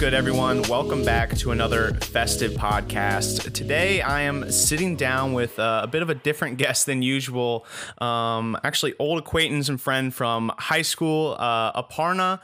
good, 0.00 0.14
everyone? 0.14 0.62
Welcome 0.62 1.04
back 1.04 1.36
to 1.36 1.50
another 1.50 1.92
festive 1.92 2.52
podcast. 2.52 3.52
Today, 3.52 4.00
I 4.00 4.22
am 4.22 4.50
sitting 4.50 4.96
down 4.96 5.34
with 5.34 5.58
uh, 5.58 5.82
a 5.84 5.86
bit 5.86 6.00
of 6.00 6.08
a 6.08 6.14
different 6.14 6.56
guest 6.56 6.86
than 6.86 7.02
usual. 7.02 7.66
Um, 7.98 8.56
actually, 8.64 8.94
old 8.98 9.18
acquaintance 9.18 9.68
and 9.68 9.78
friend 9.78 10.14
from 10.14 10.52
high 10.56 10.80
school, 10.80 11.36
uh, 11.38 11.82
Aparna 11.82 12.40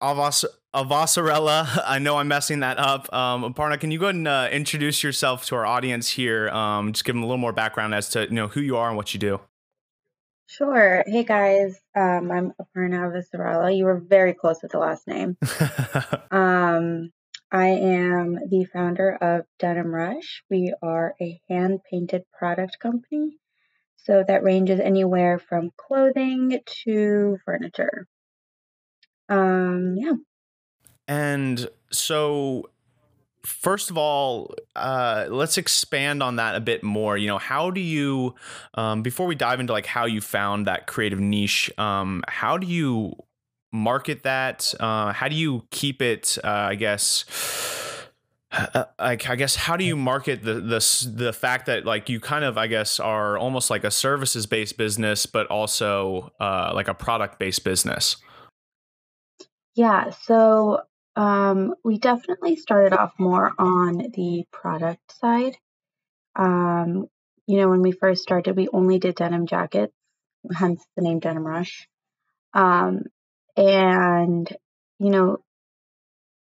Avas- 0.00 0.46
Avasarella. 0.74 1.82
I 1.86 1.98
know 1.98 2.16
I'm 2.16 2.28
messing 2.28 2.60
that 2.60 2.78
up. 2.78 3.12
Um, 3.12 3.52
Aparna, 3.52 3.78
can 3.78 3.90
you 3.90 3.98
go 3.98 4.06
ahead 4.06 4.14
and 4.14 4.26
uh, 4.26 4.48
introduce 4.50 5.02
yourself 5.02 5.44
to 5.46 5.56
our 5.56 5.66
audience 5.66 6.08
here? 6.08 6.48
Um, 6.48 6.94
just 6.94 7.04
give 7.04 7.14
them 7.14 7.22
a 7.22 7.26
little 7.26 7.36
more 7.36 7.52
background 7.52 7.94
as 7.94 8.08
to 8.10 8.22
you 8.22 8.30
know 8.30 8.48
who 8.48 8.62
you 8.62 8.78
are 8.78 8.88
and 8.88 8.96
what 8.96 9.12
you 9.12 9.20
do. 9.20 9.38
Sure. 10.50 11.04
Hey 11.06 11.22
guys, 11.22 11.80
um, 11.94 12.32
I'm 12.32 12.52
Aparna 12.60 13.08
Avasarala. 13.08 13.74
You 13.76 13.84
were 13.84 14.00
very 14.00 14.34
close 14.34 14.60
with 14.60 14.72
the 14.72 14.80
last 14.80 15.06
name. 15.06 15.36
um, 16.32 17.12
I 17.52 17.68
am 17.68 18.36
the 18.48 18.66
founder 18.72 19.12
of 19.14 19.44
Denim 19.60 19.94
Rush. 19.94 20.42
We 20.50 20.74
are 20.82 21.14
a 21.22 21.40
hand 21.48 21.78
painted 21.88 22.24
product 22.36 22.80
company. 22.80 23.36
So 23.98 24.24
that 24.26 24.42
ranges 24.42 24.80
anywhere 24.80 25.38
from 25.38 25.70
clothing 25.76 26.58
to 26.84 27.38
furniture. 27.44 28.08
Um, 29.28 29.94
yeah. 29.96 30.14
And 31.06 31.68
so 31.92 32.70
first 33.44 33.90
of 33.90 33.98
all, 33.98 34.54
uh, 34.76 35.26
let's 35.28 35.58
expand 35.58 36.22
on 36.22 36.36
that 36.36 36.54
a 36.54 36.60
bit 36.60 36.82
more. 36.82 37.16
You 37.16 37.26
know, 37.26 37.38
how 37.38 37.70
do 37.70 37.80
you, 37.80 38.34
um, 38.74 39.02
before 39.02 39.26
we 39.26 39.34
dive 39.34 39.60
into 39.60 39.72
like 39.72 39.86
how 39.86 40.06
you 40.06 40.20
found 40.20 40.66
that 40.66 40.86
creative 40.86 41.20
niche, 41.20 41.70
um, 41.78 42.22
how 42.28 42.58
do 42.58 42.66
you 42.66 43.14
market 43.72 44.22
that? 44.24 44.74
Uh, 44.78 45.12
how 45.12 45.28
do 45.28 45.34
you 45.34 45.64
keep 45.70 46.02
it? 46.02 46.38
Uh, 46.42 46.48
I 46.48 46.74
guess. 46.74 47.24
Uh, 48.52 48.84
like 48.98 49.30
I 49.30 49.36
guess 49.36 49.54
how 49.54 49.76
do 49.76 49.84
you 49.84 49.94
market 49.94 50.42
the 50.42 50.54
the 50.54 51.12
the 51.14 51.32
fact 51.32 51.66
that 51.66 51.84
like 51.84 52.08
you 52.08 52.18
kind 52.18 52.44
of 52.44 52.58
I 52.58 52.66
guess 52.66 52.98
are 52.98 53.38
almost 53.38 53.70
like 53.70 53.84
a 53.84 53.92
services 53.92 54.44
based 54.44 54.76
business 54.76 55.24
but 55.24 55.46
also 55.46 56.32
uh, 56.40 56.72
like 56.74 56.88
a 56.88 56.94
product 56.94 57.38
based 57.38 57.62
business. 57.62 58.16
Yeah, 59.76 60.10
so 60.10 60.82
um, 61.20 61.74
we 61.84 61.98
definitely 61.98 62.56
started 62.56 62.94
off 62.94 63.12
more 63.18 63.52
on 63.58 63.98
the 63.98 64.44
product 64.50 65.18
side. 65.20 65.54
Um, 66.34 67.08
you 67.46 67.58
know, 67.58 67.68
when 67.68 67.82
we 67.82 67.92
first 67.92 68.22
started, 68.22 68.56
we 68.56 68.68
only 68.72 68.98
did 68.98 69.16
denim 69.16 69.46
jackets, 69.46 69.92
hence 70.50 70.82
the 70.96 71.02
name 71.02 71.18
Denim 71.18 71.46
Rush. 71.46 71.86
Um, 72.54 73.02
and 73.54 74.48
you 74.98 75.10
know, 75.10 75.38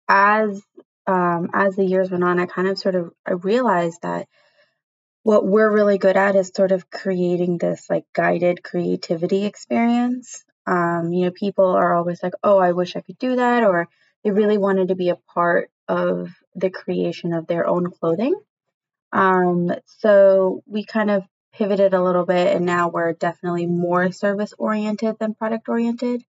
as 0.10 0.62
um, 1.08 1.52
as 1.54 1.78
the 1.78 1.86
years 1.86 2.12
went 2.12 2.26
on, 2.26 2.38
I 2.38 2.46
kind 2.46 2.68
of 2.68 2.78
sort 2.78 2.96
of 2.96 3.12
I 3.26 3.32
realized 3.32 4.02
that 4.02 4.28
what 5.24 5.48
we're 5.48 5.72
really 5.72 6.00
good 6.00 6.18
at 6.18 6.36
is 6.36 6.52
sort 6.54 6.74
of 6.74 6.90
creating 6.90 7.60
this 7.60 7.90
like 7.90 8.04
guided 8.14 8.62
creativity 8.62 9.46
experience. 9.46 10.44
Um, 10.68 11.14
you 11.14 11.24
know, 11.24 11.32
people 11.32 11.70
are 11.70 11.96
always 11.96 12.22
like, 12.22 12.34
"Oh, 12.44 12.58
I 12.58 12.74
wish 12.74 12.98
I 12.98 13.02
could 13.02 13.18
do 13.20 13.38
that," 13.38 13.64
or 13.64 13.88
they 14.26 14.32
really 14.32 14.58
wanted 14.58 14.88
to 14.88 14.96
be 14.96 15.10
a 15.10 15.20
part 15.34 15.70
of 15.88 16.32
the 16.56 16.72
creation 16.72 17.32
of 17.32 17.46
their 17.46 17.68
own 17.68 17.92
clothing. 17.92 18.34
Um, 19.14 19.72
so 20.00 20.64
we 20.66 20.84
kind 20.84 21.12
of 21.12 21.24
pivoted 21.54 21.94
a 21.94 22.04
little 22.04 22.26
bit, 22.26 22.54
and 22.56 22.66
now 22.66 22.90
we're 22.90 23.14
definitely 23.14 23.68
more 23.68 24.12
service 24.12 24.52
oriented 24.58 25.18
than 25.20 25.36
product 25.36 25.70
oriented. 25.70 26.24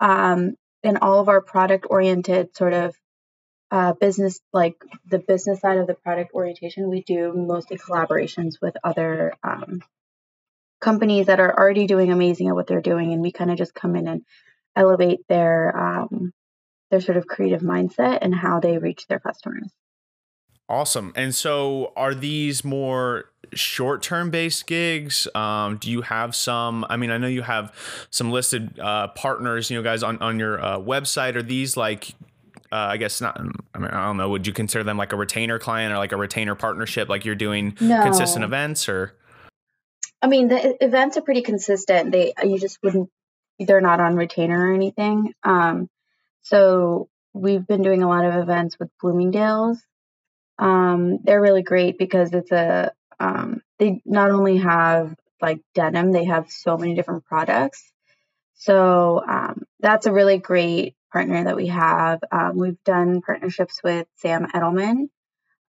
Um, 0.00 0.52
and 0.84 0.98
all 0.98 1.20
of 1.20 1.28
our 1.30 1.40
product 1.40 1.86
oriented 1.88 2.54
sort 2.54 2.74
of 2.74 2.94
uh, 3.70 3.94
business, 3.94 4.40
like 4.52 4.74
the 5.08 5.18
business 5.18 5.60
side 5.60 5.78
of 5.78 5.86
the 5.86 5.94
product 5.94 6.34
orientation, 6.34 6.90
we 6.90 7.02
do 7.02 7.32
mostly 7.34 7.78
collaborations 7.78 8.56
with 8.60 8.76
other 8.84 9.32
um, 9.42 9.80
companies 10.78 11.26
that 11.26 11.40
are 11.40 11.58
already 11.58 11.86
doing 11.86 12.12
amazing 12.12 12.48
at 12.48 12.54
what 12.54 12.66
they're 12.66 12.82
doing, 12.82 13.14
and 13.14 13.22
we 13.22 13.32
kind 13.32 13.50
of 13.50 13.56
just 13.56 13.74
come 13.74 13.96
in 13.96 14.08
and 14.08 14.22
elevate 14.76 15.20
their 15.26 15.76
um, 15.76 16.32
their 16.90 17.00
sort 17.00 17.16
of 17.16 17.26
creative 17.26 17.60
mindset 17.60 18.18
and 18.22 18.34
how 18.34 18.60
they 18.60 18.78
reach 18.78 19.06
their 19.06 19.20
customers. 19.20 19.70
Awesome. 20.68 21.12
And 21.16 21.34
so, 21.34 21.92
are 21.96 22.14
these 22.14 22.64
more 22.64 23.24
short 23.52 24.02
term 24.02 24.30
based 24.30 24.68
gigs? 24.68 25.26
Um, 25.34 25.78
do 25.78 25.90
you 25.90 26.02
have 26.02 26.36
some? 26.36 26.86
I 26.88 26.96
mean, 26.96 27.10
I 27.10 27.18
know 27.18 27.26
you 27.26 27.42
have 27.42 27.74
some 28.10 28.30
listed 28.30 28.78
uh, 28.78 29.08
partners, 29.08 29.68
you 29.68 29.76
know, 29.76 29.82
guys 29.82 30.04
on, 30.04 30.18
on 30.18 30.38
your 30.38 30.62
uh, 30.62 30.78
website. 30.78 31.34
Are 31.34 31.42
these 31.42 31.76
like, 31.76 32.14
uh, 32.70 32.76
I 32.76 32.98
guess 32.98 33.20
not, 33.20 33.40
I 33.74 33.78
mean, 33.78 33.90
I 33.90 34.06
don't 34.06 34.16
know, 34.16 34.28
would 34.28 34.46
you 34.46 34.52
consider 34.52 34.84
them 34.84 34.96
like 34.96 35.12
a 35.12 35.16
retainer 35.16 35.58
client 35.58 35.92
or 35.92 35.98
like 35.98 36.12
a 36.12 36.16
retainer 36.16 36.54
partnership? 36.54 37.08
Like 37.08 37.24
you're 37.24 37.34
doing 37.34 37.76
no. 37.80 38.02
consistent 38.02 38.44
events 38.44 38.88
or? 38.88 39.16
I 40.22 40.28
mean, 40.28 40.48
the 40.48 40.76
events 40.84 41.16
are 41.16 41.22
pretty 41.22 41.42
consistent. 41.42 42.12
They, 42.12 42.32
you 42.44 42.58
just 42.60 42.78
wouldn't, 42.82 43.10
they're 43.58 43.80
not 43.80 43.98
on 43.98 44.14
retainer 44.14 44.70
or 44.70 44.74
anything. 44.74 45.32
Um, 45.42 45.88
so 46.42 47.08
we've 47.32 47.66
been 47.66 47.82
doing 47.82 48.02
a 48.02 48.08
lot 48.08 48.24
of 48.24 48.34
events 48.34 48.78
with 48.78 48.90
Bloomingdale's. 49.00 49.78
Um, 50.58 51.18
they're 51.22 51.40
really 51.40 51.62
great 51.62 51.98
because 51.98 52.32
it's 52.32 52.52
a 52.52 52.92
um, 53.18 53.62
they 53.78 54.02
not 54.04 54.30
only 54.30 54.58
have 54.58 55.14
like 55.40 55.60
denim, 55.74 56.12
they 56.12 56.24
have 56.24 56.50
so 56.50 56.76
many 56.76 56.94
different 56.94 57.24
products. 57.24 57.90
So 58.54 59.22
um, 59.26 59.62
that's 59.80 60.06
a 60.06 60.12
really 60.12 60.38
great 60.38 60.94
partner 61.12 61.44
that 61.44 61.56
we 61.56 61.68
have. 61.68 62.20
Um, 62.30 62.56
we've 62.56 62.82
done 62.84 63.22
partnerships 63.22 63.80
with 63.82 64.06
Sam 64.16 64.46
Edelman, 64.54 65.08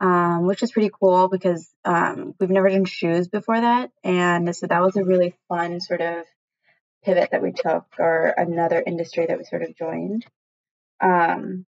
um, 0.01 0.47
which 0.47 0.63
is 0.63 0.73
pretty 0.73 0.91
cool 1.01 1.29
because 1.29 1.69
um, 1.85 2.35
we've 2.41 2.51
never 2.51 2.69
done 2.69 2.85
shoes 2.85 3.29
before 3.29 3.61
that, 3.61 3.91
and 4.03 4.55
so 4.55 4.67
that 4.67 4.83
was 4.83 4.97
a 4.97 5.05
really 5.05 5.35
fun 5.49 5.81
sort 5.81 6.01
of 6.01 6.25
pivot 7.05 7.31
that 7.31 7.43
we 7.43 7.53
took, 7.53 7.87
or 7.99 8.35
another 8.37 8.83
industry 8.85 9.27
that 9.27 9.39
we 9.39 9.45
sort 9.45 9.63
of 9.63 9.77
joined. 9.77 10.27
Um, 11.01 11.67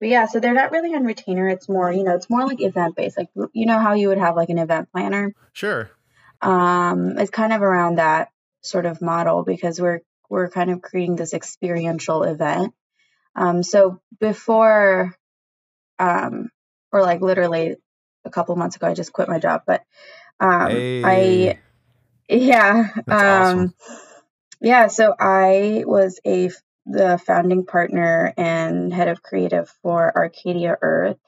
but 0.00 0.08
yeah, 0.08 0.26
so 0.26 0.38
they're 0.38 0.54
not 0.54 0.70
really 0.70 0.94
on 0.94 1.04
retainer. 1.04 1.48
It's 1.48 1.68
more, 1.68 1.92
you 1.92 2.04
know, 2.04 2.14
it's 2.14 2.30
more 2.30 2.46
like 2.46 2.60
event 2.60 2.94
based. 2.94 3.18
Like 3.18 3.28
you 3.52 3.66
know 3.66 3.78
how 3.78 3.94
you 3.94 4.08
would 4.08 4.18
have 4.18 4.36
like 4.36 4.48
an 4.48 4.58
event 4.58 4.90
planner. 4.92 5.34
Sure. 5.52 5.90
Um, 6.40 7.18
it's 7.18 7.30
kind 7.30 7.52
of 7.52 7.62
around 7.62 7.96
that 7.96 8.30
sort 8.62 8.86
of 8.86 9.02
model 9.02 9.42
because 9.42 9.80
we're 9.80 10.00
we're 10.28 10.48
kind 10.50 10.70
of 10.70 10.82
creating 10.82 11.16
this 11.16 11.34
experiential 11.34 12.22
event. 12.22 12.74
Um, 13.34 13.62
so 13.62 14.00
before, 14.20 15.16
um, 15.98 16.50
or 16.92 17.02
like 17.02 17.20
literally 17.20 17.76
a 18.24 18.30
couple 18.30 18.54
months 18.56 18.76
ago, 18.76 18.86
I 18.86 18.94
just 18.94 19.12
quit 19.12 19.28
my 19.28 19.38
job, 19.38 19.62
but 19.66 19.82
um, 20.38 20.70
hey. 20.70 21.50
I, 21.50 21.58
yeah, 22.28 22.90
um, 22.94 23.02
awesome. 23.08 23.74
yeah. 24.60 24.86
So 24.88 25.14
I 25.18 25.84
was 25.86 26.20
a 26.26 26.50
the 26.90 27.18
founding 27.18 27.66
partner 27.66 28.32
and 28.36 28.92
head 28.92 29.08
of 29.08 29.22
creative 29.22 29.68
for 29.82 30.12
Arcadia 30.16 30.76
Earth. 30.80 31.18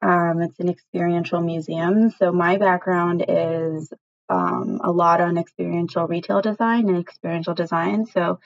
Um, 0.00 0.42
it's 0.42 0.60
an 0.60 0.68
experiential 0.68 1.40
museum. 1.40 2.10
So 2.10 2.30
my 2.30 2.58
background 2.58 3.24
is 3.26 3.92
um, 4.28 4.80
a 4.82 4.92
lot 4.92 5.20
on 5.20 5.38
experiential 5.38 6.06
retail 6.06 6.42
design 6.42 6.88
and 6.88 6.98
experiential 6.98 7.54
design. 7.54 8.06
So 8.06 8.38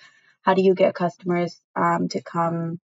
how 0.42 0.54
do 0.54 0.62
you 0.62 0.74
get 0.74 0.94
customers 0.94 1.60
um, 1.76 2.08
to 2.08 2.22
come 2.22 2.80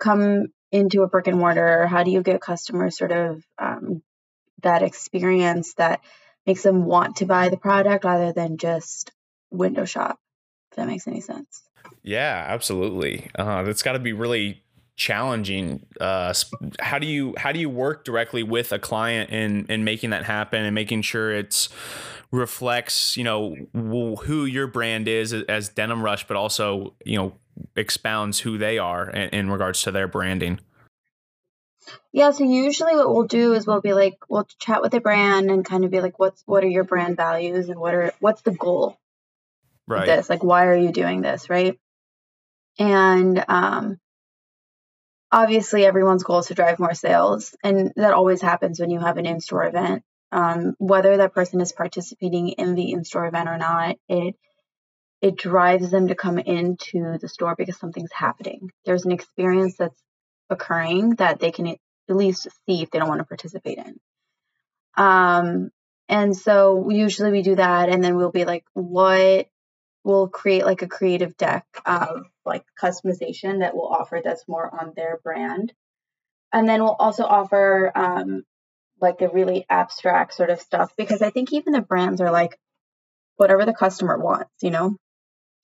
come 0.00 0.46
into 0.72 1.02
a 1.02 1.08
brick 1.08 1.28
and 1.28 1.38
mortar? 1.38 1.86
How 1.86 2.02
do 2.02 2.10
you 2.10 2.22
get 2.22 2.40
customers 2.40 2.98
sort 2.98 3.12
of 3.12 3.44
um, 3.58 4.02
that 4.62 4.82
experience 4.82 5.74
that 5.74 6.00
makes 6.46 6.62
them 6.62 6.84
want 6.84 7.16
to 7.16 7.26
buy 7.26 7.48
the 7.48 7.56
product 7.56 8.04
rather 8.04 8.32
than 8.32 8.56
just 8.56 9.12
window 9.50 9.84
shop? 9.84 10.18
If 10.70 10.76
that 10.76 10.86
makes 10.86 11.06
any 11.06 11.20
sense. 11.20 11.62
Yeah, 12.02 12.44
absolutely. 12.46 13.30
Uh, 13.38 13.62
that's 13.62 13.82
got 13.82 13.92
to 13.92 13.98
be 13.98 14.12
really 14.12 14.62
challenging. 14.96 15.86
Uh, 16.00 16.34
how 16.80 16.98
do 16.98 17.06
you 17.06 17.34
how 17.38 17.52
do 17.52 17.60
you 17.60 17.70
work 17.70 18.04
directly 18.04 18.42
with 18.42 18.72
a 18.72 18.78
client 18.78 19.30
in 19.30 19.64
in 19.66 19.84
making 19.84 20.10
that 20.10 20.24
happen 20.24 20.64
and 20.64 20.74
making 20.74 21.02
sure 21.02 21.32
it's 21.32 21.68
reflects 22.30 23.16
you 23.16 23.24
know 23.24 23.54
who 23.72 24.44
your 24.44 24.66
brand 24.66 25.08
is 25.08 25.32
as 25.32 25.70
Denim 25.70 26.02
Rush, 26.02 26.26
but 26.26 26.36
also 26.36 26.94
you 27.04 27.16
know 27.16 27.32
expounds 27.76 28.40
who 28.40 28.58
they 28.58 28.78
are 28.78 29.08
in, 29.10 29.28
in 29.30 29.50
regards 29.50 29.82
to 29.82 29.90
their 29.90 30.08
branding. 30.08 30.60
Yeah, 32.12 32.32
so 32.32 32.44
usually 32.44 32.94
what 32.96 33.08
we'll 33.08 33.26
do 33.26 33.54
is 33.54 33.66
we'll 33.66 33.80
be 33.80 33.94
like 33.94 34.18
we'll 34.28 34.48
chat 34.58 34.82
with 34.82 34.92
the 34.92 35.00
brand 35.00 35.50
and 35.50 35.64
kind 35.64 35.84
of 35.84 35.90
be 35.90 36.00
like 36.00 36.18
what's 36.18 36.42
what 36.44 36.64
are 36.64 36.68
your 36.68 36.84
brand 36.84 37.16
values 37.16 37.68
and 37.68 37.78
what 37.78 37.94
are 37.94 38.12
what's 38.18 38.42
the 38.42 38.50
goal 38.50 38.98
right. 39.88 40.06
this? 40.06 40.30
Like, 40.30 40.44
why 40.44 40.66
are 40.66 40.76
you 40.76 40.92
doing 40.92 41.20
this? 41.20 41.50
Right. 41.50 41.78
And 42.78 43.44
um, 43.48 43.98
obviously, 45.32 45.84
everyone's 45.84 46.22
goal 46.22 46.40
is 46.40 46.46
to 46.46 46.54
drive 46.54 46.78
more 46.78 46.94
sales. 46.94 47.54
And 47.62 47.92
that 47.96 48.14
always 48.14 48.40
happens 48.40 48.78
when 48.78 48.90
you 48.90 49.00
have 49.00 49.16
an 49.16 49.26
in 49.26 49.40
store 49.40 49.66
event. 49.66 50.02
Um, 50.30 50.74
whether 50.78 51.16
that 51.16 51.32
person 51.32 51.60
is 51.60 51.72
participating 51.72 52.50
in 52.50 52.74
the 52.74 52.92
in 52.92 53.04
store 53.04 53.26
event 53.26 53.48
or 53.48 53.56
not, 53.56 53.96
it 54.08 54.36
it 55.20 55.36
drives 55.36 55.90
them 55.90 56.08
to 56.08 56.14
come 56.14 56.38
into 56.38 57.18
the 57.18 57.28
store 57.28 57.54
because 57.56 57.78
something's 57.78 58.12
happening. 58.12 58.70
There's 58.84 59.04
an 59.04 59.10
experience 59.10 59.76
that's 59.76 60.00
occurring 60.48 61.16
that 61.16 61.40
they 61.40 61.50
can 61.50 61.66
at 61.66 61.78
least 62.08 62.46
see 62.66 62.82
if 62.82 62.90
they 62.90 62.98
don't 62.98 63.08
want 63.08 63.20
to 63.20 63.24
participate 63.24 63.78
in. 63.78 63.98
Um, 64.96 65.70
and 66.08 66.36
so 66.36 66.88
usually 66.90 67.32
we 67.32 67.42
do 67.42 67.56
that, 67.56 67.88
and 67.88 68.02
then 68.02 68.16
we'll 68.16 68.30
be 68.30 68.44
like, 68.44 68.64
what 68.74 69.48
we'll 70.08 70.26
create 70.26 70.64
like 70.64 70.80
a 70.80 70.88
creative 70.88 71.36
deck 71.36 71.66
of 71.84 72.22
like 72.46 72.64
customization 72.82 73.58
that 73.60 73.74
we'll 73.74 73.86
offer 73.86 74.22
that's 74.24 74.48
more 74.48 74.68
on 74.80 74.94
their 74.96 75.20
brand. 75.22 75.70
And 76.50 76.66
then 76.66 76.82
we'll 76.82 76.96
also 76.98 77.24
offer 77.24 77.92
um, 77.94 78.42
like 79.02 79.18
the 79.18 79.28
really 79.28 79.66
abstract 79.68 80.32
sort 80.32 80.48
of 80.48 80.62
stuff 80.62 80.94
because 80.96 81.20
I 81.20 81.28
think 81.28 81.52
even 81.52 81.74
the 81.74 81.82
brands 81.82 82.22
are 82.22 82.30
like 82.30 82.58
whatever 83.36 83.66
the 83.66 83.74
customer 83.74 84.16
wants, 84.18 84.50
you 84.62 84.70
know, 84.70 84.96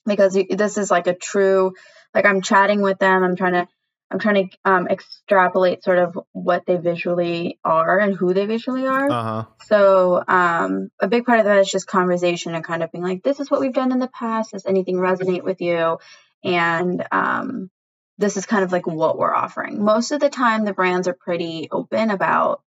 because 0.05 0.39
this 0.51 0.77
is 0.77 0.91
like 0.91 1.07
a 1.07 1.15
true, 1.15 1.73
like 2.15 2.27
I'm 2.27 2.43
chatting 2.43 2.83
with 2.83 2.99
them, 2.99 3.25
I'm 3.25 3.37
trying 3.37 3.55
to 3.55 3.69
I'm 4.11 4.19
trying 4.19 4.49
to 4.49 4.57
um, 4.65 4.89
extrapolate 4.89 5.83
sort 5.83 5.99
of 5.99 6.19
what 6.33 6.67
they 6.67 6.77
visually 6.77 7.59
are 7.65 7.99
and 7.99 8.15
who 8.15 8.33
they 8.33 8.47
visually 8.47 8.87
are. 8.87 9.11
Uh-huh. 9.11 9.45
So 9.67 10.23
um, 10.27 10.91
a 11.01 11.09
big 11.09 11.25
part 11.25 11.41
of 11.41 11.47
that 11.47 11.59
is 11.59 11.71
just 11.71 11.87
conversation 11.87 12.55
and 12.55 12.65
kind 12.65 12.83
of 12.83 12.93
being 12.93 13.03
like, 13.03 13.23
this 13.23 13.41
is 13.41 13.51
what 13.51 13.61
we've 13.61 13.73
done 13.73 13.93
in 13.93 13.99
the 13.99 14.09
past. 14.09 14.53
Does 14.53 14.67
anything 14.67 14.97
resonate 14.97 15.43
with 15.43 15.61
you? 15.61 15.99
And 16.45 17.05
um, 17.11 17.71
this 18.19 18.37
is 18.37 18.47
kind 18.47 18.63
of 18.63 18.73
like 18.73 18.87
what 18.87 19.19
we're 19.19 19.35
offering. 19.35 19.83
Most 19.83 20.13
of 20.13 20.21
the 20.21 20.31
time, 20.31 20.65
the 20.65 20.75
brands 20.75 21.09
are 21.09 21.15
pretty 21.15 21.69
open 21.73 22.11
about 22.11 22.63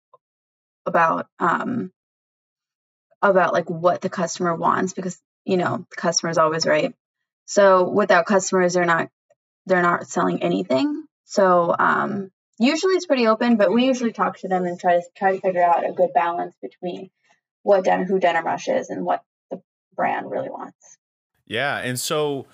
about 0.87 1.27
um, 1.39 1.93
about 3.21 3.53
like 3.53 3.69
what 3.69 4.01
the 4.01 4.11
customer 4.11 4.55
wants 4.55 4.93
because 4.93 5.21
you 5.45 5.57
know 5.57 5.87
the 5.91 5.97
customer 5.97 6.31
is 6.31 6.39
always 6.39 6.67
right. 6.67 6.95
So 7.47 7.89
without 7.89 8.27
customers, 8.27 8.75
they're 8.75 8.85
not 8.85 9.09
they're 9.67 9.83
not 9.83 10.07
selling 10.07 10.43
anything. 10.43 11.05
So 11.25 11.75
um, 11.79 12.31
usually 12.59 12.95
it's 12.95 13.07
pretty 13.07 13.27
open, 13.27 13.57
but 13.57 13.73
we 13.73 13.87
usually 13.87 14.13
talk 14.13 14.39
to 14.39 14.49
them 14.49 14.65
and 14.65 14.79
try 14.79 14.97
to 14.97 15.03
try 15.17 15.33
to 15.33 15.41
figure 15.41 15.63
out 15.63 15.89
a 15.89 15.93
good 15.93 16.11
balance 16.15 16.55
between 16.63 17.11
what 17.63 17.85
Den- 17.85 18.05
who 18.05 18.19
Denim 18.21 18.45
Rush 18.45 18.69
is 18.69 18.91
and 18.91 19.05
what 19.05 19.23
the 19.51 19.61
brand 19.97 20.31
really 20.31 20.51
wants. 20.51 20.99
Yeah, 21.47 21.79
and 21.79 21.99
so 21.99 22.47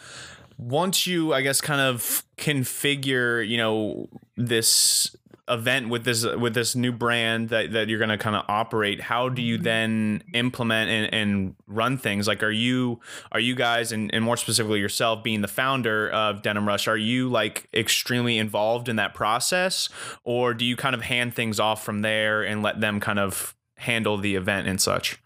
once 0.58 1.06
you, 1.06 1.32
I 1.32 1.42
guess, 1.42 1.60
kind 1.60 1.80
of 1.80 2.24
configure, 2.36 3.46
you 3.46 3.56
know, 3.56 4.08
this 4.36 5.16
event 5.50 5.88
with 5.88 6.04
this 6.04 6.24
with 6.24 6.54
this 6.54 6.74
new 6.74 6.92
brand 6.92 7.48
that, 7.50 7.72
that 7.72 7.88
you're 7.88 7.98
going 7.98 8.10
to 8.10 8.18
kind 8.18 8.36
of 8.36 8.44
operate 8.48 9.00
how 9.00 9.28
do 9.28 9.42
you 9.42 9.56
mm-hmm. 9.56 9.64
then 9.64 10.22
implement 10.32 10.90
and, 10.90 11.14
and 11.14 11.54
run 11.66 11.98
things? 11.98 12.26
Like 12.28 12.42
are 12.42 12.50
you 12.50 13.00
are 13.32 13.40
you 13.40 13.54
guys 13.54 13.92
and, 13.92 14.12
and 14.14 14.24
more 14.24 14.36
specifically 14.36 14.80
yourself 14.80 15.22
being 15.22 15.40
the 15.40 15.48
founder 15.48 16.08
of 16.10 16.42
denim 16.42 16.66
rush 16.66 16.88
are 16.88 16.96
you 16.96 17.28
like 17.28 17.68
extremely 17.74 18.38
involved 18.38 18.88
in 18.88 18.96
that 18.96 19.14
process? 19.14 19.88
Or 20.24 20.54
do 20.54 20.64
you 20.64 20.76
kind 20.76 20.94
of 20.94 21.02
hand 21.02 21.34
things 21.34 21.60
off 21.60 21.84
from 21.84 22.02
there 22.02 22.42
and 22.42 22.62
let 22.62 22.80
them 22.80 23.00
kind 23.00 23.18
of 23.18 23.56
handle 23.76 24.16
the 24.16 24.36
event 24.36 24.68
and 24.68 24.80
such? 24.80 25.20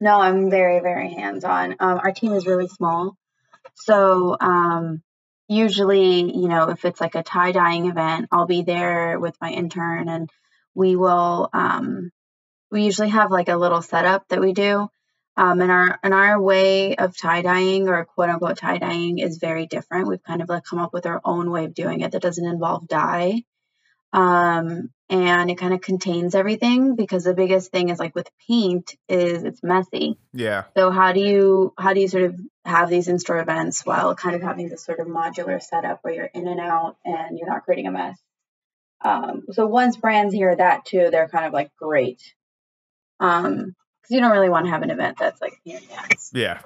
No 0.00 0.20
i'm 0.20 0.50
very 0.50 0.80
very 0.80 1.12
hands 1.12 1.44
on 1.44 1.76
um, 1.80 1.98
our 2.02 2.12
team 2.12 2.32
is 2.32 2.46
really 2.46 2.68
small. 2.68 3.16
So 3.74 4.36
um, 4.40 5.02
usually, 5.50 6.20
you 6.20 6.48
know, 6.48 6.70
if 6.70 6.84
it's 6.84 7.00
like 7.00 7.16
a 7.16 7.24
tie 7.24 7.52
dyeing 7.52 7.86
event, 7.86 8.28
I'll 8.30 8.46
be 8.46 8.62
there 8.62 9.18
with 9.18 9.36
my 9.40 9.50
intern 9.50 10.08
and 10.08 10.30
we 10.74 10.94
will, 10.94 11.50
um, 11.52 12.10
we 12.70 12.84
usually 12.84 13.08
have 13.08 13.32
like 13.32 13.48
a 13.48 13.56
little 13.56 13.82
setup 13.82 14.28
that 14.28 14.40
we 14.40 14.52
do. 14.52 14.88
Um, 15.36 15.60
and 15.60 15.70
our 15.70 15.98
and 16.02 16.12
our 16.12 16.40
way 16.40 16.96
of 16.96 17.16
tie 17.16 17.42
dyeing 17.42 17.88
or 17.88 18.04
quote 18.04 18.28
unquote 18.28 18.58
tie 18.58 18.78
dyeing 18.78 19.18
is 19.18 19.38
very 19.38 19.66
different. 19.66 20.06
We've 20.06 20.22
kind 20.22 20.42
of 20.42 20.48
like 20.48 20.64
come 20.64 20.78
up 20.78 20.92
with 20.92 21.06
our 21.06 21.20
own 21.24 21.50
way 21.50 21.64
of 21.64 21.74
doing 21.74 22.02
it 22.02 22.12
that 22.12 22.22
doesn't 22.22 22.46
involve 22.46 22.86
dye. 22.88 23.42
Um, 24.12 24.90
and 25.10 25.50
it 25.50 25.58
kind 25.58 25.74
of 25.74 25.80
contains 25.80 26.36
everything 26.36 26.94
because 26.94 27.24
the 27.24 27.34
biggest 27.34 27.72
thing 27.72 27.88
is 27.88 27.98
like 27.98 28.14
with 28.14 28.30
paint 28.46 28.94
is 29.08 29.42
it's 29.42 29.62
messy. 29.62 30.16
Yeah. 30.32 30.64
So 30.76 30.92
how 30.92 31.12
do 31.12 31.20
you 31.20 31.74
how 31.76 31.92
do 31.92 32.00
you 32.00 32.06
sort 32.06 32.24
of 32.24 32.36
have 32.64 32.88
these 32.88 33.08
in-store 33.08 33.40
events 33.40 33.84
while 33.84 34.14
kind 34.14 34.36
of 34.36 34.42
having 34.42 34.68
this 34.68 34.84
sort 34.84 35.00
of 35.00 35.08
modular 35.08 35.60
setup 35.60 35.98
where 36.02 36.14
you're 36.14 36.30
in 36.32 36.46
and 36.46 36.60
out 36.60 36.96
and 37.04 37.36
you're 37.36 37.48
not 37.48 37.64
creating 37.64 37.88
a 37.88 37.90
mess? 37.90 38.18
Um, 39.04 39.46
so 39.50 39.66
once 39.66 39.96
brands 39.96 40.32
hear 40.32 40.54
that 40.54 40.84
too, 40.84 41.08
they're 41.10 41.28
kind 41.28 41.46
of 41.46 41.52
like 41.52 41.74
great. 41.76 42.22
Um, 43.18 43.74
because 44.00 44.14
you 44.14 44.20
don't 44.20 44.32
really 44.32 44.48
want 44.48 44.66
to 44.66 44.70
have 44.70 44.82
an 44.82 44.90
event 44.90 45.16
that's 45.18 45.40
like 45.40 45.54
Yeah. 46.32 46.60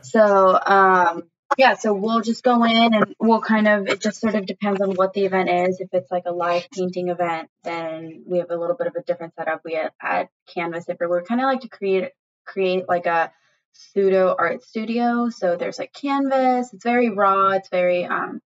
so 0.02 0.60
um 0.64 1.22
yeah, 1.58 1.74
so 1.74 1.92
we'll 1.92 2.20
just 2.20 2.42
go 2.42 2.64
in 2.64 2.94
and 2.94 3.14
we'll 3.18 3.40
kind 3.40 3.68
of, 3.68 3.88
it 3.88 4.00
just 4.00 4.20
sort 4.20 4.34
of 4.34 4.46
depends 4.46 4.80
on 4.80 4.92
what 4.94 5.12
the 5.12 5.24
event 5.24 5.48
is. 5.48 5.80
If 5.80 5.88
it's 5.92 6.10
like 6.10 6.24
a 6.26 6.32
live 6.32 6.66
painting 6.72 7.08
event, 7.08 7.48
then 7.64 8.24
we 8.26 8.38
have 8.38 8.50
a 8.50 8.56
little 8.56 8.76
bit 8.76 8.86
of 8.86 8.94
a 8.96 9.02
different 9.02 9.34
setup. 9.34 9.62
We 9.64 9.78
add 10.00 10.28
canvas 10.46 10.88
everywhere. 10.88 11.20
we're 11.20 11.24
kind 11.24 11.40
of 11.40 11.46
like 11.46 11.60
to 11.62 11.68
create, 11.68 12.10
create 12.44 12.88
like 12.88 13.06
a 13.06 13.32
pseudo 13.72 14.34
art 14.38 14.62
studio. 14.62 15.28
So 15.30 15.56
there's 15.56 15.78
like 15.78 15.92
canvas, 15.92 16.72
it's 16.72 16.84
very 16.84 17.10
raw, 17.10 17.50
it's 17.50 17.68
very 17.68 18.04
um, 18.04 18.40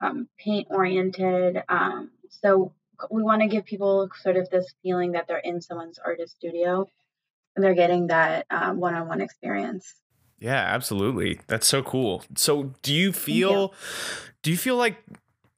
um, 0.00 0.28
paint 0.38 0.68
oriented. 0.70 1.62
Um, 1.68 2.10
so 2.42 2.72
we 3.10 3.22
want 3.22 3.42
to 3.42 3.48
give 3.48 3.64
people 3.64 4.08
sort 4.22 4.36
of 4.36 4.48
this 4.50 4.72
feeling 4.82 5.12
that 5.12 5.26
they're 5.28 5.38
in 5.38 5.60
someone's 5.60 5.98
artist 5.98 6.36
studio 6.36 6.88
and 7.54 7.64
they're 7.64 7.74
getting 7.74 8.08
that 8.08 8.46
one 8.76 8.94
on 8.94 9.08
one 9.08 9.20
experience. 9.20 9.94
Yeah, 10.38 10.60
absolutely. 10.60 11.40
That's 11.46 11.66
so 11.66 11.82
cool. 11.82 12.24
So, 12.36 12.74
do 12.82 12.92
you 12.92 13.12
feel 13.12 13.62
you. 13.62 13.70
do 14.42 14.50
you 14.50 14.56
feel 14.56 14.76
like 14.76 15.02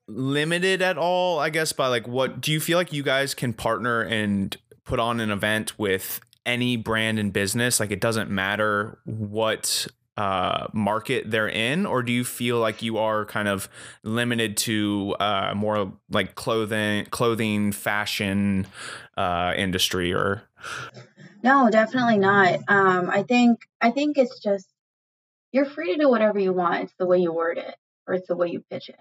limited 0.06 0.82
at 0.82 0.98
all, 0.98 1.38
I 1.38 1.50
guess 1.50 1.72
by 1.72 1.88
like 1.88 2.08
what 2.08 2.40
do 2.40 2.52
you 2.52 2.60
feel 2.60 2.78
like 2.78 2.92
you 2.92 3.02
guys 3.02 3.34
can 3.34 3.52
partner 3.52 4.02
and 4.02 4.56
put 4.84 4.98
on 4.98 5.20
an 5.20 5.30
event 5.30 5.78
with 5.78 6.20
any 6.46 6.76
brand 6.76 7.18
and 7.18 7.32
business? 7.32 7.78
Like 7.80 7.90
it 7.90 8.00
doesn't 8.00 8.30
matter 8.30 8.98
what 9.04 9.86
uh, 10.18 10.66
market 10.72 11.30
they're 11.30 11.48
in, 11.48 11.86
or 11.86 12.02
do 12.02 12.12
you 12.12 12.24
feel 12.24 12.58
like 12.58 12.82
you 12.82 12.98
are 12.98 13.24
kind 13.24 13.46
of 13.46 13.68
limited 14.02 14.56
to 14.56 15.14
uh, 15.20 15.52
more 15.54 15.92
like 16.10 16.34
clothing, 16.34 17.06
clothing, 17.06 17.70
fashion 17.70 18.66
uh, 19.16 19.54
industry, 19.56 20.12
or? 20.12 20.42
No, 21.44 21.70
definitely 21.70 22.18
not. 22.18 22.58
Um, 22.66 23.08
I 23.08 23.22
think 23.22 23.60
I 23.80 23.92
think 23.92 24.18
it's 24.18 24.40
just 24.40 24.66
you're 25.52 25.64
free 25.64 25.92
to 25.92 26.00
do 26.00 26.08
whatever 26.10 26.40
you 26.40 26.52
want. 26.52 26.82
It's 26.82 26.94
the 26.98 27.06
way 27.06 27.18
you 27.18 27.32
word 27.32 27.58
it, 27.58 27.76
or 28.08 28.14
it's 28.14 28.26
the 28.26 28.36
way 28.36 28.48
you 28.48 28.64
pitch 28.68 28.88
it. 28.88 28.98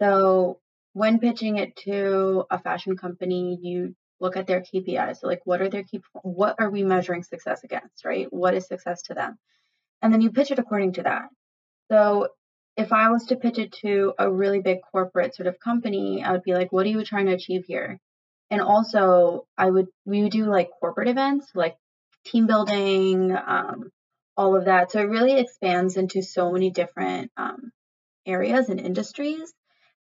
So 0.00 0.58
when 0.94 1.20
pitching 1.20 1.58
it 1.58 1.76
to 1.84 2.44
a 2.50 2.58
fashion 2.58 2.96
company, 2.96 3.56
you 3.62 3.94
look 4.18 4.36
at 4.36 4.48
their 4.48 4.62
KPIs. 4.62 5.18
So 5.18 5.28
like, 5.28 5.42
what 5.44 5.62
are 5.62 5.68
their 5.68 5.84
key? 5.84 6.02
What 6.22 6.56
are 6.58 6.70
we 6.70 6.82
measuring 6.82 7.22
success 7.22 7.62
against? 7.62 8.04
Right? 8.04 8.26
What 8.32 8.54
is 8.54 8.66
success 8.66 9.02
to 9.02 9.14
them? 9.14 9.38
And 10.02 10.12
then 10.12 10.20
you 10.20 10.30
pitch 10.30 10.50
it 10.50 10.58
according 10.58 10.92
to 10.94 11.02
that. 11.04 11.28
So 11.90 12.28
if 12.76 12.92
I 12.92 13.10
was 13.10 13.26
to 13.26 13.36
pitch 13.36 13.58
it 13.58 13.72
to 13.82 14.14
a 14.18 14.30
really 14.30 14.60
big 14.60 14.78
corporate 14.90 15.34
sort 15.34 15.46
of 15.46 15.60
company, 15.60 16.22
I 16.24 16.32
would 16.32 16.42
be 16.42 16.54
like, 16.54 16.72
what 16.72 16.86
are 16.86 16.90
you 16.90 17.04
trying 17.04 17.26
to 17.26 17.34
achieve 17.34 17.64
here? 17.66 18.00
and 18.50 18.60
also 18.60 19.46
I 19.56 19.70
would 19.70 19.88
we 20.04 20.22
would 20.22 20.32
do 20.32 20.46
like 20.46 20.70
corporate 20.80 21.08
events 21.08 21.50
like 21.54 21.76
team 22.24 22.46
building, 22.46 23.32
um, 23.32 23.90
all 24.36 24.56
of 24.56 24.66
that. 24.66 24.90
So 24.90 25.00
it 25.00 25.08
really 25.08 25.38
expands 25.38 25.96
into 25.96 26.22
so 26.22 26.50
many 26.50 26.70
different 26.70 27.30
um, 27.36 27.70
areas 28.24 28.68
and 28.68 28.80
industries 28.80 29.52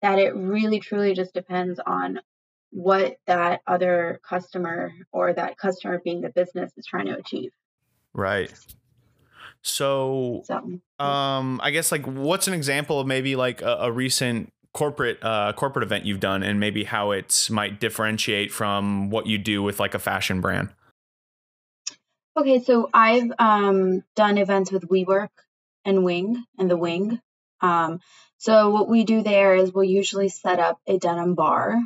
that 0.02 0.20
it 0.20 0.36
really 0.36 0.80
truly 0.80 1.14
just 1.14 1.34
depends 1.34 1.80
on 1.80 2.20
what 2.72 3.18
that 3.26 3.62
other 3.66 4.20
customer 4.28 4.92
or 5.12 5.34
that 5.34 5.58
customer 5.58 6.00
being 6.04 6.22
the 6.22 6.30
business 6.30 6.72
is 6.78 6.86
trying 6.86 7.08
to 7.08 7.18
achieve. 7.18 7.52
Right. 8.14 8.54
So, 9.64 10.44
um, 11.00 11.60
I 11.64 11.72
guess 11.72 11.92
like 11.92 12.06
what's 12.06 12.48
an 12.48 12.54
example 12.54 13.00
of 13.00 13.08
maybe 13.08 13.36
like 13.36 13.62
a, 13.62 13.78
a 13.82 13.92
recent 13.92 14.52
corporate 14.74 15.20
uh, 15.22 15.54
corporate 15.54 15.84
event 15.84 16.06
you've 16.06 16.20
done 16.20 16.44
and 16.44 16.60
maybe 16.60 16.84
how 16.84 17.12
it 17.12 17.48
might 17.52 17.80
differentiate 17.80 18.52
from 18.52 19.10
what 19.10 19.28
you 19.28 19.38
do 19.38 19.62
with 19.62 19.80
like 19.80 19.94
a 19.94 20.00
fashion 20.00 20.42
brand? 20.42 20.70
Okay 22.38 22.60
so 22.60 22.90
i've 22.94 23.32
um, 23.40 24.04
done 24.16 24.38
events 24.38 24.72
with 24.72 24.88
WeWork 24.88 25.30
and 25.86 26.04
wing 26.04 26.44
and 26.58 26.70
the 26.70 26.78
wing. 26.78 27.20
Um, 27.60 28.00
so 28.38 28.72
what 28.72 28.90
we 28.90 29.04
do 29.04 29.22
there 29.22 29.56
is 29.56 29.72
we'll 29.72 29.84
usually 29.84 30.30
set 30.30 30.60
up 30.60 30.80
a 30.88 30.98
denim 30.98 31.36
bar 31.36 31.78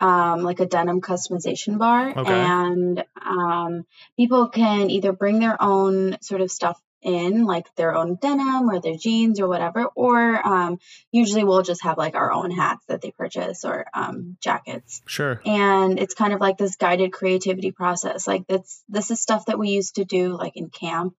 um, 0.00 0.42
like 0.42 0.60
a 0.60 0.66
denim 0.66 1.00
customization 1.00 1.78
bar. 1.78 2.10
Okay. 2.18 2.32
and 2.32 3.04
um, 3.20 3.84
people 4.16 4.48
can 4.48 4.90
either 4.90 5.12
bring 5.12 5.38
their 5.38 5.60
own 5.62 6.16
sort 6.22 6.40
of 6.40 6.50
stuff 6.50 6.80
in 7.02 7.44
like 7.44 7.74
their 7.76 7.94
own 7.94 8.16
denim 8.20 8.68
or 8.68 8.80
their 8.80 8.96
jeans 8.96 9.40
or 9.40 9.48
whatever 9.48 9.86
or 9.94 10.46
um, 10.46 10.78
usually 11.10 11.44
we'll 11.44 11.62
just 11.62 11.82
have 11.82 11.96
like 11.96 12.14
our 12.14 12.30
own 12.30 12.50
hats 12.50 12.84
that 12.88 13.00
they 13.00 13.10
purchase 13.10 13.64
or 13.64 13.86
um, 13.94 14.36
jackets. 14.40 15.00
Sure. 15.06 15.40
And 15.46 15.98
it's 15.98 16.14
kind 16.14 16.32
of 16.32 16.40
like 16.40 16.58
this 16.58 16.76
guided 16.76 17.12
creativity 17.12 17.72
process. 17.72 18.26
Like 18.26 18.46
that's 18.48 18.84
this 18.88 19.10
is 19.10 19.20
stuff 19.20 19.46
that 19.46 19.58
we 19.58 19.70
used 19.70 19.96
to 19.96 20.04
do 20.04 20.36
like 20.36 20.56
in 20.56 20.68
camp 20.68 21.14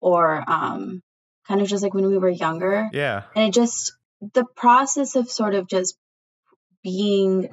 or 0.00 0.44
um, 0.46 1.02
kind 1.48 1.60
of 1.60 1.68
just 1.68 1.82
like 1.82 1.94
when 1.94 2.06
we 2.06 2.18
were 2.18 2.28
younger. 2.28 2.88
Yeah. 2.92 3.24
And 3.34 3.48
it 3.48 3.54
just 3.54 3.96
the 4.34 4.44
process 4.44 5.16
of 5.16 5.28
sort 5.28 5.54
of 5.54 5.66
just 5.68 5.96
being 6.82 7.48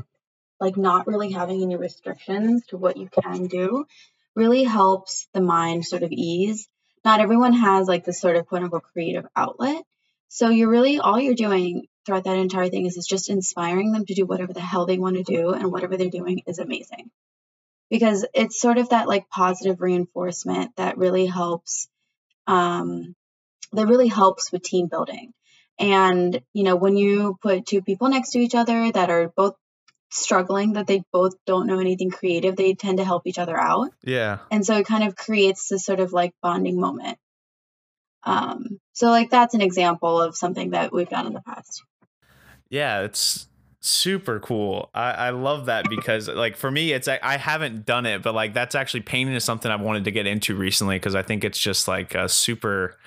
like 0.64 0.78
not 0.78 1.08
really 1.08 1.32
having 1.32 1.62
any 1.62 1.76
restrictions 1.76 2.66
to 2.68 2.78
what 2.78 2.96
you 2.96 3.10
can 3.10 3.48
do 3.48 3.86
really 4.34 4.64
helps 4.64 5.28
the 5.34 5.42
mind 5.42 5.86
sort 5.86 6.04
of 6.04 6.12
ease. 6.12 6.70
Not 7.04 7.20
everyone 7.20 7.52
has 7.52 7.88
like 7.90 8.06
this 8.06 8.22
sort 8.22 8.38
of 8.38 8.48
quote 8.48 8.64
unquote 8.64 8.84
creative 8.94 9.28
outlet. 9.36 9.84
So 10.30 10.48
you're 10.50 10.70
really 10.70 11.00
all 11.00 11.20
you're 11.20 11.36
doing 11.36 11.88
throughout 12.06 12.24
that 12.24 12.38
entire 12.38 12.70
thing 12.70 12.86
is, 12.86 12.96
is 12.96 13.06
just 13.06 13.30
inspiring 13.30 13.92
them 13.92 14.06
to 14.06 14.14
do 14.14 14.26
whatever 14.26 14.54
the 14.54 14.62
hell 14.62 14.86
they 14.86 14.98
want 14.98 15.18
to 15.18 15.24
do 15.24 15.52
and 15.52 15.70
whatever 15.70 15.98
they're 15.98 16.10
doing 16.10 16.42
is 16.48 16.60
amazing. 16.60 17.12
Because 17.90 18.26
it's 18.34 18.60
sort 18.60 18.78
of 18.78 18.90
that 18.90 19.10
like 19.10 19.30
positive 19.30 19.82
reinforcement 19.82 20.76
that 20.78 20.98
really 20.98 21.26
helps 21.26 21.90
um 22.48 23.16
that 23.74 23.88
really 23.88 24.08
helps 24.08 24.50
with 24.52 24.64
team 24.64 24.88
building. 24.88 25.34
And, 25.78 26.42
you 26.54 26.64
know, 26.64 26.76
when 26.76 26.96
you 26.96 27.38
put 27.42 27.66
two 27.66 27.82
people 27.82 28.08
next 28.08 28.32
to 28.32 28.40
each 28.40 28.56
other 28.56 28.92
that 28.92 29.10
are 29.10 29.28
both 29.36 29.56
struggling, 30.14 30.74
that 30.74 30.88
they 30.88 31.04
both 31.12 31.34
don't 31.46 31.68
know 31.68 31.80
anything 31.80 32.12
creative, 32.12 32.56
they 32.56 32.74
tend 32.74 32.98
to 33.00 33.06
help 33.06 33.28
each 33.28 33.40
other 33.40 33.60
out. 33.60 33.92
Yeah. 34.04 34.40
And 34.52 34.66
so 34.66 34.78
it 34.78 34.86
kind 34.86 35.04
of 35.04 35.16
creates 35.16 35.68
this 35.70 35.86
sort 35.86 36.00
of 36.00 36.14
like 36.14 36.34
bonding 36.42 36.80
moment. 36.80 37.18
Um, 38.24 38.80
so 38.94 39.08
like 39.08 39.30
that's 39.30 39.54
an 39.54 39.62
example 39.62 40.22
of 40.22 40.36
something 40.36 40.72
that 40.72 40.94
we've 40.94 41.10
done 41.10 41.28
in 41.28 41.34
the 41.34 41.42
past. 41.42 41.84
Yeah, 42.70 43.02
it's 43.02 43.48
super 43.82 44.40
cool. 44.40 44.90
I, 44.94 45.12
I 45.12 45.30
love 45.32 45.66
that 45.66 45.90
because 45.90 46.30
like 46.30 46.56
for 46.56 46.72
me, 46.72 46.94
it's 46.94 47.08
I 47.08 47.38
haven't 47.38 47.86
done 47.86 48.06
it, 48.06 48.24
but 48.24 48.34
like 48.34 48.54
that's 48.54 48.76
actually 48.76 49.02
painting 49.02 49.36
is 49.36 49.44
something 49.44 49.70
I've 49.70 49.82
wanted 49.82 50.06
to 50.06 50.12
get 50.12 50.26
into 50.26 50.56
recently 50.56 50.96
because 50.96 51.16
I 51.16 51.22
think 51.22 51.44
it's 51.44 51.60
just 51.60 51.88
like 51.88 52.16
a 52.16 52.30
super 52.30 52.98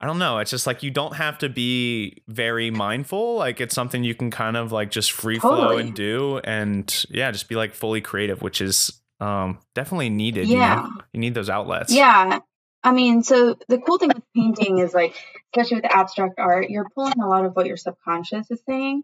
I 0.00 0.06
don't 0.06 0.18
know. 0.18 0.38
It's 0.38 0.50
just 0.50 0.66
like 0.66 0.82
you 0.82 0.90
don't 0.90 1.14
have 1.16 1.38
to 1.38 1.48
be 1.48 2.22
very 2.28 2.70
mindful. 2.70 3.36
Like 3.36 3.60
it's 3.60 3.74
something 3.74 4.04
you 4.04 4.14
can 4.14 4.30
kind 4.30 4.56
of 4.56 4.70
like 4.72 4.90
just 4.90 5.12
free 5.12 5.38
flow 5.38 5.56
Totally. 5.68 5.82
and 5.84 5.94
do, 5.94 6.38
and 6.44 7.04
yeah, 7.08 7.30
just 7.30 7.48
be 7.48 7.54
like 7.54 7.72
fully 7.74 8.00
creative, 8.02 8.42
which 8.42 8.60
is 8.60 9.00
um 9.20 9.58
definitely 9.74 10.10
needed. 10.10 10.48
Yeah. 10.48 10.76
you, 10.76 10.82
know? 10.90 11.00
you 11.14 11.20
need 11.20 11.34
those 11.34 11.48
outlets. 11.48 11.92
Yeah. 11.94 12.40
I 12.84 12.92
mean, 12.92 13.22
so 13.22 13.56
the 13.68 13.78
cool 13.78 13.98
thing 13.98 14.10
with 14.14 14.22
painting 14.34 14.78
is 14.78 14.92
like, 14.94 15.14
especially 15.54 15.78
with 15.78 15.86
abstract 15.92 16.38
art, 16.38 16.68
you're 16.70 16.86
pulling 16.94 17.18
a 17.20 17.26
lot 17.26 17.44
of 17.46 17.56
what 17.56 17.66
your 17.66 17.76
subconscious 17.78 18.50
is 18.50 18.60
saying. 18.68 19.02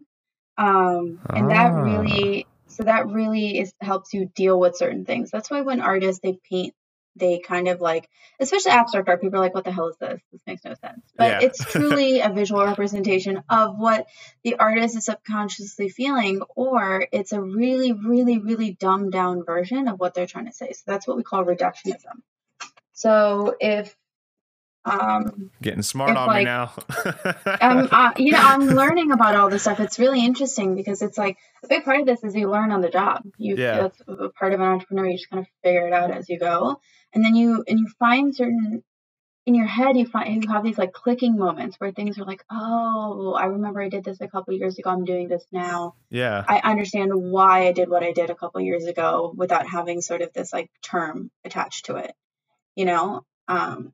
Um, 0.57 1.19
and 1.29 1.49
that 1.49 1.71
Ah. 1.71 1.81
really, 1.81 2.45
so 2.67 2.83
that 2.83 3.07
really 3.07 3.59
is 3.59 3.73
helps 3.81 4.13
you 4.13 4.29
deal 4.35 4.59
with 4.59 4.77
certain 4.77 5.03
things. 5.05 5.31
That's 5.31 5.49
why 5.49 5.61
when 5.61 5.81
artists 5.81 6.21
they 6.23 6.37
paint, 6.49 6.73
they 7.15 7.39
kind 7.39 7.67
of 7.67 7.81
like, 7.81 8.09
especially 8.39 8.71
abstract 8.71 9.07
art, 9.07 9.21
people 9.21 9.37
are 9.39 9.41
like, 9.41 9.53
what 9.53 9.63
the 9.63 9.71
hell 9.71 9.89
is 9.89 9.97
this? 9.97 10.21
This 10.31 10.41
makes 10.47 10.63
no 10.63 10.73
sense. 10.73 11.01
But 11.15 11.41
Yeah. 11.41 11.47
it's 11.47 11.63
truly 11.71 12.21
a 12.21 12.29
visual 12.29 12.65
representation 12.65 13.43
of 13.49 13.77
what 13.77 14.07
the 14.43 14.55
artist 14.55 14.97
is 14.97 15.05
subconsciously 15.05 15.89
feeling, 15.89 16.41
or 16.55 17.07
it's 17.11 17.31
a 17.31 17.41
really, 17.41 17.93
really, 17.93 18.39
really 18.39 18.71
dumbed 18.71 19.11
down 19.11 19.43
version 19.45 19.87
of 19.87 19.99
what 19.99 20.13
they're 20.13 20.27
trying 20.27 20.47
to 20.47 20.53
say. 20.53 20.71
So 20.73 20.83
that's 20.87 21.07
what 21.07 21.17
we 21.17 21.23
call 21.23 21.45
reductionism. 21.45 22.21
So 22.93 23.55
if 23.59 23.95
um, 24.85 25.49
Getting 25.61 25.81
smart 25.81 26.17
on 26.17 26.35
me 26.35 26.43
now. 26.43 26.73
um, 27.61 27.87
uh, 27.91 28.11
you 28.17 28.33
know, 28.33 28.41
I'm 28.41 28.65
learning 28.67 29.11
about 29.11 29.35
all 29.35 29.49
this 29.49 29.61
stuff. 29.61 29.79
It's 29.79 29.97
really 29.97 30.23
interesting 30.25 30.75
because 30.75 31.01
it's 31.01 31.17
like 31.17 31.37
a 31.63 31.67
big 31.67 31.85
part 31.85 32.01
of 32.01 32.05
this 32.05 32.23
is 32.23 32.35
you 32.35 32.49
learn 32.49 32.71
on 32.71 32.81
the 32.81 32.89
job. 32.89 33.23
You 33.37 33.55
Yeah. 33.55 33.83
that's 33.83 34.01
a 34.07 34.29
part 34.29 34.53
of 34.53 34.59
an 34.59 34.65
entrepreneur. 34.65 35.07
You 35.07 35.17
just 35.17 35.29
kind 35.29 35.41
of 35.41 35.47
figure 35.63 35.87
it 35.87 35.93
out 35.93 36.11
as 36.11 36.27
you 36.27 36.37
go, 36.37 36.79
and 37.13 37.23
then 37.23 37.35
you 37.35 37.63
and 37.67 37.79
you 37.79 37.87
find 37.97 38.35
certain 38.35 38.83
in 39.45 39.55
your 39.55 39.65
head. 39.65 39.95
You 39.95 40.05
find 40.05 40.43
you 40.43 40.49
have 40.49 40.63
these 40.63 40.77
like 40.77 40.91
clicking 40.91 41.37
moments 41.37 41.77
where 41.79 41.91
things 41.91 42.19
are 42.19 42.25
like, 42.25 42.43
oh, 42.51 43.33
I 43.33 43.45
remember 43.45 43.81
I 43.81 43.87
did 43.89 44.03
this 44.03 44.19
a 44.19 44.27
couple 44.27 44.53
years 44.53 44.77
ago. 44.77 44.89
I'm 44.89 45.05
doing 45.05 45.29
this 45.29 45.45
now. 45.51 45.95
yeah. 46.09 46.43
I 46.45 46.59
understand 46.59 47.11
why 47.13 47.67
I 47.67 47.71
did 47.71 47.89
what 47.89 48.03
I 48.03 48.11
did 48.11 48.29
a 48.29 48.35
couple 48.35 48.59
years 48.61 48.85
ago 48.85 49.33
without 49.35 49.67
having 49.67 50.01
sort 50.01 50.21
of 50.21 50.33
this 50.33 50.51
like 50.51 50.69
term 50.81 51.31
attached 51.45 51.85
to 51.85 51.95
it, 51.97 52.13
you 52.75 52.85
know? 52.85 53.25
Um, 53.47 53.93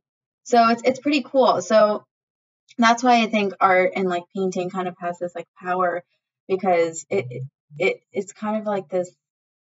so 0.50 0.68
it's 0.70 0.82
it's 0.84 1.00
pretty 1.00 1.22
cool. 1.22 1.62
So 1.62 2.04
that's 2.80 3.04
why 3.04 3.22
I 3.22 3.28
think 3.28 3.54
art 3.60 3.94
and 3.96 4.10
like 4.10 4.24
painting 4.36 4.72
kind 4.72 4.88
of 4.88 4.96
has 5.00 5.20
this 5.20 5.36
like 5.36 5.48
power 5.62 6.04
because 6.48 7.06
it 7.10 7.28
it, 7.30 7.44
it 7.78 8.02
it's 8.12 8.34
kind 8.34 8.58
of 8.58 8.66
like 8.66 8.90
this 8.90 9.12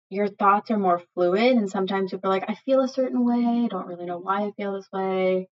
your 0.08 0.26
thoughts 0.26 0.70
are 0.70 0.78
more 0.78 1.02
fluid 1.14 1.56
and 1.56 1.70
sometimes 1.70 2.10
people 2.10 2.30
are 2.30 2.32
like 2.32 2.48
I 2.48 2.54
feel 2.54 2.80
a 2.80 2.88
certain 2.88 3.26
way, 3.26 3.64
I 3.64 3.68
don't 3.68 3.86
really 3.86 4.06
know 4.06 4.18
why 4.18 4.46
I 4.46 4.52
feel 4.52 4.72
this 4.74 4.88
way. 4.90 5.48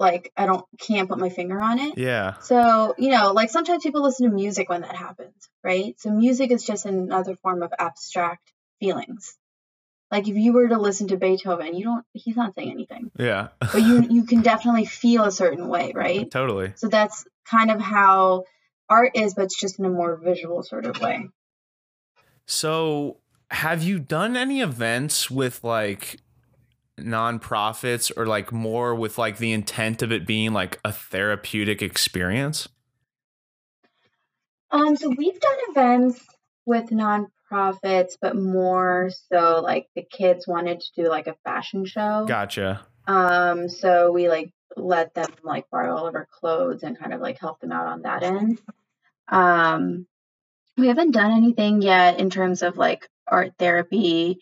Like 0.00 0.32
I 0.36 0.46
don't 0.46 0.66
can't 0.80 1.08
put 1.08 1.20
my 1.20 1.28
finger 1.28 1.60
on 1.60 1.78
it. 1.78 1.96
Yeah. 1.96 2.38
So, 2.40 2.96
you 2.98 3.10
know, 3.10 3.32
like 3.32 3.50
sometimes 3.50 3.84
people 3.84 4.02
listen 4.02 4.28
to 4.28 4.34
music 4.34 4.68
when 4.68 4.80
that 4.80 4.96
happens, 4.96 5.48
right? 5.62 5.94
So 6.00 6.10
music 6.10 6.50
is 6.50 6.66
just 6.66 6.86
another 6.86 7.36
form 7.36 7.62
of 7.62 7.72
abstract 7.78 8.52
feelings. 8.80 9.36
Like 10.10 10.28
if 10.28 10.36
you 10.36 10.52
were 10.52 10.68
to 10.68 10.78
listen 10.78 11.08
to 11.08 11.16
Beethoven, 11.16 11.74
you 11.74 11.84
don't 11.84 12.04
he's 12.12 12.36
not 12.36 12.54
saying 12.54 12.70
anything. 12.70 13.10
Yeah. 13.18 13.48
But 13.60 13.82
you 13.82 14.06
you 14.08 14.24
can 14.24 14.42
definitely 14.42 14.84
feel 14.84 15.24
a 15.24 15.32
certain 15.32 15.68
way, 15.68 15.92
right? 15.94 16.30
totally. 16.30 16.72
So 16.76 16.88
that's 16.88 17.24
kind 17.44 17.70
of 17.70 17.80
how 17.80 18.44
art 18.88 19.12
is, 19.14 19.34
but 19.34 19.44
it's 19.44 19.58
just 19.58 19.78
in 19.78 19.84
a 19.84 19.90
more 19.90 20.16
visual 20.16 20.62
sort 20.62 20.86
of 20.86 21.00
way. 21.00 21.28
So, 22.46 23.18
have 23.50 23.82
you 23.82 23.98
done 23.98 24.36
any 24.36 24.60
events 24.60 25.30
with 25.30 25.64
like 25.64 26.20
nonprofits 26.98 28.12
or 28.16 28.26
like 28.26 28.52
more 28.52 28.94
with 28.94 29.18
like 29.18 29.38
the 29.38 29.52
intent 29.52 30.02
of 30.02 30.12
it 30.12 30.26
being 30.26 30.52
like 30.52 30.78
a 30.84 30.92
therapeutic 30.92 31.82
experience? 31.82 32.68
Um, 34.70 34.96
so 34.96 35.08
we've 35.08 35.38
done 35.38 35.56
events 35.68 36.20
with 36.66 36.90
nonprofits, 37.50 38.16
but 38.20 38.36
more 38.36 39.10
so 39.32 39.60
like 39.62 39.88
the 39.94 40.02
kids 40.02 40.46
wanted 40.46 40.80
to 40.80 41.02
do 41.02 41.08
like 41.08 41.26
a 41.26 41.36
fashion 41.44 41.84
show. 41.84 42.24
Gotcha. 42.26 42.86
Um, 43.06 43.68
so 43.68 44.12
we 44.12 44.28
like 44.28 44.50
let 44.76 45.14
them 45.14 45.28
like 45.42 45.66
borrow 45.70 45.94
all 45.96 46.06
of 46.06 46.14
our 46.14 46.26
clothes 46.30 46.82
and 46.82 46.98
kind 46.98 47.12
of 47.12 47.20
like 47.20 47.38
help 47.38 47.60
them 47.60 47.72
out 47.72 47.86
on 47.86 48.02
that 48.02 48.22
end. 48.22 48.60
Um, 49.28 50.06
we 50.76 50.88
haven't 50.88 51.12
done 51.12 51.30
anything 51.32 51.82
yet 51.82 52.18
in 52.18 52.30
terms 52.30 52.62
of 52.62 52.76
like 52.76 53.08
art 53.28 53.52
therapy. 53.58 54.38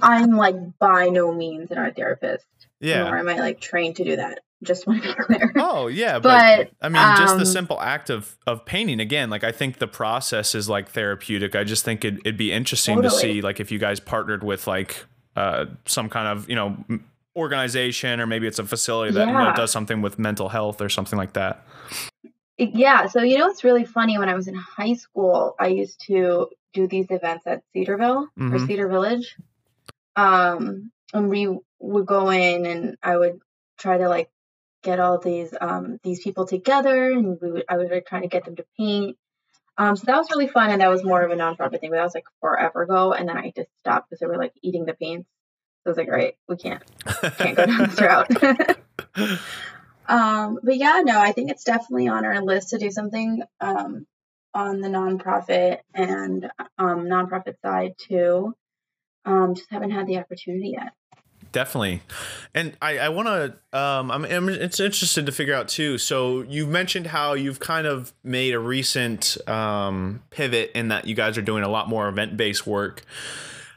I'm 0.00 0.32
like 0.32 0.56
by 0.78 1.08
no 1.08 1.32
means 1.32 1.70
an 1.70 1.78
art 1.78 1.96
therapist, 1.96 2.46
nor 2.80 2.90
Yeah. 2.90 3.18
am 3.18 3.28
I 3.28 3.36
like 3.36 3.60
trained 3.60 3.96
to 3.96 4.04
do 4.04 4.16
that. 4.16 4.40
Just 4.64 4.86
want 4.86 5.02
to 5.02 5.08
be 5.08 5.14
clear. 5.14 5.52
Oh, 5.56 5.86
yeah, 5.86 6.18
but, 6.18 6.70
But, 6.70 6.70
I 6.82 6.88
mean 6.88 7.16
just 7.16 7.36
the 7.36 7.42
um, 7.42 7.46
simple 7.46 7.80
act 7.80 8.10
of 8.10 8.36
of 8.46 8.64
painting 8.64 9.00
again, 9.00 9.30
like 9.30 9.44
I 9.44 9.52
think 9.52 9.78
the 9.78 9.86
process 9.86 10.54
is 10.54 10.68
like 10.68 10.88
therapeutic. 10.90 11.54
I 11.54 11.64
just 11.64 11.84
think 11.84 12.04
it, 12.04 12.14
it'd 12.20 12.36
be 12.36 12.52
interesting 12.52 13.02
to 13.02 13.10
see 13.10 13.40
like 13.42 13.60
if 13.60 13.70
you 13.70 13.78
guys 13.78 14.00
partnered 14.00 14.42
with 14.42 14.66
like 14.66 15.04
uh 15.36 15.66
some 15.86 16.08
kind 16.08 16.28
of, 16.28 16.48
you 16.48 16.54
know, 16.56 16.76
organization 17.36 18.20
or 18.20 18.26
maybe 18.26 18.46
it's 18.46 18.58
a 18.58 18.64
facility 18.64 19.12
that 19.12 19.26
you 19.26 19.32
know, 19.32 19.52
does 19.54 19.70
something 19.72 20.00
with 20.02 20.18
mental 20.18 20.48
health 20.48 20.80
or 20.80 20.88
something 20.88 21.18
like 21.18 21.32
that. 21.34 21.66
Yeah, 22.56 23.06
so 23.06 23.22
you 23.22 23.38
know 23.38 23.48
it's 23.48 23.64
really 23.64 23.84
funny 23.84 24.16
when 24.18 24.28
I 24.28 24.34
was 24.34 24.46
in 24.46 24.54
high 24.54 24.94
school, 24.94 25.56
I 25.58 25.68
used 25.68 26.00
to 26.06 26.48
do 26.72 26.86
these 26.86 27.06
events 27.10 27.46
at 27.46 27.62
Cedarville 27.72 28.28
or 28.36 28.48
Mhm. 28.48 28.66
Cedar 28.66 28.88
Village. 28.88 29.36
Um 30.16 30.90
and 31.12 31.28
we 31.28 31.58
would 31.80 32.06
go 32.06 32.30
in 32.30 32.66
and 32.66 32.96
I 33.02 33.16
would 33.16 33.40
try 33.78 33.98
to 33.98 34.08
like 34.08 34.30
get 34.84 35.00
all 35.00 35.18
these 35.18 35.52
um 35.60 35.98
these 36.04 36.22
people 36.22 36.46
together 36.46 37.10
and 37.10 37.38
we 37.40 37.50
would 37.50 37.64
I 37.68 37.76
would 37.76 37.90
like 37.90 38.06
try 38.06 38.20
to 38.20 38.28
get 38.28 38.44
them 38.44 38.56
to 38.56 38.64
paint. 38.78 39.16
Um 39.76 39.96
so 39.96 40.04
that 40.06 40.16
was 40.16 40.30
really 40.30 40.46
fun 40.46 40.70
and 40.70 40.80
that 40.80 40.90
was 40.90 41.02
more 41.02 41.22
of 41.22 41.30
a 41.32 41.36
nonprofit 41.36 41.80
thing, 41.80 41.90
but 41.90 41.96
that 41.96 42.04
was 42.04 42.14
like 42.14 42.26
forever 42.40 42.82
ago 42.82 43.12
and 43.12 43.28
then 43.28 43.36
I 43.36 43.52
just 43.56 43.70
stopped 43.80 44.10
because 44.10 44.20
they 44.20 44.26
were 44.26 44.38
like 44.38 44.52
eating 44.62 44.84
the 44.84 44.94
paints. 44.94 45.28
So 45.82 45.88
I 45.88 45.90
was 45.90 45.98
like, 45.98 46.08
all 46.08 46.14
right, 46.14 46.36
we 46.48 46.56
can't 46.56 46.82
can't 47.36 47.56
go 47.56 47.66
down 47.66 47.88
this 47.88 48.00
route. 48.00 49.40
Um, 50.06 50.58
but 50.62 50.76
yeah, 50.76 51.00
no, 51.04 51.18
I 51.18 51.32
think 51.32 51.50
it's 51.50 51.64
definitely 51.64 52.08
on 52.08 52.24
our 52.24 52.42
list 52.42 52.70
to 52.70 52.78
do 52.78 52.90
something 52.90 53.42
um, 53.60 54.06
on 54.52 54.80
the 54.80 54.88
nonprofit 54.88 55.78
and 55.94 56.50
um, 56.78 57.06
nonprofit 57.06 57.60
side 57.62 57.94
too. 57.98 58.54
Um, 59.24 59.54
just 59.54 59.70
haven't 59.70 59.92
had 59.92 60.06
the 60.06 60.18
opportunity 60.18 60.74
yet. 60.76 60.92
Definitely, 61.54 62.02
and 62.52 62.76
I, 62.82 62.98
I 62.98 63.08
want 63.10 63.28
to. 63.28 63.78
Um, 63.78 64.10
I'm, 64.10 64.24
I'm. 64.24 64.48
It's 64.48 64.80
interested 64.80 65.24
to 65.26 65.30
figure 65.30 65.54
out 65.54 65.68
too. 65.68 65.98
So 65.98 66.42
you 66.42 66.66
mentioned 66.66 67.06
how 67.06 67.34
you've 67.34 67.60
kind 67.60 67.86
of 67.86 68.12
made 68.24 68.54
a 68.54 68.58
recent 68.58 69.36
um, 69.48 70.20
pivot 70.30 70.72
in 70.74 70.88
that 70.88 71.06
you 71.06 71.14
guys 71.14 71.38
are 71.38 71.42
doing 71.42 71.62
a 71.62 71.68
lot 71.68 71.88
more 71.88 72.08
event 72.08 72.36
based 72.36 72.66
work. 72.66 73.04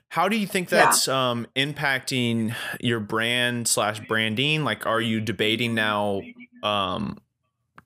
How 0.10 0.27
do 0.27 0.36
you 0.38 0.48
think 0.48 0.72
Yeah. 0.72 0.86
that's 0.86 1.07
um, 1.07 1.46
impacting 1.55 2.55
your 2.79 3.00
brand 3.00 3.67
slash 3.67 4.00
branding? 4.07 4.63
Like, 4.63 4.88
are 4.88 5.00
you 5.00 5.22
debating 5.22 5.75
now 5.75 6.24
um, 6.63 7.19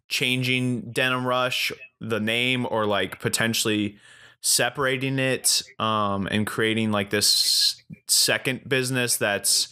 changing 0.07 0.91
Denim 0.93 1.27
Rush 1.27 1.73
the 1.99 2.21
name, 2.21 2.65
or 2.71 2.85
like 2.85 3.19
potentially 3.19 3.97
separating 4.39 5.19
it 5.19 5.61
um, 5.79 6.27
and 6.31 6.47
creating 6.47 6.91
like 6.91 7.09
this 7.09 7.83
second 8.07 8.67
business 8.69 9.17
that's 9.17 9.67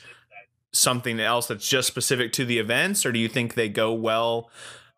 something 0.71 1.19
else 1.19 1.47
that's 1.47 1.67
just 1.67 1.87
specific 1.87 2.31
to 2.31 2.45
the 2.45 2.59
events 2.59 3.05
or 3.05 3.11
do 3.11 3.19
you 3.19 3.27
think 3.27 3.55
they 3.55 3.67
go 3.69 3.91
well 3.91 4.49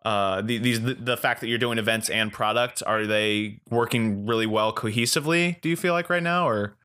uh, 0.04 0.42
these 0.42 0.82
the, 0.82 0.96
the 0.96 1.18
fact 1.18 1.42
that 1.42 1.48
you're 1.48 1.60
doing 1.60 1.78
events 1.78 2.10
and 2.10 2.34
products 2.34 2.82
are 2.82 3.06
they 3.06 3.60
working 3.70 4.26
really 4.26 4.48
well 4.48 4.74
cohesively? 4.74 5.62
Do 5.62 5.70
you 5.70 5.76
feel 5.76 5.94
like 5.94 6.10
right 6.10 6.24
now, 6.24 6.48
or? 6.48 6.76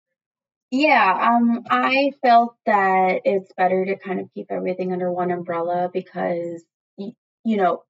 Yeah, 0.70 1.30
um, 1.32 1.64
I 1.70 2.10
felt 2.22 2.56
that 2.66 3.22
it's 3.24 3.50
better 3.56 3.86
to 3.86 3.96
kind 3.96 4.20
of 4.20 4.28
keep 4.34 4.48
everything 4.50 4.92
under 4.92 5.10
one 5.10 5.30
umbrella 5.30 5.88
because 5.90 6.62
you, 6.98 7.12
you 7.44 7.56
know, 7.56 7.84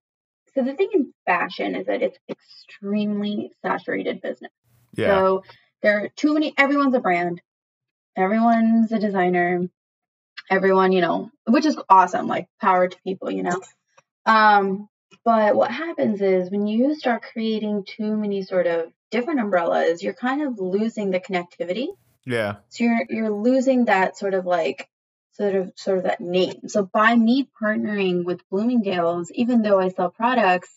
so 0.54 0.62
the 0.62 0.74
thing 0.74 0.90
in 0.92 1.12
fashion 1.24 1.74
is 1.74 1.86
that 1.86 2.02
it's 2.02 2.18
extremely 2.28 3.50
saturated 3.62 4.20
business. 4.20 4.52
Yeah. 4.94 5.08
So 5.08 5.42
there 5.82 6.04
are 6.04 6.08
too 6.10 6.34
many. 6.34 6.54
Everyone's 6.56 6.94
a 6.94 7.00
brand. 7.00 7.42
Everyone's 8.16 8.92
a 8.92 8.98
designer. 8.98 9.68
Everyone, 10.50 10.92
you 10.92 11.00
know, 11.00 11.30
which 11.46 11.66
is 11.66 11.76
awesome. 11.88 12.26
Like 12.28 12.48
power 12.60 12.88
to 12.88 12.96
people, 13.04 13.30
you 13.30 13.42
know. 13.42 13.60
Um, 14.24 14.88
but 15.24 15.56
what 15.56 15.70
happens 15.70 16.20
is 16.20 16.50
when 16.50 16.66
you 16.66 16.94
start 16.94 17.24
creating 17.32 17.84
too 17.84 18.16
many 18.16 18.42
sort 18.42 18.66
of 18.66 18.92
different 19.10 19.40
umbrellas, 19.40 20.02
you're 20.02 20.14
kind 20.14 20.42
of 20.42 20.58
losing 20.58 21.10
the 21.10 21.20
connectivity. 21.20 21.88
Yeah. 22.24 22.56
So 22.68 22.84
you're 22.84 23.06
you're 23.08 23.30
losing 23.30 23.86
that 23.86 24.16
sort 24.16 24.34
of 24.34 24.46
like 24.46 24.88
sort 25.32 25.54
of 25.54 25.72
sort 25.76 25.98
of 25.98 26.04
that 26.04 26.20
name. 26.20 26.68
So 26.68 26.84
by 26.84 27.14
me 27.14 27.48
partnering 27.60 28.24
with 28.24 28.48
Bloomingdale's, 28.50 29.30
even 29.32 29.62
though 29.62 29.78
I 29.78 29.88
sell 29.88 30.10
products, 30.10 30.76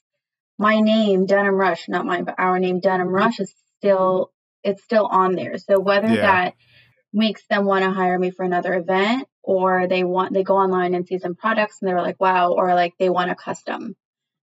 my 0.58 0.80
name 0.80 1.26
Denim 1.26 1.56
Rush, 1.56 1.88
not 1.88 2.06
my 2.06 2.22
but 2.22 2.36
our 2.38 2.60
name 2.60 2.80
Denim 2.80 3.08
Rush 3.08 3.40
is 3.40 3.54
still 3.78 4.32
it's 4.64 4.84
still 4.84 5.06
on 5.06 5.36
there. 5.36 5.58
So 5.58 5.80
whether 5.80 6.10
yeah. 6.10 6.22
that 6.22 6.54
makes 7.14 7.46
them 7.48 7.66
want 7.66 7.84
to 7.84 7.92
hire 7.92 8.20
me 8.20 8.30
for 8.30 8.44
another 8.44 8.74
event 8.74 9.28
or 9.50 9.88
they 9.88 10.04
want 10.04 10.32
they 10.32 10.44
go 10.44 10.58
online 10.58 10.94
and 10.94 11.08
see 11.08 11.18
some 11.18 11.36
products 11.36 11.78
and 11.82 11.90
they're 11.90 12.02
like 12.02 12.20
wow 12.20 12.52
or 12.52 12.76
like 12.76 12.94
they 13.00 13.10
want 13.10 13.32
a 13.32 13.36
custom 13.36 13.96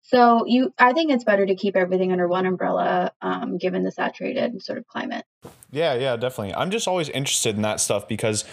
so 0.09 0.47
you, 0.47 0.73
I 0.79 0.95
think 0.95 1.13
it's 1.13 1.25
better 1.25 1.45
to 1.45 1.55
keep 1.55 1.77
everything 1.77 2.13
under 2.13 2.27
one 2.27 2.47
umbrella, 2.47 3.13
um, 3.21 3.59
given 3.59 3.83
the 3.83 3.93
saturated 3.93 4.63
sort 4.63 4.79
of 4.79 4.87
climate. 4.87 5.27
Yeah, 5.71 5.93
yeah, 5.97 6.17
definitely. 6.17 6.55
I'm 6.55 6.71
just 6.71 6.89
always 6.89 7.11
interested 7.11 7.57
in 7.57 7.63
that 7.63 7.79
stuff 7.79 8.09
because 8.09 8.47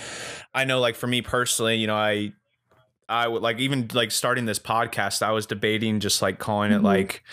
I 0.53 0.65
know, 0.65 0.81
like 0.81 0.95
for 0.95 1.07
me 1.07 1.21
personally, 1.21 1.77
you 1.77 1.87
know, 1.87 1.95
I, 1.95 2.33
I 3.07 3.29
would 3.29 3.41
like 3.41 3.59
even 3.59 3.87
like 3.93 4.11
starting 4.11 4.43
this 4.43 4.59
podcast. 4.59 5.21
I 5.21 5.31
was 5.31 5.45
debating 5.45 6.01
just 6.01 6.21
like 6.21 6.39
calling 6.39 6.73
it 6.73 6.75
mm-hmm. 6.75 6.87
like 6.87 7.23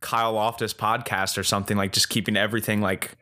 Kyle 0.00 0.32
Loftus 0.32 0.74
podcast 0.74 1.38
or 1.38 1.44
something, 1.44 1.76
like 1.76 1.92
just 1.92 2.08
keeping 2.08 2.36
everything 2.36 2.80
like 2.80 3.16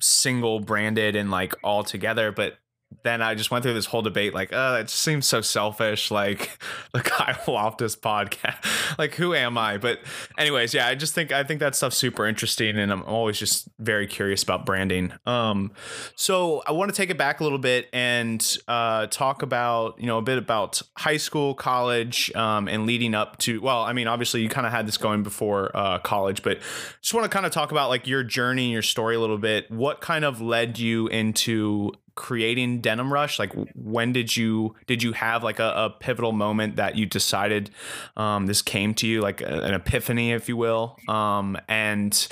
single 0.00 0.60
branded 0.60 1.16
and 1.16 1.32
like 1.32 1.52
all 1.64 1.82
together. 1.82 2.30
But 2.30 2.58
then 3.02 3.22
I 3.22 3.34
just 3.34 3.50
went 3.50 3.62
through 3.62 3.74
this 3.74 3.86
whole 3.86 4.02
debate, 4.02 4.34
like, 4.34 4.52
uh, 4.52 4.78
it 4.80 4.90
seems 4.90 5.26
so 5.26 5.40
selfish, 5.40 6.10
like 6.10 6.58
the 6.92 7.00
Kyle 7.00 7.38
Loftus 7.46 7.96
podcast. 7.96 8.64
like, 8.98 9.14
who 9.14 9.34
am 9.34 9.58
I? 9.58 9.78
But, 9.78 10.00
anyways, 10.38 10.74
yeah, 10.74 10.86
I 10.86 10.94
just 10.94 11.14
think 11.14 11.32
I 11.32 11.44
think 11.44 11.60
that 11.60 11.74
stuff's 11.74 11.96
super 11.96 12.26
interesting, 12.26 12.78
and 12.78 12.92
I'm 12.92 13.02
always 13.02 13.38
just 13.38 13.68
very 13.78 14.06
curious 14.06 14.42
about 14.42 14.64
branding. 14.66 15.12
Um, 15.26 15.72
so 16.14 16.62
I 16.66 16.72
want 16.72 16.90
to 16.90 16.96
take 16.96 17.10
it 17.10 17.18
back 17.18 17.40
a 17.40 17.42
little 17.42 17.58
bit 17.58 17.88
and 17.92 18.56
uh, 18.68 19.06
talk 19.06 19.42
about 19.42 19.98
you 20.00 20.06
know 20.06 20.18
a 20.18 20.22
bit 20.22 20.38
about 20.38 20.80
high 20.96 21.16
school, 21.16 21.54
college, 21.54 22.34
um, 22.34 22.68
and 22.68 22.86
leading 22.86 23.14
up 23.14 23.38
to. 23.38 23.60
Well, 23.60 23.82
I 23.82 23.92
mean, 23.92 24.06
obviously 24.06 24.42
you 24.42 24.48
kind 24.48 24.66
of 24.66 24.72
had 24.72 24.86
this 24.86 24.96
going 24.96 25.22
before 25.22 25.70
uh, 25.74 25.98
college, 25.98 26.42
but 26.42 26.60
just 27.00 27.14
want 27.14 27.24
to 27.24 27.28
kind 27.28 27.46
of 27.46 27.52
talk 27.52 27.70
about 27.70 27.88
like 27.88 28.06
your 28.06 28.22
journey, 28.22 28.72
your 28.72 28.82
story 28.82 29.16
a 29.16 29.20
little 29.20 29.38
bit. 29.38 29.70
What 29.70 30.00
kind 30.00 30.24
of 30.24 30.40
led 30.40 30.78
you 30.78 31.08
into 31.08 31.92
creating 32.14 32.80
denim 32.80 33.12
rush 33.12 33.38
like 33.38 33.52
when 33.74 34.12
did 34.12 34.36
you 34.36 34.74
did 34.86 35.02
you 35.02 35.12
have 35.12 35.42
like 35.42 35.58
a, 35.58 35.72
a 35.76 35.90
pivotal 35.90 36.32
moment 36.32 36.76
that 36.76 36.96
you 36.96 37.06
decided 37.06 37.70
um, 38.16 38.46
this 38.46 38.62
came 38.62 38.94
to 38.94 39.06
you 39.06 39.20
like 39.20 39.40
a, 39.40 39.62
an 39.62 39.74
epiphany 39.74 40.32
if 40.32 40.48
you 40.48 40.56
will 40.56 40.96
um, 41.08 41.56
and 41.68 42.28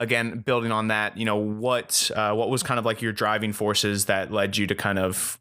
again 0.00 0.38
building 0.40 0.70
on 0.70 0.88
that 0.88 1.16
you 1.16 1.24
know 1.24 1.36
what 1.36 2.10
uh, 2.14 2.32
what 2.34 2.50
was 2.50 2.62
kind 2.62 2.78
of 2.78 2.84
like 2.84 3.00
your 3.00 3.12
driving 3.12 3.52
forces 3.52 4.04
that 4.04 4.30
led 4.30 4.56
you 4.56 4.66
to 4.66 4.74
kind 4.74 4.98
of 4.98 5.38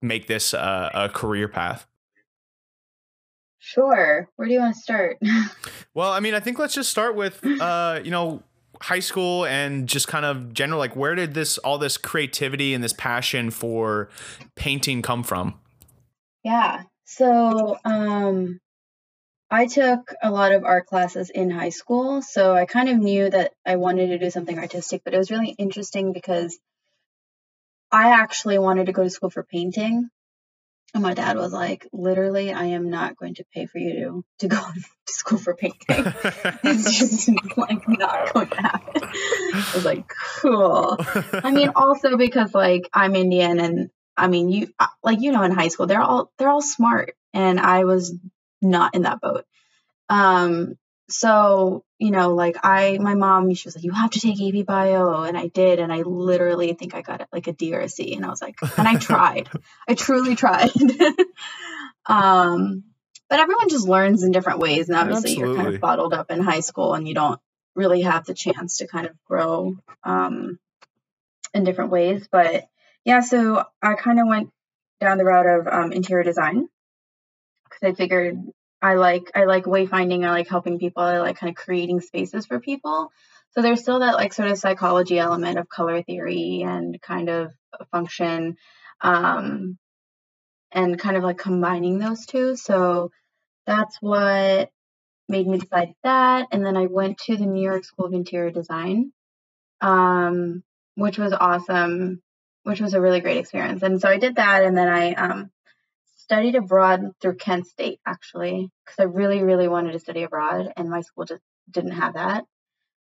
make 0.00 0.26
this 0.26 0.54
uh, 0.54 0.90
a 0.94 1.08
career 1.08 1.48
path 1.48 1.86
Sure. 3.62 4.26
Where 4.36 4.48
do 4.48 4.54
you 4.54 4.60
want 4.60 4.74
to 4.74 4.80
start? 4.80 5.18
well, 5.94 6.10
I 6.10 6.20
mean, 6.20 6.32
I 6.32 6.40
think 6.40 6.58
let's 6.58 6.74
just 6.74 6.88
start 6.88 7.14
with, 7.14 7.44
uh, 7.60 8.00
you 8.02 8.10
know, 8.10 8.42
high 8.82 9.00
school 9.00 9.44
and 9.44 9.88
just 9.88 10.08
kind 10.08 10.24
of 10.24 10.52
general 10.54 10.78
like 10.78 10.96
where 10.96 11.14
did 11.14 11.34
this 11.34 11.58
all 11.58 11.78
this 11.78 11.96
creativity 11.96 12.74
and 12.74 12.82
this 12.82 12.92
passion 12.92 13.50
for 13.50 14.08
painting 14.56 15.02
come 15.02 15.22
from? 15.22 15.54
Yeah 16.42 16.82
so 17.10 17.76
um 17.84 18.60
i 19.50 19.66
took 19.66 20.14
a 20.22 20.30
lot 20.30 20.52
of 20.52 20.64
art 20.64 20.86
classes 20.86 21.28
in 21.28 21.50
high 21.50 21.70
school 21.70 22.22
so 22.22 22.54
i 22.54 22.66
kind 22.66 22.88
of 22.88 22.96
knew 22.96 23.28
that 23.28 23.52
i 23.66 23.74
wanted 23.74 24.06
to 24.08 24.18
do 24.18 24.30
something 24.30 24.58
artistic 24.58 25.02
but 25.04 25.12
it 25.12 25.18
was 25.18 25.30
really 25.30 25.50
interesting 25.58 26.12
because 26.12 26.56
i 27.90 28.10
actually 28.10 28.58
wanted 28.60 28.86
to 28.86 28.92
go 28.92 29.02
to 29.02 29.10
school 29.10 29.30
for 29.30 29.42
painting 29.42 30.08
and 30.92 31.02
my 31.02 31.14
dad 31.14 31.36
was 31.36 31.52
like, 31.52 31.86
literally, 31.92 32.52
I 32.52 32.66
am 32.66 32.90
not 32.90 33.16
going 33.16 33.34
to 33.34 33.44
pay 33.54 33.66
for 33.66 33.78
you 33.78 33.94
to, 33.94 34.24
to 34.40 34.48
go 34.48 34.56
to 35.06 35.12
school 35.12 35.38
for 35.38 35.54
painting. 35.54 35.78
it's 35.88 36.98
just 36.98 37.28
like 37.56 37.88
not 37.88 38.32
going 38.32 38.48
to 38.48 38.60
happen. 38.60 39.02
I 39.04 39.70
was 39.74 39.84
like, 39.84 40.08
cool. 40.40 40.96
I 41.32 41.50
mean, 41.52 41.70
also 41.76 42.16
because 42.16 42.54
like 42.54 42.88
I'm 42.92 43.14
Indian 43.14 43.60
and 43.60 43.90
I 44.16 44.26
mean, 44.26 44.50
you 44.50 44.72
like, 45.02 45.20
you 45.20 45.32
know, 45.32 45.42
in 45.42 45.52
high 45.52 45.68
school, 45.68 45.86
they're 45.86 46.02
all, 46.02 46.30
they're 46.38 46.50
all 46.50 46.60
smart. 46.60 47.14
And 47.32 47.60
I 47.60 47.84
was 47.84 48.14
not 48.60 48.94
in 48.94 49.02
that 49.02 49.20
boat. 49.20 49.44
Um, 50.08 50.76
so 51.10 51.84
you 51.98 52.10
know 52.10 52.34
like 52.34 52.56
i 52.62 52.98
my 52.98 53.14
mom 53.14 53.52
she 53.54 53.66
was 53.66 53.76
like 53.76 53.84
you 53.84 53.92
have 53.92 54.10
to 54.10 54.20
take 54.20 54.40
ap 54.40 54.66
bio 54.66 55.22
and 55.22 55.36
i 55.36 55.48
did 55.48 55.78
and 55.78 55.92
i 55.92 56.02
literally 56.02 56.72
think 56.72 56.94
i 56.94 57.02
got 57.02 57.20
it 57.20 57.28
like 57.32 57.46
a 57.46 57.52
d 57.52 57.74
or 57.74 57.80
a 57.80 57.88
c 57.88 58.14
and 58.14 58.24
i 58.24 58.28
was 58.28 58.40
like 58.40 58.56
and 58.78 58.86
i 58.86 58.96
tried 58.96 59.48
i 59.88 59.94
truly 59.94 60.36
tried 60.36 60.70
um 62.06 62.84
but 63.28 63.40
everyone 63.40 63.68
just 63.68 63.88
learns 63.88 64.22
in 64.22 64.32
different 64.32 64.60
ways 64.60 64.88
and 64.88 64.98
obviously 64.98 65.32
Absolutely. 65.32 65.54
you're 65.54 65.64
kind 65.64 65.74
of 65.74 65.80
bottled 65.80 66.14
up 66.14 66.30
in 66.30 66.40
high 66.40 66.60
school 66.60 66.94
and 66.94 67.06
you 67.08 67.14
don't 67.14 67.40
really 67.74 68.02
have 68.02 68.24
the 68.24 68.34
chance 68.34 68.78
to 68.78 68.86
kind 68.86 69.06
of 69.06 69.12
grow 69.24 69.76
um 70.04 70.58
in 71.54 71.64
different 71.64 71.90
ways 71.90 72.28
but 72.30 72.68
yeah 73.04 73.20
so 73.20 73.64
i 73.82 73.94
kind 73.94 74.20
of 74.20 74.26
went 74.26 74.50
down 75.00 75.18
the 75.18 75.24
route 75.24 75.46
of 75.46 75.66
um, 75.66 75.92
interior 75.92 76.24
design 76.24 76.68
because 77.64 77.92
i 77.92 77.92
figured 77.94 78.38
I 78.82 78.94
like 78.94 79.30
I 79.34 79.44
like 79.44 79.64
wayfinding. 79.64 80.24
I 80.24 80.30
like 80.30 80.48
helping 80.48 80.78
people. 80.78 81.02
I 81.02 81.18
like 81.18 81.36
kind 81.36 81.50
of 81.50 81.56
creating 81.56 82.00
spaces 82.00 82.46
for 82.46 82.60
people. 82.60 83.12
So 83.52 83.62
there's 83.62 83.80
still 83.80 84.00
that 84.00 84.14
like 84.14 84.32
sort 84.32 84.50
of 84.50 84.58
psychology 84.58 85.18
element 85.18 85.58
of 85.58 85.68
color 85.68 86.02
theory 86.02 86.62
and 86.66 87.00
kind 87.02 87.28
of 87.28 87.52
function, 87.90 88.56
um, 89.00 89.76
and 90.72 90.98
kind 90.98 91.16
of 91.16 91.24
like 91.24 91.38
combining 91.38 91.98
those 91.98 92.26
two. 92.26 92.56
So 92.56 93.10
that's 93.66 93.96
what 94.00 94.70
made 95.28 95.46
me 95.46 95.58
decide 95.58 95.94
that. 96.04 96.48
And 96.52 96.64
then 96.64 96.76
I 96.76 96.86
went 96.86 97.18
to 97.26 97.36
the 97.36 97.46
New 97.46 97.62
York 97.62 97.84
School 97.84 98.06
of 98.06 98.14
Interior 98.14 98.50
Design, 98.50 99.12
um, 99.80 100.62
which 100.94 101.18
was 101.18 101.32
awesome, 101.32 102.22
which 102.62 102.80
was 102.80 102.94
a 102.94 103.00
really 103.00 103.20
great 103.20 103.38
experience. 103.38 103.82
And 103.82 104.00
so 104.00 104.08
I 104.08 104.18
did 104.18 104.36
that, 104.36 104.64
and 104.64 104.76
then 104.76 104.88
I 104.88 105.12
um, 105.14 105.50
studied 106.30 106.54
abroad 106.54 107.10
through 107.20 107.34
Kent 107.34 107.66
State 107.66 107.98
actually, 108.06 108.70
because 108.84 109.00
I 109.00 109.02
really, 109.02 109.42
really 109.42 109.66
wanted 109.66 109.92
to 109.92 109.98
study 109.98 110.22
abroad, 110.22 110.72
and 110.76 110.88
my 110.88 111.00
school 111.00 111.24
just 111.24 111.42
didn't 111.68 111.90
have 111.90 112.14
that. 112.14 112.44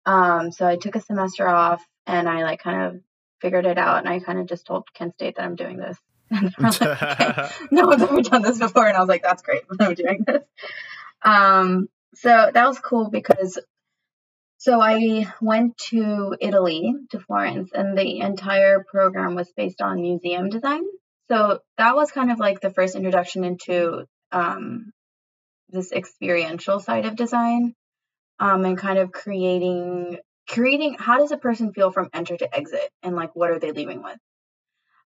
Um, 0.05 0.53
so 0.53 0.65
I 0.65 0.77
took 0.77 0.95
a 0.95 1.01
semester 1.01 1.45
off, 1.45 1.83
and 2.07 2.29
I 2.29 2.43
like 2.43 2.61
kind 2.61 2.81
of 2.83 3.01
figured 3.41 3.65
it 3.65 3.77
out, 3.77 3.97
and 3.97 4.07
I 4.07 4.19
kind 4.19 4.39
of 4.39 4.47
just 4.47 4.65
told 4.65 4.85
Kent 4.93 5.15
State 5.15 5.35
that 5.35 5.43
I'm 5.43 5.57
doing 5.57 5.75
this. 5.75 5.97
like, 6.31 6.81
okay. 6.81 7.49
no 7.71 7.87
one's 7.87 8.03
ever 8.03 8.21
done 8.21 8.41
this 8.41 8.57
before, 8.57 8.87
and 8.87 8.95
I 8.95 9.01
was 9.01 9.09
like, 9.09 9.23
that's 9.23 9.43
great, 9.43 9.63
I'm 9.81 9.95
doing 9.95 10.23
this. 10.25 10.43
Um, 11.21 11.89
so 12.13 12.51
that 12.53 12.67
was 12.67 12.79
cool 12.79 13.09
because 13.09 13.59
so 14.59 14.79
I 14.79 15.27
went 15.41 15.77
to 15.89 16.37
Italy, 16.39 16.93
to 17.11 17.19
Florence, 17.19 17.71
and 17.73 17.97
the 17.97 18.21
entire 18.21 18.85
program 18.89 19.35
was 19.35 19.51
based 19.57 19.81
on 19.81 20.01
museum 20.01 20.47
design. 20.47 20.83
So 21.29 21.59
that 21.77 21.95
was 21.95 22.11
kind 22.11 22.31
of 22.31 22.39
like 22.39 22.59
the 22.59 22.71
first 22.71 22.95
introduction 22.95 23.43
into 23.43 24.05
um, 24.31 24.91
this 25.69 25.91
experiential 25.91 26.79
side 26.79 27.05
of 27.05 27.15
design 27.15 27.75
um, 28.39 28.65
and 28.65 28.77
kind 28.77 28.99
of 28.99 29.11
creating 29.11 30.17
creating 30.47 30.95
how 30.97 31.19
does 31.19 31.31
a 31.31 31.37
person 31.37 31.73
feel 31.73 31.91
from 31.91 32.09
enter 32.11 32.35
to 32.35 32.55
exit 32.55 32.89
and 33.03 33.15
like 33.15 33.35
what 33.35 33.51
are 33.51 33.59
they 33.59 33.71
leaving 33.71 34.01
with? 34.01 34.17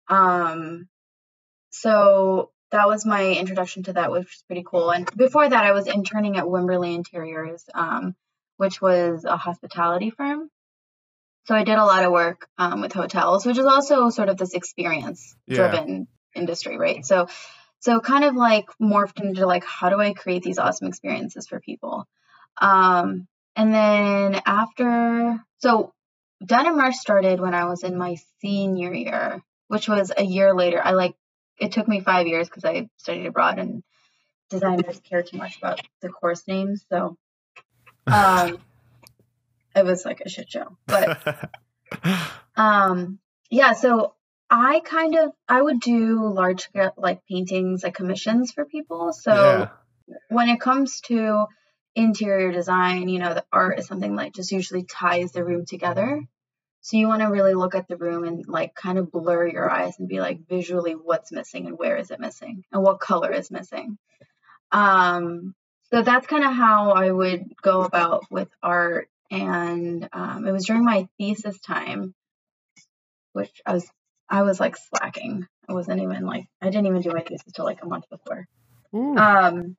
Um 0.08 0.88
so 1.70 2.50
that 2.70 2.86
was 2.86 3.04
my 3.04 3.32
introduction 3.32 3.82
to 3.84 3.94
that 3.94 4.10
which 4.10 4.24
was 4.24 4.44
pretty 4.46 4.64
cool 4.64 4.90
and 4.90 5.08
before 5.16 5.48
that 5.48 5.64
i 5.64 5.72
was 5.72 5.86
interning 5.86 6.36
at 6.36 6.44
wimberly 6.44 6.94
interiors 6.94 7.64
um, 7.74 8.14
which 8.56 8.80
was 8.80 9.24
a 9.24 9.36
hospitality 9.36 10.10
firm 10.10 10.48
so 11.44 11.54
I 11.54 11.64
did 11.64 11.78
a 11.78 11.84
lot 11.84 12.04
of 12.04 12.12
work 12.12 12.46
um, 12.58 12.80
with 12.80 12.92
hotels, 12.92 13.44
which 13.44 13.58
is 13.58 13.66
also 13.66 14.10
sort 14.10 14.28
of 14.28 14.36
this 14.36 14.54
experience 14.54 15.34
driven 15.48 16.06
yeah. 16.34 16.40
industry, 16.40 16.78
right? 16.78 17.04
So 17.04 17.28
so 17.82 17.98
kind 17.98 18.22
of 18.24 18.36
like 18.36 18.66
morphed 18.80 19.20
into 19.20 19.44
like 19.44 19.64
how 19.64 19.90
do 19.90 20.00
I 20.00 20.12
create 20.12 20.44
these 20.44 20.58
awesome 20.58 20.86
experiences 20.86 21.48
for 21.48 21.58
people? 21.58 22.06
Um, 22.60 23.26
and 23.56 23.74
then 23.74 24.40
after, 24.46 25.44
so 25.58 25.92
Denim 26.44 26.78
Rush 26.78 26.96
started 26.98 27.40
when 27.40 27.54
I 27.54 27.64
was 27.64 27.82
in 27.82 27.98
my 27.98 28.16
senior 28.40 28.94
year, 28.94 29.42
which 29.66 29.88
was 29.88 30.12
a 30.16 30.22
year 30.22 30.54
later. 30.54 30.80
I 30.82 30.92
like 30.92 31.14
it 31.58 31.72
took 31.72 31.88
me 31.88 32.00
five 32.00 32.28
years 32.28 32.48
because 32.48 32.64
I 32.64 32.88
studied 32.98 33.26
abroad 33.26 33.58
and 33.58 33.82
designers 34.48 35.00
care 35.00 35.22
too 35.24 35.38
much 35.38 35.58
about 35.58 35.80
the 36.00 36.08
course 36.08 36.46
names, 36.46 36.84
so 36.88 37.16
um, 38.06 38.58
it 39.74 39.84
was 39.84 40.04
like 40.04 40.20
a 40.20 40.28
shit 40.28 40.50
show. 40.50 40.76
But 40.86 41.50
um, 42.56 43.18
yeah, 43.50 43.72
so 43.72 44.14
I 44.50 44.80
kind 44.80 45.16
of 45.16 45.32
I 45.48 45.60
would 45.60 45.80
do 45.80 46.26
large 46.26 46.68
like 46.96 47.24
paintings, 47.26 47.82
like 47.82 47.94
commissions 47.94 48.52
for 48.52 48.64
people. 48.64 49.12
So 49.12 49.32
yeah. 49.34 50.14
when 50.28 50.48
it 50.48 50.60
comes 50.60 51.00
to 51.02 51.46
interior 51.94 52.52
design, 52.52 53.08
you 53.08 53.18
know, 53.18 53.34
the 53.34 53.44
art 53.52 53.78
is 53.78 53.86
something 53.86 54.16
that 54.16 54.34
just 54.34 54.52
usually 54.52 54.84
ties 54.84 55.32
the 55.32 55.44
room 55.44 55.64
together. 55.66 56.22
So 56.82 56.96
you 56.96 57.06
want 57.06 57.22
to 57.22 57.28
really 57.28 57.54
look 57.54 57.74
at 57.76 57.86
the 57.86 57.96
room 57.96 58.24
and 58.24 58.44
like 58.48 58.74
kind 58.74 58.98
of 58.98 59.12
blur 59.12 59.46
your 59.46 59.70
eyes 59.70 59.94
and 59.98 60.08
be 60.08 60.20
like 60.20 60.48
visually 60.48 60.92
what's 60.92 61.30
missing 61.30 61.66
and 61.66 61.78
where 61.78 61.96
is 61.96 62.10
it 62.10 62.18
missing 62.18 62.64
and 62.72 62.82
what 62.82 62.98
color 62.98 63.30
is 63.30 63.52
missing. 63.52 63.98
Um, 64.72 65.54
so 65.92 66.02
that's 66.02 66.26
kind 66.26 66.44
of 66.44 66.52
how 66.52 66.90
I 66.90 67.10
would 67.10 67.52
go 67.62 67.82
about 67.82 68.24
with 68.30 68.48
art. 68.62 69.08
And 69.32 70.08
um, 70.12 70.46
it 70.46 70.52
was 70.52 70.66
during 70.66 70.84
my 70.84 71.08
thesis 71.16 71.58
time, 71.60 72.14
which 73.32 73.50
I 73.64 73.72
was 73.72 73.90
I 74.28 74.42
was 74.42 74.60
like 74.60 74.76
slacking. 74.76 75.46
I 75.66 75.72
wasn't 75.72 76.02
even 76.02 76.26
like 76.26 76.44
I 76.60 76.66
didn't 76.66 76.86
even 76.86 77.00
do 77.00 77.12
my 77.12 77.22
thesis 77.22 77.50
till 77.54 77.64
like 77.64 77.82
a 77.82 77.86
month 77.86 78.04
before. 78.10 78.46
Ooh. 78.94 79.16
Um, 79.16 79.76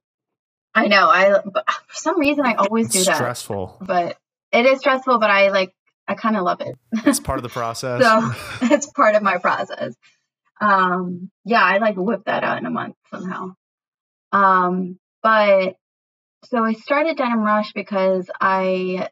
I 0.73 0.87
know. 0.87 1.07
I 1.07 1.39
but 1.45 1.69
for 1.69 1.93
some 1.93 2.19
reason 2.19 2.47
I 2.47 2.55
always 2.55 2.89
do 2.89 3.03
that. 3.03 3.15
Stressful, 3.15 3.77
but 3.81 4.17
it 4.51 4.65
is 4.65 4.79
stressful. 4.79 5.19
But 5.19 5.29
I 5.29 5.49
like 5.49 5.71
I 6.07 6.15
kind 6.15 6.35
of 6.35 6.43
love 6.43 6.61
it. 6.61 6.75
It's 7.05 7.19
part 7.19 7.37
of 7.37 7.43
the 7.43 7.49
process. 7.61 8.01
so 8.01 8.31
it's 8.73 8.87
part 8.87 9.13
of 9.13 9.21
my 9.21 9.37
process. 9.37 9.93
Um, 10.59 11.29
yeah, 11.45 11.63
I 11.63 11.77
like 11.77 11.95
whip 11.95 12.23
that 12.25 12.43
out 12.43 12.57
in 12.57 12.65
a 12.65 12.71
month 12.71 12.95
somehow. 13.11 13.53
Um, 14.31 14.97
but 15.21 15.75
so 16.45 16.63
I 16.63 16.73
started 16.73 17.17
Denim 17.17 17.41
Rush 17.41 17.71
because 17.73 18.29
I 18.41 19.09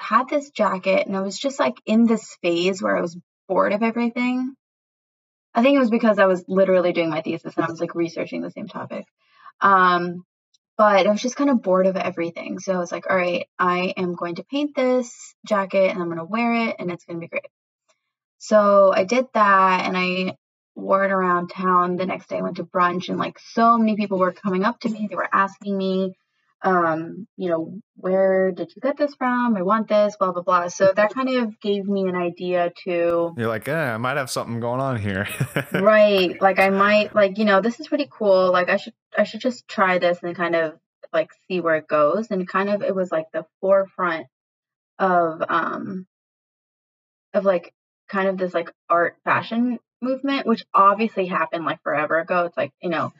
had 0.00 0.28
this 0.28 0.50
jacket 0.50 1.06
and 1.06 1.16
I 1.16 1.20
was 1.20 1.38
just 1.38 1.58
like 1.58 1.76
in 1.86 2.06
this 2.06 2.36
phase 2.42 2.82
where 2.82 2.96
I 2.96 3.02
was 3.02 3.18
bored 3.48 3.72
of 3.72 3.82
everything. 3.82 4.54
I 5.54 5.62
think 5.62 5.76
it 5.76 5.80
was 5.80 5.90
because 5.90 6.18
I 6.18 6.26
was 6.26 6.44
literally 6.48 6.92
doing 6.92 7.10
my 7.10 7.22
thesis 7.22 7.54
and 7.56 7.64
I 7.64 7.70
was 7.70 7.80
like 7.80 7.94
researching 7.94 8.40
the 8.40 8.50
same 8.50 8.68
topic. 8.68 9.04
Um, 9.60 10.24
but 10.78 11.06
I 11.06 11.10
was 11.10 11.20
just 11.20 11.36
kind 11.36 11.50
of 11.50 11.62
bored 11.62 11.86
of 11.86 11.96
everything. 11.96 12.58
So 12.58 12.72
I 12.72 12.78
was 12.78 12.90
like, 12.90 13.10
all 13.10 13.16
right, 13.16 13.46
I 13.58 13.92
am 13.96 14.14
going 14.14 14.36
to 14.36 14.44
paint 14.44 14.74
this 14.74 15.34
jacket 15.46 15.90
and 15.90 16.00
I'm 16.00 16.06
going 16.08 16.18
to 16.18 16.24
wear 16.24 16.68
it 16.68 16.76
and 16.78 16.90
it's 16.90 17.04
going 17.04 17.18
to 17.18 17.24
be 17.24 17.28
great. 17.28 17.48
So 18.38 18.90
I 18.94 19.04
did 19.04 19.26
that 19.34 19.84
and 19.84 19.96
I 19.96 20.36
wore 20.74 21.04
it 21.04 21.10
around 21.10 21.48
town. 21.48 21.96
The 21.96 22.06
next 22.06 22.28
day 22.28 22.38
I 22.38 22.42
went 22.42 22.56
to 22.56 22.64
brunch 22.64 23.10
and 23.10 23.18
like 23.18 23.38
so 23.38 23.76
many 23.76 23.96
people 23.96 24.18
were 24.18 24.32
coming 24.32 24.64
up 24.64 24.80
to 24.80 24.88
me. 24.88 25.08
They 25.10 25.16
were 25.16 25.28
asking 25.30 25.76
me, 25.76 26.14
um, 26.62 27.26
you 27.36 27.48
know, 27.48 27.80
where 27.96 28.52
did 28.52 28.72
you 28.74 28.82
get 28.82 28.96
this 28.98 29.14
from? 29.14 29.56
I 29.56 29.62
want 29.62 29.88
this, 29.88 30.16
blah, 30.16 30.32
blah, 30.32 30.42
blah. 30.42 30.68
So 30.68 30.92
that 30.94 31.14
kind 31.14 31.28
of 31.30 31.58
gave 31.60 31.86
me 31.86 32.02
an 32.02 32.16
idea 32.16 32.70
to. 32.84 33.34
You're 33.36 33.48
like, 33.48 33.66
eh, 33.68 33.74
I 33.74 33.96
might 33.96 34.18
have 34.18 34.30
something 34.30 34.60
going 34.60 34.80
on 34.80 34.96
here. 34.98 35.26
right. 35.72 36.40
Like 36.40 36.58
I 36.58 36.70
might, 36.70 37.14
like, 37.14 37.38
you 37.38 37.46
know, 37.46 37.60
this 37.60 37.80
is 37.80 37.88
pretty 37.88 38.08
cool. 38.10 38.52
Like 38.52 38.68
I 38.68 38.76
should, 38.76 38.92
I 39.16 39.24
should 39.24 39.40
just 39.40 39.68
try 39.68 39.98
this 39.98 40.18
and 40.22 40.36
kind 40.36 40.54
of 40.54 40.78
like 41.12 41.30
see 41.48 41.60
where 41.60 41.76
it 41.76 41.88
goes. 41.88 42.30
And 42.30 42.46
kind 42.46 42.68
of, 42.68 42.82
it 42.82 42.94
was 42.94 43.10
like 43.10 43.26
the 43.32 43.46
forefront 43.60 44.26
of, 44.98 45.42
um, 45.48 46.06
of 47.32 47.44
like 47.44 47.72
kind 48.08 48.28
of 48.28 48.36
this 48.36 48.52
like 48.52 48.70
art 48.88 49.16
fashion 49.24 49.78
movement, 50.02 50.46
which 50.46 50.64
obviously 50.74 51.26
happened 51.26 51.64
like 51.64 51.82
forever 51.82 52.18
ago. 52.18 52.44
It's 52.44 52.56
like, 52.56 52.72
you 52.82 52.90
know, 52.90 53.14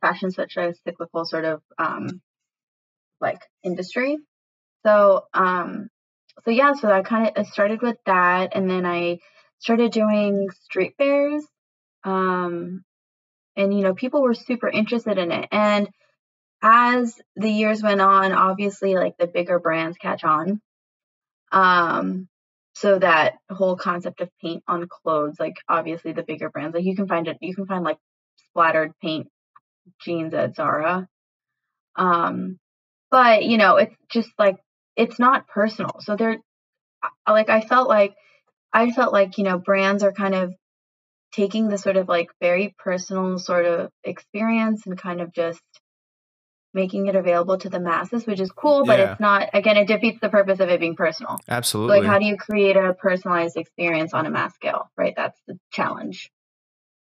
fashion 0.00 0.30
such 0.30 0.56
a 0.56 0.74
cyclical 0.84 1.24
sort 1.24 1.44
of 1.44 1.62
um, 1.78 2.20
like 3.20 3.40
industry. 3.62 4.18
So, 4.84 5.24
um, 5.34 5.88
so 6.44 6.50
yeah, 6.50 6.74
so 6.74 6.90
I 6.90 7.02
kind 7.02 7.32
of 7.36 7.46
started 7.46 7.82
with 7.82 7.96
that, 8.06 8.52
and 8.54 8.70
then 8.70 8.86
I 8.86 9.18
started 9.58 9.92
doing 9.92 10.48
street 10.64 10.94
fairs. 10.98 11.44
Um, 12.04 12.84
and 13.56 13.74
you 13.76 13.82
know, 13.82 13.94
people 13.94 14.22
were 14.22 14.34
super 14.34 14.68
interested 14.68 15.18
in 15.18 15.32
it. 15.32 15.48
And 15.50 15.88
as 16.62 17.20
the 17.36 17.50
years 17.50 17.82
went 17.82 18.00
on, 18.00 18.32
obviously, 18.32 18.94
like 18.94 19.16
the 19.18 19.26
bigger 19.26 19.58
brands 19.58 19.98
catch 19.98 20.24
on. 20.24 20.60
Um, 21.50 22.28
so 22.78 22.96
that 22.96 23.34
whole 23.50 23.74
concept 23.74 24.20
of 24.20 24.30
paint 24.40 24.62
on 24.68 24.86
clothes 24.88 25.34
like 25.40 25.56
obviously 25.68 26.12
the 26.12 26.22
bigger 26.22 26.48
brands 26.48 26.74
like 26.74 26.84
you 26.84 26.94
can 26.94 27.08
find 27.08 27.26
it 27.26 27.36
you 27.40 27.54
can 27.54 27.66
find 27.66 27.82
like 27.82 27.98
splattered 28.50 28.92
paint 29.02 29.26
jeans 30.00 30.32
at 30.32 30.54
zara 30.54 31.08
um 31.96 32.58
but 33.10 33.44
you 33.44 33.56
know 33.56 33.76
it's 33.76 33.94
just 34.10 34.30
like 34.38 34.56
it's 34.96 35.18
not 35.18 35.46
personal 35.48 35.96
so 36.00 36.16
they're 36.16 36.38
like 37.28 37.48
i 37.48 37.60
felt 37.60 37.88
like 37.88 38.14
i 38.72 38.90
felt 38.90 39.12
like 39.12 39.38
you 39.38 39.44
know 39.44 39.58
brands 39.58 40.02
are 40.02 40.12
kind 40.12 40.34
of 40.34 40.54
taking 41.32 41.68
the 41.68 41.78
sort 41.78 41.96
of 41.96 42.08
like 42.08 42.28
very 42.40 42.74
personal 42.78 43.38
sort 43.38 43.66
of 43.66 43.90
experience 44.04 44.86
and 44.86 44.98
kind 44.98 45.20
of 45.20 45.32
just 45.32 45.60
making 46.74 47.06
it 47.06 47.16
available 47.16 47.58
to 47.58 47.68
the 47.68 47.80
masses, 47.80 48.26
which 48.26 48.40
is 48.40 48.50
cool, 48.50 48.84
but 48.84 48.98
yeah. 48.98 49.12
it's 49.12 49.20
not, 49.20 49.48
again, 49.54 49.76
it 49.76 49.88
defeats 49.88 50.20
the 50.20 50.28
purpose 50.28 50.60
of 50.60 50.68
it 50.68 50.80
being 50.80 50.96
personal. 50.96 51.40
Absolutely. 51.48 51.98
Like, 51.98 52.06
how 52.06 52.18
do 52.18 52.26
you 52.26 52.36
create 52.36 52.76
a 52.76 52.94
personalized 52.94 53.56
experience 53.56 54.12
on 54.14 54.26
a 54.26 54.30
mass 54.30 54.54
scale, 54.54 54.90
right? 54.96 55.14
That's 55.16 55.38
the 55.46 55.58
challenge. 55.72 56.30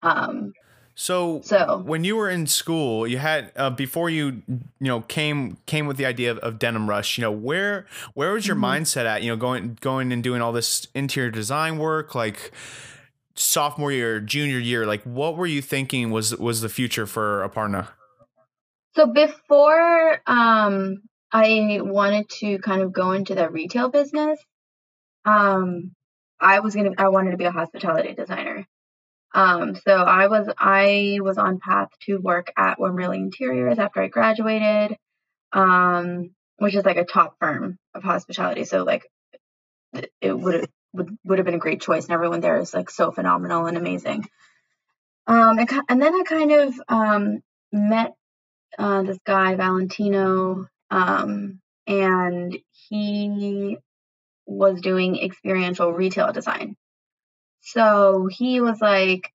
Um, 0.02 0.52
so, 1.00 1.42
so 1.44 1.80
when 1.86 2.02
you 2.02 2.16
were 2.16 2.28
in 2.28 2.48
school, 2.48 3.06
you 3.06 3.18
had 3.18 3.52
uh, 3.54 3.70
before 3.70 4.10
you 4.10 4.42
you 4.48 4.60
know 4.80 5.02
came 5.02 5.56
came 5.64 5.86
with 5.86 5.96
the 5.96 6.04
idea 6.04 6.32
of, 6.32 6.38
of 6.38 6.58
denim 6.58 6.88
rush. 6.88 7.16
You 7.16 7.22
know 7.22 7.30
where 7.30 7.86
where 8.14 8.32
was 8.32 8.48
your 8.48 8.56
mm-hmm. 8.56 8.82
mindset 8.82 9.04
at? 9.04 9.22
You 9.22 9.30
know 9.30 9.36
going 9.36 9.78
going 9.80 10.10
and 10.10 10.24
doing 10.24 10.42
all 10.42 10.50
this 10.50 10.88
interior 10.96 11.30
design 11.30 11.78
work 11.78 12.16
like 12.16 12.50
sophomore 13.36 13.92
year, 13.92 14.18
junior 14.18 14.58
year. 14.58 14.86
Like 14.86 15.04
what 15.04 15.36
were 15.36 15.46
you 15.46 15.62
thinking 15.62 16.10
was 16.10 16.36
was 16.36 16.62
the 16.62 16.68
future 16.68 17.06
for 17.06 17.48
Aparna? 17.48 17.86
So 18.96 19.06
before 19.06 20.20
um, 20.26 20.96
I 21.30 21.78
wanted 21.80 22.28
to 22.40 22.58
kind 22.58 22.82
of 22.82 22.92
go 22.92 23.12
into 23.12 23.36
the 23.36 23.48
retail 23.48 23.88
business, 23.88 24.40
um, 25.24 25.92
I 26.40 26.58
was 26.58 26.74
gonna 26.74 26.94
I 26.98 27.06
wanted 27.06 27.30
to 27.30 27.36
be 27.36 27.44
a 27.44 27.52
hospitality 27.52 28.14
designer. 28.14 28.66
Um, 29.34 29.76
so 29.76 29.92
I 29.92 30.26
was 30.26 30.48
I 30.58 31.18
was 31.20 31.38
on 31.38 31.58
path 31.58 31.88
to 32.06 32.18
work 32.18 32.52
at 32.56 32.78
Wimberly 32.78 33.16
Interiors 33.18 33.78
after 33.78 34.02
I 34.02 34.08
graduated, 34.08 34.96
um, 35.52 36.30
which 36.56 36.74
is 36.74 36.84
like 36.84 36.96
a 36.96 37.04
top 37.04 37.36
firm 37.38 37.78
of 37.94 38.02
hospitality. 38.02 38.64
So 38.64 38.84
like 38.84 39.06
it 40.20 40.32
would 40.38 40.68
would 40.92 41.16
would 41.24 41.38
have 41.38 41.44
been 41.44 41.54
a 41.54 41.58
great 41.58 41.82
choice, 41.82 42.04
and 42.04 42.12
everyone 42.12 42.40
there 42.40 42.58
is 42.58 42.72
like 42.72 42.90
so 42.90 43.10
phenomenal 43.10 43.66
and 43.66 43.76
amazing. 43.76 44.28
Um, 45.26 45.58
and, 45.58 45.70
and 45.90 46.00
then 46.02 46.14
I 46.14 46.22
kind 46.24 46.52
of 46.52 46.80
um, 46.88 47.42
met 47.70 48.14
uh, 48.78 49.02
this 49.02 49.18
guy 49.26 49.54
Valentino, 49.56 50.66
um, 50.90 51.60
and 51.86 52.58
he 52.88 53.76
was 54.46 54.80
doing 54.80 55.22
experiential 55.22 55.92
retail 55.92 56.32
design. 56.32 56.76
So 57.72 58.28
he 58.30 58.60
was 58.60 58.80
like, 58.80 59.32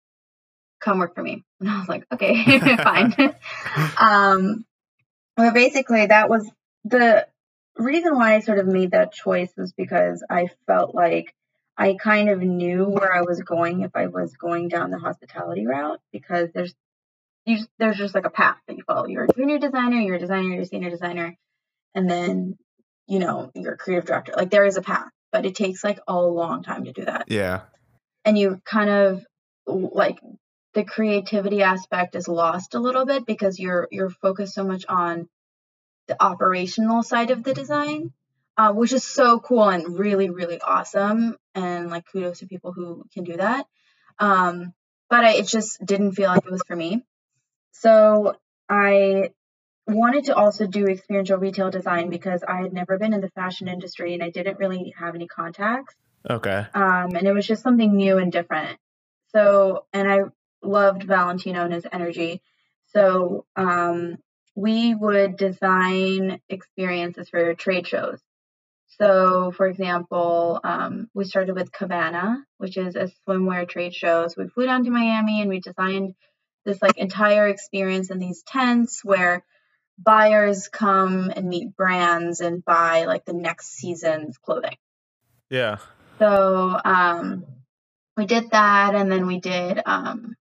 "Come 0.82 1.00
work 1.00 1.16
for 1.16 1.24
me," 1.24 1.44
and 1.60 1.70
I 1.70 1.80
was 1.80 1.88
like, 1.88 2.06
"Okay, 2.12 2.60
fine." 2.78 3.16
um, 4.00 4.66
but 5.36 5.54
basically, 5.54 6.06
that 6.06 6.30
was 6.30 6.50
the 6.84 7.28
reason 7.78 8.16
why 8.16 8.36
I 8.36 8.40
sort 8.40 8.60
of 8.60 8.68
made 8.68 8.92
that 8.92 9.14
choice 9.14 9.52
was 9.58 9.74
because 9.74 10.24
I 10.30 10.50
felt 10.68 10.94
like 10.94 11.34
I 11.78 11.96
kind 11.96 12.30
of 12.30 12.42
knew 12.42 12.86
where 12.86 13.14
I 13.14 13.22
was 13.22 13.42
going 13.42 13.82
if 13.82 13.96
I 13.96 14.08
was 14.08 14.34
going 14.34 14.68
down 14.68 14.92
the 14.92 15.00
hospitality 15.00 15.66
route 15.66 16.00
because 16.12 16.50
there's 16.54 16.74
you 17.46 17.58
there's 17.80 17.98
just 17.98 18.16
like 18.16 18.26
a 18.26 18.30
path 18.30 18.58
that 18.68 18.78
you 18.78 18.84
follow. 18.86 19.08
You're 19.08 19.26
a 19.26 19.34
junior 19.34 19.60
designer, 19.60 20.00
you're 20.00 20.16
a 20.16 20.20
designer, 20.20 20.50
you're 20.50 20.62
a 20.62 20.66
senior 20.66 20.90
designer, 20.90 21.36
and 21.96 22.10
then 22.10 22.58
you 23.08 23.20
know 23.20 23.52
you're 23.54 23.74
a 23.74 23.78
creative 23.78 24.06
director. 24.06 24.34
Like 24.36 24.50
there 24.50 24.66
is 24.66 24.78
a 24.78 24.82
path, 24.82 25.10
but 25.32 25.46
it 25.46 25.56
takes 25.56 25.84
like 25.84 26.00
a 26.08 26.20
long 26.20 26.64
time 26.64 26.86
to 26.86 26.94
do 26.94 27.06
that. 27.06 27.26
Yeah. 27.28 27.62
And 28.26 28.38
you 28.38 28.62
kind 28.66 28.90
of 28.90 29.26
like 29.68 30.20
the 30.74 30.84
creativity 30.84 31.62
aspect 31.62 32.16
is 32.16 32.28
lost 32.28 32.74
a 32.74 32.80
little 32.80 33.06
bit 33.06 33.26
because 33.26 33.60
you're 33.60 33.88
you're 33.92 34.10
focused 34.10 34.54
so 34.56 34.64
much 34.64 34.86
on 34.88 35.30
the 36.08 36.22
operational 36.22 37.04
side 37.04 37.32
of 37.32 37.44
the 37.44 37.54
design, 37.54 38.12
uh, 38.58 38.74
which 38.74 38.94
is 38.94 39.04
so 39.04 39.40
cool 39.40 39.70
and 39.70 40.00
really 40.00 40.30
really 40.30 40.60
awesome. 40.62 41.38
And 41.56 41.90
like 41.90 42.06
kudos 42.12 42.40
to 42.40 42.48
people 42.48 42.72
who 42.74 43.06
can 43.14 43.24
do 43.24 43.38
that. 43.38 43.66
Um, 44.20 44.74
but 45.10 45.24
I, 45.24 45.34
it 45.36 45.48
just 45.48 45.84
didn't 45.86 46.14
feel 46.14 46.30
like 46.30 46.46
it 46.46 46.52
was 46.52 46.64
for 46.66 46.76
me. 46.76 47.04
so 47.72 48.36
I 48.70 49.32
wanted 49.88 50.26
to 50.26 50.36
also 50.36 50.66
do 50.66 50.88
experiential 50.88 51.38
retail 51.38 51.70
design 51.70 52.10
because 52.10 52.44
I 52.44 52.62
had 52.62 52.74
never 52.74 52.98
been 52.98 53.14
in 53.14 53.22
the 53.22 53.30
fashion 53.30 53.68
industry 53.68 54.14
and 54.14 54.24
I 54.24 54.30
didn't 54.30 54.60
really 54.60 54.94
have 54.98 55.16
any 55.16 55.28
contacts. 55.28 55.96
Okay. 56.30 56.66
Um, 56.74 57.16
and 57.16 57.28
it 57.28 57.34
was 57.34 57.48
just 57.48 57.64
something 57.64 57.96
new 57.96 58.18
and 58.18 58.32
different. 58.32 58.78
So, 59.34 59.86
and 59.94 60.12
I 60.12 60.20
loved 60.62 61.04
Valentino 61.04 61.64
and 61.64 61.74
his 61.74 61.88
energy. 61.92 62.42
So, 62.94 63.46
um, 63.56 64.18
we 64.56 64.94
would 64.94 65.38
design 65.38 66.40
experiences 66.48 67.30
for 67.30 67.54
trade 67.56 67.88
shows. 67.88 68.20
So, 69.00 69.52
for 69.52 69.68
example, 69.68 70.60
um, 70.64 71.10
we 71.16 71.26
started 71.26 71.56
with 71.56 71.72
Cabana, 71.72 72.46
which 72.58 72.78
is 72.78 72.96
a 72.96 73.10
swimwear 73.28 73.68
trade 73.68 73.96
show. 73.96 74.28
So 74.28 74.36
we 74.44 74.50
flew 74.50 74.66
down 74.66 74.84
to 74.86 74.92
Miami 74.92 75.42
and 75.42 75.50
we 75.50 75.60
designed 75.60 76.14
this 76.64 76.82
like 76.82 76.98
entire 76.98 77.48
experience 77.48 78.12
in 78.12 78.20
these 78.20 78.44
tents 78.44 79.04
where 79.04 79.44
buyers 79.98 80.68
come 80.68 81.32
and 81.36 81.50
meet 81.50 81.76
brands 81.76 82.40
and 82.40 82.64
buy 82.64 83.06
like 83.06 83.26
the 83.26 83.34
next 83.34 83.72
season's 83.74 84.38
clothing. 84.38 84.78
Yeah. 85.50 85.78
So 86.24 86.80
um, 86.86 87.46
we 88.16 88.26
did 88.26 88.52
that, 88.52 88.96
and 88.96 89.12
then 89.12 89.28
we 89.28 89.42
did 89.42 89.82
um, 89.86 90.38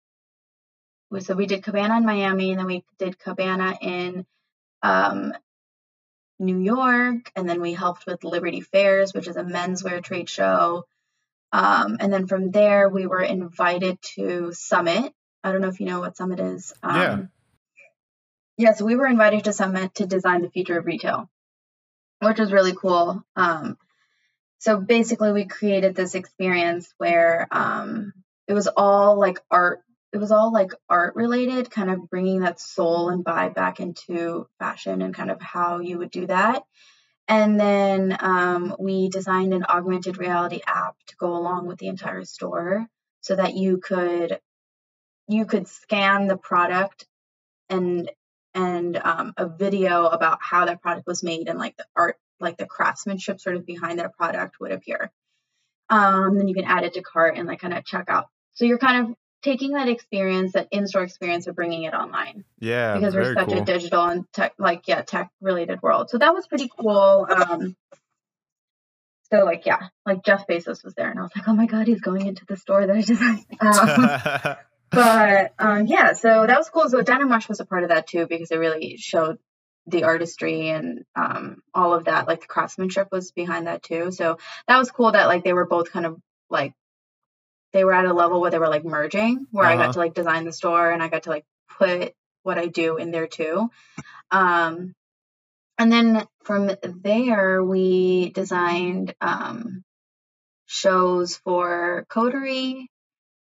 so 1.20 1.36
we 1.36 1.46
did 1.46 1.62
Cabana 1.62 1.98
in 1.98 2.04
Miami, 2.04 2.50
and 2.50 2.58
then 2.58 2.66
we 2.66 2.84
did 2.98 3.16
Cabana 3.16 3.78
in 3.80 4.26
um, 4.82 5.32
New 6.40 6.58
York, 6.58 7.30
and 7.36 7.48
then 7.48 7.60
we 7.60 7.74
helped 7.74 8.06
with 8.08 8.24
Liberty 8.24 8.60
Fairs, 8.60 9.14
which 9.14 9.28
is 9.28 9.36
a 9.36 9.44
menswear 9.44 10.02
trade 10.02 10.28
show. 10.28 10.84
Um, 11.52 11.98
and 12.00 12.12
then 12.12 12.26
from 12.26 12.50
there, 12.50 12.88
we 12.88 13.06
were 13.06 13.22
invited 13.22 14.02
to 14.16 14.52
Summit. 14.52 15.12
I 15.44 15.52
don't 15.52 15.60
know 15.60 15.68
if 15.68 15.78
you 15.78 15.86
know 15.86 16.00
what 16.00 16.16
Summit 16.16 16.40
is. 16.40 16.74
Um, 16.82 16.96
yeah. 16.96 17.18
Yeah, 18.56 18.72
so 18.72 18.84
we 18.84 18.96
were 18.96 19.06
invited 19.06 19.44
to 19.44 19.52
Summit 19.52 19.94
to 19.94 20.06
design 20.06 20.42
the 20.42 20.50
future 20.50 20.76
of 20.76 20.86
retail, 20.86 21.30
which 22.18 22.40
was 22.40 22.52
really 22.52 22.74
cool. 22.74 23.22
Um, 23.36 23.78
so 24.58 24.80
basically, 24.80 25.32
we 25.32 25.44
created 25.44 25.94
this 25.94 26.14
experience 26.14 26.92
where 26.98 27.46
um, 27.50 28.12
it 28.46 28.54
was 28.54 28.68
all 28.68 29.18
like 29.18 29.40
art. 29.50 29.82
It 30.12 30.18
was 30.18 30.32
all 30.32 30.52
like 30.52 30.72
art 30.88 31.16
related, 31.16 31.70
kind 31.70 31.90
of 31.90 32.08
bringing 32.08 32.40
that 32.40 32.58
soul 32.60 33.10
and 33.10 33.24
vibe 33.24 33.54
back 33.54 33.78
into 33.78 34.48
fashion 34.58 35.02
and 35.02 35.14
kind 35.14 35.30
of 35.30 35.40
how 35.40 35.80
you 35.80 35.98
would 35.98 36.10
do 36.10 36.26
that. 36.26 36.62
And 37.28 37.60
then 37.60 38.16
um, 38.20 38.74
we 38.78 39.10
designed 39.10 39.52
an 39.52 39.66
augmented 39.68 40.16
reality 40.16 40.60
app 40.66 40.96
to 41.08 41.16
go 41.16 41.36
along 41.36 41.66
with 41.66 41.78
the 41.78 41.88
entire 41.88 42.24
store, 42.24 42.86
so 43.20 43.36
that 43.36 43.54
you 43.54 43.78
could 43.78 44.40
you 45.28 45.44
could 45.44 45.68
scan 45.68 46.26
the 46.26 46.38
product 46.38 47.06
and 47.68 48.10
and 48.54 48.96
um, 48.96 49.34
a 49.36 49.46
video 49.46 50.06
about 50.06 50.38
how 50.40 50.64
that 50.64 50.80
product 50.80 51.06
was 51.06 51.22
made 51.22 51.48
and 51.48 51.58
like 51.58 51.76
the 51.76 51.84
art, 51.94 52.16
like 52.40 52.56
the 52.56 52.66
craftsmanship 52.66 53.40
sort 53.40 53.56
of 53.56 53.66
behind 53.66 53.98
that 53.98 54.14
product 54.14 54.60
would 54.60 54.72
appear. 54.72 55.10
Um, 55.90 56.36
then 56.36 56.48
you 56.48 56.54
can 56.54 56.64
add 56.64 56.84
it 56.84 56.94
to 56.94 57.02
cart 57.02 57.36
and 57.36 57.48
like 57.48 57.60
kind 57.60 57.74
of 57.74 57.84
check 57.84 58.06
out. 58.08 58.28
So 58.54 58.64
you're 58.64 58.78
kind 58.78 59.06
of 59.06 59.16
taking 59.42 59.72
that 59.72 59.88
experience, 59.88 60.52
that 60.52 60.68
in-store 60.70 61.04
experience, 61.04 61.46
of 61.46 61.54
bringing 61.54 61.84
it 61.84 61.94
online. 61.94 62.44
Yeah, 62.58 62.94
because 62.94 63.14
we're 63.14 63.34
such 63.34 63.48
cool. 63.48 63.62
a 63.62 63.64
digital 63.64 64.04
and 64.04 64.24
tech, 64.32 64.52
like 64.58 64.86
yeah, 64.86 65.02
tech-related 65.02 65.80
world. 65.82 66.10
So 66.10 66.18
that 66.18 66.34
was 66.34 66.46
pretty 66.46 66.70
cool. 66.78 67.26
Um, 67.30 67.76
so 69.30 69.44
like 69.44 69.66
yeah, 69.66 69.88
like 70.06 70.24
Jeff 70.24 70.46
Bezos 70.46 70.84
was 70.84 70.94
there, 70.94 71.10
and 71.10 71.18
I 71.18 71.22
was 71.22 71.32
like, 71.36 71.48
oh 71.48 71.54
my 71.54 71.66
god, 71.66 71.86
he's 71.86 72.00
going 72.00 72.26
into 72.26 72.44
the 72.46 72.56
store 72.56 72.86
that 72.86 72.96
I 72.96 73.02
designed. 73.02 73.44
Um, 73.60 74.56
but 74.90 75.52
um, 75.58 75.86
yeah, 75.86 76.14
so 76.14 76.46
that 76.46 76.56
was 76.56 76.70
cool. 76.70 76.88
So 76.88 77.02
Denim 77.02 77.28
Rush 77.28 77.48
was 77.48 77.60
a 77.60 77.66
part 77.66 77.82
of 77.82 77.90
that 77.90 78.06
too 78.06 78.26
because 78.26 78.50
it 78.50 78.56
really 78.56 78.96
showed 78.96 79.38
the 79.88 80.04
artistry 80.04 80.68
and 80.68 81.04
um, 81.16 81.62
all 81.74 81.94
of 81.94 82.04
that. 82.04 82.28
Like 82.28 82.40
the 82.40 82.46
craftsmanship 82.46 83.08
was 83.10 83.32
behind 83.32 83.66
that 83.66 83.82
too. 83.82 84.12
So 84.12 84.38
that 84.66 84.78
was 84.78 84.90
cool 84.90 85.12
that 85.12 85.26
like 85.26 85.44
they 85.44 85.52
were 85.52 85.66
both 85.66 85.90
kind 85.90 86.06
of 86.06 86.20
like 86.50 86.74
they 87.72 87.84
were 87.84 87.92
at 87.92 88.06
a 88.06 88.12
level 88.12 88.40
where 88.40 88.50
they 88.50 88.58
were 88.58 88.68
like 88.68 88.84
merging, 88.84 89.46
where 89.50 89.64
uh-huh. 89.64 89.74
I 89.74 89.76
got 89.76 89.82
uh-huh. 89.84 89.92
to 89.94 89.98
like 89.98 90.14
design 90.14 90.44
the 90.44 90.52
store 90.52 90.90
and 90.90 91.02
I 91.02 91.08
got 91.08 91.24
to 91.24 91.30
like 91.30 91.44
put 91.78 92.14
what 92.42 92.58
I 92.58 92.66
do 92.66 92.96
in 92.96 93.10
there 93.10 93.26
too. 93.26 93.70
Um, 94.30 94.94
and 95.78 95.92
then 95.92 96.26
from 96.42 96.70
there, 96.82 97.62
we 97.62 98.30
designed 98.30 99.14
um, 99.20 99.84
shows 100.66 101.36
for 101.36 102.04
Coterie 102.08 102.90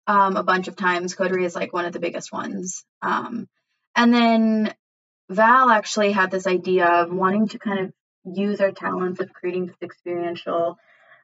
um, 0.07 0.35
a 0.35 0.43
bunch 0.43 0.67
of 0.67 0.75
times. 0.75 1.15
Coterie 1.15 1.45
is 1.45 1.55
like 1.55 1.73
one 1.73 1.85
of 1.85 1.93
the 1.93 1.99
biggest 1.99 2.31
ones. 2.31 2.83
Um, 3.01 3.47
and 3.95 4.13
then 4.13 4.73
Val 5.29 5.69
actually 5.69 6.11
had 6.11 6.31
this 6.31 6.47
idea 6.47 6.85
of 6.85 7.11
wanting 7.11 7.47
to 7.49 7.59
kind 7.59 7.79
of 7.79 7.93
use 8.35 8.61
our 8.61 8.71
talents 8.71 9.19
of 9.19 9.33
creating 9.33 9.67
this 9.67 9.75
experiential, 9.81 10.77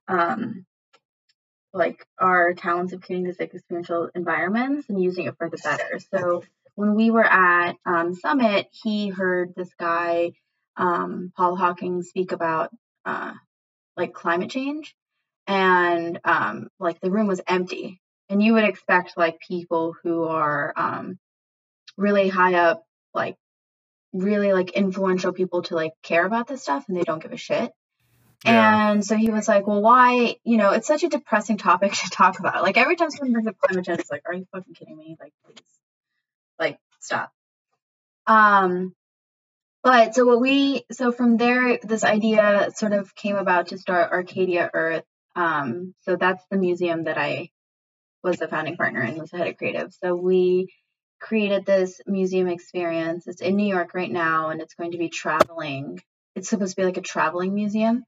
um, 0.07 0.65
like 1.73 2.05
our 2.19 2.53
talents 2.53 2.93
of 2.93 3.01
creating 3.01 3.27
this 3.27 3.39
experiential 3.39 4.09
environments 4.13 4.89
and 4.89 5.01
using 5.01 5.25
it 5.25 5.37
for 5.37 5.49
the 5.49 5.57
better. 5.63 5.99
So 6.13 6.43
when 6.75 6.95
we 6.95 7.11
were 7.11 7.25
at 7.25 7.73
um, 7.85 8.13
Summit, 8.13 8.67
he 8.71 9.09
heard 9.09 9.53
this 9.55 9.73
guy, 9.79 10.33
um, 10.77 11.31
Paul 11.35 11.57
Hawken, 11.57 12.03
speak 12.03 12.31
about 12.31 12.71
uh, 13.05 13.33
like 13.95 14.13
climate 14.13 14.49
change. 14.49 14.95
And 15.45 16.19
um, 16.23 16.69
like 16.79 17.01
the 17.01 17.11
room 17.11 17.27
was 17.27 17.41
empty 17.47 18.01
and 18.29 18.41
you 18.41 18.53
would 18.53 18.63
expect 18.63 19.17
like 19.17 19.39
people 19.39 19.95
who 20.03 20.23
are 20.23 20.73
um, 20.75 21.19
really 21.97 22.29
high 22.29 22.55
up 22.55 22.85
like 23.13 23.35
really 24.13 24.53
like 24.53 24.71
influential 24.71 25.33
people 25.33 25.63
to 25.63 25.75
like 25.75 25.93
care 26.03 26.25
about 26.25 26.47
this 26.47 26.61
stuff 26.61 26.85
and 26.87 26.95
they 26.95 27.03
don't 27.03 27.21
give 27.21 27.33
a 27.33 27.37
shit. 27.37 27.71
Yeah. 28.45 28.91
and 28.91 29.05
so 29.05 29.15
he 29.15 29.29
was 29.29 29.47
like 29.47 29.67
well 29.67 29.81
why 29.81 30.35
you 30.43 30.57
know 30.57 30.71
it's 30.71 30.85
such 30.85 31.03
a 31.03 31.07
depressing 31.07 31.57
topic 31.57 31.93
to 31.93 32.09
talk 32.09 32.39
about. 32.39 32.61
Like 32.61 32.77
every 32.77 32.95
time 32.95 33.09
someone 33.09 33.33
brings 33.33 33.47
up 33.47 33.57
climate 33.57 33.85
change 33.85 33.99
it's 33.99 34.11
like 34.11 34.23
are 34.27 34.33
you 34.33 34.45
fucking 34.51 34.73
kidding 34.73 34.97
me? 34.97 35.17
Like 35.19 35.33
please. 35.45 35.63
Like 36.59 36.77
stop. 36.99 37.31
Um 38.27 38.93
but 39.81 40.15
so 40.15 40.25
what 40.25 40.39
we 40.39 40.85
so 40.91 41.11
from 41.11 41.37
there 41.37 41.77
this 41.83 42.03
idea 42.03 42.69
sort 42.75 42.93
of 42.93 43.13
came 43.15 43.35
about 43.35 43.67
to 43.67 43.77
start 43.77 44.11
arcadia 44.11 44.69
earth. 44.73 45.05
Um 45.35 45.95
so 46.01 46.15
that's 46.15 46.43
the 46.51 46.57
museum 46.57 47.05
that 47.05 47.17
i 47.17 47.49
was 48.23 48.37
the 48.37 48.47
founding 48.47 48.77
partner 48.77 49.01
and 49.01 49.17
was 49.17 49.31
the 49.31 49.37
head 49.37 49.47
of 49.47 49.57
creative. 49.57 49.93
So 49.93 50.15
we 50.15 50.73
created 51.23 51.65
this 51.65 52.01
museum 52.05 52.47
experience. 52.47 53.27
It's 53.27 53.41
in 53.41 53.55
New 53.55 53.67
York 53.67 53.93
right 53.93 54.11
now, 54.11 54.49
and 54.49 54.61
it's 54.61 54.75
going 54.75 54.91
to 54.91 54.97
be 54.97 55.09
traveling. 55.09 56.01
It's 56.35 56.49
supposed 56.49 56.75
to 56.75 56.81
be 56.81 56.85
like 56.85 56.97
a 56.97 57.01
traveling 57.01 57.55
museum, 57.55 58.03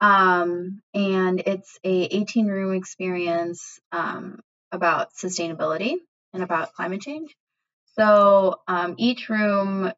um, 0.00 0.82
and 0.94 1.40
it's 1.46 1.78
a 1.82 2.04
18 2.04 2.46
room 2.46 2.74
experience 2.74 3.80
um, 3.92 4.40
about 4.70 5.14
sustainability 5.14 5.94
and 6.34 6.42
about 6.42 6.74
climate 6.74 7.00
change. 7.00 7.34
So 7.96 8.60
um, 8.68 8.94
each 8.98 9.28
room 9.30 9.92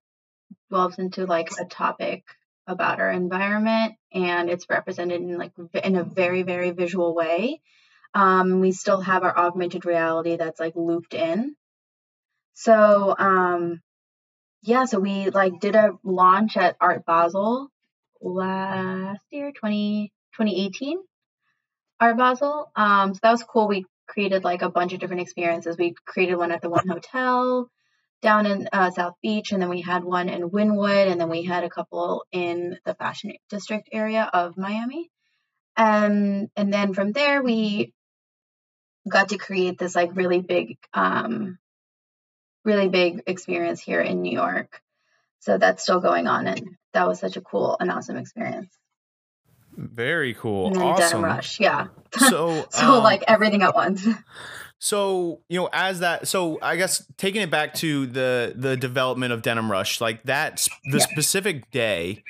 delves 0.70 0.98
into 0.98 1.27
like 1.27 1.51
a 1.61 1.64
topic 1.64 2.25
about 2.66 3.01
our 3.01 3.11
environment, 3.11 3.94
and 4.14 4.48
it's 4.48 4.70
represented 4.70 5.20
in 5.20 5.37
like 5.37 5.53
in 5.83 5.96
a 5.96 6.05
very 6.05 6.44
very 6.44 6.70
visual 6.70 7.14
way 7.14 7.61
um, 8.14 8.61
we 8.61 8.72
still 8.72 9.01
have 9.01 9.22
our 9.22 9.37
augmented 9.37 9.85
reality 9.85 10.37
that's 10.37 10.61
like 10.61 10.77
looped 10.77 11.14
in. 11.14 11.57
So 12.54 13.14
um, 13.18 13.80
yeah, 14.62 14.84
so 14.84 14.98
we 14.98 15.30
like 15.30 15.60
did 15.60 15.74
a 15.74 15.92
launch 16.04 16.56
at 16.56 16.76
Art 16.80 17.04
Basel 17.04 17.68
last 18.20 19.22
year, 19.30 19.52
20, 19.52 20.12
2018. 20.38 20.98
Art 22.00 22.16
Basel. 22.16 22.70
Um, 22.76 23.14
so 23.14 23.20
that 23.22 23.30
was 23.30 23.42
cool. 23.44 23.68
We 23.68 23.86
created 24.08 24.44
like 24.44 24.62
a 24.62 24.70
bunch 24.70 24.92
of 24.92 25.00
different 25.00 25.22
experiences. 25.22 25.76
We 25.78 25.94
created 26.06 26.36
one 26.36 26.52
at 26.52 26.62
the 26.62 26.70
One 26.70 26.88
Hotel 26.88 27.68
down 28.22 28.46
in 28.46 28.68
uh, 28.72 28.90
South 28.90 29.14
Beach, 29.22 29.52
and 29.52 29.60
then 29.60 29.68
we 29.68 29.80
had 29.80 30.04
one 30.04 30.28
in 30.28 30.50
Wynwood, 30.50 31.10
and 31.10 31.20
then 31.20 31.28
we 31.28 31.42
had 31.42 31.64
a 31.64 31.70
couple 31.70 32.24
in 32.30 32.78
the 32.84 32.94
Fashion 32.94 33.32
District 33.50 33.88
area 33.92 34.28
of 34.32 34.56
Miami. 34.56 35.10
And 35.76 36.50
and 36.54 36.72
then 36.72 36.92
from 36.92 37.12
there 37.12 37.42
we 37.42 37.94
got 39.08 39.30
to 39.30 39.38
create 39.38 39.78
this 39.78 39.96
like 39.96 40.14
really 40.14 40.40
big 40.40 40.76
um 40.92 41.58
really 42.64 42.88
big 42.88 43.22
experience 43.27 43.81
here 43.81 44.01
in 44.01 44.22
New 44.22 44.33
York. 44.33 44.81
So 45.40 45.59
that's 45.59 45.83
still 45.83 46.01
going 46.01 46.27
on 46.27 46.46
and 46.46 46.77
that 46.92 47.09
was 47.09 47.18
such 47.18 47.37
a 47.37 47.40
cool 47.40 47.77
and 47.81 47.90
awesome 47.90 48.16
experience. 48.16 48.77
Very 49.77 50.35
cool. 50.35 50.68
And 50.68 50.77
awesome. 50.77 51.22
Denim 51.22 51.25
Rush, 51.25 51.59
yeah. 51.59 51.87
So 52.18 52.66
so 52.70 52.94
um, 52.94 53.03
like 53.03 53.25
everything 53.27 53.62
at 53.62 53.75
once. 53.75 54.07
So, 54.79 55.40
you 55.48 55.61
know, 55.61 55.68
as 55.72 56.01
that 56.01 56.29
so 56.29 56.59
I 56.61 56.77
guess 56.77 57.05
taking 57.16 57.40
it 57.40 57.51
back 57.51 57.75
to 57.75 58.07
the 58.07 58.53
the 58.55 58.77
development 58.77 59.33
of 59.33 59.42
Denim 59.42 59.70
Rush, 59.70 60.01
like 60.01 60.22
that 60.25 60.68
the 60.85 60.98
yeah. 60.98 61.05
specific 61.05 61.70
day 61.70 62.22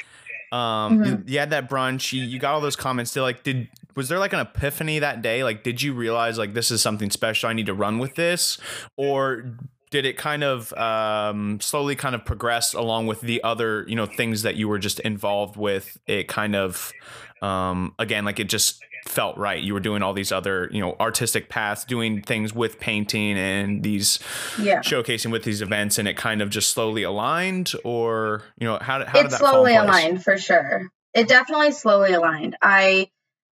um, 0.53 0.99
mm-hmm. 0.99 1.05
you, 1.05 1.25
you, 1.27 1.39
had 1.39 1.51
that 1.51 1.69
brunch. 1.69 2.13
You, 2.13 2.23
you 2.23 2.39
got 2.39 2.53
all 2.53 2.61
those 2.61 2.77
comments. 2.77 3.11
Still, 3.11 3.23
like, 3.23 3.43
did 3.43 3.69
was 3.97 4.11
there 4.11 4.19
like 4.19 4.35
an 4.35 4.41
epiphany 4.41 4.99
that 4.99 5.23
day? 5.23 5.43
Like, 5.43 5.65
did 5.65 5.81
you 5.81 5.95
realize 5.95 6.37
like 6.37 6.53
this 6.53 6.71
is 6.71 6.83
something 6.83 7.11
special? 7.11 7.49
I 7.49 7.55
need 7.55 7.67
to 7.67 7.75
run 7.75 7.99
with 7.99 8.17
this, 8.17 8.59
or 8.99 9.57
did 9.93 10.05
it 10.05 10.17
kind 10.17 10.43
of 10.43 10.73
um, 10.73 11.61
slowly 11.61 11.95
kind 11.95 12.17
of 12.17 12.25
progress 12.25 12.75
along 12.75 13.07
with 13.07 13.21
the 13.21 13.45
other 13.45 13.85
you 13.87 13.95
know 13.95 14.07
things 14.07 14.43
that 14.43 14.57
you 14.57 14.67
were 14.67 14.81
just 14.81 14.99
involved 15.01 15.57
with? 15.57 15.97
It 16.09 16.27
kind 16.27 16.57
of 16.57 16.93
um, 17.41 17.95
again 18.01 18.25
like 18.25 18.41
it 18.41 18.49
just 18.49 18.83
felt 19.07 19.37
right. 19.37 19.61
You 19.63 19.75
were 19.75 19.81
doing 19.81 20.01
all 20.01 20.13
these 20.13 20.31
other, 20.31 20.69
you 20.73 20.81
know, 20.81 20.97
artistic 21.01 21.49
paths, 21.49 21.85
doing 21.85 22.23
things 22.23 22.55
with 22.55 22.79
painting 22.79 23.37
and 23.37 23.83
these 23.83 24.21
Yeah. 24.61 24.79
showcasing 24.81 25.33
with 25.33 25.43
these 25.43 25.61
events, 25.61 25.99
and 25.99 26.07
it 26.07 26.17
kind 26.17 26.41
of 26.41 26.51
just 26.51 26.71
slowly 26.71 27.03
aligned, 27.03 27.73
or 27.85 28.43
you 28.59 28.67
know, 28.67 28.79
how 28.81 28.99
did 28.99 29.09
how 29.09 29.19
did 29.19 29.27
It 29.27 29.31
that 29.31 29.39
slowly 29.39 29.75
aligned 29.77 30.23
for 30.25 30.39
sure. 30.39 30.89
It 31.15 31.29
definitely 31.29 31.73
slowly 31.73 32.13
aligned. 32.13 32.57
I 32.63 33.09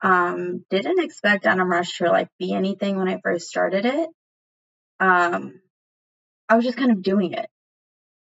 um 0.01 0.65
didn't 0.69 0.99
expect 0.99 1.43
Denim 1.43 1.69
Rush 1.69 1.99
to 1.99 2.09
like 2.09 2.27
be 2.37 2.53
anything 2.53 2.97
when 2.97 3.07
I 3.07 3.19
first 3.23 3.47
started 3.47 3.85
it. 3.85 4.09
Um 4.99 5.61
I 6.47 6.55
was 6.55 6.65
just 6.65 6.77
kind 6.77 6.91
of 6.91 7.01
doing 7.01 7.33
it. 7.33 7.47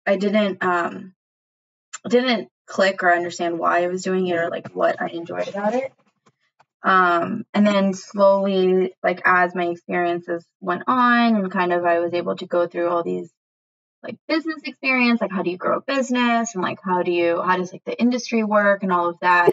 I 0.06 0.16
didn't 0.16 0.62
um 0.62 1.14
didn't 2.08 2.48
click 2.66 3.02
or 3.02 3.12
understand 3.12 3.58
why 3.58 3.84
I 3.84 3.88
was 3.88 4.02
doing 4.02 4.26
it 4.26 4.36
or 4.36 4.50
like 4.50 4.74
what 4.74 5.00
I 5.00 5.08
enjoyed 5.08 5.48
about 5.48 5.74
it. 5.74 5.92
Um, 6.82 7.44
and 7.52 7.66
then 7.66 7.94
slowly, 7.94 8.94
like 9.02 9.22
as 9.24 9.54
my 9.54 9.66
experiences 9.66 10.46
went 10.60 10.84
on, 10.86 11.36
and 11.36 11.50
kind 11.50 11.72
of 11.72 11.84
I 11.84 11.98
was 11.98 12.14
able 12.14 12.36
to 12.36 12.46
go 12.46 12.68
through 12.68 12.88
all 12.88 13.02
these 13.02 13.28
like 14.02 14.16
business 14.28 14.62
experience, 14.64 15.20
like 15.20 15.32
how 15.32 15.42
do 15.42 15.50
you 15.50 15.56
grow 15.58 15.78
a 15.78 15.80
business, 15.80 16.54
and 16.54 16.62
like 16.62 16.78
how 16.84 17.02
do 17.02 17.10
you 17.10 17.42
how 17.42 17.56
does 17.56 17.72
like 17.72 17.84
the 17.84 18.00
industry 18.00 18.44
work, 18.44 18.82
and 18.84 18.92
all 18.92 19.08
of 19.08 19.18
that. 19.20 19.52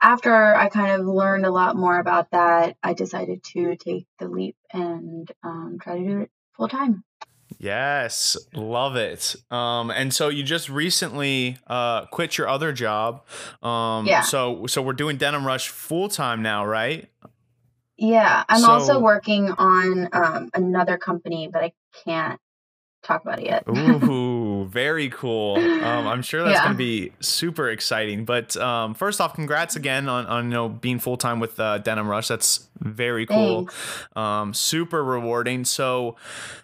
After 0.00 0.34
I 0.34 0.68
kind 0.68 1.00
of 1.00 1.06
learned 1.06 1.46
a 1.46 1.52
lot 1.52 1.76
more 1.76 1.96
about 1.96 2.32
that, 2.32 2.76
I 2.82 2.94
decided 2.94 3.44
to 3.52 3.76
take 3.76 4.06
the 4.18 4.26
leap 4.26 4.56
and 4.72 5.30
um, 5.44 5.78
try 5.80 5.98
to 5.98 6.04
do 6.04 6.20
it 6.22 6.30
full 6.56 6.66
time. 6.66 7.04
Yes, 7.62 8.36
love 8.54 8.96
it. 8.96 9.36
Um, 9.48 9.92
and 9.92 10.12
so 10.12 10.28
you 10.28 10.42
just 10.42 10.68
recently 10.68 11.58
uh, 11.68 12.06
quit 12.06 12.36
your 12.36 12.48
other 12.48 12.72
job. 12.72 13.24
Um, 13.62 14.04
Yeah. 14.06 14.22
So 14.22 14.66
so 14.66 14.82
we're 14.82 14.94
doing 14.94 15.16
Denim 15.16 15.46
Rush 15.46 15.68
full 15.68 16.08
time 16.08 16.42
now, 16.42 16.66
right? 16.66 17.08
Yeah, 17.96 18.42
I'm 18.48 18.62
So- 18.62 18.72
also 18.72 18.98
working 18.98 19.52
on 19.52 20.08
um, 20.12 20.50
another 20.54 20.98
company, 20.98 21.48
but 21.52 21.62
I 21.62 21.72
can't 22.04 22.40
talk 23.02 23.22
about 23.22 23.38
it 23.40 23.46
yet. 23.46 23.64
Ooh, 23.68 24.64
very 24.66 25.08
cool. 25.08 25.56
Um, 25.56 26.06
I'm 26.06 26.22
sure 26.22 26.42
that's 26.44 26.58
Yeah. 26.58 26.64
going 26.64 26.74
to 26.74 26.78
be 26.78 27.12
super 27.20 27.68
exciting. 27.70 28.24
But 28.24 28.56
um, 28.56 28.94
first 28.94 29.20
off, 29.20 29.34
congrats 29.34 29.76
again 29.76 30.08
on, 30.08 30.26
on 30.26 30.44
you 30.44 30.50
know 30.50 30.68
being 30.68 30.98
full 30.98 31.16
time 31.16 31.40
with 31.40 31.58
uh, 31.58 31.78
Denim 31.78 32.08
Rush. 32.08 32.28
That's 32.28 32.68
very 32.78 33.26
cool. 33.26 33.68
Um, 34.16 34.54
super 34.54 35.02
rewarding. 35.04 35.64
So 35.64 36.16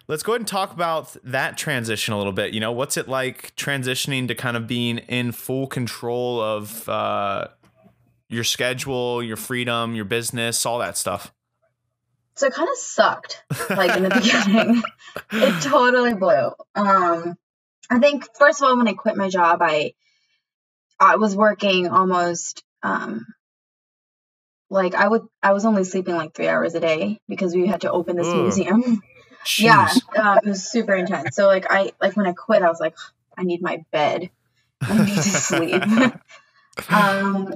let's 0.07 0.23
go 0.23 0.33
ahead 0.33 0.41
and 0.43 0.49
talk 0.49 0.73
about 0.73 1.17
that 1.25 1.57
transition 1.59 2.15
a 2.15 2.19
little 2.19 2.33
bit. 2.33 2.55
You 2.55 2.61
know, 2.61 2.73
what's 2.73 2.97
it 2.97 3.09
like 3.09 3.55
transitioning 3.57 4.29
to 4.29 4.35
kind 4.35 4.57
of 4.57 4.67
being 4.67 4.99
in 4.99 5.33
full 5.33 5.67
control 5.67 6.41
of 6.41 6.89
uh, 6.89 7.49
your 8.29 8.45
schedule, 8.45 9.23
your 9.23 9.37
freedom, 9.37 9.95
your 9.95 10.05
business, 10.05 10.65
all 10.67 10.79
that 10.79 10.97
stuff? 10.97 11.33
So 12.39 12.47
it 12.47 12.55
kind 12.55 12.69
of 12.69 12.77
sucked, 12.79 13.43
like 13.69 13.97
in 13.97 14.05
the 14.05 14.11
beginning. 14.11 14.83
it 15.33 15.61
totally 15.61 16.15
blew. 16.15 16.53
Um, 16.77 17.37
I 17.91 17.99
think 17.99 18.27
first 18.39 18.63
of 18.63 18.69
all, 18.69 18.77
when 18.77 18.87
I 18.87 18.93
quit 18.93 19.17
my 19.17 19.29
job, 19.29 19.59
I 19.61 19.95
I 21.01 21.17
was 21.17 21.35
working 21.35 21.89
almost 21.89 22.63
um, 22.85 23.27
like 24.71 24.95
I 24.95 25.09
would 25.09 25.23
I 25.43 25.53
was 25.53 25.65
only 25.65 25.83
sleeping 25.83 26.15
like 26.15 26.33
three 26.33 26.47
hours 26.47 26.77
a 26.77 26.81
day 26.81 27.19
because 27.29 27.57
we 27.57 27.67
had 27.67 27.81
to 27.81 27.91
open 27.91 28.15
this 28.15 28.29
Ugh. 28.29 28.37
museum. 28.37 29.03
Yeah, 29.59 29.89
Jeez. 29.89 30.03
uh, 30.17 30.39
it 30.45 30.49
was 30.49 30.71
super 30.71 30.95
intense. 30.95 31.35
So 31.35 31.49
like 31.49 31.67
I 31.69 31.91
like 32.01 32.17
when 32.17 32.27
I 32.27 32.35
quit, 32.35 32.63
I 32.63 32.69
was 32.69 32.79
like, 32.79 32.95
I 33.37 33.43
need 33.43 33.63
my 33.63 33.85
bed. 33.91 34.31
I 34.81 34.97
need 34.97 35.17
to 35.17 35.23
sleep. 35.23 35.83
um, 36.89 37.53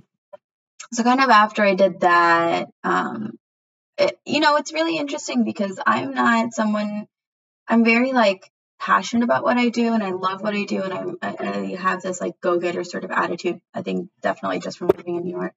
so 0.93 1.05
kind 1.05 1.21
of 1.21 1.31
after 1.31 1.63
I 1.63 1.77
did 1.77 2.01
that, 2.01 2.69
um, 2.83 3.39
it, 3.99 4.19
you 4.25 4.41
know, 4.41 4.57
it's 4.57 4.73
really 4.73 4.97
interesting 4.97 5.45
because 5.45 5.79
I'm 5.87 6.15
not 6.15 6.53
someone. 6.53 7.07
I'm 7.69 7.85
very 7.85 8.13
like 8.13 8.51
passionate 8.81 9.25
about 9.25 9.45
what 9.45 9.59
I 9.59 9.69
do, 9.69 9.93
and 9.93 10.03
I 10.03 10.11
love 10.11 10.43
what 10.43 10.55
I 10.55 10.65
do, 10.65 10.83
and 10.83 10.93
I'm, 10.93 11.17
I, 11.23 11.37
I 11.39 11.77
have 11.77 12.03
this 12.03 12.21
like 12.21 12.41
go 12.41 12.59
getter 12.59 12.85
sort 12.85 13.05
of 13.05 13.11
attitude. 13.11 13.61
I 13.75 13.83
think 13.83 14.09
definitely 14.21 14.61
just 14.61 14.79
from 14.79 14.89
living 14.89 15.17
in 15.17 15.25
New 15.25 15.37
York. 15.37 15.55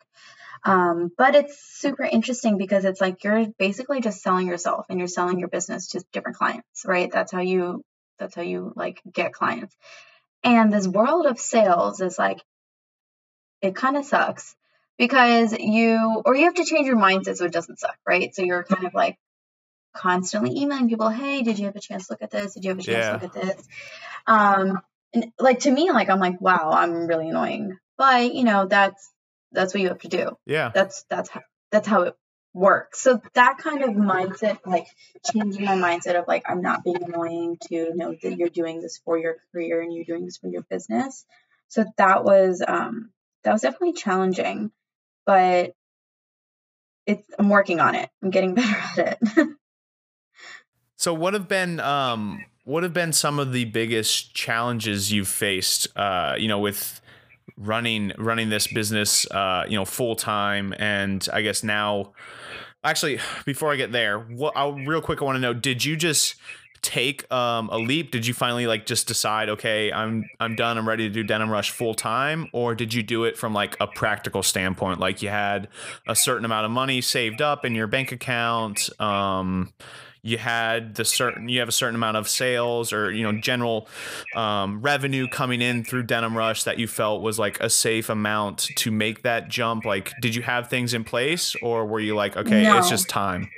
Um, 0.64 1.12
but 1.16 1.36
it's 1.36 1.60
super 1.60 2.04
interesting 2.04 2.58
because 2.58 2.86
it's 2.86 3.02
like 3.02 3.24
you're 3.24 3.48
basically 3.60 4.02
just 4.02 4.22
selling 4.22 4.48
yourself 4.48 4.88
and 4.90 4.98
you're 4.98 5.08
selling 5.08 5.40
your 5.40 5.48
business 5.48 5.90
to 5.90 6.04
different 6.12 6.38
clients, 6.38 6.84
right? 6.86 7.12
That's 7.12 7.32
how 7.32 7.42
you 7.42 7.84
that's 8.18 8.36
how 8.36 8.42
you 8.42 8.74
like 8.76 9.02
get 9.12 9.34
clients. 9.34 9.76
And 10.44 10.74
this 10.74 10.88
world 10.88 11.26
of 11.26 11.40
sales 11.40 12.02
is 12.02 12.18
like 12.18 12.42
it 13.62 13.76
kind 13.76 13.98
of 13.98 14.06
sucks 14.06 14.56
because 14.98 15.54
you 15.58 16.22
or 16.26 16.36
you 16.36 16.46
have 16.46 16.56
to 16.56 16.66
change 16.66 16.88
your 16.88 16.98
mindset 16.98 17.38
so 17.38 17.46
it 17.46 17.52
doesn't 17.52 17.80
suck, 17.80 17.98
right? 18.08 18.34
So 18.34 18.44
you're 18.44 18.64
kind 18.64 18.86
of 18.86 18.94
like 18.94 19.18
constantly 19.94 20.60
emailing 20.62 20.90
people, 20.90 21.10
"Hey, 21.10 21.42
did 21.44 21.60
you 21.60 21.66
have 21.66 21.76
a 21.76 21.80
chance 21.82 22.08
to 22.08 22.14
look 22.14 22.22
at 22.22 22.32
this? 22.32 22.54
Did 22.54 22.64
you 22.66 22.72
have 22.72 22.80
a 22.80 22.84
chance 22.84 23.06
Yeah. 23.06 23.18
to 23.18 23.26
look 23.26 23.36
at 23.36 23.42
this?" 23.42 23.68
Um 24.28 24.80
and 25.14 25.32
like 25.40 25.60
to 25.60 25.72
me 25.72 25.92
like 25.92 26.10
I'm 26.10 26.20
like, 26.20 26.42
"Wow, 26.42 26.72
I'm 26.74 27.08
really 27.08 27.30
annoying." 27.30 27.78
But, 27.98 28.34
you 28.34 28.44
know, 28.44 28.66
that's 28.66 29.12
that's 29.52 29.74
what 29.74 29.82
you 29.82 29.88
have 29.90 30.00
to 30.00 30.10
do 30.10 30.38
Yeah. 30.46 30.72
that's 30.74 31.04
that's 31.10 31.30
how 31.30 31.42
that's 31.72 31.88
how 31.88 32.02
it 32.04 32.16
works 32.54 33.00
so 33.02 33.22
that 33.34 33.58
kind 33.58 33.84
of 33.84 33.90
mindset 33.92 34.60
like 34.66 34.88
changing 35.26 35.66
my 35.66 35.76
mindset 35.76 36.18
of 36.18 36.26
like 36.28 36.44
i'm 36.48 36.62
not 36.62 36.84
being 36.84 37.04
annoying 37.04 37.58
to 37.62 37.94
know 37.96 38.16
that 38.22 38.38
you're 38.38 38.50
doing 38.50 38.82
this 38.82 39.00
for 39.04 39.18
your 39.18 39.36
career 39.52 39.82
and 39.82 39.94
you're 39.94 40.06
doing 40.06 40.24
this 40.26 40.38
for 40.38 40.48
your 40.48 40.62
business 40.70 41.26
so 41.68 41.84
that 41.98 42.24
was 42.24 42.64
um 42.66 43.10
that 43.44 43.52
was 43.52 43.62
definitely 43.62 43.94
challenging 43.94 44.72
but 45.26 45.74
it's 47.06 47.24
i'm 47.38 47.50
working 47.50 47.80
on 47.80 47.96
it. 47.96 48.10
I'm 48.24 48.30
getting 48.30 48.56
better 48.56 48.78
at 49.02 49.20
it. 49.38 49.50
So 50.96 51.14
what 51.14 51.34
have 51.34 51.48
been 51.48 51.80
um 51.80 52.44
what 52.64 52.84
have 52.84 52.94
been 52.94 53.14
some 53.14 53.38
of 53.40 53.52
the 53.52 53.66
biggest 53.66 54.34
challenges 54.34 55.12
you've 55.12 55.28
faced 55.28 55.88
uh 55.96 56.36
you 56.38 56.48
know 56.48 56.60
with 56.60 57.02
running 57.58 58.12
running 58.18 58.50
this 58.50 58.68
business 58.68 59.30
uh 59.32 59.66
you 59.68 59.76
know 59.76 59.86
full 59.86 60.16
time 60.16 60.74
and 60.80 61.28
I 61.32 61.42
guess 61.42 61.64
now 61.64 62.14
actually 62.84 63.20
before 63.46 63.72
I 63.72 63.76
get 63.76 63.92
there 63.92 64.20
what 64.20 64.54
I'll 64.56 64.74
real 64.74 65.02
quick 65.02 65.22
I 65.22 65.26
want 65.26 65.36
to 65.36 65.40
know 65.42 65.54
did 65.54 65.86
you 65.86 65.96
just 65.96 66.36
take 66.82 67.32
um 67.32 67.70
a 67.70 67.78
leap? 67.78 68.12
Did 68.12 68.28
you 68.28 68.34
finally 68.34 68.68
like 68.68 68.86
just 68.86 69.08
decide 69.08 69.50
okay 69.50 69.92
I'm 69.92 70.30
I'm 70.40 70.56
done 70.56 70.78
I'm 70.78 70.88
ready 70.88 71.08
to 71.08 71.14
do 71.14 71.24
Denim 71.24 71.50
Rush 71.50 71.72
full 71.72 71.94
time 71.94 72.48
or 72.54 72.76
did 72.76 72.94
you 72.94 73.04
do 73.04 73.24
it 73.24 73.38
from 73.38 73.54
like 73.54 73.76
a 73.80 73.88
practical 73.88 74.44
standpoint? 74.44 75.00
Like 75.00 75.22
you 75.22 75.30
had 75.30 75.68
a 76.08 76.16
certain 76.16 76.46
amount 76.46 76.66
of 76.66 76.72
money 76.72 77.02
saved 77.02 77.42
up 77.42 77.66
in 77.66 77.76
your 77.76 77.88
bank 77.88 78.12
account 78.12 78.90
um 79.00 79.74
you 80.26 80.40
had 80.40 80.96
the 80.96 81.06
certain 81.06 81.48
you 81.48 81.60
have 81.60 81.70
a 81.70 81.72
certain 81.72 81.94
amount 81.94 82.18
of 82.18 82.28
sales 82.28 82.92
or 82.92 83.12
you 83.12 83.22
know 83.22 83.40
general 83.40 83.88
um, 84.36 84.82
revenue 84.82 85.28
coming 85.28 85.62
in 85.62 85.84
through 85.84 86.02
denim 86.02 86.36
rush 86.36 86.64
that 86.64 86.80
you 86.80 86.88
felt 86.88 87.22
was 87.22 87.38
like 87.38 87.60
a 87.60 87.70
safe 87.70 88.10
amount 88.10 88.70
to 88.76 88.90
make 88.90 89.22
that 89.22 89.50
jump? 89.50 89.86
Like 89.86 90.12
did 90.22 90.34
you 90.34 90.42
have 90.42 90.68
things 90.68 90.96
in 90.96 91.04
place 91.04 91.56
or 91.62 91.86
were 91.86 92.00
you 92.00 92.16
like 92.16 92.36
okay 92.36 92.66
it's 92.66 92.90
just 92.90 93.08
time? 93.08 93.50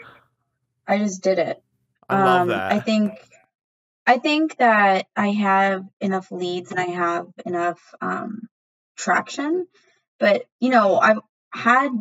I 0.89 0.97
just 0.97 1.23
did 1.23 1.39
it 1.39 1.63
i 2.09 2.23
love 2.23 2.41
um, 2.41 2.47
that 2.49 2.71
I 2.71 2.79
think 2.79 3.13
I 4.07 4.19
think 4.19 4.55
that 4.57 5.07
I 5.17 5.31
have 5.31 5.83
enough 5.99 6.31
leads 6.31 6.71
and 6.71 6.79
I 6.79 6.85
have 6.85 7.27
enough 7.45 7.93
um, 7.99 8.47
traction. 8.95 9.67
But 10.17 10.45
you 10.61 10.69
know, 10.69 10.97
I've 10.97 11.19
had 11.51 11.91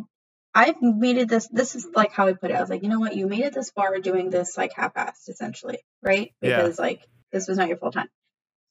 I've 0.55 0.81
made 0.81 1.17
it 1.17 1.27
this 1.27 1.49
this 1.49 1.75
is 1.75 1.85
like 1.93 2.13
how 2.13 2.27
I 2.27 2.33
put 2.33 2.49
it. 2.49 2.55
I 2.55 2.61
was 2.61 2.69
like, 2.69 2.81
you 2.81 2.89
know 2.89 3.01
what, 3.01 3.17
you 3.17 3.27
made 3.27 3.43
it 3.43 3.53
this 3.53 3.71
far 3.71 3.99
doing 3.99 4.29
this 4.29 4.57
like 4.57 4.71
half-assed 4.73 5.27
essentially, 5.27 5.79
right? 6.01 6.33
Yeah. 6.41 6.61
Because 6.61 6.79
like 6.79 7.01
this 7.33 7.49
was 7.49 7.57
not 7.57 7.67
your 7.67 7.77
full 7.77 7.91
time. 7.91 8.09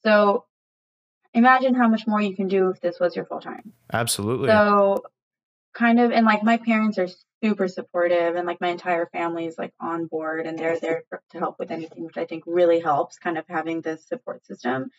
So 0.03 0.45
imagine 1.35 1.75
how 1.75 1.87
much 1.87 2.07
more 2.07 2.19
you 2.19 2.35
can 2.35 2.47
do 2.47 2.69
if 2.69 2.81
this 2.81 2.99
was 2.99 3.15
your 3.15 3.25
full 3.25 3.39
time. 3.39 3.71
absolutely 3.93 4.49
So 4.49 5.03
kind 5.75 5.99
of 5.99 6.11
and 6.11 6.25
like 6.25 6.43
my 6.43 6.57
parents 6.57 6.97
are 6.97 7.07
super 7.43 7.67
supportive 7.67 8.35
and 8.35 8.47
like 8.47 8.61
my 8.61 8.69
entire 8.69 9.07
family 9.07 9.45
is 9.45 9.57
like 9.57 9.73
on 9.79 10.07
board 10.07 10.45
and 10.45 10.57
they're 10.57 10.79
there 10.79 11.03
to 11.31 11.39
help 11.39 11.57
with 11.59 11.71
anything 11.71 12.03
which 12.03 12.17
I 12.17 12.25
think 12.25 12.43
really 12.47 12.79
helps 12.79 13.19
kind 13.19 13.37
of 13.37 13.45
having 13.47 13.81
this 13.81 14.05
support 14.07 14.45
system. 14.45 14.89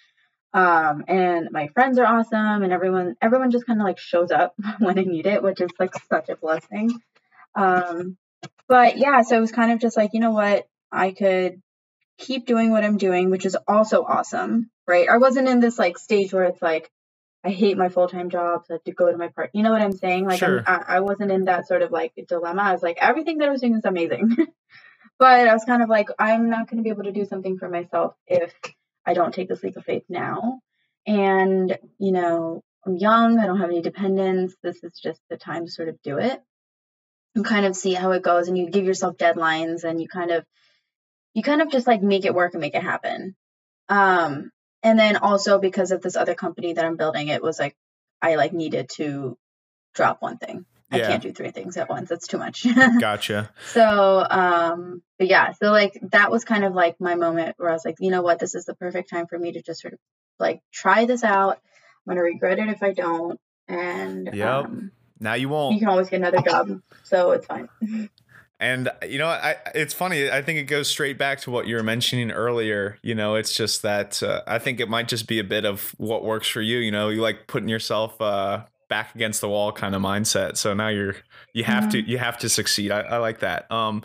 Um 0.55 1.05
and 1.09 1.49
my 1.51 1.69
friends 1.69 1.99
are 1.99 2.07
awesome 2.07 2.63
and 2.63 2.73
everyone 2.73 3.17
everyone 3.21 3.51
just 3.51 3.67
kind 3.67 3.81
of 3.81 3.85
like 3.85 3.99
shows 3.99 4.31
up 4.31 4.55
when 4.79 4.99
I 4.99 5.03
need 5.03 5.27
it, 5.27 5.43
which 5.43 5.61
is 5.61 5.71
like 5.79 5.95
such 6.09 6.29
a 6.29 6.37
blessing. 6.37 6.91
Um 7.55 8.17
but 8.69 8.99
yeah, 8.99 9.23
so 9.23 9.37
it 9.37 9.41
was 9.41 9.53
kind 9.53 9.73
of 9.73 9.81
just 9.81 9.97
like, 9.97 10.11
you 10.13 10.21
know 10.21 10.31
what, 10.31 10.69
I 10.93 11.11
could 11.13 11.61
keep 12.19 12.47
doing 12.47 12.71
what 12.71 12.85
I'm 12.85 12.99
doing, 12.99 13.31
which 13.31 13.47
is 13.47 13.57
also 13.67 14.05
awesome, 14.05 14.71
right? 14.87 15.09
I 15.09 15.19
wasn't 15.19 15.49
in 15.49 15.61
this 15.61 15.79
like 15.79 15.99
stage 15.99 16.33
where 16.33 16.45
it's 16.45 16.63
like 16.63 16.91
I 17.45 17.51
hate 17.51 17.79
my 17.79 17.89
full 17.89 18.09
time 18.09 18.31
job, 18.31 18.65
so 18.67 18.75
I 18.75 18.77
have 18.77 18.85
to 18.85 18.93
go 18.93 19.11
to 19.11 19.17
my 19.17 19.29
part. 19.29 19.51
You 19.53 19.63
know 19.63 19.71
what 19.71 19.83
I'm 19.83 19.93
saying? 19.93 20.27
Like 20.27 20.39
Sure. 20.39 20.63
I'm, 20.67 20.83
I, 20.89 20.97
I 20.97 21.01
wasn't 21.01 21.31
in 21.31 21.45
that 21.45 21.69
sort 21.69 21.83
of 21.83 21.91
like 21.91 22.13
dilemma. 22.29 22.63
I 22.63 22.73
was 22.73 22.83
like 22.83 22.99
everything 23.01 23.39
that 23.39 23.49
I 23.49 23.53
was 23.53 23.61
doing 23.61 23.77
is 23.77 23.85
amazing, 23.85 24.37
but 25.19 25.49
I 25.49 25.53
was 25.53 25.65
kind 25.65 25.83
of 25.83 25.89
like 25.89 26.09
I'm 26.19 26.51
not 26.51 26.69
going 26.69 26.79
to 26.79 26.83
be 26.83 26.91
able 26.91 27.05
to 27.05 27.13
do 27.13 27.25
something 27.25 27.59
for 27.59 27.69
myself 27.69 28.15
if 28.27 28.53
I 29.09 29.15
don't 29.15 29.33
take 29.33 29.49
this 29.49 29.63
leap 29.63 29.77
of 29.77 29.85
faith 29.85 30.05
now. 30.09 30.61
And, 31.07 31.79
you 31.99 32.13
know, 32.13 32.63
I'm 32.85 32.97
young, 32.97 33.39
I 33.39 33.47
don't 33.47 33.61
have 33.61 33.71
any 33.71 33.81
dependents. 33.81 34.55
This 34.63 34.85
is 34.85 34.93
just 35.03 35.21
the 35.31 35.39
time 35.39 35.65
to 35.65 35.73
sort 35.73 35.89
of 35.89 35.97
do 36.03 36.19
it 36.19 36.39
and 37.35 37.45
kind 37.45 37.65
of 37.65 37.75
see 37.75 37.95
how 37.95 38.11
it 38.11 38.23
goes. 38.23 38.49
And 38.49 38.59
you 38.59 38.69
give 38.69 38.85
yourself 38.85 39.17
deadlines 39.17 39.85
and 39.85 39.99
you 39.99 40.09
kind 40.09 40.31
of, 40.31 40.45
you 41.33 41.43
kind 41.43 41.63
of 41.63 41.71
just 41.71 41.87
like 41.87 42.03
make 42.03 42.27
it 42.27 42.35
work 42.35 42.53
and 42.53 42.61
make 42.61 42.75
it 42.75 42.83
happen. 42.83 43.35
Um, 43.89 44.51
and 44.83 44.99
then 44.99 45.17
also 45.17 45.59
because 45.59 45.91
of 45.91 46.03
this 46.03 46.17
other 46.17 46.35
company 46.35 46.73
that 46.73 46.85
I'm 46.85 46.97
building, 46.97 47.29
it 47.29 47.43
was 47.43 47.59
like 47.59 47.77
I 48.21 48.37
like 48.37 48.53
needed 48.53 48.89
to 48.97 49.37
drop 49.95 50.23
one 50.23 50.39
thing. 50.39 50.65
I 50.91 51.01
can't 51.01 51.23
do 51.23 51.33
three 51.33 51.51
things 51.51 51.77
at 51.77 51.91
once. 51.91 52.09
That's 52.09 52.27
too 52.27 52.39
much. 52.39 52.67
gotcha. 53.01 53.51
So, 53.73 54.27
um, 54.29 55.03
but 55.19 55.29
yeah, 55.29 55.53
so 55.53 55.71
like 55.71 55.99
that 56.13 56.31
was 56.31 56.45
kind 56.45 56.65
of 56.65 56.75
like 56.75 56.99
my 56.99 57.15
moment 57.15 57.57
where 57.59 57.69
I 57.69 57.75
was 57.75 57.85
like, 57.85 57.97
you 58.01 58.11
know 58.11 58.23
what, 58.23 58.39
this 58.39 58.55
is 58.55 58.65
the 58.65 58.75
perfect 58.75 59.11
time 59.11 59.27
for 59.27 59.39
me 59.39 59.53
to 59.53 59.63
just 59.63 59.83
sort 59.83 59.95
of 59.95 60.01
like 60.39 60.63
try 60.73 61.05
this 61.05 61.25
out. 61.25 61.59
I'm 62.07 62.13
gonna 62.13 62.23
regret 62.23 62.59
it 62.59 62.69
if 62.69 62.83
I 62.83 62.93
don't. 62.93 63.39
And 63.69 64.31
yep. 64.33 64.65
Um, 64.65 64.93
now 65.21 65.35
you 65.35 65.51
won't. 65.51 65.75
You 65.75 65.81
can 65.81 65.89
always 65.89 66.09
get 66.09 66.21
another 66.21 66.41
job, 66.41 66.81
so 67.05 67.33
it's 67.33 67.45
fine. 67.45 67.69
And 68.61 68.91
you 69.07 69.19
know, 69.19 69.29
I 69.29 69.57
it's 69.75 69.95
funny. 69.95 70.31
I 70.31 70.43
think 70.43 70.59
it 70.59 70.65
goes 70.65 70.89
straight 70.89 71.17
back 71.17 71.41
to 71.43 71.51
what 71.51 71.67
you 71.67 71.77
were 71.77 71.83
mentioning 71.83 72.33
earlier. 72.33 72.99
You 73.03 73.15
know, 73.15 73.37
it's 73.37 73.55
just 73.55 73.83
that 73.83 74.23
uh, 74.23 74.43
I 74.47 74.59
think 74.59 74.81
it 74.81 74.89
might 74.89 75.07
just 75.09 75.29
be 75.29 75.39
a 75.39 75.45
bit 75.45 75.65
of 75.65 75.95
what 75.97 76.25
works 76.25 76.49
for 76.49 76.61
you. 76.61 76.79
You 76.79 76.91
know, 76.91 77.09
you 77.09 77.21
like 77.21 77.47
putting 77.47 77.69
yourself 77.69 78.21
uh, 78.21 78.65
back 78.89 79.15
against 79.15 79.41
the 79.41 79.49
wall 79.49 79.71
kind 79.73 79.95
of 79.95 80.03
mindset. 80.03 80.57
So 80.57 80.75
now 80.75 80.89
you're 80.89 81.17
you 81.53 81.65
have 81.65 81.85
mm-hmm. 81.85 81.91
to 81.91 82.11
you 82.11 82.19
have 82.19 82.39
to 82.39 82.49
succeed. 82.49 82.91
I, 82.91 83.01
I, 83.01 83.17
like 83.19 83.41
that. 83.41 83.71
Um, 83.71 84.03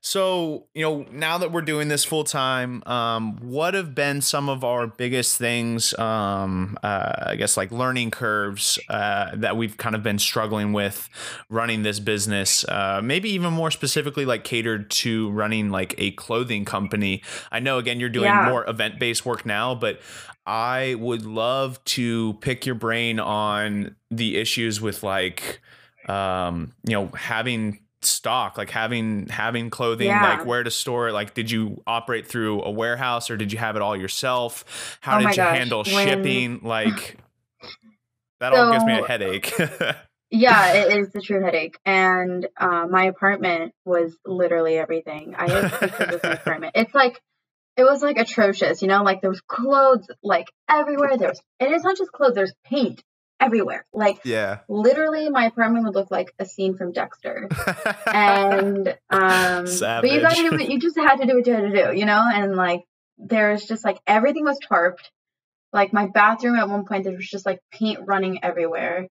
so 0.00 0.66
you 0.74 0.82
know 0.82 1.06
now 1.10 1.38
that 1.38 1.52
we're 1.52 1.62
doing 1.62 1.88
this 1.88 2.04
full 2.04 2.24
time, 2.24 2.82
um, 2.86 3.38
what 3.40 3.74
have 3.74 3.94
been 3.94 4.20
some 4.20 4.48
of 4.48 4.64
our 4.64 4.86
biggest 4.86 5.38
things? 5.38 5.98
Um, 5.98 6.78
uh, 6.82 7.12
I 7.28 7.36
guess 7.36 7.56
like 7.56 7.70
learning 7.70 8.10
curves 8.10 8.78
uh, 8.88 9.30
that 9.36 9.56
we've 9.56 9.76
kind 9.76 9.94
of 9.94 10.02
been 10.02 10.18
struggling 10.18 10.72
with 10.72 11.08
running 11.48 11.82
this 11.82 12.00
business. 12.00 12.64
Uh, 12.68 13.00
maybe 13.02 13.30
even 13.30 13.52
more 13.52 13.70
specifically, 13.70 14.24
like 14.24 14.44
catered 14.44 14.90
to 14.90 15.30
running 15.30 15.70
like 15.70 15.94
a 15.98 16.10
clothing 16.12 16.64
company. 16.64 17.22
I 17.50 17.60
know 17.60 17.78
again 17.78 18.00
you're 18.00 18.08
doing 18.08 18.26
yeah. 18.26 18.48
more 18.48 18.68
event 18.68 18.98
based 18.98 19.24
work 19.24 19.46
now, 19.46 19.74
but 19.74 20.00
I 20.48 20.94
would 20.94 21.26
love 21.26 21.84
to 21.84 22.32
pick 22.40 22.64
your 22.64 22.74
brain 22.74 23.20
on 23.20 23.96
the 24.10 24.38
issues 24.38 24.80
with 24.80 25.02
like 25.02 25.60
um, 26.08 26.72
you 26.84 26.94
know, 26.94 27.08
having 27.08 27.80
stock 28.00 28.56
like 28.56 28.70
having 28.70 29.26
having 29.28 29.70
clothing 29.70 30.06
yeah. 30.06 30.22
like 30.22 30.46
where 30.46 30.62
to 30.62 30.70
store 30.70 31.08
it. 31.08 31.12
Like 31.12 31.34
did 31.34 31.50
you 31.50 31.82
operate 31.86 32.26
through 32.26 32.62
a 32.62 32.70
warehouse 32.70 33.28
or 33.30 33.36
did 33.36 33.52
you 33.52 33.58
have 33.58 33.76
it 33.76 33.82
all 33.82 33.94
yourself? 33.94 34.98
How 35.02 35.18
oh 35.18 35.20
did 35.20 35.30
you 35.30 35.36
gosh. 35.36 35.58
handle 35.58 35.84
when... 35.84 36.08
shipping? 36.08 36.60
Like 36.62 37.18
that 38.40 38.54
so, 38.54 38.64
all 38.64 38.72
gives 38.72 38.84
me 38.84 38.98
a 38.98 39.06
headache. 39.06 39.52
Yeah 40.30 40.74
it 40.74 40.98
is 40.98 41.10
the 41.12 41.22
true 41.22 41.42
headache. 41.42 41.78
And 41.86 42.46
uh, 42.58 42.86
my 42.86 43.04
apartment 43.04 43.72
was 43.86 44.18
literally 44.26 44.76
everything. 44.76 45.34
I 45.34 45.50
have 45.50 45.80
pictures 45.80 46.16
of 46.16 46.22
my 46.22 46.32
apartment. 46.32 46.72
It's 46.74 46.94
like 46.94 47.22
it 47.78 47.84
was 47.84 48.02
like 48.02 48.18
atrocious, 48.18 48.82
you 48.82 48.88
know, 48.88 49.04
like 49.04 49.20
there 49.20 49.30
was 49.30 49.40
clothes 49.40 50.08
like 50.20 50.46
everywhere. 50.68 51.16
There's 51.16 51.40
and 51.60 51.72
it's 51.72 51.84
not 51.84 51.96
just 51.96 52.10
clothes, 52.10 52.34
there's 52.34 52.52
paint 52.64 53.04
everywhere. 53.38 53.86
Like 53.92 54.18
yeah. 54.24 54.58
literally 54.68 55.28
my 55.30 55.46
apartment 55.46 55.84
would 55.84 55.94
look 55.94 56.10
like 56.10 56.34
a 56.40 56.44
scene 56.44 56.76
from 56.76 56.90
Dexter. 56.90 57.48
and 58.04 58.88
um 59.10 59.68
Savage. 59.68 60.10
but 60.10 60.12
you 60.12 60.20
gotta 60.20 60.50
do 60.50 60.54
it 60.56 60.70
you 60.70 60.80
just 60.80 60.98
had 60.98 61.16
to 61.18 61.26
do 61.26 61.36
what 61.36 61.46
you 61.46 61.52
had 61.54 61.72
to 61.72 61.92
do, 61.92 61.96
you 61.96 62.04
know? 62.04 62.20
And 62.20 62.56
like 62.56 62.82
there's 63.16 63.64
just 63.64 63.84
like 63.84 64.00
everything 64.08 64.44
was 64.44 64.58
tarped. 64.68 65.10
Like 65.72 65.92
my 65.92 66.08
bathroom 66.08 66.56
at 66.56 66.68
one 66.68 66.84
point 66.84 67.04
there 67.04 67.14
was 67.14 67.28
just 67.28 67.46
like 67.46 67.60
paint 67.70 68.00
running 68.06 68.42
everywhere. 68.42 69.06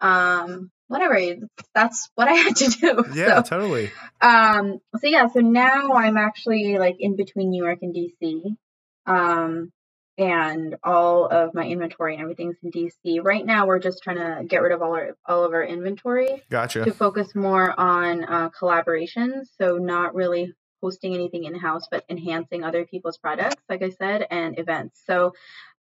Um 0.00 0.72
whatever 0.90 1.18
that's 1.72 2.10
what 2.16 2.26
i 2.26 2.32
had 2.32 2.56
to 2.56 2.68
do 2.68 3.04
yeah 3.14 3.42
so, 3.42 3.58
totally. 3.58 3.90
Um 4.20 4.80
so 4.98 5.06
yeah 5.06 5.28
so 5.28 5.38
now 5.38 5.92
i'm 5.92 6.16
actually 6.16 6.78
like 6.78 6.96
in 6.98 7.14
between 7.14 7.50
new 7.50 7.64
york 7.64 7.78
and 7.82 7.94
dc 7.94 8.56
um 9.06 9.70
and 10.18 10.76
all 10.82 11.26
of 11.26 11.54
my 11.54 11.64
inventory 11.64 12.14
and 12.14 12.22
everything's 12.22 12.56
in 12.64 12.72
dc 12.72 13.22
right 13.22 13.46
now 13.46 13.66
we're 13.66 13.78
just 13.78 14.02
trying 14.02 14.16
to 14.16 14.44
get 14.44 14.62
rid 14.62 14.72
of 14.72 14.82
all 14.82 14.92
our 14.94 15.16
all 15.26 15.44
of 15.44 15.52
our 15.52 15.62
inventory 15.62 16.42
gotcha. 16.50 16.84
to 16.84 16.92
focus 16.92 17.36
more 17.36 17.78
on 17.78 18.24
uh, 18.24 18.50
collaborations 18.50 19.44
so 19.60 19.76
not 19.76 20.12
really 20.12 20.52
hosting 20.80 21.14
anything 21.14 21.44
in 21.44 21.54
house 21.54 21.86
but 21.90 22.04
enhancing 22.08 22.64
other 22.64 22.84
people's 22.84 23.18
products 23.18 23.62
like 23.68 23.82
i 23.82 23.90
said 23.90 24.26
and 24.30 24.58
events 24.58 25.00
so 25.06 25.32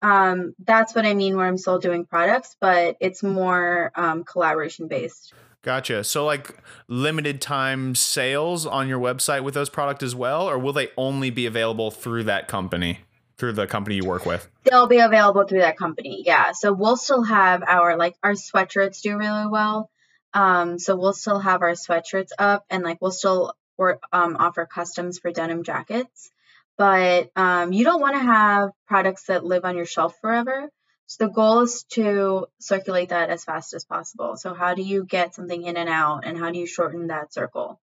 um, 0.00 0.54
that's 0.64 0.94
what 0.94 1.04
I 1.04 1.14
mean 1.14 1.36
where 1.36 1.46
I'm 1.46 1.58
still 1.58 1.78
doing 1.78 2.04
products, 2.04 2.56
but 2.60 2.96
it's 3.00 3.22
more 3.22 3.90
um, 3.94 4.24
collaboration 4.24 4.86
based. 4.86 5.32
Gotcha. 5.62 6.04
So, 6.04 6.24
like 6.24 6.56
limited 6.86 7.40
time 7.40 7.94
sales 7.94 8.64
on 8.64 8.88
your 8.88 9.00
website 9.00 9.42
with 9.42 9.54
those 9.54 9.68
products 9.68 10.04
as 10.04 10.14
well, 10.14 10.48
or 10.48 10.58
will 10.58 10.72
they 10.72 10.88
only 10.96 11.30
be 11.30 11.46
available 11.46 11.90
through 11.90 12.24
that 12.24 12.46
company, 12.46 13.00
through 13.38 13.52
the 13.52 13.66
company 13.66 13.96
you 13.96 14.04
work 14.04 14.24
with? 14.24 14.48
They'll 14.64 14.86
be 14.86 15.00
available 15.00 15.44
through 15.44 15.60
that 15.60 15.76
company. 15.76 16.22
Yeah. 16.24 16.52
So 16.52 16.72
we'll 16.72 16.96
still 16.96 17.24
have 17.24 17.64
our 17.66 17.96
like 17.96 18.14
our 18.22 18.32
sweatshirts 18.32 19.02
do 19.02 19.18
really 19.18 19.48
well. 19.48 19.90
Um, 20.32 20.78
so 20.78 20.94
we'll 20.94 21.12
still 21.14 21.40
have 21.40 21.62
our 21.62 21.72
sweatshirts 21.72 22.30
up, 22.38 22.64
and 22.70 22.84
like 22.84 22.98
we'll 23.00 23.10
still 23.10 23.52
or 23.78 24.00
um, 24.12 24.36
offer 24.38 24.66
customs 24.66 25.18
for 25.18 25.30
denim 25.30 25.62
jackets 25.62 26.30
but 26.78 27.30
um, 27.34 27.72
you 27.72 27.84
don't 27.84 28.00
want 28.00 28.14
to 28.14 28.22
have 28.22 28.70
products 28.86 29.24
that 29.24 29.44
live 29.44 29.64
on 29.64 29.76
your 29.76 29.84
shelf 29.84 30.14
forever. 30.20 30.70
So 31.06 31.26
the 31.26 31.32
goal 31.32 31.62
is 31.62 31.84
to 31.90 32.46
circulate 32.60 33.08
that 33.08 33.30
as 33.30 33.44
fast 33.44 33.74
as 33.74 33.84
possible. 33.84 34.36
So 34.36 34.54
how 34.54 34.74
do 34.74 34.82
you 34.82 35.04
get 35.04 35.34
something 35.34 35.62
in 35.64 35.76
and 35.76 35.88
out, 35.88 36.24
and 36.24 36.38
how 36.38 36.52
do 36.52 36.58
you 36.58 36.66
shorten 36.66 37.08
that 37.08 37.34
circle? 37.34 37.80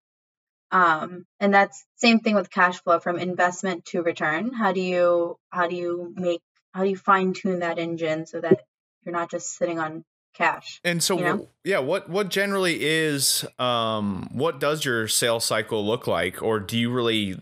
Um, 0.70 1.26
and 1.40 1.52
that's 1.52 1.84
same 1.96 2.20
thing 2.20 2.36
with 2.36 2.50
cash 2.50 2.80
flow 2.82 3.00
from 3.00 3.18
investment 3.18 3.84
to 3.86 4.02
return. 4.02 4.52
How 4.52 4.72
do 4.72 4.80
you 4.80 5.38
how 5.50 5.66
do 5.66 5.74
you 5.74 6.12
make 6.16 6.42
how 6.72 6.84
do 6.84 6.90
you 6.90 6.96
fine 6.96 7.32
tune 7.32 7.60
that 7.60 7.78
engine 7.78 8.26
so 8.26 8.40
that 8.40 8.60
you're 9.04 9.14
not 9.14 9.30
just 9.30 9.56
sitting 9.56 9.78
on 9.78 10.04
cash. 10.34 10.80
And 10.84 11.02
so, 11.02 11.18
you 11.18 11.24
know? 11.24 11.48
yeah, 11.64 11.78
what 11.78 12.08
what 12.08 12.28
generally 12.28 12.84
is 12.84 13.44
um, 13.58 14.28
what 14.32 14.60
does 14.60 14.84
your 14.84 15.08
sales 15.08 15.44
cycle 15.44 15.84
look 15.86 16.06
like, 16.06 16.42
or 16.42 16.60
do 16.60 16.76
you 16.76 16.90
really 16.90 17.40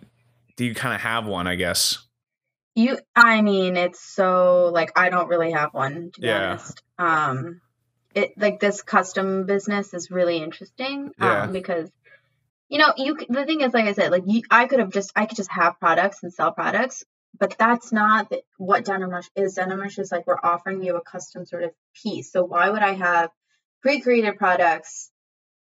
do 0.57 0.64
you 0.64 0.74
kind 0.74 0.95
of 0.95 1.01
have 1.01 1.26
one? 1.26 1.47
I 1.47 1.57
guess. 1.57 2.07
You, 2.74 2.99
I 3.14 3.43
mean, 3.43 3.76
it's 3.76 4.01
so 4.01 4.70
like 4.72 4.93
I 4.97 5.11
don't 5.11 5.28
really 5.28 5.53
have 5.53 5.74
one 5.74 6.11
to 6.14 6.20
be 6.20 6.26
yeah. 6.26 6.51
honest. 6.51 6.82
Um, 6.99 7.61
it 8.14 8.32
like 8.36 8.61
this 8.61 8.82
custom 8.82 9.47
business 9.47 9.95
is 9.95 10.11
really 10.11 10.38
interesting. 10.38 11.11
Um, 11.18 11.28
yeah. 11.28 11.47
because 11.47 11.90
you 12.68 12.78
know 12.78 12.93
you 12.97 13.18
the 13.28 13.45
thing 13.45 13.61
is 13.61 13.74
like 13.74 13.86
I 13.86 13.93
said 13.93 14.11
like 14.11 14.24
you, 14.26 14.43
I 14.51 14.66
could 14.66 14.78
have 14.78 14.90
just 14.90 15.12
I 15.16 15.26
could 15.26 15.36
just 15.36 15.51
have 15.51 15.78
products 15.80 16.22
and 16.22 16.32
sell 16.32 16.53
products, 16.53 17.05
but 17.39 17.57
that's 17.59 17.93
not 17.93 18.33
what 18.59 18.85
Denim 18.85 19.11
Rush 19.11 19.30
is. 19.35 19.55
Denim 19.55 19.80
Rush 19.80 19.99
is 19.99 20.12
like 20.12 20.26
we're 20.26 20.37
offering 20.43 20.83
you 20.83 20.97
a 20.97 21.01
custom 21.01 21.47
sort 21.47 21.64
of 21.64 21.70
piece. 22.03 22.30
So 22.30 22.45
why 22.45 22.70
would 22.70 22.83
I 22.83 22.95
have 22.95 23.30
pre-created 23.80 24.39
products 24.39 25.11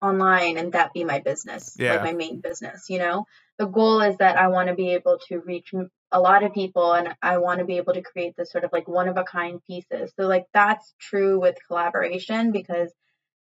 online 0.01 0.57
and 0.57 0.73
that 0.73 0.93
be 0.93 1.05
my 1.05 1.21
business, 1.21 1.77
yeah. 1.79 1.95
like 1.95 2.05
my 2.05 2.13
main 2.13 2.41
business? 2.41 2.87
You 2.89 2.99
know, 2.99 3.27
the 3.59 3.67
goal 3.67 4.01
is 4.01 4.17
that 4.19 4.39
I 4.39 4.49
want 4.49 4.69
to 4.69 4.75
be 4.75 4.91
able 4.95 5.19
to 5.29 5.41
reach 5.41 5.73
a 6.11 6.21
lot 6.21 6.43
of 6.43 6.55
people 6.55 6.95
and 6.95 7.15
I 7.21 7.39
want 7.39 7.59
to 7.59 7.67
be 7.67 7.77
able 7.77 7.93
to 7.93 8.03
create 8.03 8.35
this 8.37 8.51
sort 8.51 8.65
of 8.65 8.73
like 8.73 8.89
one 8.89 9.09
of 9.09 9.17
a 9.17 9.25
kind 9.25 9.61
pieces. 9.67 10.13
So 10.17 10.27
like 10.27 10.47
that's 10.55 10.95
true 10.99 11.39
with 11.39 11.57
collaboration 11.67 12.51
because 12.51 12.91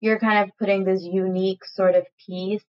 you're 0.00 0.20
kind 0.20 0.44
of 0.44 0.56
putting 0.58 0.84
this 0.84 1.02
unique 1.02 1.64
sort 1.64 1.94
of 1.94 2.06
piece 2.26 2.64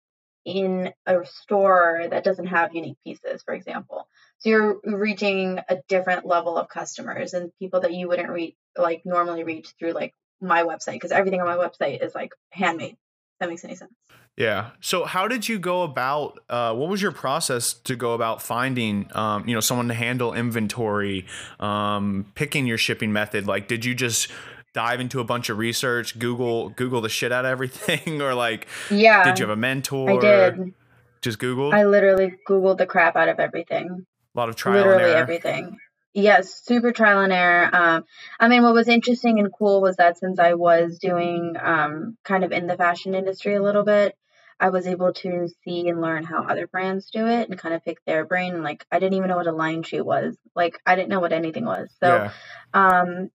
in 0.45 0.91
a 1.05 1.25
store 1.25 2.07
that 2.09 2.23
doesn't 2.23 2.47
have 2.47 2.75
unique 2.75 2.97
pieces, 3.03 3.43
for 3.43 3.53
example. 3.53 4.07
So 4.41 4.49
you're 4.49 4.79
reaching 4.83 5.59
a 5.69 5.77
different 5.87 6.25
level 6.25 6.57
of 6.57 6.67
customers 6.67 7.33
and 7.33 7.51
people 7.59 7.81
that 7.81 7.93
you 7.93 8.07
wouldn't 8.07 8.29
reach 8.29 8.55
like 8.75 9.05
normally 9.05 9.43
reach 9.43 9.73
through 9.77 9.91
like 9.91 10.13
my 10.41 10.63
website 10.63 10.93
because 10.93 11.11
everything 11.11 11.41
on 11.41 11.47
my 11.47 11.55
website 11.55 12.03
is 12.03 12.15
like 12.15 12.33
handmade. 12.49 12.97
That 13.39 13.49
makes 13.49 13.63
any 13.63 13.75
sense. 13.75 13.93
Yeah. 14.37 14.71
So 14.79 15.03
how 15.03 15.27
did 15.27 15.47
you 15.47 15.59
go 15.59 15.83
about? 15.83 16.39
Uh, 16.49 16.73
what 16.73 16.89
was 16.89 17.01
your 17.01 17.11
process 17.11 17.73
to 17.73 17.95
go 17.95 18.13
about 18.13 18.41
finding, 18.41 19.09
um, 19.13 19.47
you 19.47 19.53
know, 19.53 19.59
someone 19.59 19.87
to 19.89 19.93
handle 19.93 20.33
inventory, 20.33 21.25
um, 21.59 22.31
picking 22.33 22.65
your 22.65 22.77
shipping 22.77 23.11
method? 23.11 23.45
Like, 23.45 23.67
did 23.67 23.83
you 23.85 23.93
just 23.93 24.31
dive 24.73 24.99
into 24.99 25.19
a 25.19 25.23
bunch 25.23 25.49
of 25.49 25.57
research, 25.57 26.17
Google 26.17 26.69
Google 26.69 27.01
the 27.01 27.09
shit 27.09 27.31
out 27.31 27.45
of 27.45 27.51
everything, 27.51 28.21
or 28.23 28.33
like, 28.33 28.67
yeah, 28.89 29.23
did 29.23 29.37
you 29.37 29.43
have 29.45 29.55
a 29.55 29.59
mentor? 29.59 30.09
I 30.09 30.17
did. 30.17 30.73
Just 31.21 31.37
Google. 31.37 31.71
I 31.71 31.83
literally 31.83 32.33
Googled 32.47 32.79
the 32.79 32.87
crap 32.87 33.15
out 33.15 33.29
of 33.29 33.39
everything. 33.39 34.07
A 34.35 34.39
lot 34.39 34.49
of 34.49 34.55
trial 34.55 34.77
and 34.77 34.91
literally 34.91 35.13
everything. 35.13 35.77
Yes, 36.13 36.61
super 36.65 36.91
trial 36.91 37.21
and 37.21 37.31
error. 37.31 37.69
Um, 37.73 38.03
I 38.39 38.49
mean, 38.49 38.63
what 38.63 38.73
was 38.73 38.89
interesting 38.89 39.39
and 39.39 39.51
cool 39.51 39.81
was 39.81 39.95
that 39.95 40.17
since 40.17 40.39
I 40.39 40.55
was 40.55 40.99
doing 40.99 41.55
um, 41.61 42.17
kind 42.23 42.43
of 42.43 42.51
in 42.51 42.67
the 42.67 42.75
fashion 42.75 43.15
industry 43.15 43.55
a 43.55 43.63
little 43.63 43.83
bit, 43.83 44.15
I 44.59 44.69
was 44.69 44.87
able 44.87 45.13
to 45.13 45.47
see 45.63 45.87
and 45.87 46.01
learn 46.01 46.23
how 46.23 46.43
other 46.43 46.67
brands 46.67 47.09
do 47.11 47.27
it 47.27 47.49
and 47.49 47.57
kind 47.57 47.73
of 47.73 47.83
pick 47.83 47.97
their 48.05 48.25
brain. 48.25 48.53
And 48.53 48.63
like, 48.63 48.85
I 48.91 48.99
didn't 48.99 49.15
even 49.15 49.29
know 49.29 49.37
what 49.37 49.47
a 49.47 49.53
line 49.53 49.83
sheet 49.83 50.05
was. 50.05 50.37
Like, 50.55 50.79
I 50.85 50.95
didn't 50.95 51.09
know 51.09 51.19
what 51.19 51.33
anything 51.33 51.65
was. 51.65 51.89
So, 51.99 52.07
yeah. 52.07 52.31
um, 52.73 53.29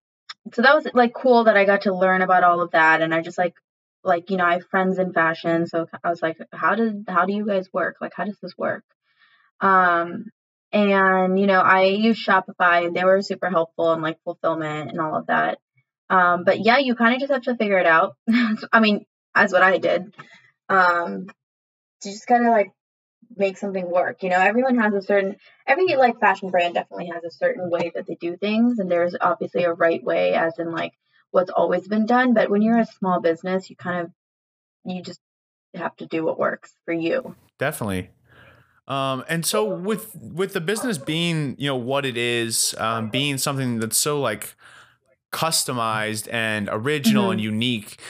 so 0.52 0.62
that 0.62 0.74
was 0.74 0.86
like 0.94 1.14
cool 1.14 1.44
that 1.44 1.56
I 1.56 1.64
got 1.64 1.82
to 1.82 1.94
learn 1.94 2.22
about 2.22 2.44
all 2.44 2.60
of 2.60 2.72
that. 2.72 3.00
And 3.00 3.12
I 3.12 3.22
just 3.22 3.38
like, 3.38 3.54
like, 4.04 4.30
you 4.30 4.36
know, 4.36 4.44
I 4.44 4.52
have 4.52 4.66
friends 4.66 4.98
in 4.98 5.12
fashion. 5.12 5.66
So 5.66 5.86
I 6.04 6.10
was 6.10 6.22
like, 6.22 6.36
how 6.52 6.76
did, 6.76 7.06
how 7.08 7.24
do 7.24 7.32
you 7.32 7.44
guys 7.44 7.72
work? 7.72 7.96
Like, 8.00 8.12
how 8.14 8.24
does 8.24 8.38
this 8.40 8.56
work? 8.56 8.84
Um, 9.60 10.26
and, 10.72 11.38
you 11.38 11.46
know, 11.46 11.60
I 11.60 11.84
use 11.84 12.24
Shopify 12.24 12.86
and 12.86 12.94
they 12.94 13.04
were 13.04 13.22
super 13.22 13.48
helpful 13.48 13.92
and 13.92 14.02
like 14.02 14.22
fulfillment 14.24 14.90
and 14.90 15.00
all 15.00 15.16
of 15.16 15.26
that. 15.26 15.58
Um, 16.10 16.44
but 16.44 16.64
yeah, 16.64 16.78
you 16.78 16.94
kind 16.94 17.14
of 17.14 17.20
just 17.20 17.32
have 17.32 17.42
to 17.42 17.56
figure 17.56 17.78
it 17.78 17.86
out. 17.86 18.16
I 18.72 18.80
mean, 18.80 19.06
that's 19.34 19.52
what 19.52 19.62
I 19.62 19.78
did. 19.78 20.14
Um, 20.68 21.26
to 22.02 22.10
just 22.10 22.26
kind 22.26 22.46
of 22.46 22.52
like 22.52 22.70
make 23.36 23.58
something 23.58 23.90
work. 23.90 24.22
You 24.22 24.30
know, 24.30 24.40
everyone 24.40 24.78
has 24.78 24.94
a 24.94 25.02
certain, 25.02 25.36
every 25.66 25.86
like 25.96 26.20
fashion 26.20 26.50
brand 26.50 26.74
definitely 26.74 27.10
has 27.12 27.24
a 27.24 27.30
certain 27.30 27.70
way 27.70 27.92
that 27.94 28.06
they 28.06 28.16
do 28.20 28.36
things. 28.36 28.78
And 28.78 28.90
there's 28.90 29.16
obviously 29.20 29.64
a 29.64 29.72
right 29.72 30.02
way, 30.02 30.34
as 30.34 30.58
in 30.58 30.70
like 30.70 30.92
what's 31.30 31.50
always 31.50 31.86
been 31.88 32.06
done. 32.06 32.34
But 32.34 32.50
when 32.50 32.62
you're 32.62 32.78
a 32.78 32.86
small 32.86 33.20
business, 33.20 33.70
you 33.70 33.76
kind 33.76 34.00
of, 34.06 34.12
you 34.84 35.02
just 35.02 35.20
have 35.74 35.96
to 35.96 36.06
do 36.06 36.24
what 36.24 36.38
works 36.38 36.72
for 36.84 36.92
you. 36.92 37.34
Definitely. 37.58 38.10
Um, 38.88 39.24
and 39.28 39.44
so 39.44 39.64
with 39.64 40.14
with 40.14 40.52
the 40.52 40.60
business 40.60 40.98
being 40.98 41.56
you 41.58 41.66
know 41.68 41.76
what 41.76 42.06
it 42.06 42.16
is, 42.16 42.74
um, 42.78 43.10
being 43.10 43.36
something 43.38 43.80
that's 43.80 43.96
so 43.96 44.20
like 44.20 44.54
customized 45.32 46.32
and 46.32 46.68
original 46.70 47.24
mm-hmm. 47.24 47.32
and 47.32 47.40
unique, 47.40 48.00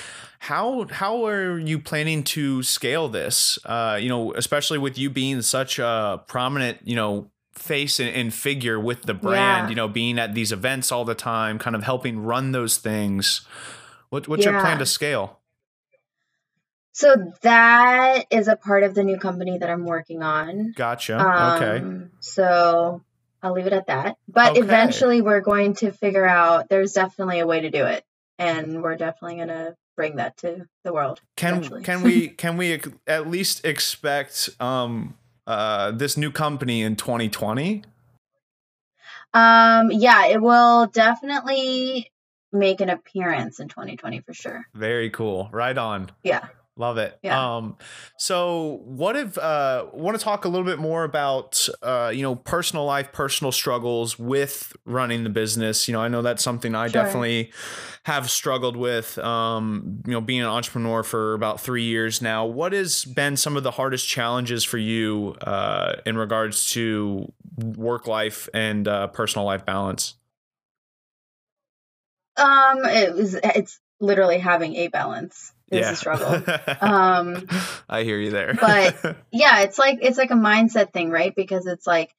how 0.40 0.86
how 0.88 1.26
are 1.26 1.58
you 1.58 1.78
planning 1.78 2.22
to 2.24 2.62
scale 2.62 3.08
this? 3.08 3.58
Uh, 3.64 3.98
you 4.00 4.08
know, 4.08 4.34
especially 4.34 4.78
with 4.78 4.98
you 4.98 5.08
being 5.08 5.40
such 5.42 5.78
a 5.78 6.22
prominent 6.26 6.78
you 6.84 6.94
know 6.94 7.30
face 7.52 7.98
and, 7.98 8.14
and 8.14 8.34
figure 8.34 8.78
with 8.78 9.02
the 9.02 9.14
brand. 9.14 9.64
Yeah. 9.64 9.68
You 9.70 9.74
know, 9.76 9.88
being 9.88 10.18
at 10.18 10.34
these 10.34 10.52
events 10.52 10.92
all 10.92 11.04
the 11.04 11.14
time, 11.14 11.58
kind 11.58 11.74
of 11.74 11.82
helping 11.82 12.18
run 12.18 12.52
those 12.52 12.76
things. 12.76 13.46
What, 14.10 14.28
what's 14.28 14.44
yeah. 14.44 14.52
your 14.52 14.60
plan 14.60 14.78
to 14.78 14.86
scale? 14.86 15.40
So 16.96 17.30
that 17.42 18.24
is 18.30 18.48
a 18.48 18.56
part 18.56 18.82
of 18.82 18.94
the 18.94 19.04
new 19.04 19.18
company 19.18 19.58
that 19.58 19.68
I'm 19.68 19.84
working 19.84 20.22
on. 20.22 20.72
Gotcha. 20.74 21.18
Um, 21.18 21.62
okay. 21.62 22.10
So 22.20 23.02
I'll 23.42 23.52
leave 23.52 23.66
it 23.66 23.74
at 23.74 23.88
that. 23.88 24.16
But 24.26 24.52
okay. 24.52 24.60
eventually 24.60 25.20
we're 25.20 25.42
going 25.42 25.74
to 25.74 25.92
figure 25.92 26.24
out 26.24 26.70
there's 26.70 26.94
definitely 26.94 27.40
a 27.40 27.46
way 27.46 27.60
to 27.60 27.70
do 27.70 27.84
it. 27.84 28.02
And 28.38 28.82
we're 28.82 28.96
definitely 28.96 29.36
going 29.36 29.48
to 29.48 29.76
bring 29.94 30.16
that 30.16 30.38
to 30.38 30.66
the 30.84 30.92
world. 30.94 31.20
Can 31.36 31.58
eventually. 31.58 31.82
can 31.82 32.00
we 32.00 32.28
can 32.42 32.56
we 32.56 32.80
at 33.06 33.28
least 33.28 33.66
expect 33.66 34.48
um 34.58 35.18
uh 35.46 35.90
this 35.90 36.16
new 36.16 36.30
company 36.30 36.80
in 36.80 36.96
2020? 36.96 37.84
Um 39.34 39.90
yeah, 39.92 40.28
it 40.28 40.40
will 40.40 40.86
definitely 40.86 42.10
make 42.52 42.80
an 42.80 42.88
appearance 42.88 43.60
in 43.60 43.68
2020 43.68 44.20
for 44.20 44.32
sure. 44.32 44.66
Very 44.72 45.10
cool. 45.10 45.50
Right 45.52 45.76
on. 45.76 46.10
Yeah. 46.22 46.48
Love 46.78 46.98
it. 46.98 47.18
Yeah. 47.22 47.56
Um, 47.56 47.78
so 48.18 48.82
what 48.84 49.16
if 49.16 49.38
uh 49.38 49.86
want 49.94 50.18
to 50.18 50.22
talk 50.22 50.44
a 50.44 50.48
little 50.48 50.66
bit 50.66 50.78
more 50.78 51.04
about 51.04 51.66
uh, 51.82 52.12
you 52.14 52.20
know, 52.20 52.34
personal 52.34 52.84
life, 52.84 53.12
personal 53.12 53.50
struggles 53.50 54.18
with 54.18 54.76
running 54.84 55.24
the 55.24 55.30
business. 55.30 55.88
You 55.88 55.92
know, 55.92 56.02
I 56.02 56.08
know 56.08 56.20
that's 56.20 56.42
something 56.42 56.74
I 56.74 56.88
sure. 56.88 57.02
definitely 57.02 57.50
have 58.04 58.30
struggled 58.30 58.76
with. 58.76 59.16
Um, 59.18 60.02
you 60.04 60.12
know, 60.12 60.20
being 60.20 60.42
an 60.42 60.48
entrepreneur 60.48 61.02
for 61.02 61.32
about 61.32 61.62
three 61.62 61.84
years 61.84 62.20
now. 62.20 62.44
What 62.44 62.74
has 62.74 63.06
been 63.06 63.38
some 63.38 63.56
of 63.56 63.62
the 63.62 63.70
hardest 63.70 64.06
challenges 64.06 64.62
for 64.62 64.76
you 64.76 65.34
uh 65.40 65.94
in 66.04 66.18
regards 66.18 66.70
to 66.72 67.32
work 67.56 68.06
life 68.06 68.50
and 68.52 68.86
uh 68.86 69.06
personal 69.06 69.46
life 69.46 69.64
balance? 69.64 70.14
Um, 72.36 72.84
it 72.84 73.14
was 73.14 73.34
it's 73.42 73.80
literally 73.98 74.38
having 74.38 74.76
a 74.76 74.88
balance 74.88 75.54
is 75.70 75.80
yeah. 75.80 75.90
a 75.90 75.96
struggle. 75.96 76.42
Um, 76.80 77.48
I 77.88 78.02
hear 78.02 78.18
you 78.18 78.30
there. 78.30 78.54
but 78.54 79.16
yeah, 79.32 79.60
it's 79.60 79.78
like 79.78 79.98
it's 80.02 80.18
like 80.18 80.30
a 80.30 80.34
mindset 80.34 80.92
thing, 80.92 81.10
right? 81.10 81.34
Because 81.34 81.66
it's 81.66 81.86
like 81.86 82.14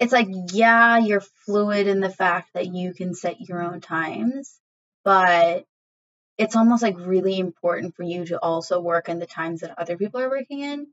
it's 0.00 0.12
like 0.12 0.28
yeah, 0.52 0.98
you're 0.98 1.20
fluid 1.20 1.86
in 1.86 2.00
the 2.00 2.10
fact 2.10 2.50
that 2.54 2.66
you 2.66 2.94
can 2.94 3.14
set 3.14 3.40
your 3.40 3.62
own 3.62 3.80
times, 3.80 4.58
but 5.04 5.64
it's 6.36 6.56
almost 6.56 6.82
like 6.82 6.96
really 6.98 7.38
important 7.38 7.94
for 7.94 8.04
you 8.04 8.24
to 8.26 8.38
also 8.38 8.80
work 8.80 9.08
in 9.08 9.18
the 9.18 9.26
times 9.26 9.60
that 9.60 9.78
other 9.78 9.96
people 9.96 10.20
are 10.20 10.30
working 10.30 10.60
in 10.60 10.86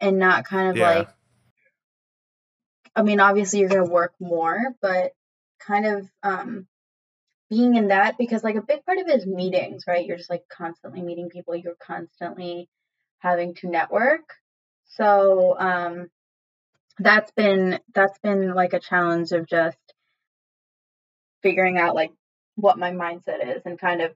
and 0.00 0.18
not 0.18 0.44
kind 0.44 0.68
of 0.68 0.76
yeah. 0.76 0.94
like 0.94 1.08
I 2.94 3.02
mean, 3.02 3.20
obviously 3.20 3.60
you're 3.60 3.70
going 3.70 3.86
to 3.86 3.90
work 3.90 4.12
more, 4.20 4.60
but 4.82 5.12
kind 5.58 5.86
of 5.86 6.10
um 6.22 6.66
being 7.52 7.76
in 7.76 7.88
that 7.88 8.16
because 8.16 8.42
like 8.42 8.54
a 8.54 8.62
big 8.62 8.82
part 8.86 8.96
of 8.96 9.06
it 9.06 9.14
is 9.14 9.26
meetings, 9.26 9.84
right? 9.86 10.06
You're 10.06 10.16
just 10.16 10.30
like 10.30 10.44
constantly 10.50 11.02
meeting 11.02 11.28
people, 11.28 11.54
you're 11.54 11.74
constantly 11.86 12.70
having 13.18 13.54
to 13.56 13.68
network. 13.68 14.22
So 14.86 15.54
um 15.58 16.08
that's 16.98 17.30
been 17.32 17.78
that's 17.94 18.18
been 18.20 18.54
like 18.54 18.72
a 18.72 18.80
challenge 18.80 19.32
of 19.32 19.46
just 19.46 19.76
figuring 21.42 21.76
out 21.76 21.94
like 21.94 22.12
what 22.54 22.78
my 22.78 22.90
mindset 22.90 23.56
is 23.56 23.60
and 23.66 23.78
kind 23.78 24.00
of 24.00 24.12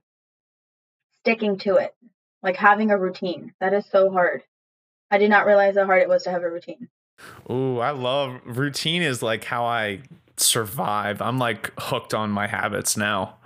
sticking 1.19 1.59
to 1.59 1.75
it. 1.75 1.93
Like 2.41 2.55
having 2.55 2.89
a 2.89 2.97
routine. 2.97 3.53
That 3.59 3.73
is 3.73 3.85
so 3.91 4.09
hard. 4.09 4.41
I 5.11 5.19
did 5.19 5.29
not 5.29 5.45
realize 5.45 5.77
how 5.77 5.85
hard 5.85 6.01
it 6.01 6.09
was 6.09 6.23
to 6.23 6.31
have 6.31 6.41
a 6.41 6.49
routine. 6.49 6.87
Ooh, 7.51 7.77
I 7.77 7.91
love 7.91 8.41
routine 8.45 9.03
is 9.03 9.21
like 9.21 9.43
how 9.43 9.63
I 9.63 10.01
survive. 10.37 11.21
I'm 11.21 11.39
like 11.39 11.73
hooked 11.77 12.13
on 12.13 12.31
my 12.31 12.47
habits 12.47 12.97
now. 12.97 13.37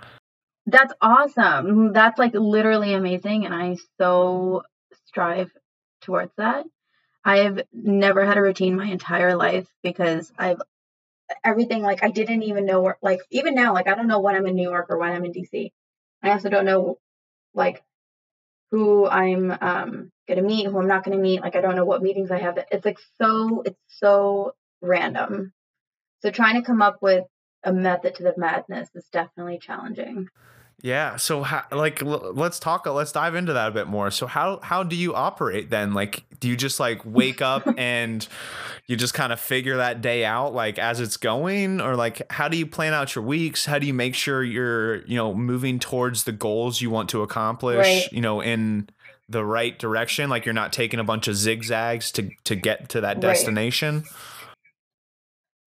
That's 0.66 0.92
awesome. 1.00 1.92
That's 1.92 2.18
like 2.18 2.34
literally 2.34 2.94
amazing. 2.94 3.46
And 3.46 3.54
I 3.54 3.76
so 3.98 4.62
strive 5.06 5.50
towards 6.02 6.32
that. 6.36 6.64
I've 7.24 7.62
never 7.72 8.24
had 8.24 8.36
a 8.36 8.42
routine 8.42 8.76
my 8.76 8.86
entire 8.86 9.36
life 9.36 9.66
because 9.82 10.32
I've 10.38 10.60
everything 11.44 11.82
like 11.82 12.02
I 12.02 12.10
didn't 12.10 12.42
even 12.42 12.66
know 12.66 12.80
where 12.80 12.98
like 13.02 13.20
even 13.30 13.54
now 13.54 13.72
like 13.72 13.88
I 13.88 13.94
don't 13.94 14.08
know 14.08 14.20
when 14.20 14.36
I'm 14.36 14.46
in 14.46 14.54
New 14.56 14.68
York 14.68 14.86
or 14.90 14.98
when 14.98 15.12
I'm 15.12 15.24
in 15.24 15.32
DC. 15.32 15.70
I 16.22 16.30
also 16.30 16.48
don't 16.48 16.64
know 16.64 16.98
like 17.54 17.82
who 18.70 19.06
I'm 19.06 19.50
um 19.60 20.10
gonna 20.28 20.42
meet, 20.42 20.66
who 20.66 20.78
I'm 20.78 20.88
not 20.88 21.04
gonna 21.04 21.18
meet. 21.18 21.42
Like 21.42 21.56
I 21.56 21.60
don't 21.60 21.76
know 21.76 21.84
what 21.84 22.02
meetings 22.02 22.30
I 22.30 22.38
have. 22.38 22.58
It's 22.70 22.84
like 22.84 22.98
so 23.20 23.62
it's 23.64 23.78
so 23.88 24.54
random. 24.80 25.52
So 26.22 26.30
trying 26.30 26.54
to 26.54 26.66
come 26.66 26.80
up 26.80 26.98
with 27.02 27.24
a 27.64 27.72
method 27.72 28.14
to 28.16 28.22
the 28.22 28.34
madness 28.36 28.88
is 28.94 29.04
definitely 29.12 29.58
challenging. 29.58 30.28
Yeah. 30.82 31.16
So, 31.16 31.44
how, 31.44 31.64
like, 31.70 32.02
let's 32.02 32.58
talk. 32.58 32.86
Let's 32.86 33.12
dive 33.12 33.36
into 33.36 33.52
that 33.52 33.68
a 33.68 33.70
bit 33.70 33.86
more. 33.86 34.10
So, 34.10 34.26
how 34.26 34.58
how 34.62 34.82
do 34.82 34.96
you 34.96 35.14
operate 35.14 35.70
then? 35.70 35.94
Like, 35.94 36.24
do 36.40 36.48
you 36.48 36.56
just 36.56 36.80
like 36.80 37.00
wake 37.04 37.40
up 37.40 37.68
and 37.78 38.26
you 38.88 38.96
just 38.96 39.14
kind 39.14 39.32
of 39.32 39.38
figure 39.38 39.76
that 39.76 40.00
day 40.00 40.24
out, 40.24 40.54
like 40.54 40.80
as 40.80 40.98
it's 40.98 41.16
going, 41.16 41.80
or 41.80 41.94
like 41.94 42.22
how 42.32 42.48
do 42.48 42.56
you 42.56 42.66
plan 42.66 42.94
out 42.94 43.14
your 43.14 43.24
weeks? 43.24 43.64
How 43.64 43.78
do 43.78 43.86
you 43.86 43.94
make 43.94 44.16
sure 44.16 44.42
you're 44.42 45.04
you 45.06 45.16
know 45.16 45.32
moving 45.32 45.78
towards 45.78 46.24
the 46.24 46.32
goals 46.32 46.80
you 46.80 46.90
want 46.90 47.08
to 47.10 47.22
accomplish? 47.22 47.78
Right. 47.78 48.12
You 48.12 48.20
know, 48.20 48.40
in 48.40 48.88
the 49.28 49.44
right 49.44 49.78
direction. 49.78 50.28
Like, 50.30 50.44
you're 50.44 50.52
not 50.52 50.72
taking 50.72 50.98
a 50.98 51.04
bunch 51.04 51.28
of 51.28 51.36
zigzags 51.36 52.10
to 52.12 52.28
to 52.42 52.56
get 52.56 52.88
to 52.88 53.02
that 53.02 53.20
destination. 53.20 54.00
Right. 54.00 54.12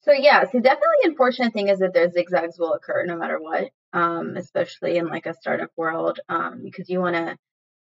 So 0.05 0.11
yeah, 0.11 0.43
so 0.43 0.59
definitely 0.59 1.03
unfortunate 1.03 1.51
thing 1.53 1.67
is 1.69 1.79
that 1.79 1.91
there's 1.93 2.13
zigzags 2.13 2.59
will 2.59 2.73
occur 2.73 3.05
no 3.05 3.17
matter 3.17 3.41
what, 3.41 3.71
um, 3.91 4.37
especially 4.37 4.97
in 4.97 5.07
like 5.07 5.25
a 5.25 5.33
startup 5.33 5.71
world, 5.75 6.19
um, 6.29 6.61
because 6.63 6.89
you 6.91 7.01
want 7.01 7.15
to 7.15 7.35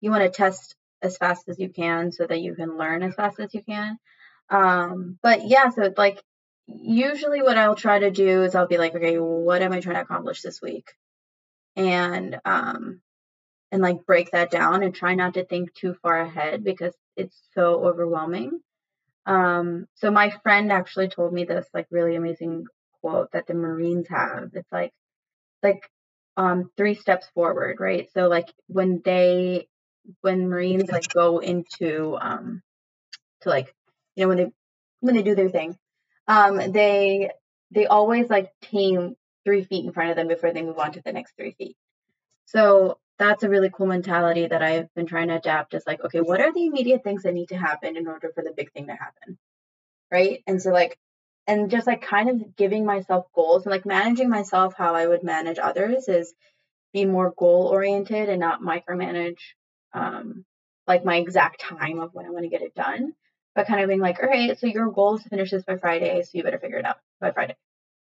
you 0.02 0.12
want 0.12 0.24
to 0.24 0.30
test 0.30 0.76
as 1.02 1.18
fast 1.18 1.50
as 1.50 1.58
you 1.58 1.70
can 1.70 2.12
so 2.12 2.28
that 2.28 2.42
you 2.42 2.54
can 2.54 2.78
learn 2.78 3.02
as 3.02 3.16
fast 3.16 3.40
as 3.40 3.52
you 3.56 3.64
can. 3.64 3.98
Um, 4.52 5.18
but 5.24 5.48
yeah, 5.48 5.70
so 5.70 5.92
like 5.98 6.22
usually 6.68 7.42
what 7.42 7.58
I'll 7.58 7.74
try 7.76 7.98
to 7.98 8.12
do 8.12 8.44
is 8.44 8.54
I'll 8.54 8.68
be 8.68 8.78
like, 8.78 8.94
okay, 8.94 9.18
what 9.18 9.64
am 9.64 9.72
I 9.74 9.80
trying 9.80 9.96
to 9.96 10.02
accomplish 10.04 10.44
this 10.44 10.62
week, 10.62 10.92
and 11.76 12.40
um, 12.46 13.02
and 13.72 13.82
like 13.82 14.06
break 14.06 14.30
that 14.32 14.52
down 14.52 14.84
and 14.84 14.94
try 14.94 15.16
not 15.16 15.34
to 15.36 15.46
think 15.46 15.74
too 15.74 15.96
far 16.04 16.22
ahead 16.22 16.64
because 16.64 16.94
it's 17.18 17.42
so 17.56 17.84
overwhelming. 17.84 18.60
Um, 19.26 19.88
so 19.96 20.12
my 20.12 20.32
friend 20.44 20.72
actually 20.72 21.10
told 21.10 21.34
me 21.34 21.44
this 21.46 21.68
like 21.74 21.88
really 21.92 22.16
amazing 22.16 22.66
quote 23.02 23.32
that 23.34 23.48
the 23.48 23.54
Marines 23.54 24.08
have. 24.10 24.52
It's 24.54 24.72
like 24.72 24.92
like 25.64 25.82
um 26.38 26.72
three 26.78 26.96
steps 26.96 27.28
forward, 27.34 27.78
right? 27.80 28.10
So 28.14 28.28
like 28.28 28.52
when 28.68 29.02
they 29.04 29.68
when 30.22 30.50
Marines 30.50 30.92
like 30.92 31.12
go 31.14 31.40
into 31.40 32.18
um 32.20 32.62
to 33.42 33.50
like 33.50 33.74
you 34.16 34.24
know 34.24 34.30
when 34.30 34.38
they 34.38 34.52
when 35.02 35.16
they 35.16 35.24
do 35.24 35.36
their 35.36 35.50
thing, 35.50 35.78
um 36.28 36.72
they 36.72 37.32
they 37.72 37.88
always 37.88 38.30
like 38.30 38.52
team 38.64 39.16
three 39.46 39.64
feet 39.66 39.86
in 39.86 39.94
front 39.94 40.12
of 40.12 40.16
them 40.16 40.28
before 40.28 40.54
they 40.54 40.62
move 40.62 40.80
on 40.80 40.94
to 40.94 41.02
the 41.04 41.14
next 41.14 41.36
three 41.36 41.54
feet. 41.58 41.76
So 42.46 43.00
that's 43.22 43.44
a 43.44 43.50
really 43.50 43.70
cool 43.72 43.86
mentality 43.86 44.48
that 44.48 44.64
I've 44.64 44.92
been 44.96 45.06
trying 45.06 45.28
to 45.28 45.36
adapt 45.36 45.76
is 45.76 45.84
like, 45.86 46.04
okay, 46.04 46.22
what 46.22 46.42
are 46.42 46.52
the 46.52 46.66
immediate 46.66 47.04
things 47.04 47.22
that 47.22 47.36
need 47.36 47.50
to 47.50 47.58
happen 47.58 47.96
in 47.96 48.08
order 48.08 48.32
for 48.34 48.44
the 48.44 48.52
big 48.52 48.72
thing 48.72 48.88
to 48.88 48.94
happen? 48.94 49.38
Right. 50.12 50.44
And 50.48 50.60
so, 50.60 50.72
like, 50.72 50.98
and 51.46 51.70
just 51.70 51.86
like 51.86 52.02
kind 52.02 52.30
of 52.30 52.56
giving 52.56 52.84
myself 52.84 53.28
goals 53.36 53.66
and 53.66 53.72
like 53.72 53.86
managing 53.86 54.28
myself 54.28 54.74
how 54.76 54.96
I 54.96 55.06
would 55.06 55.24
manage 55.24 55.60
others 55.60 56.08
is 56.08 56.34
be 56.94 57.06
more 57.06 57.32
goal 57.38 57.68
oriented 57.68 58.28
and 58.28 58.40
not 58.40 58.62
micromanage 58.62 59.40
um, 59.94 60.44
like 60.88 61.06
my 61.06 61.18
exact 61.18 61.62
time 61.62 62.00
of 62.00 62.14
when 62.14 62.26
I 62.26 62.32
want 62.32 62.44
to 62.44 62.50
get 62.50 62.64
it 62.64 62.74
done, 62.74 63.14
but 63.54 63.68
kind 63.68 63.82
of 63.82 63.88
being 63.88 64.00
like, 64.00 64.22
all 64.22 64.30
right, 64.30 64.60
so 64.60 64.66
your 64.66 64.92
goal 64.92 65.18
is 65.18 65.24
to 65.24 65.30
finish 65.30 65.52
this 65.52 65.64
by 65.64 65.78
Friday, 65.78 66.22
so 66.24 66.30
you 66.34 66.44
better 66.44 66.60
figure 66.60 66.80
it 66.80 66.86
out 66.86 66.98
by 67.20 67.32
Friday. 67.32 67.56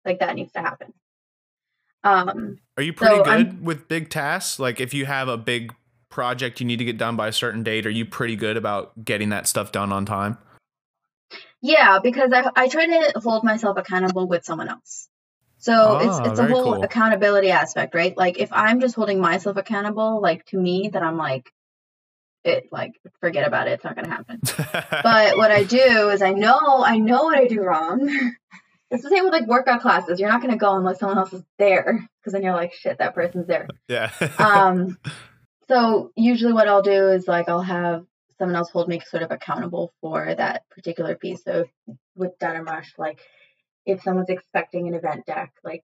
Like 0.07 0.21
that 0.21 0.35
needs 0.35 0.53
to 0.53 0.61
happen. 0.61 0.95
Um, 2.05 2.59
Are 2.77 2.83
you 2.83 2.93
pretty 2.93 3.17
so 3.17 3.25
good 3.25 3.33
I'm, 3.33 3.65
with 3.65 3.89
big 3.89 4.11
tasks? 4.11 4.59
Like 4.59 4.81
if 4.81 4.93
you 4.95 5.07
have 5.07 5.29
a 5.29 5.37
big 5.37 5.75
project 6.09 6.61
you 6.61 6.67
need 6.67 6.79
to 6.79 6.85
get 6.85 6.99
done 6.99 7.17
by 7.17 7.29
a 7.29 7.33
certain 7.33 7.63
date, 7.63 7.87
are 7.87 7.91
you 7.91 8.05
pretty 8.05 8.37
good 8.37 8.57
about 8.57 9.05
getting 9.05 9.31
that 9.31 9.47
stuff 9.47 9.73
done 9.73 9.93
on 9.93 10.05
time? 10.05 10.39
Yeah, 11.61 12.01
because 12.03 12.33
I, 12.33 12.51
I 12.57 12.69
try 12.69 12.87
to 12.87 13.21
hold 13.21 13.45
myself 13.45 13.79
accountable 13.79 14.27
with 14.27 14.45
someone 14.45 14.69
else. 14.69 15.09
So 15.59 15.73
ah, 15.73 15.99
it's 16.01 16.31
it's 16.31 16.41
a 16.41 16.49
whole 16.49 16.75
cool. 16.75 16.83
accountability 16.83 17.53
aspect, 17.53 17.95
right? 17.95 18.17
Like 18.17 18.39
if 18.39 18.53
I'm 18.53 18.81
just 18.81 18.97
holding 18.97 19.21
myself 19.21 19.57
accountable, 19.57 20.21
like 20.21 20.45
to 20.47 20.59
me, 20.59 20.91
then 20.93 21.05
I'm 21.05 21.17
like, 21.17 21.53
it 22.43 22.65
like 22.73 23.01
forget 23.21 23.47
about 23.47 23.69
it. 23.69 23.75
It's 23.75 23.85
not 23.85 23.95
gonna 23.95 24.09
happen. 24.09 24.41
but 25.05 25.37
what 25.37 25.53
I 25.53 25.63
do 25.63 26.09
is 26.09 26.21
I 26.21 26.33
know 26.33 26.83
I 26.85 26.99
know 26.99 27.23
what 27.23 27.39
I 27.39 27.47
do 27.47 27.63
wrong. 27.63 28.09
It's 28.93 29.03
the 29.03 29.09
same 29.09 29.25
with 29.25 29.33
like 29.33 29.47
workout 29.47 29.81
classes. 29.81 30.21
You're 30.21 30.29
not 30.29 30.43
going 30.43 30.53
to 30.53 30.59
go 30.59 30.77
unless 30.77 31.01
someone 31.01 31.19
else 31.19 31.33
is 31.33 31.43
there 31.59 32.07
because 32.21 32.35
then 32.35 32.43
you're 32.43 32.55
like, 32.55 32.75
shit, 32.75 32.99
that 32.99 33.15
person's 33.15 33.47
there. 33.47 33.67
Yeah. 33.89 34.11
um, 34.39 34.99
so 35.69 36.13
usually 36.15 36.53
what 36.53 36.69
I'll 36.69 36.83
do 36.83 37.09
is 37.09 37.27
like 37.27 37.49
I'll 37.49 37.63
have 37.63 38.05
someone 38.39 38.57
else 38.57 38.71
hold 38.71 38.89
me 38.89 39.01
sort 39.01 39.23
of 39.23 39.31
accountable 39.31 39.93
for 40.01 40.35
that 40.35 40.65
particular 40.71 41.15
piece. 41.15 41.43
So 41.43 41.65
with 42.15 42.39
Denim 42.39 42.67
Rush, 42.67 42.93
like 42.99 43.21
if 43.87 44.03
someone's 44.03 44.29
expecting 44.29 44.89
an 44.89 44.95
event 44.95 45.25
deck, 45.27 45.53
like 45.65 45.83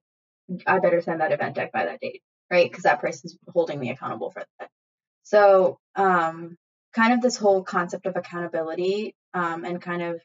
I 0.67 0.79
better 0.79 1.01
send 1.01 1.21
that 1.21 1.31
event 1.31 1.55
deck 1.55 1.71
by 1.71 1.85
that 1.85 1.99
date, 2.01 2.21
right? 2.51 2.69
Because 2.69 2.83
that 2.83 3.01
person's 3.01 3.35
holding 3.47 3.79
me 3.79 3.89
accountable 3.89 4.29
for 4.29 4.43
that. 4.59 4.69
So 5.23 5.79
um, 5.95 6.57
kind 6.93 7.13
of 7.13 7.21
this 7.21 7.37
whole 7.37 7.63
concept 7.63 8.05
of 8.05 8.15
accountability 8.15 9.15
um, 9.33 9.65
and 9.65 9.81
kind 9.81 10.01
of 10.01 10.21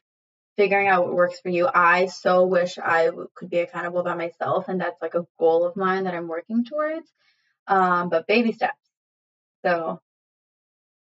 figuring 0.57 0.87
out 0.87 1.05
what 1.05 1.15
works 1.15 1.39
for 1.39 1.49
you. 1.49 1.67
I 1.73 2.07
so 2.07 2.45
wish 2.45 2.77
I 2.77 3.09
could 3.33 3.49
be 3.49 3.59
accountable 3.59 4.03
by 4.03 4.15
myself, 4.15 4.67
and 4.67 4.79
that's 4.79 5.01
like 5.01 5.15
a 5.15 5.25
goal 5.39 5.65
of 5.65 5.75
mine 5.75 6.05
that 6.05 6.13
I'm 6.13 6.27
working 6.27 6.65
towards. 6.65 7.07
Um, 7.67 8.09
but 8.09 8.27
baby 8.27 8.51
steps. 8.51 8.77
So 9.63 9.99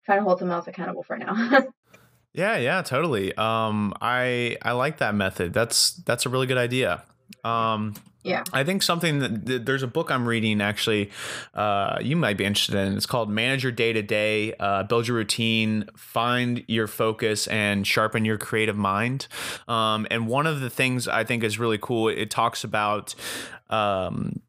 trying 0.05 0.19
to 0.19 0.23
hold 0.23 0.39
someone 0.39 0.57
else 0.57 0.67
accountable 0.67 1.03
for 1.03 1.17
now. 1.17 1.33
yeah, 2.33 2.57
yeah, 2.57 2.81
totally. 2.81 3.33
Um, 3.35 3.93
I 4.01 4.57
I 4.61 4.73
like 4.73 4.97
that 4.97 5.15
method. 5.15 5.53
That's 5.53 5.93
that's 6.05 6.25
a 6.25 6.29
really 6.29 6.47
good 6.47 6.57
idea. 6.57 7.03
Um, 7.43 7.93
yeah. 8.23 8.43
I 8.51 8.63
think 8.63 8.83
something 8.83 9.19
that 9.19 9.65
there's 9.65 9.83
a 9.83 9.87
book 9.87 10.11
I'm 10.11 10.27
reading 10.27 10.61
actually, 10.61 11.09
uh, 11.53 11.97
you 12.01 12.15
might 12.15 12.37
be 12.37 12.45
interested 12.45 12.75
in. 12.75 12.95
It's 12.97 13.05
called 13.05 13.29
Manage 13.29 13.63
Your 13.63 13.71
Day 13.71 13.93
to 13.93 14.01
Day, 14.01 14.53
uh, 14.59 14.83
Build 14.83 15.07
Your 15.07 15.17
Routine, 15.17 15.89
Find 15.95 16.63
Your 16.67 16.87
Focus, 16.87 17.47
and 17.47 17.87
Sharpen 17.87 18.25
Your 18.25 18.37
Creative 18.37 18.75
Mind. 18.75 19.27
Um, 19.67 20.05
and 20.11 20.27
one 20.27 20.47
of 20.47 20.59
the 20.59 20.69
things 20.69 21.07
I 21.07 21.23
think 21.23 21.43
is 21.43 21.59
really 21.59 21.79
cool, 21.79 22.09
it 22.09 22.29
talks 22.29 22.63
about. 22.63 23.15
Um, 23.69 24.41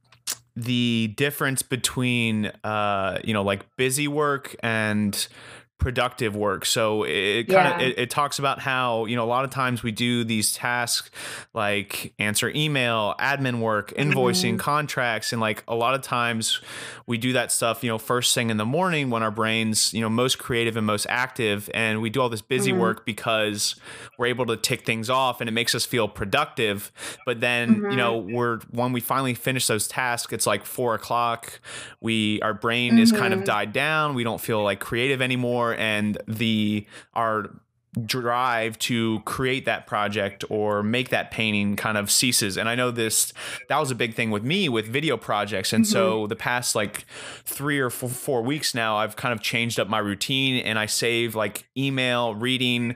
the 0.57 1.15
difference 1.17 1.63
between 1.63 2.47
uh, 2.65 3.19
you 3.25 3.33
know 3.33 3.43
like 3.43 3.65
busy 3.77 4.09
work 4.09 4.57
and 4.63 5.29
productive 5.81 6.37
work. 6.37 6.65
So 6.65 7.05
it 7.05 7.49
kind 7.49 7.75
of 7.75 7.81
yeah. 7.81 7.89
it, 7.89 7.99
it, 7.99 8.11
talks 8.11 8.39
about 8.39 8.61
how 8.61 9.07
you 9.07 9.17
know 9.17 9.25
a 9.25 9.27
lot 9.27 9.45
of 9.45 9.51
times 9.51 9.83
we 9.83 9.91
do 9.91 10.23
these 10.23 10.53
tasks 10.53 11.11
like 11.55 12.13
answer 12.19 12.53
email, 12.55 13.15
admin 13.19 13.61
work, 13.61 13.93
invoicing, 13.95 14.51
mm-hmm. 14.51 14.57
contracts, 14.59 15.33
and 15.33 15.41
like 15.41 15.65
a 15.67 15.75
lot 15.75 15.95
of 15.95 16.03
times 16.03 16.61
we 17.07 17.19
do 17.19 17.33
that 17.33 17.51
stuff 17.51 17.83
you 17.83 17.91
know 17.91 17.99
first 17.99 18.35
thing 18.35 18.51
in 18.51 18.59
the 18.59 18.65
morning 18.65 19.11
when 19.11 19.23
our 19.23 19.31
brains 19.31 19.93
you 19.93 20.01
know 20.01 20.09
most 20.09 20.39
creative 20.39 20.77
and 20.77 20.87
most 20.87 21.07
active, 21.09 21.69
and 21.75 22.01
we 22.01 22.11
do 22.11 22.21
all 22.21 22.29
this 22.29 22.43
busy 22.43 22.71
mm-hmm. 22.71 22.81
work 22.81 23.07
because 23.07 23.75
we're 24.19 24.27
able 24.27 24.47
to 24.47 24.57
tick 24.57 24.85
things 24.85 25.11
off 25.11 25.41
and 25.41 25.49
it 25.49 25.53
makes 25.53 25.75
us 25.75 25.85
feel 25.85 26.07
productive. 26.07 26.93
But 27.25 27.41
then 27.41 27.77
mm-hmm. 27.77 27.91
you 27.91 27.97
know 27.97 28.19
we're 28.19 28.59
when 28.71 28.93
we 28.93 29.01
finally 29.01 29.35
finish 29.35 29.67
those 29.67 29.89
tasks, 29.89 30.33
it's 30.33 30.47
like 30.47 30.67
four 30.67 30.95
o'clock. 30.95 31.61
We 32.01 32.41
our 32.43 32.55
brain 32.55 32.99
is 32.99 33.11
kind 33.11 33.33
of 33.33 33.41
mm-hmm. 33.41 33.47
died 33.47 33.73
down. 33.73 34.15
We 34.15 34.25
don't 34.25 34.41
feel 34.41 34.63
like 34.63 34.79
creative 34.79 35.23
anymore 35.23 35.70
and 35.73 36.19
the 36.27 36.87
our 37.15 37.51
drive 38.07 38.79
to 38.79 39.21
create 39.21 39.65
that 39.65 39.87
project 39.87 40.45
or 40.49 40.81
make 40.83 41.09
that 41.09 41.33
painting 41.33 41.75
kind 41.75 41.99
of 41.99 42.09
ceases 42.09 42.57
and 42.57 42.69
i 42.69 42.75
know 42.77 42.93
this 42.93 43.33
that 43.69 43.81
was 43.81 43.91
a 43.91 43.97
big 43.97 44.15
thing 44.15 44.31
with 44.31 44.45
me 44.45 44.69
with 44.69 44.87
video 44.87 45.17
projects 45.17 45.73
and 45.73 45.85
mm-hmm. 45.85 45.93
so 45.93 46.27
the 46.29 46.37
past 46.37 46.77
like 46.77 47.05
three 47.45 47.81
or 47.81 47.91
four, 47.91 48.09
four 48.09 48.43
weeks 48.43 48.77
now 48.77 48.97
i've 48.97 49.17
kind 49.17 49.33
of 49.33 49.43
changed 49.43 49.81
up 49.81 49.89
my 49.89 49.99
routine 49.99 50.63
and 50.65 50.79
i 50.79 50.87
save 50.87 51.35
like 51.35 51.67
email 51.77 52.33
reading 52.33 52.95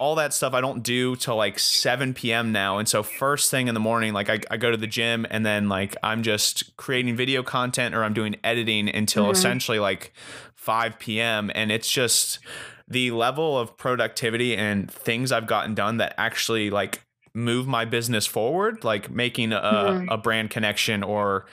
all 0.00 0.14
that 0.14 0.32
stuff 0.32 0.54
I 0.54 0.62
don't 0.62 0.82
do 0.82 1.14
till 1.14 1.36
like 1.36 1.58
7 1.58 2.14
p.m. 2.14 2.52
now. 2.52 2.78
And 2.78 2.88
so 2.88 3.02
first 3.02 3.50
thing 3.50 3.68
in 3.68 3.74
the 3.74 3.80
morning, 3.80 4.14
like 4.14 4.30
I, 4.30 4.40
I 4.50 4.56
go 4.56 4.70
to 4.70 4.78
the 4.78 4.86
gym 4.86 5.26
and 5.28 5.44
then 5.44 5.68
like 5.68 5.94
I'm 6.02 6.22
just 6.22 6.74
creating 6.78 7.16
video 7.16 7.42
content 7.42 7.94
or 7.94 8.02
I'm 8.02 8.14
doing 8.14 8.36
editing 8.42 8.88
until 8.88 9.24
mm-hmm. 9.24 9.32
essentially 9.32 9.78
like 9.78 10.14
5 10.60 10.98
p.m. 10.98 11.50
And 11.54 11.72
it's 11.72 11.90
just 11.90 12.38
the 12.86 13.12
level 13.12 13.58
of 13.58 13.78
productivity 13.78 14.54
and 14.54 14.90
things 14.90 15.32
I've 15.32 15.46
gotten 15.46 15.74
done 15.74 15.96
that 15.96 16.14
actually 16.18 16.68
like 16.68 17.02
move 17.32 17.66
my 17.66 17.86
business 17.86 18.26
forward, 18.26 18.84
like 18.84 19.10
making 19.10 19.54
a, 19.54 19.60
mm-hmm. 19.60 20.08
a 20.10 20.18
brand 20.18 20.50
connection 20.50 21.02
or 21.02 21.46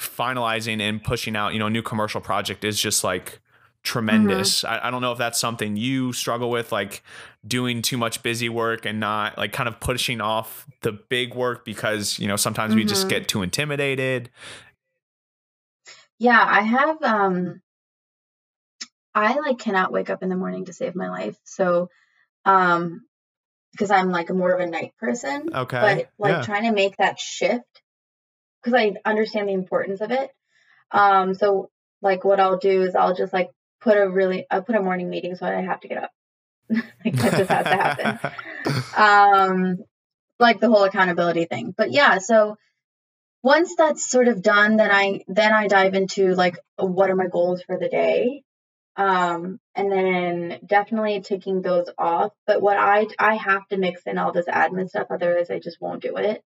finalizing 0.00 0.80
and 0.80 1.04
pushing 1.04 1.36
out, 1.36 1.52
you 1.52 1.58
know, 1.58 1.66
a 1.66 1.70
new 1.70 1.82
commercial 1.82 2.22
project 2.22 2.64
is 2.64 2.80
just 2.80 3.04
like 3.04 3.42
tremendous. 3.82 4.62
Mm-hmm. 4.62 4.72
I, 4.72 4.88
I, 4.88 4.90
don't 4.90 5.02
know 5.02 5.12
if 5.12 5.18
that's 5.18 5.38
something 5.38 5.76
you 5.76 6.14
struggle 6.14 6.48
with, 6.48 6.72
like 6.72 7.02
doing 7.46 7.82
too 7.82 7.98
much 7.98 8.22
busy 8.22 8.48
work 8.48 8.86
and 8.86 8.98
not 8.98 9.36
like 9.36 9.52
kind 9.52 9.68
of 9.68 9.78
pushing 9.78 10.22
off 10.22 10.66
the 10.80 10.92
big 10.92 11.34
work 11.34 11.66
because, 11.66 12.18
you 12.18 12.28
know, 12.28 12.36
sometimes 12.36 12.70
mm-hmm. 12.70 12.78
we 12.78 12.84
just 12.86 13.02
mm-hmm. 13.02 13.10
get 13.10 13.28
too 13.28 13.42
intimidated. 13.42 14.30
Yeah, 16.18 16.42
I 16.42 16.62
have 16.62 17.02
um 17.02 17.60
I 19.14 19.38
like 19.38 19.58
cannot 19.58 19.92
wake 19.92 20.10
up 20.10 20.22
in 20.22 20.28
the 20.28 20.36
morning 20.36 20.64
to 20.66 20.72
save 20.72 20.94
my 20.94 21.08
life. 21.10 21.36
So 21.44 21.88
um 22.44 23.02
because 23.72 23.90
I'm 23.90 24.10
like 24.10 24.30
more 24.30 24.52
of 24.52 24.60
a 24.60 24.70
night 24.70 24.92
person. 24.98 25.50
Okay. 25.52 25.80
But 25.80 26.10
like 26.18 26.32
yeah. 26.32 26.42
trying 26.42 26.64
to 26.64 26.72
make 26.72 26.96
that 26.96 27.18
shift 27.18 27.82
because 28.62 28.74
I 28.74 28.94
understand 29.04 29.48
the 29.48 29.54
importance 29.54 30.00
of 30.00 30.10
it. 30.10 30.30
Um 30.90 31.34
so 31.34 31.70
like 32.02 32.24
what 32.24 32.40
I'll 32.40 32.58
do 32.58 32.82
is 32.82 32.94
I'll 32.94 33.14
just 33.14 33.32
like 33.32 33.50
put 33.80 33.96
a 33.96 34.08
really 34.08 34.46
I 34.50 34.60
put 34.60 34.76
a 34.76 34.82
morning 34.82 35.10
meeting 35.10 35.36
so 35.36 35.46
I 35.46 35.60
have 35.60 35.80
to 35.80 35.88
get 35.88 36.02
up. 36.02 36.10
like 36.70 37.14
that 37.16 37.36
just 37.36 37.50
has 37.50 37.64
to 37.64 38.04
happen. 38.04 38.32
um, 38.96 39.76
like 40.38 40.60
the 40.60 40.68
whole 40.68 40.84
accountability 40.84 41.44
thing. 41.44 41.74
But 41.76 41.92
yeah, 41.92 42.18
so 42.18 42.56
once 43.42 43.74
that's 43.76 44.08
sort 44.08 44.28
of 44.28 44.42
done, 44.42 44.76
then 44.76 44.90
I 44.90 45.24
then 45.28 45.52
I 45.52 45.68
dive 45.68 45.94
into 45.94 46.34
like 46.34 46.58
what 46.76 47.10
are 47.10 47.16
my 47.16 47.26
goals 47.26 47.62
for 47.62 47.78
the 47.78 47.88
day. 47.88 48.42
Um, 48.96 49.58
and 49.74 49.90
then 49.90 50.60
definitely 50.64 51.20
taking 51.20 51.62
those 51.62 51.88
off. 51.98 52.32
But 52.46 52.62
what 52.62 52.76
I 52.76 53.06
I 53.18 53.34
have 53.34 53.66
to 53.68 53.76
mix 53.76 54.02
in 54.06 54.18
all 54.18 54.32
this 54.32 54.46
admin 54.46 54.88
stuff, 54.88 55.08
otherwise 55.10 55.50
I 55.50 55.58
just 55.58 55.80
won't 55.80 56.02
do 56.02 56.16
it. 56.16 56.42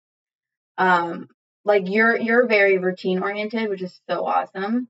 Um, 0.78 1.28
like 1.66 1.89
you're 1.89 2.16
you're 2.16 2.48
very 2.48 2.78
routine 2.78 3.22
oriented, 3.22 3.70
which 3.70 3.82
is 3.82 4.00
so 4.10 4.26
awesome. 4.26 4.88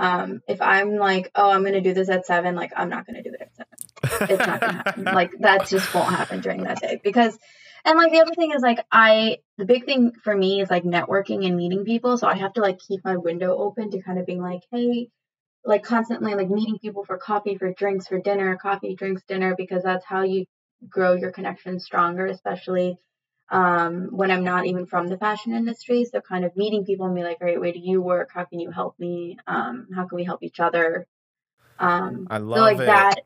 Um, 0.00 0.40
if 0.48 0.62
I'm 0.62 0.96
like, 0.96 1.30
oh, 1.34 1.50
I'm 1.50 1.62
gonna 1.64 1.80
do 1.80 1.92
this 1.94 2.08
at 2.08 2.26
seven, 2.26 2.54
like 2.54 2.72
I'm 2.76 2.88
not 2.88 3.06
gonna 3.06 3.22
do 3.22 3.34
it 3.34 3.40
at 3.42 3.54
seven. 3.56 4.30
It's 4.30 4.46
not 4.46 4.60
gonna 4.60 4.72
happen. 4.72 5.04
like 5.04 5.32
that 5.40 5.68
just 5.68 5.92
won't 5.94 6.14
happen 6.14 6.40
during 6.40 6.62
that 6.64 6.80
day 6.80 7.00
because, 7.02 7.38
and 7.84 7.98
like 7.98 8.10
the 8.10 8.20
other 8.20 8.34
thing 8.34 8.52
is 8.52 8.62
like 8.62 8.84
I 8.90 9.38
the 9.58 9.66
big 9.66 9.84
thing 9.84 10.12
for 10.24 10.34
me 10.34 10.62
is 10.62 10.70
like 10.70 10.84
networking 10.84 11.46
and 11.46 11.56
meeting 11.56 11.84
people. 11.84 12.16
So 12.16 12.26
I 12.26 12.36
have 12.36 12.54
to 12.54 12.62
like 12.62 12.78
keep 12.78 13.04
my 13.04 13.16
window 13.16 13.56
open 13.56 13.90
to 13.90 14.02
kind 14.02 14.18
of 14.18 14.24
being 14.26 14.40
like, 14.40 14.62
hey, 14.72 15.08
like 15.64 15.82
constantly 15.82 16.34
like 16.34 16.48
meeting 16.48 16.78
people 16.78 17.04
for 17.04 17.18
coffee, 17.18 17.56
for 17.56 17.72
drinks, 17.72 18.08
for 18.08 18.18
dinner, 18.18 18.56
coffee, 18.56 18.94
drinks, 18.94 19.22
dinner, 19.28 19.54
because 19.56 19.82
that's 19.82 20.04
how 20.04 20.22
you 20.22 20.46
grow 20.88 21.14
your 21.14 21.32
connections 21.32 21.84
stronger, 21.84 22.26
especially 22.26 22.96
um, 23.50 24.08
when 24.10 24.30
I'm 24.30 24.44
not 24.44 24.66
even 24.66 24.86
from 24.86 25.08
the 25.08 25.18
fashion 25.18 25.54
industry. 25.54 26.04
So 26.04 26.20
kind 26.20 26.44
of 26.44 26.56
meeting 26.56 26.84
people 26.84 27.06
and 27.06 27.14
be 27.14 27.22
like, 27.22 27.38
all 27.40 27.48
right, 27.48 27.60
where 27.60 27.72
do 27.72 27.80
you 27.80 28.00
work? 28.00 28.30
How 28.32 28.44
can 28.44 28.60
you 28.60 28.70
help 28.70 28.98
me? 28.98 29.36
Um, 29.46 29.88
how 29.94 30.06
can 30.06 30.16
we 30.16 30.24
help 30.24 30.42
each 30.42 30.60
other? 30.60 31.06
Um, 31.78 32.26
I 32.30 32.38
love 32.38 32.58
so 32.58 32.62
like 32.62 32.80
it. 32.80 32.86
that. 32.86 33.20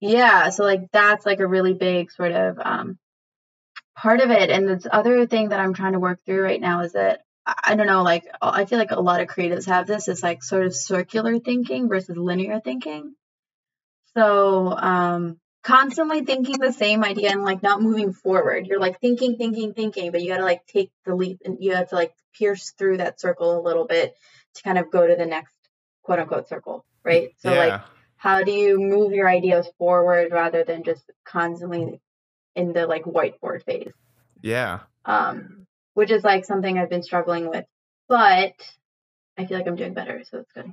Yeah. 0.00 0.48
So 0.50 0.64
like 0.64 0.90
that's 0.90 1.26
like 1.26 1.40
a 1.40 1.46
really 1.46 1.74
big 1.74 2.10
sort 2.10 2.32
of 2.32 2.58
um, 2.58 2.98
part 3.96 4.20
of 4.20 4.30
it. 4.30 4.50
And 4.50 4.68
this 4.68 4.86
other 4.90 5.26
thing 5.26 5.50
that 5.50 5.60
I'm 5.60 5.74
trying 5.74 5.92
to 5.92 6.00
work 6.00 6.20
through 6.24 6.42
right 6.42 6.60
now 6.60 6.80
is 6.80 6.92
that 6.92 7.20
I 7.44 7.74
don't 7.74 7.86
know, 7.86 8.02
like 8.02 8.24
I 8.40 8.64
feel 8.66 8.78
like 8.78 8.92
a 8.92 9.00
lot 9.00 9.20
of 9.20 9.28
creatives 9.28 9.66
have 9.66 9.86
this. 9.86 10.08
It's 10.08 10.22
like 10.22 10.42
sort 10.42 10.64
of 10.64 10.74
circular 10.74 11.38
thinking 11.38 11.88
versus 11.88 12.16
linear 12.16 12.60
thinking. 12.60 13.14
So 14.14 14.72
um, 14.76 15.40
constantly 15.62 16.24
thinking 16.24 16.58
the 16.58 16.72
same 16.72 17.02
idea 17.02 17.30
and 17.30 17.42
like 17.42 17.62
not 17.62 17.82
moving 17.82 18.12
forward. 18.12 18.66
You're 18.66 18.80
like 18.80 19.00
thinking, 19.00 19.36
thinking, 19.36 19.74
thinking, 19.74 20.12
but 20.12 20.22
you 20.22 20.28
got 20.28 20.38
to 20.38 20.44
like 20.44 20.66
take 20.66 20.92
the 21.04 21.14
leap 21.14 21.40
and 21.44 21.58
you 21.60 21.74
have 21.74 21.88
to 21.88 21.94
like 21.94 22.14
pierce 22.34 22.72
through 22.78 22.98
that 22.98 23.20
circle 23.20 23.58
a 23.58 23.62
little 23.62 23.86
bit 23.86 24.14
to 24.54 24.62
kind 24.62 24.78
of 24.78 24.90
go 24.90 25.06
to 25.06 25.16
the 25.16 25.26
next 25.26 25.54
quote 26.02 26.20
unquote 26.20 26.48
circle, 26.48 26.84
right? 27.04 27.30
So 27.38 27.52
yeah. 27.52 27.58
like 27.58 27.80
how 28.16 28.44
do 28.44 28.52
you 28.52 28.78
move 28.78 29.12
your 29.12 29.28
ideas 29.28 29.68
forward 29.78 30.30
rather 30.30 30.62
than 30.62 30.84
just 30.84 31.02
constantly 31.24 32.00
in 32.54 32.72
the 32.72 32.86
like 32.86 33.02
whiteboard 33.02 33.64
phase? 33.64 33.92
Yeah. 34.42 34.80
Um, 35.04 35.61
which 35.94 36.10
is 36.10 36.24
like 36.24 36.44
something 36.44 36.78
I've 36.78 36.90
been 36.90 37.02
struggling 37.02 37.48
with, 37.48 37.64
but 38.08 38.54
I 39.38 39.46
feel 39.46 39.58
like 39.58 39.66
I'm 39.66 39.76
doing 39.76 39.94
better, 39.94 40.22
so 40.28 40.38
it's 40.38 40.52
good. 40.52 40.72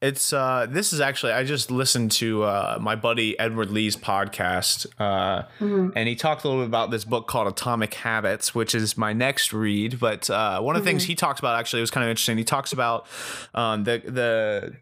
It's 0.00 0.32
uh 0.32 0.66
this 0.70 0.92
is 0.92 1.00
actually 1.00 1.32
I 1.32 1.42
just 1.42 1.72
listened 1.72 2.12
to 2.12 2.44
uh 2.44 2.78
my 2.80 2.94
buddy 2.94 3.36
Edward 3.36 3.70
Lee's 3.70 3.96
podcast 3.96 4.86
uh 4.96 5.42
mm-hmm. 5.58 5.88
and 5.96 6.08
he 6.08 6.14
talked 6.14 6.44
a 6.44 6.48
little 6.48 6.62
bit 6.62 6.68
about 6.68 6.92
this 6.92 7.04
book 7.04 7.26
called 7.26 7.48
Atomic 7.48 7.94
Habits, 7.94 8.54
which 8.54 8.76
is 8.76 8.96
my 8.96 9.12
next 9.12 9.52
read. 9.52 9.98
But 9.98 10.30
uh 10.30 10.60
one 10.60 10.76
of 10.76 10.84
the 10.84 10.88
mm-hmm. 10.88 10.98
things 10.98 11.04
he 11.04 11.16
talks 11.16 11.40
about 11.40 11.58
actually 11.58 11.80
was 11.80 11.90
kind 11.90 12.04
of 12.04 12.10
interesting. 12.10 12.38
He 12.38 12.44
talks 12.44 12.72
about 12.72 13.08
um 13.54 13.82
the 13.82 14.00
the 14.06 14.76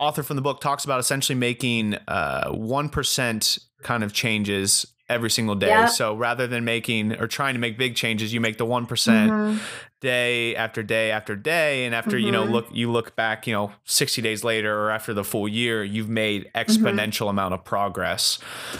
author 0.00 0.24
from 0.24 0.34
the 0.34 0.42
book 0.42 0.60
talks 0.60 0.84
about 0.84 0.98
essentially 0.98 1.38
making 1.38 1.94
uh 2.08 2.50
one 2.50 2.88
percent 2.88 3.60
kind 3.84 4.02
of 4.02 4.12
changes 4.12 4.84
every 5.10 5.28
single 5.28 5.56
day. 5.56 5.66
Yep. 5.66 5.90
So 5.90 6.14
rather 6.14 6.46
than 6.46 6.64
making 6.64 7.20
or 7.20 7.26
trying 7.26 7.54
to 7.54 7.60
make 7.60 7.76
big 7.76 7.96
changes, 7.96 8.32
you 8.32 8.40
make 8.40 8.56
the 8.56 8.64
one 8.64 8.86
mm-hmm. 8.86 9.58
day 10.00 10.56
after 10.56 10.82
day 10.82 11.10
after 11.10 11.36
day, 11.36 11.84
and 11.84 11.94
after 11.94 12.12
mm-hmm. 12.16 12.26
you 12.26 12.32
know 12.32 12.44
mm-hmm. 12.44 12.52
look 12.52 12.68
you 12.72 12.90
look 12.90 13.16
back, 13.16 13.46
you 13.46 13.52
know, 13.52 13.72
sixty 13.84 14.22
days 14.22 14.44
later 14.44 14.74
or 14.74 14.90
after 14.90 15.12
the 15.12 15.24
full 15.24 15.48
year, 15.48 15.84
you've 15.84 16.08
made 16.08 16.46
mm-hmm. 16.46 16.58
exponential 16.58 17.26
mm-hmm. 17.26 17.30
amount 17.30 17.54
of 17.54 17.64
progress. 17.64 18.38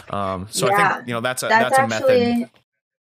Um, 0.09 0.47
so 0.49 0.67
yeah. 0.67 0.73
I 0.73 0.93
think 0.93 1.07
you 1.07 1.13
know 1.13 1.21
that's 1.21 1.43
a 1.43 1.47
that's, 1.49 1.77
that's 1.77 1.93
actually, 1.93 2.21
a 2.23 2.35
method. 2.35 2.49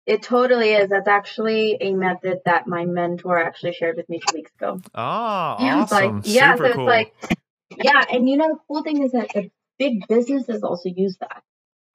It 0.07 0.23
totally 0.23 0.73
is. 0.73 0.89
That's 0.91 1.09
actually 1.09 1.79
a 1.81 1.93
method 1.93 2.39
that 2.45 2.69
my 2.69 2.85
mentor 2.85 3.43
actually 3.43 3.73
shared 3.73 3.97
with 3.97 4.09
me 4.09 4.21
two 4.25 4.37
weeks 4.37 4.53
ago. 4.55 4.81
Oh, 4.95 5.01
awesome! 5.01 6.17
Like, 6.19 6.27
yeah, 6.27 6.55
Super 6.55 6.73
so 6.75 6.81
it's 6.81 6.87
like, 6.87 7.39
yeah, 7.83 8.05
and 8.12 8.29
you 8.29 8.37
know 8.37 8.49
the 8.49 8.59
cool 8.69 8.85
thing 8.85 9.03
is 9.03 9.11
that 9.12 9.31
big 9.79 10.07
businesses 10.07 10.62
also 10.62 10.91
use 10.95 11.17
that. 11.19 11.43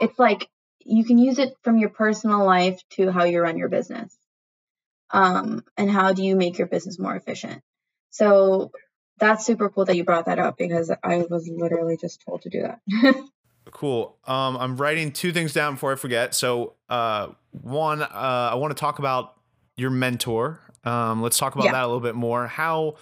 It's 0.01 0.17
like 0.19 0.49
you 0.85 1.03
can 1.03 1.17
use 1.17 1.39
it 1.39 1.55
from 1.63 1.77
your 1.77 1.89
personal 1.89 2.45
life 2.45 2.81
to 2.91 3.11
how 3.11 3.23
you 3.23 3.41
run 3.41 3.57
your 3.57 3.69
business. 3.69 4.15
Um, 5.11 5.63
and 5.77 5.89
how 5.91 6.13
do 6.13 6.23
you 6.23 6.35
make 6.35 6.57
your 6.57 6.67
business 6.67 6.97
more 6.97 7.15
efficient? 7.15 7.61
So 8.11 8.71
that's 9.17 9.45
super 9.45 9.69
cool 9.69 9.85
that 9.85 9.95
you 9.95 10.03
brought 10.03 10.25
that 10.25 10.39
up 10.39 10.57
because 10.57 10.91
I 11.03 11.25
was 11.29 11.49
literally 11.53 11.97
just 11.97 12.23
told 12.25 12.43
to 12.43 12.49
do 12.49 12.63
that. 12.63 13.15
cool. 13.71 14.17
Um, 14.25 14.57
I'm 14.57 14.77
writing 14.77 15.11
two 15.11 15.31
things 15.31 15.53
down 15.53 15.73
before 15.73 15.91
I 15.91 15.95
forget. 15.95 16.33
So, 16.33 16.75
uh, 16.89 17.29
one, 17.51 18.01
uh, 18.01 18.07
I 18.51 18.55
want 18.55 18.75
to 18.75 18.79
talk 18.79 18.99
about 18.99 19.35
your 19.75 19.89
mentor. 19.91 20.59
Um, 20.83 21.21
let's 21.21 21.37
talk 21.37 21.55
about 21.55 21.65
yeah. 21.65 21.73
that 21.73 21.83
a 21.83 21.87
little 21.87 21.99
bit 21.99 22.15
more. 22.15 22.47
How 22.47 22.95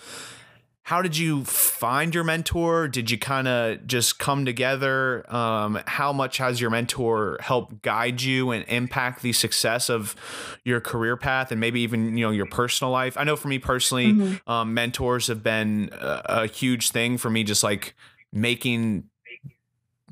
how 0.89 1.03
did 1.03 1.15
you 1.15 1.45
find 1.45 2.15
your 2.15 2.23
mentor? 2.23 2.87
Did 2.87 3.11
you 3.11 3.19
kind 3.19 3.47
of 3.47 3.85
just 3.85 4.17
come 4.17 4.43
together? 4.43 5.23
Um, 5.31 5.79
how 5.85 6.11
much 6.11 6.39
has 6.39 6.59
your 6.59 6.71
mentor 6.71 7.37
helped 7.41 7.83
guide 7.83 8.23
you 8.23 8.49
and 8.49 8.65
impact 8.67 9.21
the 9.21 9.31
success 9.31 9.91
of 9.91 10.15
your 10.63 10.81
career 10.81 11.15
path 11.15 11.51
and 11.51 11.61
maybe 11.61 11.81
even 11.81 12.17
you 12.17 12.25
know 12.25 12.31
your 12.31 12.47
personal 12.47 12.89
life? 12.89 13.17
I 13.19 13.23
know 13.23 13.35
for 13.35 13.49
me 13.49 13.59
personally, 13.59 14.13
mm-hmm. 14.13 14.49
um, 14.49 14.73
mentors 14.73 15.27
have 15.27 15.43
been 15.43 15.91
a, 15.93 16.21
a 16.25 16.47
huge 16.47 16.89
thing 16.89 17.19
for 17.19 17.29
me. 17.29 17.43
Just 17.43 17.63
like 17.63 17.93
making 18.33 19.09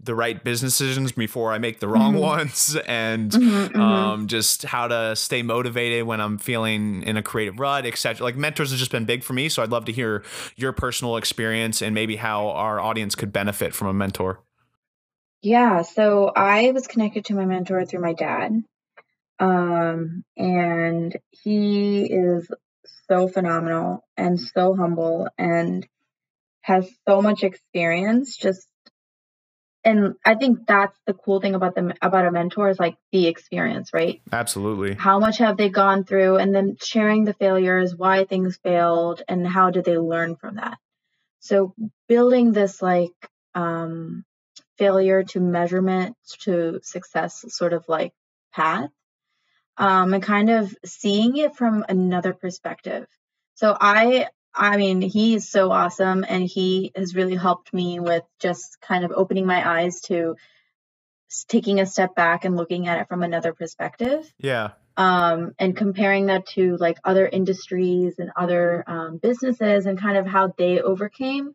the 0.07 0.15
right 0.15 0.43
business 0.43 0.77
decisions 0.77 1.11
before 1.11 1.53
I 1.53 1.59
make 1.59 1.79
the 1.79 1.87
wrong 1.87 2.13
mm-hmm. 2.13 2.21
ones, 2.21 2.75
and 2.87 3.29
mm-hmm, 3.31 3.49
mm-hmm. 3.49 3.79
um, 3.79 4.27
just 4.27 4.63
how 4.63 4.87
to 4.87 5.15
stay 5.15 5.43
motivated 5.43 6.07
when 6.07 6.19
I'm 6.19 6.39
feeling 6.39 7.03
in 7.03 7.17
a 7.17 7.21
creative 7.21 7.59
rut, 7.59 7.85
etc. 7.85 8.23
Like 8.23 8.35
mentors 8.35 8.71
have 8.71 8.79
just 8.79 8.91
been 8.91 9.05
big 9.05 9.23
for 9.23 9.33
me, 9.33 9.49
so 9.49 9.61
I'd 9.61 9.69
love 9.69 9.85
to 9.85 9.91
hear 9.91 10.23
your 10.55 10.73
personal 10.73 11.17
experience 11.17 11.83
and 11.83 11.93
maybe 11.93 12.15
how 12.15 12.49
our 12.49 12.79
audience 12.79 13.13
could 13.13 13.31
benefit 13.31 13.75
from 13.75 13.87
a 13.87 13.93
mentor. 13.93 14.39
Yeah, 15.43 15.83
so 15.83 16.31
I 16.35 16.71
was 16.71 16.87
connected 16.87 17.25
to 17.25 17.35
my 17.35 17.45
mentor 17.45 17.85
through 17.85 18.01
my 18.01 18.13
dad, 18.13 18.63
um, 19.39 20.23
and 20.35 21.15
he 21.29 22.05
is 22.05 22.49
so 23.07 23.27
phenomenal 23.27 24.03
and 24.17 24.39
so 24.39 24.75
humble 24.75 25.29
and 25.37 25.87
has 26.61 26.89
so 27.07 27.21
much 27.21 27.43
experience 27.43 28.35
just 28.35 28.67
and 29.87 30.15
I 30.25 30.35
think 30.35 30.67
that's 30.67 30.99
the 31.05 31.13
cool 31.13 31.39
thing 31.39 31.55
about 31.55 31.73
them 31.73 31.93
about 32.01 32.25
a 32.25 32.31
mentor 32.31 32.69
is 32.69 32.77
like 32.77 32.97
the 33.13 33.27
experience, 33.27 33.93
right? 33.93 34.21
Absolutely. 34.33 34.95
How 34.95 35.17
much 35.17 35.37
have 35.37 35.55
they 35.55 35.69
gone 35.69 36.03
through 36.03 36.35
and 36.35 36.53
then 36.53 36.75
sharing 36.83 37.23
the 37.23 37.33
failures, 37.33 37.95
why 37.95 38.25
things 38.25 38.59
failed 38.61 39.21
and 39.29 39.47
how 39.47 39.71
did 39.71 39.85
they 39.85 39.97
learn 39.97 40.35
from 40.35 40.55
that. 40.55 40.77
So 41.39 41.73
building 42.09 42.51
this 42.51 42.81
like 42.81 43.15
um 43.55 44.25
failure 44.77 45.23
to 45.23 45.39
measurement 45.39 46.17
to 46.41 46.81
success 46.83 47.45
sort 47.47 47.71
of 47.71 47.85
like 47.87 48.11
path 48.53 48.89
um 49.77 50.13
and 50.13 50.21
kind 50.21 50.49
of 50.49 50.75
seeing 50.83 51.37
it 51.37 51.55
from 51.55 51.85
another 51.87 52.33
perspective. 52.33 53.07
So 53.55 53.75
I 53.79 54.27
I 54.57 54.77
mean, 54.77 55.01
he's 55.01 55.47
so 55.47 55.71
awesome 55.71 56.25
and 56.27 56.43
he 56.43 56.91
has 56.95 57.15
really 57.15 57.35
helped 57.35 57.73
me 57.73 57.99
with 57.99 58.23
just 58.39 58.81
kind 58.81 59.05
of 59.05 59.11
opening 59.15 59.45
my 59.45 59.67
eyes 59.67 60.01
to 60.01 60.35
taking 61.47 61.79
a 61.79 61.85
step 61.85 62.15
back 62.15 62.45
and 62.45 62.55
looking 62.55 62.87
at 62.87 62.99
it 62.99 63.07
from 63.07 63.23
another 63.23 63.53
perspective. 63.53 64.31
Yeah. 64.39 64.71
Um, 64.95 65.53
and 65.59 65.77
comparing 65.77 66.25
that 66.25 66.47
to 66.55 66.75
like 66.77 66.97
other 67.03 67.27
industries 67.27 68.17
and 68.17 68.31
other 68.35 68.83
um, 68.87 69.17
businesses 69.17 69.85
and 69.85 69.99
kind 69.99 70.17
of 70.17 70.25
how 70.25 70.53
they 70.57 70.81
overcame 70.81 71.53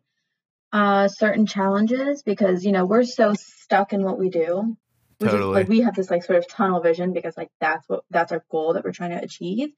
uh, 0.71 1.09
certain 1.09 1.45
challenges 1.45 2.23
because, 2.23 2.63
you 2.63 2.71
know, 2.71 2.85
we're 2.85 3.03
so 3.03 3.33
stuck 3.33 3.91
in 3.91 4.03
what 4.03 4.17
we 4.17 4.29
do. 4.29 4.77
Totally. 5.19 5.39
Just, 5.41 5.53
like 5.53 5.69
we 5.69 5.81
have 5.81 5.95
this 5.95 6.09
like 6.09 6.23
sort 6.23 6.39
of 6.39 6.47
tunnel 6.47 6.81
vision 6.81 7.13
because 7.13 7.35
like 7.35 7.49
that's 7.59 7.87
what 7.87 8.03
that's 8.09 8.31
our 8.31 8.43
goal 8.49 8.73
that 8.73 8.83
we're 8.83 8.91
trying 8.91 9.11
to 9.11 9.23
achieve 9.23 9.73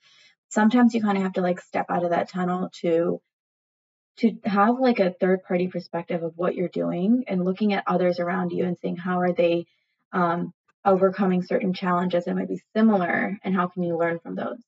sometimes 0.50 0.94
you 0.94 1.02
kind 1.02 1.18
of 1.18 1.24
have 1.24 1.34
to 1.34 1.42
like 1.42 1.62
step 1.62 1.88
out 1.90 2.04
of 2.04 2.12
that 2.12 2.30
tunnel 2.30 2.70
to 2.82 3.22
to 4.18 4.38
have 4.46 4.80
like 4.80 5.00
a 5.00 5.12
third 5.12 5.44
party 5.44 5.68
perspective 5.68 6.24
of 6.24 6.34
what 6.38 6.56
you're 6.56 6.70
doing 6.70 7.26
and 7.28 7.44
looking 7.44 7.74
at 7.74 7.84
others 7.86 8.20
around 8.20 8.52
you 8.52 8.64
and 8.64 8.78
seeing 8.82 8.96
how 8.96 9.20
are 9.20 9.34
they 9.34 9.66
um, 10.14 10.54
overcoming 10.86 11.44
certain 11.44 11.74
challenges 11.74 12.24
that 12.24 12.36
might 12.36 12.48
be 12.48 12.62
similar 12.74 13.38
and 13.44 13.54
how 13.54 13.68
can 13.68 13.84
you 13.84 13.98
learn 13.98 14.20
from 14.20 14.36
those? 14.36 14.60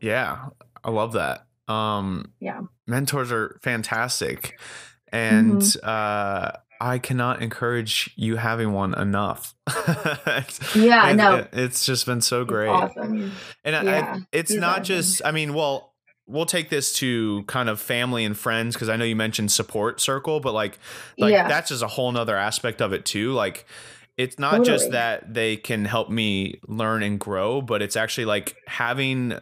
Yeah 0.00 0.48
i 0.84 0.90
love 0.90 1.12
that. 1.12 1.46
Um 1.68 2.32
yeah. 2.40 2.60
mentors 2.86 3.32
are 3.32 3.58
fantastic. 3.62 4.58
And 5.12 5.62
mm-hmm. 5.62 5.88
uh 5.88 6.52
I 6.82 6.98
cannot 6.98 7.40
encourage 7.42 8.10
you 8.16 8.34
having 8.34 8.72
one 8.72 8.92
enough. 8.98 9.54
yeah, 10.74 11.10
it, 11.10 11.14
no, 11.14 11.36
it, 11.36 11.50
it's 11.52 11.86
just 11.86 12.06
been 12.06 12.20
so 12.20 12.44
great. 12.44 12.68
awesome. 12.68 13.30
And 13.64 13.86
yeah, 13.86 14.16
I, 14.16 14.26
it's 14.32 14.52
not 14.52 14.80
awesome. 14.80 14.84
just. 14.84 15.22
I 15.24 15.30
mean, 15.30 15.54
well, 15.54 15.94
we'll 16.26 16.44
take 16.44 16.70
this 16.70 16.92
to 16.94 17.44
kind 17.44 17.68
of 17.68 17.80
family 17.80 18.24
and 18.24 18.36
friends 18.36 18.74
because 18.74 18.88
I 18.88 18.96
know 18.96 19.04
you 19.04 19.14
mentioned 19.14 19.52
support 19.52 20.00
circle, 20.00 20.40
but 20.40 20.54
like, 20.54 20.80
like 21.16 21.30
yeah. 21.30 21.46
that's 21.46 21.68
just 21.68 21.84
a 21.84 21.86
whole 21.86 22.10
nother 22.10 22.36
aspect 22.36 22.82
of 22.82 22.92
it 22.92 23.04
too. 23.04 23.32
Like, 23.32 23.64
it's 24.16 24.40
not 24.40 24.50
totally. 24.50 24.66
just 24.66 24.90
that 24.90 25.32
they 25.32 25.56
can 25.56 25.84
help 25.84 26.10
me 26.10 26.60
learn 26.66 27.04
and 27.04 27.20
grow, 27.20 27.62
but 27.62 27.80
it's 27.80 27.96
actually 27.96 28.24
like 28.24 28.56
having 28.66 29.38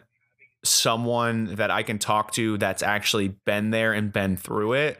someone 0.63 1.55
that 1.55 1.71
I 1.71 1.83
can 1.83 1.97
talk 1.97 2.33
to 2.33 2.57
that's 2.57 2.83
actually 2.83 3.29
been 3.45 3.71
there 3.71 3.93
and 3.93 4.13
been 4.13 4.37
through 4.37 4.73
it. 4.73 4.99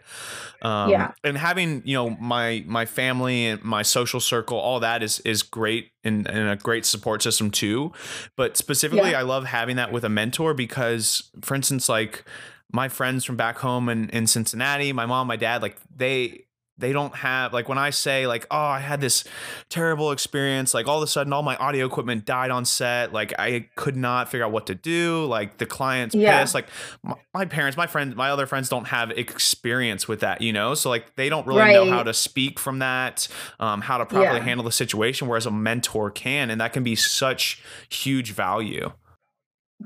Um, 0.61 0.89
yeah. 0.89 1.11
And 1.23 1.37
having 1.37 1.81
you 1.85 1.95
know 1.95 2.11
my 2.11 2.63
my 2.67 2.85
family 2.85 3.47
and 3.47 3.63
my 3.63 3.81
social 3.81 4.19
circle, 4.19 4.57
all 4.57 4.79
that 4.79 5.03
is 5.03 5.19
is 5.21 5.43
great 5.43 5.91
and, 6.03 6.27
and 6.27 6.49
a 6.49 6.55
great 6.55 6.85
support 6.85 7.21
system 7.21 7.51
too. 7.51 7.91
But 8.35 8.57
specifically, 8.57 9.11
yeah. 9.11 9.19
I 9.19 9.23
love 9.23 9.45
having 9.45 9.75
that 9.75 9.91
with 9.91 10.03
a 10.03 10.09
mentor 10.09 10.53
because, 10.53 11.31
for 11.41 11.55
instance, 11.55 11.89
like 11.89 12.25
my 12.71 12.89
friends 12.89 13.25
from 13.25 13.35
back 13.35 13.57
home 13.57 13.89
in, 13.89 14.09
in 14.09 14.27
Cincinnati, 14.27 14.93
my 14.93 15.05
mom, 15.05 15.27
my 15.27 15.35
dad, 15.35 15.61
like 15.61 15.77
they 15.95 16.45
they 16.81 16.91
don't 16.91 17.15
have 17.15 17.53
like 17.53 17.69
when 17.69 17.77
I 17.77 17.91
say 17.91 18.27
like 18.27 18.45
oh 18.51 18.57
I 18.57 18.79
had 18.79 18.99
this 19.01 19.23
terrible 19.69 20.11
experience 20.11 20.73
like 20.73 20.87
all 20.87 20.97
of 20.97 21.03
a 21.03 21.07
sudden 21.07 21.31
all 21.31 21.43
my 21.43 21.55
audio 21.55 21.85
equipment 21.85 22.25
died 22.25 22.51
on 22.51 22.65
set 22.65 23.13
like 23.13 23.33
I 23.39 23.69
could 23.75 23.95
not 23.95 24.29
figure 24.29 24.45
out 24.45 24.51
what 24.51 24.67
to 24.67 24.75
do 24.75 25.25
like 25.25 25.57
the 25.57 25.65
client's 25.65 26.15
yeah. 26.15 26.41
pissed 26.41 26.53
like 26.53 26.67
my, 27.03 27.15
my, 27.33 27.45
parents 27.45 27.77
my 27.77 27.87
friends 27.87 28.15
my 28.15 28.29
other 28.29 28.45
friends 28.45 28.67
don't 28.67 28.87
have 28.87 29.11
experience 29.11 30.07
with 30.07 30.19
that 30.21 30.41
you 30.41 30.51
know 30.51 30.73
so 30.73 30.89
like 30.89 31.15
they 31.15 31.29
don't 31.29 31.47
really 31.47 31.61
right. 31.61 31.73
know 31.73 31.89
how 31.89 32.03
to 32.03 32.13
speak 32.13 32.59
from 32.59 32.79
that 32.79 33.27
um, 33.59 33.81
how 33.81 33.97
to 33.97 34.05
properly 34.05 34.37
yeah. 34.37 34.43
handle 34.43 34.65
the 34.65 34.71
situation 34.71 35.27
whereas 35.27 35.45
a 35.45 35.51
mentor 35.51 36.11
can 36.11 36.49
and 36.49 36.59
that 36.59 36.73
can 36.73 36.83
be 36.83 36.95
such 36.95 37.63
huge 37.89 38.31
value 38.31 38.91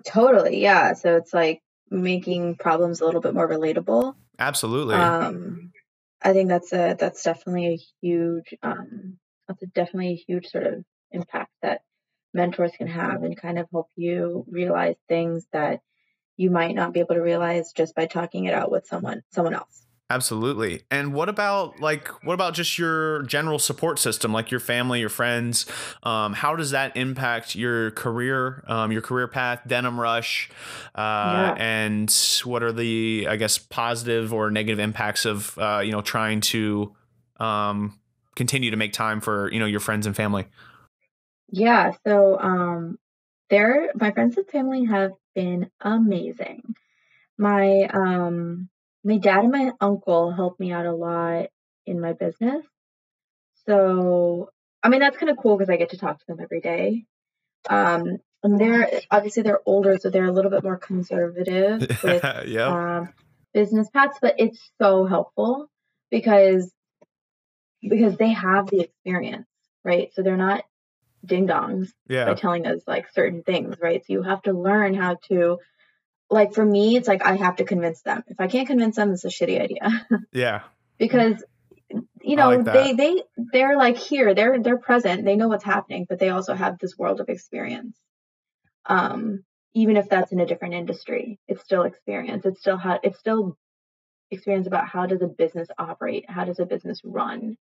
Totally, 0.03 0.61
yeah. 0.61 0.93
So 0.93 1.15
it's 1.15 1.33
like 1.33 1.61
making 1.89 2.55
problems 2.55 3.01
a 3.01 3.05
little 3.05 3.21
bit 3.21 3.33
more 3.33 3.47
relatable. 3.47 4.15
Absolutely. 4.39 4.95
Um, 4.95 5.71
I 6.25 6.33
think 6.33 6.49
that's 6.49 6.73
a 6.73 6.95
that's 6.99 7.23
definitely 7.23 7.67
a 7.67 7.79
huge 8.01 8.55
um, 8.63 9.19
that's 9.47 9.61
a 9.63 9.67
definitely 9.67 10.13
a 10.13 10.25
huge 10.27 10.47
sort 10.47 10.65
of 10.67 10.83
impact 11.11 11.51
that 11.61 11.81
mentors 12.33 12.73
can 12.77 12.87
have 12.87 13.23
and 13.23 13.37
kind 13.39 13.59
of 13.59 13.67
help 13.71 13.89
you 13.95 14.45
realize 14.49 14.95
things 15.07 15.45
that 15.53 15.81
you 16.37 16.49
might 16.51 16.75
not 16.75 16.93
be 16.93 17.01
able 17.01 17.15
to 17.15 17.21
realize 17.21 17.73
just 17.73 17.95
by 17.95 18.07
talking 18.07 18.45
it 18.45 18.55
out 18.55 18.71
with 18.71 18.87
someone 18.87 19.21
someone 19.31 19.53
else. 19.53 19.84
Absolutely. 20.07 20.83
And 20.91 21.15
what 21.15 21.29
about 21.29 21.79
like 21.79 22.07
what 22.23 22.33
about 22.33 22.53
just 22.53 22.77
your 22.77 23.23
general 23.23 23.57
support 23.57 23.97
system, 23.97 24.31
like 24.31 24.51
your 24.51 24.59
family, 24.59 24.99
your 24.99 25.09
friends? 25.09 25.65
Um, 26.03 26.33
how 26.33 26.55
does 26.55 26.71
that 26.71 26.95
impact 26.95 27.55
your 27.55 27.89
career, 27.91 28.63
um, 28.67 28.91
your 28.91 29.01
career 29.01 29.27
path, 29.27 29.61
Denim 29.65 29.99
Rush, 29.99 30.51
uh, 30.93 31.01
yeah. 31.01 31.55
and 31.57 32.15
what 32.43 32.61
are 32.61 32.71
the 32.71 33.25
I 33.27 33.35
guess 33.35 33.57
positive 33.57 34.31
or 34.31 34.51
negative 34.51 34.77
impacts 34.77 35.25
of 35.25 35.57
uh, 35.57 35.81
you 35.83 35.91
know 35.91 36.01
trying 36.01 36.41
to 36.41 36.95
um, 37.39 37.99
continue 38.35 38.69
to 38.69 38.77
make 38.77 38.93
time 38.93 39.21
for 39.21 39.51
you 39.51 39.59
know 39.59 39.65
your 39.65 39.79
friends 39.79 40.05
and 40.05 40.15
family? 40.15 40.45
Yeah. 41.49 41.93
So 42.05 42.39
um, 42.39 42.99
there, 43.49 43.89
my 43.95 44.11
friends 44.11 44.37
and 44.37 44.47
family 44.47 44.85
have 44.85 45.13
been 45.33 45.71
amazing. 45.81 46.75
My 47.39 47.89
um 47.91 48.69
my 49.05 49.17
dad 49.17 49.43
and 49.43 49.51
my 49.51 49.71
uncle 49.79 50.31
help 50.31 50.59
me 50.59 50.71
out 50.71 50.87
a 50.87 50.91
lot 50.91 51.47
in 51.85 52.01
my 52.01 52.13
business. 52.13 52.65
So, 53.67 54.49
I 54.83 54.89
mean, 54.89 54.99
that's 54.99 55.17
kind 55.17 55.29
of 55.29 55.37
cool 55.37 55.57
because 55.57 55.69
I 55.69 55.77
get 55.77 55.91
to 55.91 55.97
talk 55.97 56.19
to 56.19 56.25
them 56.27 56.39
every 56.41 56.59
day. 56.59 57.05
Um, 57.69 58.17
and 58.43 58.59
they're 58.59 59.01
obviously 59.09 59.43
they're 59.43 59.61
older, 59.65 59.97
so 59.99 60.09
they're 60.09 60.25
a 60.25 60.31
little 60.31 60.51
bit 60.51 60.63
more 60.63 60.77
conservative 60.77 61.81
with 62.03 62.25
yeah. 62.47 62.97
um, 62.99 63.13
business 63.53 63.89
paths, 63.89 64.17
but 64.21 64.35
it's 64.39 64.71
so 64.81 65.05
helpful 65.05 65.67
because 66.11 66.71
because 67.81 68.17
they 68.17 68.29
have 68.29 68.67
the 68.69 68.81
experience, 68.81 69.47
right? 69.83 70.09
So 70.13 70.23
they're 70.23 70.37
not 70.37 70.63
ding 71.23 71.47
dongs 71.47 71.89
yeah. 72.07 72.25
by 72.25 72.33
telling 72.33 72.65
us 72.65 72.81
like 72.87 73.11
certain 73.13 73.43
things, 73.43 73.75
right? 73.79 74.03
So 74.05 74.13
you 74.13 74.23
have 74.23 74.41
to 74.43 74.53
learn 74.53 74.93
how 74.93 75.17
to 75.29 75.59
like 76.29 76.53
for 76.53 76.65
me, 76.65 76.95
it's 76.95 77.07
like 77.07 77.25
I 77.25 77.35
have 77.35 77.57
to 77.57 77.65
convince 77.65 78.01
them. 78.01 78.23
If 78.27 78.39
I 78.39 78.47
can't 78.47 78.67
convince 78.67 78.95
them, 78.95 79.11
it's 79.11 79.25
a 79.25 79.29
shitty 79.29 79.61
idea. 79.61 80.07
yeah. 80.31 80.61
because 80.97 81.43
you 82.21 82.35
know 82.35 82.49
like 82.49 82.65
they 82.65 82.93
they 82.93 83.23
they're 83.37 83.77
like 83.77 83.97
here. 83.97 84.33
They're 84.33 84.61
they're 84.61 84.77
present. 84.77 85.23
They 85.23 85.35
know 85.35 85.47
what's 85.47 85.63
happening 85.63 86.05
but 86.09 86.19
they 86.19 86.29
also 86.29 86.53
have 86.53 86.79
this 86.79 86.97
world 86.97 87.19
of 87.19 87.29
experience. 87.29 87.97
Um 88.85 89.43
even 89.73 89.97
if 89.97 90.07
that's 90.09 90.31
in 90.31 90.39
a 90.39 90.45
different 90.45 90.73
industry 90.73 91.39
it's 91.47 91.63
still 91.63 91.83
experience. 91.83 92.45
It's 92.45 92.59
still 92.59 92.77
how 92.77 92.99
it's 93.03 93.19
still 93.19 93.57
experience 94.31 94.67
about 94.67 94.87
how 94.87 95.05
does 95.05 95.21
a 95.21 95.27
business 95.27 95.67
operate? 95.77 96.25
How 96.27 96.45
does 96.45 96.59
a 96.59 96.65
business 96.65 97.01
run? 97.03 97.57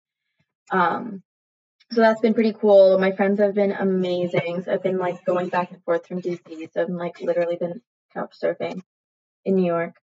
Um 0.71 1.23
so 1.91 2.01
that's 2.01 2.21
been 2.21 2.33
pretty 2.33 2.55
cool. 2.55 2.99
My 2.99 3.13
friends 3.13 3.39
have 3.41 3.55
been 3.55 3.73
amazing. 3.73 4.63
So 4.65 4.73
i've 4.73 4.85
been 4.85 4.99
like 4.99 5.25
going 5.25 5.49
back 5.49 5.73
and 5.73 5.83
forth 5.83 6.07
from 6.07 6.23
dc 6.23 6.73
so 6.73 6.83
i've 6.83 6.89
like 6.89 7.21
literally 7.21 7.57
been 7.57 7.83
couch 8.13 8.35
surfing 8.43 8.83
in 9.45 9.57
New 9.57 9.67
York. 9.67 9.95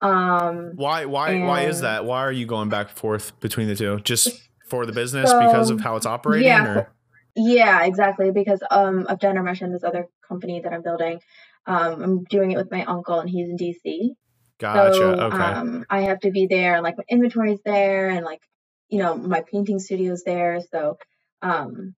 Um, 0.00 0.72
why 0.74 1.06
why 1.06 1.40
why 1.40 1.62
is 1.62 1.80
that? 1.80 2.04
Why 2.04 2.20
are 2.20 2.32
you 2.32 2.46
going 2.46 2.68
back 2.68 2.88
and 2.88 2.96
forth 2.96 3.38
between 3.40 3.68
the 3.68 3.74
two? 3.74 4.00
Just 4.00 4.28
for 4.68 4.84
the 4.84 4.92
business 4.92 5.30
so, 5.30 5.40
because 5.40 5.70
of 5.70 5.80
how 5.80 5.96
it's 5.96 6.06
operating? 6.06 6.48
Yeah, 6.48 6.66
or? 6.66 6.92
yeah, 7.34 7.84
exactly. 7.84 8.30
Because 8.30 8.62
um, 8.70 9.06
of 9.06 9.18
Denim 9.20 9.44
Rush 9.44 9.62
and 9.62 9.74
this 9.74 9.84
other 9.84 10.08
company 10.28 10.60
that 10.60 10.72
I'm 10.72 10.82
building, 10.82 11.20
um, 11.66 12.02
I'm 12.02 12.24
doing 12.24 12.52
it 12.52 12.56
with 12.56 12.70
my 12.70 12.84
uncle, 12.84 13.20
and 13.20 13.30
he's 13.30 13.48
in 13.48 13.56
DC. 13.56 14.10
Gotcha. 14.58 14.94
So, 14.94 15.10
okay. 15.12 15.36
Um, 15.36 15.86
I 15.88 16.02
have 16.02 16.20
to 16.20 16.30
be 16.30 16.46
there, 16.46 16.74
and 16.74 16.82
like 16.82 16.98
my 16.98 17.04
inventory's 17.08 17.60
there, 17.64 18.08
and 18.08 18.24
like 18.24 18.40
you 18.88 18.98
know 18.98 19.16
my 19.16 19.42
painting 19.50 19.78
studio's 19.78 20.24
there. 20.24 20.60
So, 20.70 20.98
um, 21.40 21.94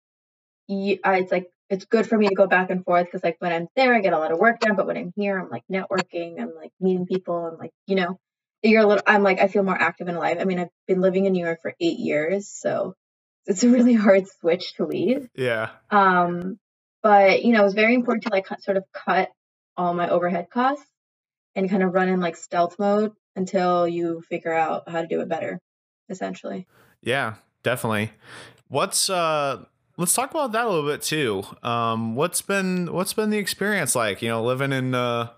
you, 0.68 0.98
I, 1.02 1.18
it's 1.18 1.32
like 1.32 1.50
it's 1.71 1.85
good 1.85 2.07
for 2.07 2.16
me 2.16 2.29
to 2.29 2.35
go 2.35 2.47
back 2.47 2.71
and 2.71 2.85
forth 2.85 3.07
because 3.07 3.23
like 3.23 3.37
when 3.41 3.53
I'm 3.53 3.69
there, 3.77 3.95
I 3.95 4.01
get 4.01 4.12
a 4.12 4.19
lot 4.19 4.33
of 4.33 4.39
work 4.39 4.61
done. 4.61 4.77
But 4.77 4.87
when 4.87 4.97
I'm 4.97 5.12
here, 5.16 5.39
I'm 5.39 5.51
like 5.51 5.64
networking, 5.71 6.41
I'm 6.41 6.55
like 6.55 6.73
meeting 6.81 7.07
people, 7.07 7.47
I'm 7.47 7.59
like 7.59 7.73
you 7.87 7.97
know, 7.97 8.19
you're 8.62 8.83
a 8.83 8.87
little. 8.87 9.03
I'm 9.07 9.23
like 9.23 9.41
I 9.41 9.49
feel 9.49 9.62
more 9.62 9.81
active 9.81 10.09
and 10.09 10.16
alive. 10.16 10.39
I 10.41 10.45
mean, 10.45 10.59
I've 10.59 10.71
been 10.87 11.01
living 11.01 11.27
in 11.27 11.33
New 11.33 11.45
York 11.45 11.61
for 11.62 11.75
eight 11.81 11.99
years, 11.99 12.49
so 12.49 12.95
it's 13.47 13.64
a 13.64 13.69
really 13.69 13.95
hard 14.07 14.27
switch 14.41 14.75
to 14.75 14.87
leave. 14.87 15.29
Yeah. 15.35 15.71
Um, 15.91 16.59
but 17.03 17.45
you 17.45 17.53
know, 17.53 17.64
it's 17.64 17.75
very 17.75 17.95
important 17.95 18.25
to 18.25 18.31
like 18.31 18.47
sort 18.61 18.77
of 18.77 18.85
cut 18.93 19.31
all 19.77 19.95
my 19.95 20.09
overhead 20.09 20.49
costs 20.51 20.85
and 21.55 21.71
kind 21.71 21.83
of 21.83 21.93
run 21.93 22.09
in 22.09 22.21
like 22.21 22.37
stealth 22.37 22.79
mode 22.79 23.12
until 23.37 23.87
you 23.87 24.23
figure 24.29 24.53
out 24.53 24.89
how 24.89 25.03
to 25.03 25.07
do 25.07 25.21
it 25.21 25.29
better, 25.29 25.61
essentially. 26.09 26.66
Yeah, 27.01 27.35
definitely. 27.62 28.11
What's 28.69 29.09
uh 29.09 29.64
let's 29.99 30.14
talk 30.14 30.30
about 30.30 30.53
that 30.53 30.64
a 30.64 30.68
little 30.70 30.88
bit 30.88 31.03
too. 31.03 31.42
Um, 31.62 32.14
what's 32.14 32.40
been 32.40 32.92
what's 32.92 33.12
been 33.12 33.28
the 33.28 33.36
experience 33.38 33.94
like? 33.94 34.22
You 34.22 34.28
know, 34.28 34.42
living 34.42 34.72
in 34.72 34.94
uh, 34.94 35.30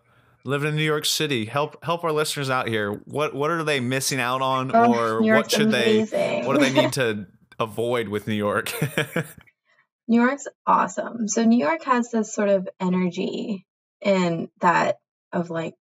living 0.45 0.69
in 0.69 0.77
New 0.77 0.85
York 0.85 1.07
City. 1.07 1.47
Help 1.47 1.83
help 1.83 2.05
our 2.05 2.13
listeners 2.13 2.51
out 2.51 2.69
here. 2.69 2.93
What 3.07 3.35
what 3.35 3.51
are 3.51 3.65
they 3.65 3.81
missing 3.81 4.21
out 4.21 4.43
on, 4.43 4.71
oh, 4.75 4.95
or 4.95 5.23
what 5.23 5.51
should 5.51 5.63
amazing. 5.69 6.11
they 6.11 6.43
what 6.45 6.57
do 6.57 6.65
they 6.65 6.73
need 6.73 6.93
to 6.93 7.27
avoid 7.59 8.09
with 8.09 8.29
New 8.29 8.35
York? 8.35 8.73
New 10.09 10.21
York's 10.21 10.47
awesome. 10.67 11.27
So 11.29 11.45
New 11.45 11.59
York 11.59 11.85
has 11.85 12.11
this 12.11 12.35
sort 12.35 12.49
of 12.49 12.69
energy 12.79 13.67
in 14.01 14.49
that 14.61 14.99
of 15.33 15.51
like 15.51 15.75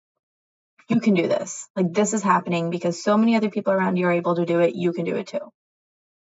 you 0.88 1.00
can 1.00 1.14
do 1.14 1.28
this. 1.28 1.68
Like 1.76 1.92
this 1.92 2.12
is 2.12 2.22
happening 2.22 2.70
because 2.70 3.02
so 3.02 3.16
many 3.16 3.36
other 3.36 3.50
people 3.50 3.72
around 3.72 3.96
you 3.96 4.06
are 4.06 4.12
able 4.12 4.36
to 4.36 4.46
do 4.46 4.60
it. 4.60 4.74
You 4.74 4.92
can 4.92 5.04
do 5.04 5.16
it 5.16 5.28
too. 5.28 5.52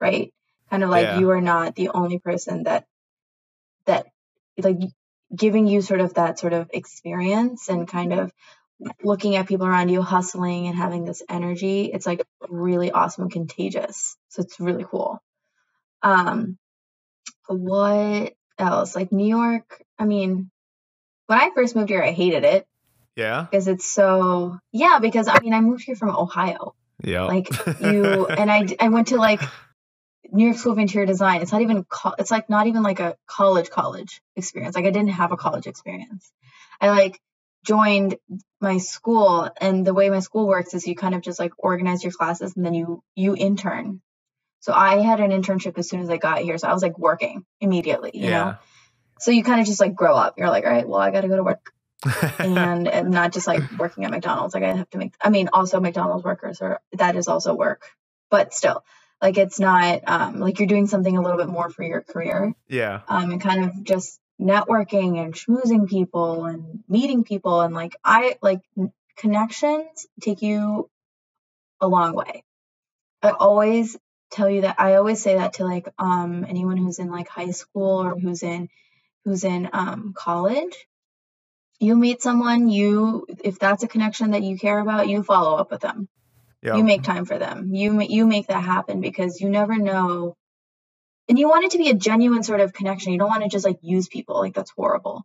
Right? 0.00 0.32
Kind 0.70 0.82
of 0.82 0.90
like 0.90 1.04
yeah. 1.04 1.18
you 1.18 1.30
are 1.30 1.40
not 1.40 1.74
the 1.74 1.90
only 1.90 2.18
person 2.18 2.64
that 2.64 2.86
that 3.86 4.06
like 4.58 4.78
giving 5.34 5.66
you 5.66 5.82
sort 5.82 6.00
of 6.00 6.14
that 6.14 6.38
sort 6.38 6.52
of 6.52 6.70
experience 6.72 7.68
and 7.68 7.88
kind 7.88 8.12
of 8.12 8.32
looking 9.02 9.36
at 9.36 9.48
people 9.48 9.66
around 9.66 9.88
you 9.88 10.02
hustling 10.02 10.66
and 10.66 10.76
having 10.76 11.04
this 11.04 11.22
energy 11.28 11.86
it's 11.86 12.06
like 12.06 12.22
really 12.48 12.90
awesome 12.90 13.22
and 13.22 13.32
contagious. 13.32 14.16
So 14.28 14.42
it's 14.42 14.60
really 14.60 14.84
cool. 14.84 15.22
Um 16.02 16.58
what 17.48 18.34
else? 18.58 18.96
Like 18.96 19.12
new 19.12 19.28
york 19.28 19.82
i 19.98 20.04
mean 20.04 20.50
when 21.26 21.40
i 21.40 21.50
first 21.54 21.74
moved 21.76 21.90
here 21.90 22.02
i 22.02 22.12
hated 22.12 22.44
it. 22.44 22.66
Yeah? 23.14 23.46
Because 23.50 23.66
it's 23.68 23.86
so 23.86 24.58
yeah 24.72 24.98
because 25.00 25.28
i 25.28 25.38
mean 25.40 25.54
i 25.54 25.60
moved 25.60 25.84
here 25.84 25.96
from 25.96 26.14
ohio. 26.14 26.74
Yeah 27.02 27.24
like 27.24 27.48
you 27.80 28.26
and 28.26 28.50
i 28.50 28.66
i 28.80 28.88
went 28.88 29.08
to 29.08 29.16
like 29.16 29.40
New 30.32 30.46
York 30.46 30.56
School 30.56 30.72
of 30.72 30.78
Interior 30.78 31.06
Design. 31.06 31.42
It's 31.42 31.52
not 31.52 31.62
even 31.62 31.84
co- 31.84 32.14
it's 32.18 32.30
like 32.30 32.48
not 32.50 32.66
even 32.66 32.82
like 32.82 33.00
a 33.00 33.16
college 33.26 33.70
college 33.70 34.20
experience. 34.36 34.74
Like 34.74 34.84
I 34.84 34.90
didn't 34.90 35.10
have 35.10 35.32
a 35.32 35.36
college 35.36 35.66
experience. 35.66 36.30
I 36.80 36.90
like 36.90 37.20
joined 37.64 38.16
my 38.60 38.78
school 38.78 39.50
and 39.60 39.86
the 39.86 39.92
way 39.92 40.08
my 40.08 40.20
school 40.20 40.46
works 40.46 40.72
is 40.74 40.86
you 40.86 40.94
kind 40.94 41.14
of 41.14 41.20
just 41.20 41.38
like 41.38 41.52
organize 41.58 42.02
your 42.02 42.12
classes 42.12 42.56
and 42.56 42.64
then 42.64 42.74
you 42.74 43.02
you 43.14 43.36
intern. 43.36 44.00
So 44.60 44.72
I 44.72 45.00
had 45.02 45.20
an 45.20 45.30
internship 45.30 45.78
as 45.78 45.88
soon 45.88 46.00
as 46.00 46.10
I 46.10 46.16
got 46.16 46.38
here. 46.38 46.58
So 46.58 46.68
I 46.68 46.72
was 46.72 46.82
like 46.82 46.98
working 46.98 47.44
immediately, 47.60 48.10
you 48.14 48.24
yeah. 48.24 48.30
know. 48.30 48.54
So 49.20 49.30
you 49.30 49.44
kind 49.44 49.60
of 49.60 49.66
just 49.66 49.80
like 49.80 49.94
grow 49.94 50.14
up. 50.14 50.38
You're 50.38 50.48
like, 50.48 50.64
all 50.64 50.72
right, 50.72 50.88
well, 50.88 51.00
I 51.00 51.10
got 51.10 51.22
to 51.22 51.28
go 51.28 51.36
to 51.36 51.42
work. 51.42 51.72
and, 52.38 52.86
and 52.86 53.10
not 53.10 53.32
just 53.32 53.46
like 53.46 53.62
working 53.78 54.04
at 54.04 54.10
McDonald's. 54.10 54.54
Like 54.54 54.62
I 54.62 54.74
have 54.74 54.90
to 54.90 54.98
make 54.98 55.14
I 55.20 55.30
mean 55.30 55.48
also 55.52 55.80
McDonald's 55.80 56.24
workers 56.24 56.60
are 56.60 56.80
that 56.92 57.16
is 57.16 57.26
also 57.28 57.54
work. 57.54 57.90
But 58.30 58.52
still, 58.52 58.84
like 59.20 59.38
it's 59.38 59.58
not 59.58 60.02
um, 60.06 60.40
like 60.40 60.58
you're 60.58 60.68
doing 60.68 60.86
something 60.86 61.16
a 61.16 61.22
little 61.22 61.38
bit 61.38 61.48
more 61.48 61.70
for 61.70 61.82
your 61.82 62.02
career. 62.02 62.54
Yeah. 62.68 63.00
Um, 63.08 63.30
and 63.32 63.40
kind 63.40 63.64
of 63.64 63.84
just 63.84 64.20
networking 64.40 65.22
and 65.22 65.34
schmoozing 65.34 65.88
people 65.88 66.44
and 66.44 66.84
meeting 66.88 67.24
people 67.24 67.62
and 67.62 67.74
like 67.74 67.96
I 68.04 68.36
like 68.42 68.60
connections 69.16 70.06
take 70.20 70.42
you 70.42 70.90
a 71.80 71.88
long 71.88 72.14
way. 72.14 72.44
I 73.22 73.30
always 73.30 73.96
tell 74.30 74.50
you 74.50 74.62
that 74.62 74.76
I 74.78 74.94
always 74.96 75.22
say 75.22 75.36
that 75.36 75.54
to 75.54 75.64
like 75.64 75.88
um 75.98 76.44
anyone 76.46 76.76
who's 76.76 76.98
in 76.98 77.10
like 77.10 77.28
high 77.28 77.52
school 77.52 78.02
or 78.04 78.18
who's 78.18 78.42
in 78.42 78.68
who's 79.24 79.44
in 79.44 79.70
um 79.72 80.12
college. 80.14 80.86
You 81.78 81.96
meet 81.96 82.22
someone, 82.22 82.68
you 82.68 83.26
if 83.42 83.58
that's 83.58 83.82
a 83.82 83.88
connection 83.88 84.32
that 84.32 84.42
you 84.42 84.58
care 84.58 84.78
about, 84.78 85.08
you 85.08 85.22
follow 85.22 85.56
up 85.56 85.70
with 85.70 85.80
them. 85.80 86.08
You 86.74 86.84
make 86.84 87.02
time 87.02 87.24
for 87.24 87.38
them. 87.38 87.74
You 87.74 88.00
you 88.02 88.26
make 88.26 88.48
that 88.48 88.62
happen 88.62 89.00
because 89.00 89.40
you 89.40 89.48
never 89.50 89.76
know. 89.76 90.36
And 91.28 91.38
you 91.38 91.48
want 91.48 91.64
it 91.64 91.72
to 91.72 91.78
be 91.78 91.90
a 91.90 91.94
genuine 91.94 92.42
sort 92.42 92.60
of 92.60 92.72
connection. 92.72 93.12
You 93.12 93.18
don't 93.18 93.28
want 93.28 93.42
to 93.42 93.48
just 93.48 93.64
like 93.64 93.78
use 93.82 94.08
people. 94.08 94.36
Like 94.36 94.54
that's 94.54 94.70
horrible. 94.70 95.24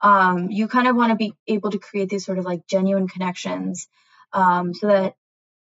Um, 0.00 0.50
you 0.50 0.66
kind 0.66 0.88
of 0.88 0.96
want 0.96 1.10
to 1.10 1.16
be 1.16 1.34
able 1.46 1.70
to 1.70 1.78
create 1.78 2.08
these 2.08 2.24
sort 2.24 2.38
of 2.38 2.44
like 2.44 2.66
genuine 2.66 3.06
connections 3.06 3.88
um, 4.32 4.74
so 4.74 4.88
that 4.88 5.14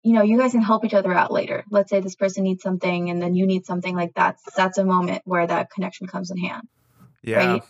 you 0.02 0.12
know 0.12 0.22
you 0.22 0.38
guys 0.38 0.52
can 0.52 0.62
help 0.62 0.84
each 0.84 0.94
other 0.94 1.12
out 1.12 1.32
later 1.32 1.64
let's 1.70 1.90
say 1.90 2.00
this 2.00 2.14
person 2.14 2.44
needs 2.44 2.62
something 2.62 3.10
and 3.10 3.20
then 3.20 3.34
you 3.34 3.46
need 3.46 3.66
something 3.66 3.96
like 3.96 4.12
that's 4.14 4.42
that's 4.56 4.78
a 4.78 4.84
moment 4.84 5.22
where 5.24 5.46
that 5.46 5.70
connection 5.70 6.06
comes 6.06 6.30
in 6.30 6.38
hand 6.38 6.68
yeah 7.22 7.36
right 7.36 7.62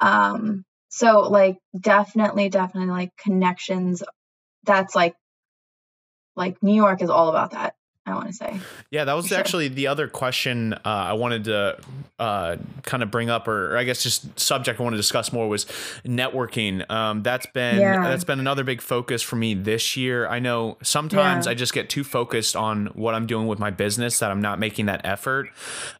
um 0.00 0.64
so 0.88 1.20
like 1.28 1.58
definitely 1.78 2.48
definitely 2.48 2.90
like 2.90 3.10
connections 3.16 4.02
that's 4.64 4.94
like 4.94 5.14
like 6.36 6.62
new 6.62 6.74
york 6.74 7.02
is 7.02 7.10
all 7.10 7.28
about 7.28 7.50
that 7.50 7.74
I 8.06 8.14
want 8.14 8.28
to 8.28 8.32
say. 8.32 8.60
Yeah, 8.90 9.04
that 9.04 9.14
was 9.14 9.32
actually 9.32 9.66
the 9.66 9.88
other 9.88 10.06
question 10.06 10.74
uh, 10.74 10.78
I 10.84 11.14
wanted 11.14 11.44
to 11.44 11.78
uh, 12.20 12.56
kind 12.82 13.02
of 13.02 13.10
bring 13.10 13.30
up, 13.30 13.48
or, 13.48 13.74
or, 13.74 13.76
I 13.76 13.82
guess 13.82 14.00
just 14.00 14.38
subject 14.38 14.78
I 14.78 14.82
want 14.84 14.92
to 14.92 14.96
discuss 14.96 15.32
more 15.32 15.48
was 15.48 15.64
networking. 16.04 16.88
Um, 16.88 17.24
that's 17.24 17.46
been 17.46 17.80
yeah. 17.80 18.02
that's 18.02 18.22
been 18.22 18.38
another 18.38 18.62
big 18.62 18.80
focus 18.80 19.22
for 19.22 19.34
me 19.34 19.54
this 19.54 19.96
year. 19.96 20.28
I 20.28 20.38
know 20.38 20.78
sometimes 20.84 21.46
yeah. 21.46 21.50
I 21.50 21.54
just 21.54 21.72
get 21.72 21.90
too 21.90 22.04
focused 22.04 22.54
on 22.54 22.86
what 22.94 23.16
I'm 23.16 23.26
doing 23.26 23.48
with 23.48 23.58
my 23.58 23.70
business 23.70 24.20
that 24.20 24.30
I'm 24.30 24.40
not 24.40 24.60
making 24.60 24.86
that 24.86 25.00
effort. 25.04 25.48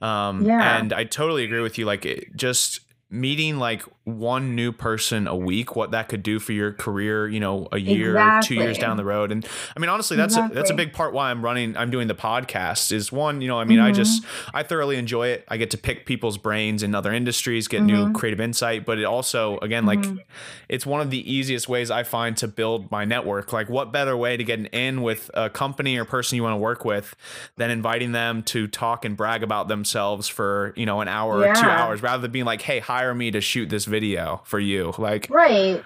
Um, 0.00 0.46
yeah. 0.46 0.78
and 0.78 0.92
I 0.92 1.04
totally 1.04 1.42
agree 1.42 1.60
with 1.60 1.76
you. 1.76 1.86
Like, 1.86 2.06
it 2.06 2.36
just 2.36 2.85
meeting 3.16 3.58
like 3.58 3.82
one 4.04 4.54
new 4.54 4.70
person 4.70 5.26
a 5.26 5.34
week 5.34 5.74
what 5.74 5.90
that 5.90 6.08
could 6.08 6.22
do 6.22 6.38
for 6.38 6.52
your 6.52 6.72
career 6.72 7.26
you 7.26 7.40
know 7.40 7.66
a 7.72 7.78
year 7.78 8.10
exactly. 8.10 8.46
two 8.46 8.62
years 8.62 8.78
down 8.78 8.96
the 8.96 9.04
road 9.04 9.32
and 9.32 9.44
i 9.76 9.80
mean 9.80 9.88
honestly 9.88 10.16
that's 10.16 10.34
exactly. 10.34 10.52
a 10.52 10.54
that's 10.54 10.70
a 10.70 10.74
big 10.74 10.92
part 10.92 11.12
why 11.12 11.28
i'm 11.28 11.44
running 11.44 11.76
i'm 11.76 11.90
doing 11.90 12.06
the 12.06 12.14
podcast 12.14 12.92
is 12.92 13.10
one 13.10 13.40
you 13.40 13.48
know 13.48 13.58
i 13.58 13.64
mean 13.64 13.78
mm-hmm. 13.78 13.88
i 13.88 13.92
just 13.92 14.22
i 14.54 14.62
thoroughly 14.62 14.96
enjoy 14.96 15.26
it 15.26 15.44
i 15.48 15.56
get 15.56 15.70
to 15.72 15.78
pick 15.78 16.06
people's 16.06 16.38
brains 16.38 16.84
in 16.84 16.94
other 16.94 17.12
industries 17.12 17.66
get 17.66 17.78
mm-hmm. 17.78 17.86
new 17.86 18.12
creative 18.12 18.40
insight 18.40 18.84
but 18.84 18.98
it 18.98 19.04
also 19.04 19.58
again 19.58 19.84
mm-hmm. 19.84 20.16
like 20.16 20.26
it's 20.68 20.86
one 20.86 21.00
of 21.00 21.10
the 21.10 21.32
easiest 21.32 21.68
ways 21.68 21.90
i 21.90 22.04
find 22.04 22.36
to 22.36 22.46
build 22.46 22.88
my 22.92 23.04
network 23.04 23.52
like 23.52 23.68
what 23.68 23.92
better 23.92 24.16
way 24.16 24.36
to 24.36 24.44
get 24.44 24.60
an 24.60 24.66
in 24.66 25.02
with 25.02 25.32
a 25.34 25.50
company 25.50 25.96
or 25.96 26.04
person 26.04 26.36
you 26.36 26.44
want 26.44 26.52
to 26.52 26.58
work 26.58 26.84
with 26.84 27.16
than 27.56 27.70
inviting 27.70 28.12
them 28.12 28.42
to 28.44 28.68
talk 28.68 29.04
and 29.04 29.16
brag 29.16 29.42
about 29.42 29.66
themselves 29.66 30.28
for 30.28 30.72
you 30.76 30.86
know 30.86 31.00
an 31.00 31.08
hour 31.08 31.42
yeah. 31.42 31.50
or 31.50 31.54
two 31.56 31.66
hours 31.66 32.02
rather 32.02 32.22
than 32.22 32.30
being 32.30 32.44
like 32.44 32.62
hey 32.62 32.78
hire 32.78 33.05
me 33.14 33.30
to 33.30 33.40
shoot 33.40 33.68
this 33.68 33.84
video 33.84 34.06
video 34.06 34.42
for 34.44 34.58
you 34.58 34.92
like 34.98 35.28
right. 35.30 35.82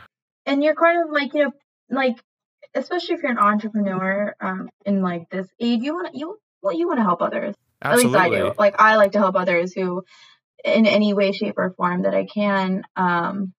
And 0.47 0.65
you're 0.65 0.75
kind 0.75 1.05
of 1.05 1.13
like 1.13 1.35
you 1.35 1.45
know 1.45 1.53
like 1.91 2.17
especially 2.75 3.17
if 3.17 3.23
you're 3.23 3.33
an 3.33 3.39
entrepreneur 3.39 4.35
um 4.41 4.69
in 4.85 5.03
like 5.03 5.29
this 5.31 5.47
age 5.61 5.83
you 5.83 5.95
want 5.95 6.13
to 6.13 6.19
you 6.19 6.39
well 6.63 6.77
you 6.77 6.87
want 6.87 6.99
to 6.99 7.05
help 7.05 7.23
others. 7.23 7.55
Absolutely. 7.83 8.19
at 8.19 8.31
least 8.31 8.35
i 8.35 8.49
do. 8.49 8.55
Like 8.59 8.75
i 8.79 8.97
like 8.97 9.13
to 9.13 9.19
help 9.19 9.37
others 9.37 9.73
who 9.73 10.05
in 10.65 10.87
any 10.87 11.15
way 11.15 11.33
shape 11.33 11.55
or 11.57 11.71
form 11.71 12.03
that 12.03 12.15
i 12.15 12.25
can. 12.25 12.83
Um 12.97 13.53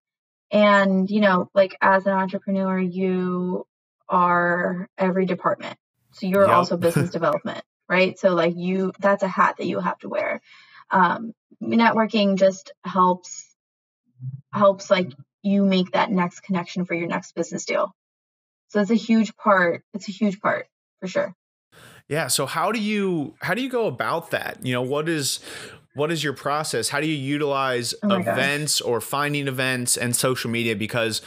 and 0.50 1.10
you 1.10 1.20
know 1.20 1.50
like 1.54 1.76
as 1.80 2.06
an 2.06 2.12
entrepreneur 2.12 2.78
you 2.78 3.66
are 4.08 4.88
every 4.98 5.26
department. 5.26 5.76
So 6.12 6.26
you're 6.26 6.46
yep. 6.46 6.56
also 6.56 6.76
business 6.76 7.10
development 7.18 7.64
right? 7.88 8.18
So 8.18 8.34
like 8.34 8.54
you 8.56 8.92
that's 9.00 9.22
a 9.22 9.28
hat 9.28 9.56
that 9.58 9.66
you 9.66 9.80
have 9.80 9.98
to 9.98 10.08
wear. 10.08 10.40
Um 10.90 11.32
networking 11.62 12.36
just 12.36 12.72
helps 12.84 13.51
helps 14.52 14.90
like 14.90 15.12
you 15.42 15.64
make 15.64 15.92
that 15.92 16.10
next 16.10 16.40
connection 16.40 16.84
for 16.84 16.94
your 16.94 17.08
next 17.08 17.34
business 17.34 17.64
deal. 17.64 17.94
So 18.68 18.80
it's 18.80 18.90
a 18.90 18.94
huge 18.94 19.36
part. 19.36 19.82
It's 19.92 20.08
a 20.08 20.12
huge 20.12 20.40
part 20.40 20.66
for 21.00 21.06
sure. 21.08 21.34
Yeah. 22.08 22.28
So 22.28 22.46
how 22.46 22.72
do 22.72 22.80
you 22.80 23.34
how 23.40 23.54
do 23.54 23.62
you 23.62 23.70
go 23.70 23.86
about 23.86 24.30
that? 24.30 24.64
You 24.64 24.72
know, 24.72 24.82
what 24.82 25.08
is 25.08 25.40
what 25.94 26.10
is 26.10 26.24
your 26.24 26.32
process? 26.32 26.88
How 26.88 27.00
do 27.00 27.06
you 27.06 27.16
utilize 27.16 27.94
oh 28.02 28.16
events 28.16 28.80
gosh. 28.80 28.88
or 28.88 29.00
finding 29.00 29.48
events 29.48 29.96
and 29.96 30.14
social 30.16 30.50
media? 30.50 30.74
Because 30.74 31.22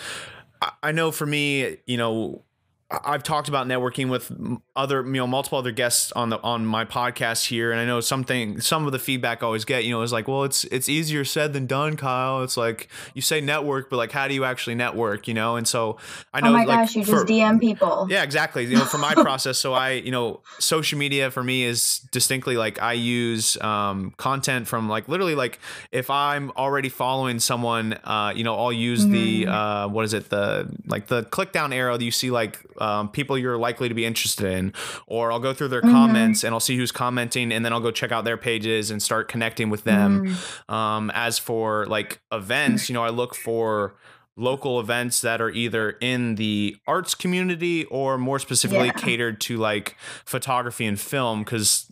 I 0.82 0.92
know 0.92 1.12
for 1.12 1.26
me, 1.26 1.78
you 1.86 1.98
know, 1.98 2.44
I've 2.92 3.24
talked 3.24 3.50
about 3.50 3.66
networking 3.66 4.10
with 4.10 4.32
other, 4.76 5.04
you 5.04 5.14
know, 5.14 5.26
multiple 5.26 5.58
other 5.58 5.72
guests 5.72 6.12
on 6.12 6.30
the 6.30 6.40
on 6.42 6.68
my 6.68 6.86
podcast 6.86 7.48
here, 7.48 7.72
and 7.72 7.82
I 7.82 7.86
know 7.86 8.00
something. 8.00 8.62
Some 8.62 8.86
of 8.86 8.92
the 8.92 9.00
feedback 9.00 9.42
I 9.42 9.48
always 9.48 9.66
get, 9.66 9.86
you 9.86 9.92
know, 9.92 10.04
is 10.04 10.14
like, 10.14 10.28
well, 10.28 10.44
it's 10.44 10.66
it's 10.66 10.88
easier 10.88 11.26
said 11.26 11.54
than 11.54 11.66
done, 11.66 11.98
Kyle. 11.98 12.44
It's 12.44 12.58
like 12.58 12.88
you 13.16 13.24
say 13.24 13.42
network, 13.42 13.90
but 13.90 13.98
like, 13.98 14.12
how 14.12 14.28
do 14.28 14.36
you 14.36 14.46
actually 14.46 14.76
network? 14.76 15.28
You 15.28 15.34
know, 15.34 15.56
and 15.56 15.68
so 15.68 15.98
I 16.32 16.42
know. 16.42 16.50
Oh 16.50 16.54
my 16.54 16.66
like, 16.66 16.68
gosh, 16.68 16.96
you 16.96 17.04
for, 17.04 17.12
just 17.12 17.26
DM 17.26 17.60
people. 17.60 18.06
Yeah, 18.08 18.22
exactly. 18.22 18.66
You 18.66 18.78
know, 18.78 18.86
for 18.86 19.00
my 19.00 19.14
process, 19.16 19.58
so 19.58 19.74
I, 19.74 19.94
you 19.94 20.12
know, 20.12 20.42
social 20.60 21.00
media 21.00 21.32
for 21.32 21.44
me 21.44 21.64
is 21.64 22.00
distinctly 22.12 22.56
like 22.56 22.80
I 22.80 22.94
use 22.94 23.60
um, 23.62 24.12
content 24.18 24.68
from 24.68 24.88
like 24.90 25.08
literally 25.08 25.36
like 25.36 25.58
if 25.92 26.12
I'm 26.12 26.52
already 26.52 26.90
following 26.90 27.40
someone, 27.40 27.94
uh, 28.04 28.32
you 28.36 28.44
know, 28.44 28.56
I'll 28.56 28.72
use 28.72 29.06
mm-hmm. 29.06 29.12
the 29.12 29.48
uh, 29.48 29.88
what 29.88 30.06
is 30.06 30.14
it 30.14 30.30
the 30.30 30.70
like 30.86 31.08
the 31.08 31.24
click 31.24 31.52
down 31.52 31.74
arrow 31.74 31.98
that 31.98 32.04
you 32.04 32.12
see 32.12 32.30
like 32.30 32.60
um, 32.80 33.10
people 33.10 33.38
you're 33.38 33.58
likely 33.58 33.90
to 33.90 33.96
be 33.96 34.06
interested 34.06 34.46
in, 34.52 34.74
or 35.08 35.32
I'll 35.32 35.40
go 35.40 35.54
through 35.54 35.70
their 35.70 35.82
mm-hmm. 35.82 35.92
comments 35.92 36.44
and 36.44 36.54
I'll 36.54 36.60
see 36.60 36.78
who's 36.78 36.92
commenting, 36.92 37.52
and 37.52 37.64
then 37.66 37.74
I'll 37.74 37.80
go 37.80 37.92
check 37.92 38.12
out 38.12 38.26
their 38.26 38.38
pages 38.38 38.92
and 38.92 39.02
start 39.02 39.28
connecting 39.28 39.70
with 39.70 39.84
them. 39.84 40.26
Mm-hmm. 40.26 40.74
Um, 40.74 41.12
as 41.14 41.38
for 41.38 41.86
like 41.88 42.22
events, 42.32 42.90
you 42.90 42.94
know, 42.94 43.04
I 43.04 43.10
look 43.10 43.36
for 43.36 43.96
local 44.38 44.80
events 44.80 45.22
that 45.22 45.42
are 45.42 45.50
either 45.50 45.92
in 46.02 46.36
the 46.36 46.76
arts 46.88 47.16
community 47.16 47.86
or 47.86 48.18
more 48.18 48.40
specifically 48.40 48.88
yeah. 48.88 48.94
catered 48.94 49.40
to 49.42 49.58
like 49.58 49.96
photography 50.26 50.86
and 50.86 51.00
film 51.00 51.44
because 51.44 51.90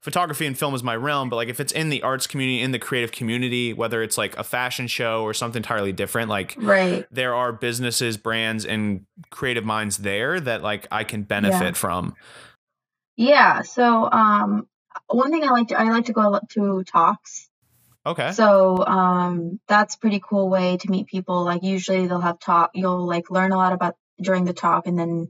photography 0.00 0.46
and 0.46 0.58
film 0.58 0.74
is 0.74 0.82
my 0.82 0.94
realm, 0.94 1.28
but 1.28 1.36
like 1.36 1.48
if 1.48 1.60
it's 1.60 1.72
in 1.72 1.88
the 1.88 2.02
arts 2.02 2.26
community, 2.26 2.60
in 2.60 2.72
the 2.72 2.78
creative 2.78 3.12
community, 3.12 3.72
whether 3.72 4.02
it's 4.02 4.18
like 4.18 4.36
a 4.36 4.44
fashion 4.44 4.86
show 4.86 5.22
or 5.22 5.32
something 5.32 5.60
entirely 5.60 5.92
different, 5.92 6.28
like 6.28 6.54
right. 6.58 7.06
there 7.10 7.34
are 7.34 7.52
businesses, 7.52 8.16
brands, 8.16 8.64
and 8.64 9.06
creative 9.30 9.64
minds 9.64 9.98
there 9.98 10.40
that 10.40 10.62
like 10.62 10.86
I 10.90 11.04
can 11.04 11.22
benefit 11.22 11.60
yeah. 11.60 11.72
from. 11.72 12.14
Yeah. 13.16 13.62
So 13.62 14.10
um 14.10 14.68
one 15.06 15.30
thing 15.30 15.44
I 15.44 15.50
like 15.50 15.68
to 15.68 15.78
I 15.78 15.84
like 15.84 16.06
to 16.06 16.12
go 16.12 16.40
to 16.50 16.84
talks. 16.84 17.48
Okay. 18.04 18.32
So 18.32 18.84
um 18.84 19.60
that's 19.68 19.96
pretty 19.96 20.20
cool 20.20 20.48
way 20.48 20.76
to 20.76 20.90
meet 20.90 21.06
people. 21.06 21.44
Like 21.44 21.62
usually 21.62 22.06
they'll 22.06 22.20
have 22.20 22.38
talk 22.38 22.72
you'll 22.74 23.06
like 23.06 23.30
learn 23.30 23.52
a 23.52 23.56
lot 23.56 23.72
about 23.72 23.96
during 24.20 24.44
the 24.44 24.52
talk 24.52 24.86
and 24.86 24.98
then 24.98 25.28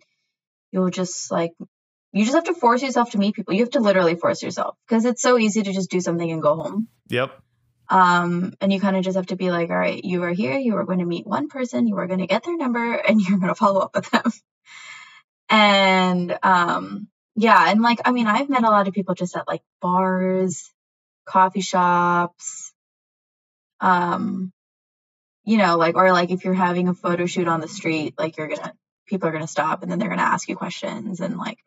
you'll 0.72 0.90
just 0.90 1.30
like 1.30 1.52
you 2.14 2.24
just 2.24 2.36
have 2.36 2.44
to 2.44 2.54
force 2.54 2.80
yourself 2.80 3.10
to 3.10 3.18
meet 3.18 3.34
people. 3.34 3.54
You 3.54 3.60
have 3.60 3.72
to 3.72 3.80
literally 3.80 4.14
force 4.14 4.40
yourself 4.40 4.76
because 4.86 5.04
it's 5.04 5.20
so 5.20 5.36
easy 5.36 5.64
to 5.64 5.72
just 5.72 5.90
do 5.90 6.00
something 6.00 6.30
and 6.30 6.40
go 6.40 6.54
home. 6.54 6.86
Yep. 7.08 7.32
Um, 7.90 8.54
and 8.60 8.72
you 8.72 8.80
kind 8.80 8.96
of 8.96 9.02
just 9.02 9.16
have 9.16 9.26
to 9.26 9.36
be 9.36 9.50
like, 9.50 9.70
all 9.70 9.76
right, 9.76 10.02
you 10.02 10.22
are 10.22 10.32
here, 10.32 10.56
you 10.56 10.76
are 10.76 10.84
going 10.84 11.00
to 11.00 11.04
meet 11.04 11.26
one 11.26 11.48
person, 11.48 11.88
you 11.88 11.98
are 11.98 12.06
going 12.06 12.20
to 12.20 12.28
get 12.28 12.44
their 12.44 12.56
number, 12.56 12.94
and 13.08 13.20
you're 13.20 13.38
going 13.38 13.48
to 13.48 13.56
follow 13.56 13.80
up 13.80 13.96
with 13.96 14.08
them. 14.10 14.32
and 15.50 16.38
um, 16.44 17.08
yeah, 17.34 17.68
and 17.68 17.82
like, 17.82 18.00
I 18.04 18.12
mean, 18.12 18.28
I've 18.28 18.48
met 18.48 18.62
a 18.62 18.70
lot 18.70 18.86
of 18.86 18.94
people 18.94 19.16
just 19.16 19.36
at 19.36 19.48
like 19.48 19.62
bars, 19.82 20.72
coffee 21.26 21.62
shops, 21.62 22.72
um, 23.80 24.52
you 25.44 25.58
know, 25.58 25.76
like, 25.76 25.96
or 25.96 26.12
like 26.12 26.30
if 26.30 26.44
you're 26.44 26.54
having 26.54 26.86
a 26.86 26.94
photo 26.94 27.26
shoot 27.26 27.48
on 27.48 27.60
the 27.60 27.68
street, 27.68 28.14
like 28.16 28.36
you're 28.36 28.48
gonna, 28.48 28.72
people 29.06 29.28
are 29.28 29.32
gonna 29.32 29.48
stop 29.48 29.82
and 29.82 29.90
then 29.90 29.98
they're 29.98 30.08
gonna 30.08 30.22
ask 30.22 30.48
you 30.48 30.54
questions 30.54 31.18
and 31.18 31.36
like, 31.36 31.58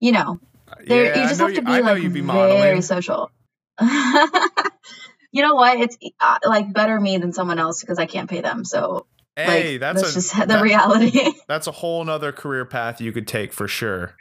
you 0.00 0.12
know, 0.12 0.40
yeah, 0.84 1.22
you 1.22 1.28
just 1.28 1.40
have 1.40 1.54
to 1.54 1.62
be 1.62 1.80
like 1.80 2.12
be 2.12 2.20
very 2.20 2.82
social. 2.82 3.30
you 3.80 5.42
know 5.42 5.54
what? 5.54 5.78
It's 5.78 5.96
uh, 6.20 6.38
like 6.44 6.72
better 6.72 6.98
me 6.98 7.18
than 7.18 7.32
someone 7.32 7.58
else 7.58 7.80
because 7.80 7.98
I 7.98 8.06
can't 8.06 8.28
pay 8.28 8.40
them. 8.40 8.64
So 8.64 9.06
hey, 9.36 9.72
like, 9.72 9.80
that's, 9.80 10.02
that's 10.02 10.12
a, 10.12 10.14
just 10.14 10.36
the 10.38 10.46
that, 10.46 10.62
reality. 10.62 11.32
that's 11.48 11.66
a 11.66 11.72
whole 11.72 12.04
nother 12.04 12.32
career 12.32 12.64
path 12.64 13.00
you 13.00 13.12
could 13.12 13.26
take 13.26 13.52
for 13.52 13.68
sure. 13.68 14.14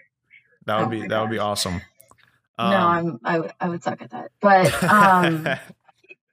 That 0.65 0.79
would 0.79 0.87
oh 0.87 0.89
be 0.89 1.01
that 1.01 1.09
gosh. 1.09 1.21
would 1.21 1.31
be 1.31 1.39
awesome. 1.39 1.81
Um, 2.59 2.71
no, 2.71 2.77
I'm 2.77 3.19
I, 3.23 3.51
I 3.59 3.69
would 3.69 3.83
suck 3.83 4.01
at 4.01 4.11
that, 4.11 4.31
but 4.41 4.83
um, 4.83 5.47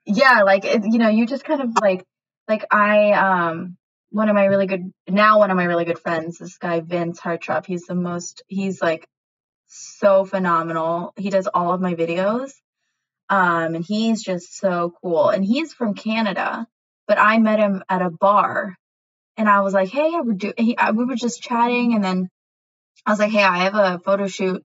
yeah, 0.07 0.43
like 0.43 0.65
it, 0.65 0.83
you 0.85 0.99
know, 0.99 1.09
you 1.09 1.27
just 1.27 1.45
kind 1.45 1.61
of 1.61 1.71
like 1.81 2.05
like 2.49 2.65
I 2.71 3.13
um 3.13 3.77
one 4.11 4.29
of 4.29 4.35
my 4.35 4.45
really 4.45 4.67
good 4.67 4.93
now 5.09 5.39
one 5.39 5.51
of 5.51 5.57
my 5.57 5.65
really 5.65 5.85
good 5.85 5.99
friends 5.99 6.39
this 6.39 6.57
guy 6.57 6.79
Vince 6.79 7.21
Hartrop 7.21 7.67
he's 7.67 7.83
the 7.87 7.97
most 7.97 8.43
he's 8.47 8.81
like 8.81 9.09
so 9.67 10.25
phenomenal. 10.25 11.13
He 11.17 11.31
does 11.31 11.47
all 11.47 11.73
of 11.73 11.81
my 11.81 11.95
videos. 11.95 12.53
Um, 13.29 13.75
and 13.75 13.85
he's 13.85 14.23
just 14.23 14.57
so 14.57 14.93
cool. 15.03 15.31
And 15.31 15.45
he's 15.45 15.73
from 15.73 15.95
Canada, 15.95 16.67
but 17.09 17.19
I 17.19 17.39
met 17.39 17.59
him 17.59 17.83
at 17.89 18.03
a 18.03 18.11
bar 18.11 18.77
and 19.37 19.49
I 19.49 19.61
was 19.61 19.73
like, 19.73 19.89
Hey, 19.89 20.13
I 20.15 20.23
do, 20.37 20.53
he, 20.57 20.77
I, 20.77 20.91
we 20.91 21.05
were 21.05 21.17
just 21.17 21.43
chatting. 21.43 21.95
And 21.95 22.05
then 22.05 22.29
I 23.07 23.11
was 23.11 23.19
like, 23.19 23.31
Hey, 23.31 23.43
I 23.43 23.65
have 23.65 23.75
a 23.75 23.99
photo 23.99 24.27
shoot 24.27 24.63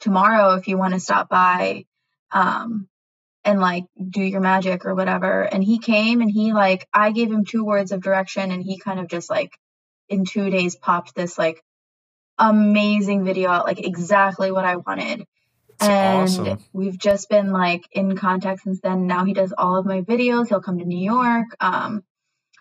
tomorrow 0.00 0.54
if 0.54 0.68
you 0.68 0.76
want 0.76 0.94
to 0.94 1.00
stop 1.00 1.28
by, 1.28 1.84
um, 2.32 2.88
and 3.44 3.60
like 3.60 3.84
do 4.10 4.22
your 4.22 4.40
magic 4.40 4.84
or 4.84 4.94
whatever. 4.94 5.42
And 5.42 5.64
he 5.64 5.78
came 5.78 6.20
and 6.20 6.30
he 6.30 6.52
like, 6.52 6.86
I 6.92 7.12
gave 7.12 7.30
him 7.30 7.44
two 7.44 7.64
words 7.64 7.92
of 7.92 8.02
direction 8.02 8.52
and 8.52 8.62
he 8.62 8.78
kind 8.78 9.00
of 9.00 9.08
just 9.08 9.30
like 9.30 9.58
in 10.08 10.24
two 10.24 10.50
days 10.50 10.76
popped 10.76 11.14
this 11.14 11.38
like 11.38 11.62
amazing 12.42 13.24
video 13.24 13.50
out, 13.50 13.66
like 13.66 13.80
exactly 13.80 14.50
what 14.50 14.64
I 14.64 14.76
wanted. 14.76 15.26
That's 15.78 16.36
and 16.38 16.48
awesome. 16.48 16.64
we've 16.72 16.98
just 16.98 17.28
been 17.28 17.52
like 17.52 17.88
in 17.92 18.16
contact 18.16 18.62
since 18.62 18.80
then. 18.80 19.06
Now 19.06 19.24
he 19.24 19.32
does 19.32 19.54
all 19.56 19.76
of 19.76 19.86
my 19.86 20.02
videos. 20.02 20.48
He'll 20.48 20.60
come 20.60 20.78
to 20.78 20.84
New 20.84 20.98
York. 20.98 21.46
Um, 21.60 22.04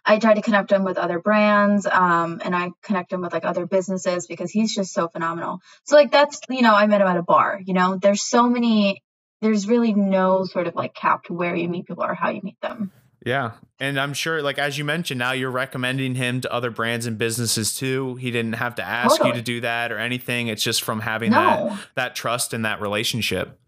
I 0.03 0.17
try 0.17 0.34
to 0.34 0.41
connect 0.41 0.71
him 0.71 0.84
with 0.84 0.97
other 0.97 1.19
brands, 1.19 1.86
um, 1.86 2.41
and 2.43 2.55
I 2.55 2.71
connect 2.82 3.13
him 3.13 3.21
with 3.21 3.34
like 3.34 3.45
other 3.45 3.67
businesses 3.67 4.25
because 4.25 4.51
he's 4.51 4.73
just 4.73 4.93
so 4.93 5.07
phenomenal. 5.07 5.59
So 5.84 5.95
like 5.95 6.11
that's 6.11 6.39
you 6.49 6.61
know 6.61 6.73
I 6.73 6.88
met 6.88 7.01
him 7.01 7.07
at 7.07 7.17
a 7.17 7.23
bar. 7.23 7.59
You 7.63 7.73
know, 7.73 7.97
there's 7.97 8.23
so 8.23 8.49
many. 8.49 9.03
There's 9.41 9.67
really 9.67 9.93
no 9.93 10.45
sort 10.45 10.67
of 10.67 10.75
like 10.75 10.93
cap 10.93 11.23
to 11.23 11.34
where 11.34 11.55
you 11.55 11.67
meet 11.67 11.88
people 11.88 12.03
or 12.03 12.13
how 12.13 12.29
you 12.29 12.41
meet 12.43 12.61
them. 12.61 12.91
Yeah. 13.24 13.51
And 13.80 13.99
I'm 13.99 14.13
sure, 14.13 14.41
like, 14.41 14.57
as 14.57 14.78
you 14.78 14.86
mentioned, 14.86 15.19
now 15.19 15.32
you're 15.32 15.51
recommending 15.51 16.15
him 16.15 16.41
to 16.41 16.51
other 16.51 16.72
brands 16.72 17.05
and 17.05 17.17
businesses 17.17 17.76
too. 17.76 18.15
He 18.15 18.32
didn't 18.32 18.53
have 18.53 18.76
to 18.76 18.84
ask 18.84 19.17
totally. 19.17 19.30
you 19.30 19.36
to 19.36 19.41
do 19.41 19.61
that 19.61 19.91
or 19.91 19.99
anything. 19.99 20.47
It's 20.47 20.63
just 20.63 20.82
from 20.82 20.99
having 20.99 21.32
no. 21.32 21.38
that, 21.39 21.80
that 21.95 22.15
trust 22.15 22.53
and 22.53 22.65
that 22.65 22.82
relationship. 22.82 23.59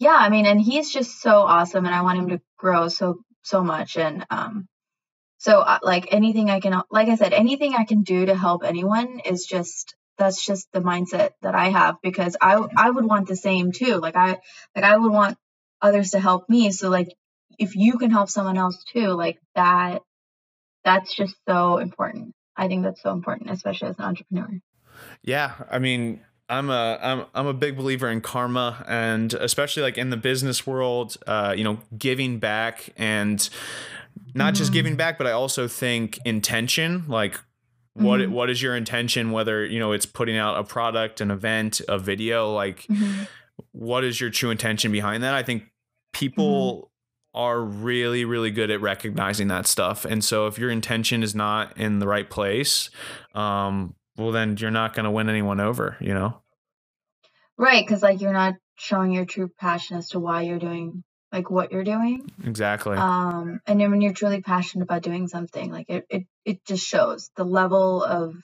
Yeah. 0.00 0.16
I 0.16 0.28
mean, 0.28 0.46
and 0.46 0.60
he's 0.60 0.92
just 0.92 1.20
so 1.20 1.38
awesome 1.38 1.86
and 1.86 1.94
I 1.94 2.02
want 2.02 2.18
him 2.18 2.28
to 2.30 2.40
grow 2.56 2.88
so, 2.88 3.20
so 3.42 3.62
much. 3.62 3.96
And, 3.96 4.26
um, 4.30 4.66
so 5.38 5.60
uh, 5.60 5.78
like 5.82 6.08
anything 6.12 6.50
I 6.50 6.58
can, 6.58 6.82
like 6.90 7.08
I 7.08 7.14
said, 7.14 7.32
anything 7.32 7.74
I 7.74 7.84
can 7.84 8.02
do 8.02 8.26
to 8.26 8.34
help 8.34 8.64
anyone 8.64 9.20
is 9.24 9.46
just, 9.46 9.94
that's 10.18 10.44
just 10.44 10.66
the 10.72 10.80
mindset 10.80 11.30
that 11.42 11.54
I 11.54 11.68
have 11.68 11.96
because 12.02 12.36
I, 12.40 12.54
I 12.76 12.90
would 12.90 13.04
want 13.04 13.28
the 13.28 13.36
same 13.36 13.70
too. 13.70 13.96
Like 13.98 14.16
I, 14.16 14.40
like 14.74 14.84
I 14.84 14.96
would 14.96 15.12
want 15.12 15.36
others 15.80 16.12
to 16.12 16.20
help 16.20 16.48
me. 16.48 16.72
So 16.72 16.88
like 16.88 17.14
if 17.58 17.76
you 17.76 17.98
can 17.98 18.10
help 18.10 18.28
someone 18.28 18.56
else 18.56 18.82
too, 18.84 19.08
like 19.08 19.38
that, 19.54 20.02
that's 20.84 21.14
just 21.14 21.34
so 21.48 21.78
important. 21.78 22.34
I 22.56 22.68
think 22.68 22.84
that's 22.84 23.02
so 23.02 23.10
important, 23.10 23.50
especially 23.50 23.88
as 23.88 23.98
an 23.98 24.04
entrepreneur. 24.04 24.60
Yeah. 25.22 25.52
I 25.70 25.78
mean, 25.78 26.20
I'm 26.48 26.68
a 26.70 26.98
I'm 27.02 27.24
I'm 27.34 27.46
a 27.46 27.54
big 27.54 27.76
believer 27.76 28.08
in 28.08 28.20
karma 28.20 28.84
and 28.86 29.32
especially 29.34 29.82
like 29.82 29.96
in 29.96 30.10
the 30.10 30.16
business 30.16 30.66
world, 30.66 31.16
uh, 31.26 31.54
you 31.56 31.64
know, 31.64 31.78
giving 31.96 32.38
back 32.38 32.90
and 32.96 33.48
not 34.34 34.52
mm-hmm. 34.52 34.58
just 34.58 34.72
giving 34.72 34.96
back, 34.96 35.16
but 35.16 35.26
I 35.26 35.32
also 35.32 35.66
think 35.68 36.18
intention, 36.24 37.04
like 37.08 37.40
what 37.94 38.20
mm-hmm. 38.20 38.32
what 38.32 38.50
is 38.50 38.60
your 38.60 38.76
intention 38.76 39.30
whether, 39.32 39.64
you 39.64 39.78
know, 39.78 39.92
it's 39.92 40.06
putting 40.06 40.36
out 40.36 40.58
a 40.58 40.64
product, 40.64 41.20
an 41.20 41.30
event, 41.30 41.80
a 41.88 41.98
video, 41.98 42.52
like 42.52 42.82
mm-hmm. 42.82 43.24
what 43.72 44.04
is 44.04 44.20
your 44.20 44.30
true 44.30 44.50
intention 44.50 44.92
behind 44.92 45.22
that? 45.22 45.34
I 45.34 45.42
think 45.42 45.64
people 46.12 46.76
mm-hmm. 46.76 46.93
Are 47.34 47.60
really 47.60 48.24
really 48.24 48.50
good 48.50 48.70
at 48.70 48.80
recognizing 48.80 49.48
that 49.48 49.66
stuff. 49.66 50.04
And 50.04 50.24
so 50.24 50.46
if 50.46 50.58
your 50.58 50.70
intention 50.70 51.22
is 51.22 51.34
not 51.34 51.76
in 51.78 51.98
the 51.98 52.06
right 52.06 52.28
place 52.28 52.90
um 53.34 53.94
well 54.16 54.32
then 54.32 54.56
you're 54.58 54.70
not 54.70 54.94
going 54.94 55.04
to 55.04 55.10
win 55.10 55.28
anyone 55.28 55.60
over 55.60 55.96
you 56.00 56.14
know? 56.14 56.40
Right 57.56 57.84
because 57.84 58.02
like 58.02 58.20
you're 58.20 58.32
not 58.32 58.54
showing 58.76 59.12
your 59.12 59.24
true 59.24 59.50
passion 59.58 59.96
as 59.96 60.08
to 60.10 60.20
why 60.20 60.42
you're 60.42 60.58
doing 60.58 61.04
like 61.32 61.50
what 61.50 61.72
you're 61.72 61.84
doing. 61.84 62.30
Exactly. 62.44 62.96
Um 62.96 63.60
and 63.66 63.80
then 63.80 63.90
when 63.90 64.00
you're 64.00 64.12
truly 64.12 64.40
passionate 64.40 64.84
about 64.84 65.02
doing 65.02 65.28
something 65.28 65.70
like 65.70 65.88
it 65.88 66.06
it, 66.08 66.26
it 66.44 66.64
just 66.64 66.86
shows 66.86 67.30
the 67.36 67.44
level 67.44 68.02
of 68.02 68.34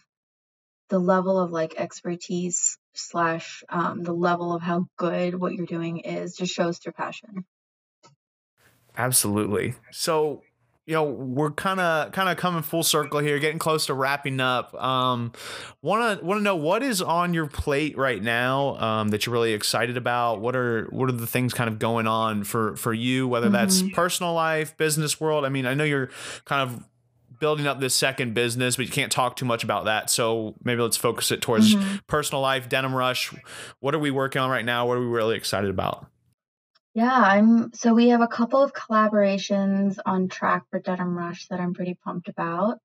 the 0.91 0.99
level 0.99 1.39
of 1.39 1.53
like 1.53 1.77
expertise 1.77 2.77
slash 2.95 3.63
um, 3.69 4.03
the 4.03 4.13
level 4.13 4.53
of 4.53 4.61
how 4.61 4.87
good 4.99 5.35
what 5.35 5.55
you're 5.55 5.67
doing 5.67 5.99
is 5.99 6.37
just 6.37 6.53
shows 6.53 6.79
through 6.79 6.93
passion 6.93 7.45
Absolutely. 9.01 9.75
So, 9.93 10.43
you 10.85 10.93
know, 10.93 11.05
we're 11.05 11.53
kind 11.53 11.81
of 11.81 12.13
kind 12.13 12.29
of 12.29 12.37
coming 12.37 12.63
full 12.63 12.83
circle 12.83 13.21
here, 13.21 13.39
getting 13.39 13.59
close 13.59 13.87
to 13.87 13.95
wrapping 13.95 14.41
up. 14.41 14.75
Um, 14.75 15.33
want 15.81 16.21
to 16.21 16.25
want 16.25 16.39
to 16.39 16.43
know 16.43 16.57
what 16.57 16.83
is 16.83 17.01
on 17.01 17.33
your 17.33 17.47
plate 17.47 17.97
right 17.97 18.23
now 18.23 18.77
um, 18.77 19.09
that 19.09 19.25
you're 19.25 19.33
really 19.33 19.55
excited 19.55 19.97
about. 19.97 20.41
What 20.41 20.55
are 20.55 20.87
what 20.91 21.09
are 21.09 21.13
the 21.13 21.27
things 21.27 21.55
kind 21.55 21.71
of 21.71 21.79
going 21.79 22.07
on 22.07 22.45
for 22.45 22.77
for 22.77 22.93
you? 22.93 23.27
Whether 23.27 23.49
that's 23.49 23.81
mm-hmm. 23.81 23.95
personal 23.95 24.35
life, 24.35 24.77
business 24.77 25.19
world. 25.19 25.47
I 25.47 25.49
mean, 25.49 25.65
I 25.65 25.73
know 25.73 25.85
you're 25.85 26.11
kind 26.45 26.69
of 26.69 26.85
building 27.39 27.67
up 27.67 27.81
this 27.81 27.95
second 27.95 28.35
business, 28.35 28.77
but 28.77 28.85
you 28.85 28.93
can't 28.93 29.11
talk 29.11 29.37
too 29.37 29.47
much 29.47 29.65
about 29.65 29.87
that. 29.87 30.11
So 30.11 30.57
maybe 30.63 30.83
let's 30.83 30.99
focus 30.99 31.31
it 31.31 31.41
towards 31.41 31.75
mm-hmm. 31.75 31.97
personal 32.07 32.43
life, 32.43 32.69
Denim 32.69 32.95
Rush. 32.95 33.33
What 33.81 33.95
are 33.95 33.99
we 33.99 34.11
working 34.11 34.43
on 34.43 34.51
right 34.51 34.65
now? 34.65 34.87
What 34.87 34.99
are 34.99 35.01
we 35.01 35.07
really 35.07 35.37
excited 35.37 35.71
about? 35.71 36.07
Yeah, 37.01 37.19
I'm 37.19 37.73
so 37.73 37.95
we 37.95 38.11
have 38.11 38.21
a 38.21 38.29
couple 38.29 38.63
of 38.63 38.75
collaborations 38.75 39.97
on 40.05 40.29
track 40.29 40.65
for 40.69 40.81
Denim 40.81 41.17
Rush 41.17 41.47
that 41.47 41.59
I'm 41.59 41.73
pretty 41.73 41.95
pumped 41.95 42.29
about. 42.29 42.77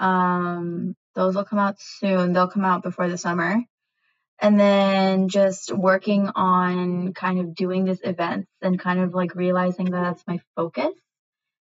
Um, 0.00 0.96
those 1.14 1.36
will 1.36 1.44
come 1.44 1.60
out 1.60 1.76
soon. 1.78 2.32
They'll 2.32 2.48
come 2.48 2.64
out 2.64 2.82
before 2.82 3.08
the 3.08 3.16
summer. 3.16 3.62
And 4.40 4.58
then 4.58 5.28
just 5.28 5.70
working 5.72 6.30
on 6.34 7.12
kind 7.14 7.38
of 7.38 7.54
doing 7.54 7.84
this 7.84 8.00
events 8.02 8.50
and 8.60 8.76
kind 8.76 8.98
of 8.98 9.14
like 9.14 9.36
realizing 9.36 9.92
that 9.92 10.02
that's 10.02 10.26
my 10.26 10.40
focus 10.56 10.92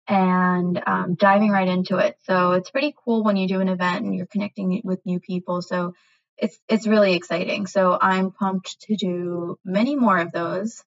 and 0.07 0.81
um, 0.87 1.15
diving 1.15 1.51
right 1.51 1.67
into 1.67 1.97
it. 1.97 2.15
So 2.23 2.53
it's 2.53 2.71
pretty 2.71 2.95
cool 3.03 3.25
when 3.25 3.35
you 3.35 3.45
do 3.45 3.59
an 3.59 3.67
event 3.67 4.05
and 4.05 4.15
you're 4.15 4.25
connecting 4.25 4.79
with 4.85 5.05
new 5.05 5.19
people. 5.19 5.61
So 5.61 5.95
it's 6.37 6.57
it's 6.69 6.87
really 6.87 7.15
exciting. 7.15 7.67
So 7.67 7.97
I'm 7.99 8.31
pumped 8.31 8.79
to 8.83 8.95
do 8.95 9.57
many 9.65 9.97
more 9.97 10.17
of 10.17 10.31
those 10.31 10.81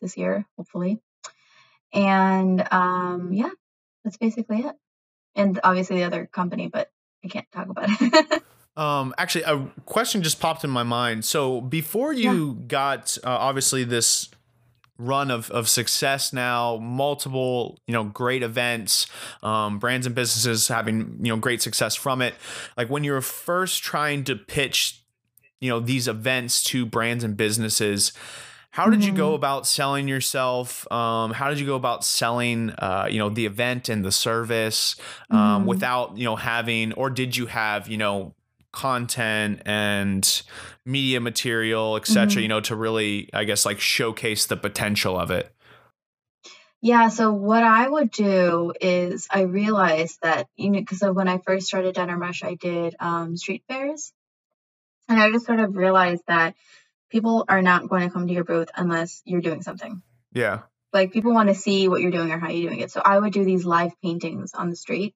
this 0.00 0.16
year, 0.16 0.46
hopefully. 0.56 1.00
And 1.92 2.66
um, 2.70 3.32
yeah, 3.32 3.50
that's 4.04 4.16
basically 4.16 4.60
it. 4.60 4.74
And 5.34 5.58
obviously 5.62 5.96
the 5.98 6.04
other 6.04 6.26
company, 6.26 6.68
but 6.68 6.90
I 7.24 7.28
can't 7.28 7.46
talk 7.52 7.68
about 7.68 7.88
it. 7.88 8.42
um, 8.76 9.14
actually, 9.18 9.44
a 9.44 9.70
question 9.86 10.22
just 10.22 10.40
popped 10.40 10.64
in 10.64 10.70
my 10.70 10.82
mind. 10.82 11.24
So 11.24 11.60
before 11.60 12.12
you 12.12 12.58
yeah. 12.58 12.66
got 12.66 13.18
uh, 13.24 13.28
obviously 13.30 13.84
this 13.84 14.28
run 14.98 15.30
of, 15.30 15.48
of 15.52 15.68
success 15.68 16.32
now 16.32 16.76
multiple 16.78 17.78
you 17.86 17.92
know 17.92 18.02
great 18.02 18.42
events 18.42 19.06
um, 19.44 19.78
brands 19.78 20.06
and 20.06 20.14
businesses 20.14 20.66
having 20.66 21.16
you 21.22 21.32
know 21.32 21.36
great 21.36 21.62
success 21.62 21.94
from 21.94 22.20
it 22.20 22.34
like 22.76 22.90
when 22.90 23.04
you 23.04 23.12
were 23.12 23.20
first 23.20 23.84
trying 23.84 24.24
to 24.24 24.34
pitch 24.34 25.04
you 25.60 25.70
know 25.70 25.78
these 25.78 26.08
events 26.08 26.64
to 26.64 26.84
brands 26.84 27.22
and 27.22 27.36
businesses 27.36 28.12
how 28.78 28.88
did 28.88 29.04
you 29.04 29.10
go 29.10 29.30
mm-hmm. 29.30 29.34
about 29.34 29.66
selling 29.66 30.06
yourself? 30.06 30.86
Um, 30.92 31.32
how 31.32 31.48
did 31.48 31.58
you 31.58 31.66
go 31.66 31.74
about 31.74 32.04
selling, 32.04 32.70
uh, 32.70 33.08
you 33.10 33.18
know, 33.18 33.28
the 33.28 33.44
event 33.44 33.88
and 33.88 34.04
the 34.04 34.12
service 34.12 34.94
um, 35.30 35.64
mm. 35.64 35.66
without, 35.66 36.16
you 36.16 36.22
know, 36.22 36.36
having, 36.36 36.92
or 36.92 37.10
did 37.10 37.36
you 37.36 37.46
have, 37.46 37.88
you 37.88 37.96
know, 37.96 38.36
content 38.70 39.62
and 39.66 40.42
media 40.86 41.20
material, 41.20 41.96
etc. 41.96 42.26
Mm-hmm. 42.26 42.38
You 42.38 42.46
know, 42.46 42.60
to 42.60 42.76
really, 42.76 43.30
I 43.32 43.42
guess, 43.42 43.66
like 43.66 43.80
showcase 43.80 44.46
the 44.46 44.56
potential 44.56 45.18
of 45.18 45.32
it. 45.32 45.52
Yeah, 46.80 47.08
so 47.08 47.32
what 47.32 47.64
I 47.64 47.88
would 47.88 48.12
do 48.12 48.72
is 48.80 49.26
I 49.28 49.40
realized 49.40 50.20
that, 50.22 50.46
you 50.54 50.70
know, 50.70 50.78
because 50.78 51.02
when 51.02 51.26
I 51.26 51.38
first 51.38 51.66
started 51.66 51.96
Denim 51.96 52.20
Rush, 52.20 52.44
I 52.44 52.54
did 52.54 52.94
um, 53.00 53.36
street 53.36 53.64
fairs. 53.66 54.12
And 55.08 55.18
I 55.18 55.32
just 55.32 55.46
sort 55.46 55.58
of 55.58 55.74
realized 55.74 56.22
that 56.28 56.54
people 57.10 57.44
are 57.48 57.62
not 57.62 57.88
going 57.88 58.02
to 58.02 58.12
come 58.12 58.26
to 58.26 58.34
your 58.34 58.44
booth 58.44 58.68
unless 58.76 59.22
you're 59.24 59.40
doing 59.40 59.62
something. 59.62 60.02
Yeah. 60.32 60.62
Like 60.92 61.12
people 61.12 61.32
want 61.32 61.48
to 61.48 61.54
see 61.54 61.88
what 61.88 62.00
you're 62.00 62.10
doing 62.10 62.30
or 62.30 62.38
how 62.38 62.50
you're 62.50 62.68
doing 62.68 62.80
it. 62.80 62.90
So 62.90 63.00
I 63.04 63.18
would 63.18 63.32
do 63.32 63.44
these 63.44 63.64
live 63.64 63.92
paintings 64.02 64.52
on 64.54 64.70
the 64.70 64.76
street 64.76 65.14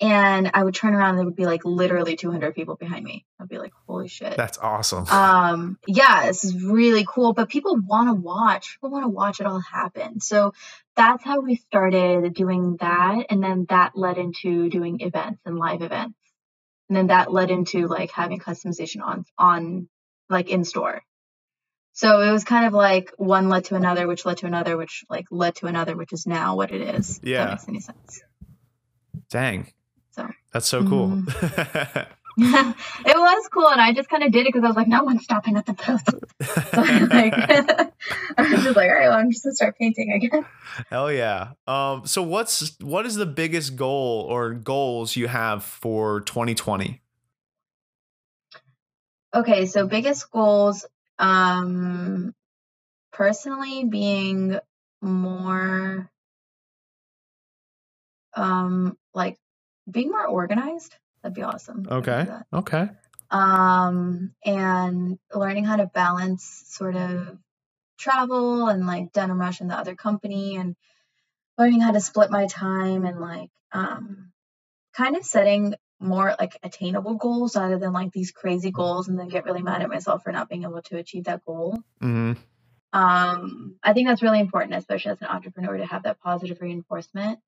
and 0.00 0.50
I 0.54 0.64
would 0.64 0.74
turn 0.74 0.94
around 0.94 1.10
and 1.10 1.18
there 1.18 1.24
would 1.26 1.36
be 1.36 1.44
like 1.44 1.64
literally 1.64 2.16
200 2.16 2.54
people 2.54 2.76
behind 2.76 3.04
me. 3.04 3.26
I'd 3.38 3.48
be 3.48 3.58
like, 3.58 3.72
holy 3.86 4.08
shit. 4.08 4.34
That's 4.36 4.56
awesome. 4.56 5.06
Um, 5.08 5.78
yeah, 5.86 6.26
this 6.26 6.42
is 6.42 6.64
really 6.64 7.04
cool, 7.06 7.34
but 7.34 7.50
people 7.50 7.76
want 7.76 8.08
to 8.08 8.14
watch, 8.14 8.76
people 8.76 8.90
want 8.90 9.04
to 9.04 9.08
watch 9.08 9.40
it 9.40 9.46
all 9.46 9.60
happen. 9.60 10.20
So 10.20 10.54
that's 10.96 11.22
how 11.22 11.40
we 11.40 11.56
started 11.56 12.32
doing 12.32 12.78
that. 12.80 13.26
And 13.28 13.42
then 13.42 13.66
that 13.68 13.92
led 13.94 14.16
into 14.16 14.70
doing 14.70 15.00
events 15.00 15.42
and 15.44 15.58
live 15.58 15.82
events. 15.82 16.16
And 16.88 16.96
then 16.96 17.08
that 17.08 17.30
led 17.30 17.50
into 17.50 17.86
like 17.86 18.10
having 18.10 18.40
customization 18.40 19.02
on, 19.02 19.26
on 19.36 19.88
like 20.30 20.48
in 20.48 20.64
store. 20.64 21.02
So 21.92 22.20
it 22.22 22.30
was 22.30 22.44
kind 22.44 22.66
of 22.66 22.72
like 22.72 23.12
one 23.16 23.48
led 23.48 23.66
to 23.66 23.74
another, 23.74 24.06
which 24.06 24.24
led 24.24 24.38
to 24.38 24.46
another, 24.46 24.76
which 24.76 25.04
like 25.10 25.26
led 25.30 25.56
to 25.56 25.66
another, 25.66 25.96
which 25.96 26.12
is 26.12 26.26
now 26.26 26.56
what 26.56 26.70
it 26.70 26.80
is. 26.80 27.20
Yeah. 27.22 27.44
that 27.44 27.50
makes 27.50 27.68
any 27.68 27.80
sense. 27.80 28.22
Dang. 29.28 29.72
So 30.12 30.28
that's 30.52 30.66
so 30.66 30.82
cool. 30.86 31.08
Mm-hmm. 31.08 32.00
it 32.42 33.16
was 33.16 33.48
cool, 33.52 33.68
and 33.68 33.80
I 33.80 33.92
just 33.92 34.08
kind 34.08 34.22
of 34.22 34.32
did 34.32 34.46
it 34.46 34.52
because 34.52 34.64
I 34.64 34.68
was 34.68 34.76
like, 34.76 34.88
no 34.88 35.02
one's 35.04 35.24
stopping 35.24 35.56
at 35.56 35.66
the 35.66 35.74
post. 35.74 36.06
so 36.42 36.82
I, 36.82 36.98
like, 37.00 37.34
I 38.38 38.42
was 38.42 38.62
just 38.62 38.76
like, 38.76 38.88
all 38.88 38.94
right, 38.94 39.08
well, 39.08 39.18
I'm 39.18 39.30
just 39.30 39.44
gonna 39.44 39.54
start 39.54 39.76
painting 39.76 40.12
again. 40.12 40.46
Hell 40.88 41.12
yeah! 41.12 41.52
Um, 41.66 42.06
so 42.06 42.22
what's 42.22 42.78
what 42.80 43.04
is 43.04 43.16
the 43.16 43.26
biggest 43.26 43.76
goal 43.76 44.26
or 44.28 44.54
goals 44.54 45.16
you 45.16 45.26
have 45.26 45.64
for 45.64 46.20
2020? 46.22 47.02
Okay, 49.32 49.66
so 49.66 49.86
biggest 49.86 50.30
goals, 50.30 50.86
um, 51.18 52.34
personally 53.12 53.84
being 53.84 54.58
more, 55.00 56.10
um, 58.34 58.96
like 59.14 59.38
being 59.88 60.10
more 60.10 60.26
organized. 60.26 60.96
That'd 61.22 61.34
be 61.34 61.42
awesome. 61.42 61.86
Okay. 61.88 62.26
Okay. 62.52 62.88
Um, 63.30 64.34
and 64.44 65.18
learning 65.32 65.64
how 65.64 65.76
to 65.76 65.86
balance 65.86 66.64
sort 66.66 66.96
of 66.96 67.38
travel 67.98 68.68
and 68.68 68.86
like 68.86 69.12
Denim 69.12 69.38
Rush 69.38 69.60
and 69.60 69.70
the 69.70 69.78
other 69.78 69.94
company 69.94 70.56
and 70.56 70.74
learning 71.56 71.80
how 71.80 71.92
to 71.92 72.00
split 72.00 72.30
my 72.30 72.46
time 72.46 73.04
and 73.04 73.20
like, 73.20 73.50
um, 73.72 74.32
kind 74.94 75.16
of 75.16 75.24
setting 75.24 75.74
more 76.00 76.34
like 76.38 76.58
attainable 76.62 77.14
goals 77.14 77.56
rather 77.56 77.78
than 77.78 77.92
like 77.92 78.10
these 78.12 78.32
crazy 78.32 78.70
goals 78.70 79.08
and 79.08 79.18
then 79.18 79.28
get 79.28 79.44
really 79.44 79.62
mad 79.62 79.82
at 79.82 79.88
myself 79.90 80.22
for 80.22 80.32
not 80.32 80.48
being 80.48 80.64
able 80.64 80.82
to 80.82 80.96
achieve 80.96 81.24
that 81.24 81.44
goal. 81.44 81.78
Mm-hmm. 82.02 82.32
Um, 82.92 83.76
I 83.82 83.92
think 83.92 84.08
that's 84.08 84.22
really 84.22 84.40
important, 84.40 84.74
especially 84.74 85.12
as 85.12 85.20
an 85.20 85.28
entrepreneur, 85.28 85.76
to 85.76 85.86
have 85.86 86.04
that 86.04 86.20
positive 86.20 86.60
reinforcement. 86.60 87.38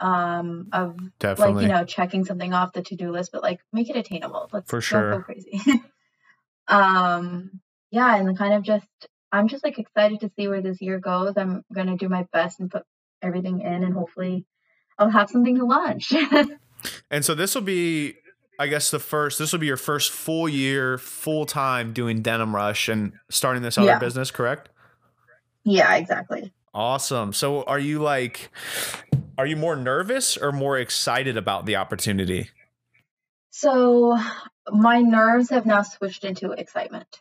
um, 0.00 0.68
of 0.72 0.96
Definitely. 1.18 1.54
like 1.54 1.62
you 1.62 1.68
know 1.68 1.84
checking 1.84 2.24
something 2.24 2.52
off 2.52 2.72
the 2.72 2.82
to-do 2.82 3.10
list, 3.10 3.32
but 3.32 3.42
like 3.42 3.60
make 3.72 3.90
it 3.90 3.96
attainable. 3.96 4.48
Let's 4.52 4.70
For 4.70 4.76
don't 4.76 4.82
sure. 4.82 5.10
go 5.18 5.22
crazy. 5.22 5.60
um, 6.68 7.60
yeah, 7.90 8.16
and 8.16 8.38
kind 8.38 8.54
of 8.54 8.62
just 8.62 8.86
I'm 9.32 9.48
just 9.48 9.64
like 9.64 9.78
excited 9.78 10.20
to 10.20 10.30
see 10.36 10.48
where 10.48 10.62
this 10.62 10.80
year 10.80 11.00
goes. 11.00 11.34
I'm 11.36 11.64
gonna 11.72 11.96
do 11.96 12.08
my 12.08 12.26
best 12.32 12.60
and 12.60 12.70
put 12.70 12.84
everything 13.22 13.60
in, 13.60 13.84
and 13.84 13.94
hopefully 13.94 14.46
I'll 14.98 15.10
have 15.10 15.30
something 15.30 15.56
to 15.56 15.64
launch. 15.64 16.12
And 17.10 17.24
so 17.24 17.34
this 17.34 17.54
will 17.54 17.62
be, 17.62 18.14
I 18.58 18.66
guess, 18.66 18.90
the 18.90 18.98
first. 18.98 19.38
This 19.38 19.52
will 19.52 19.58
be 19.58 19.66
your 19.66 19.76
first 19.76 20.10
full 20.10 20.48
year, 20.48 20.98
full 20.98 21.46
time 21.46 21.92
doing 21.92 22.22
Denim 22.22 22.54
Rush 22.54 22.88
and 22.88 23.12
starting 23.30 23.62
this 23.62 23.78
other 23.78 23.86
Yeah. 23.88 23.98
business, 23.98 24.30
correct? 24.30 24.68
yeah, 25.64 25.96
exactly. 25.96 26.52
Awesome. 26.72 27.32
So 27.32 27.62
are 27.64 27.78
you 27.78 27.98
like, 28.00 28.50
are 29.36 29.46
you 29.46 29.56
more 29.56 29.76
nervous 29.76 30.36
or 30.36 30.52
more 30.52 30.78
excited 30.78 31.36
about 31.36 31.66
the 31.66 31.76
opportunity? 31.76 32.50
So 33.50 34.18
my 34.70 35.00
nerves 35.00 35.50
have 35.50 35.66
now 35.66 35.82
switched 35.82 36.24
into 36.24 36.52
excitement. 36.52 37.20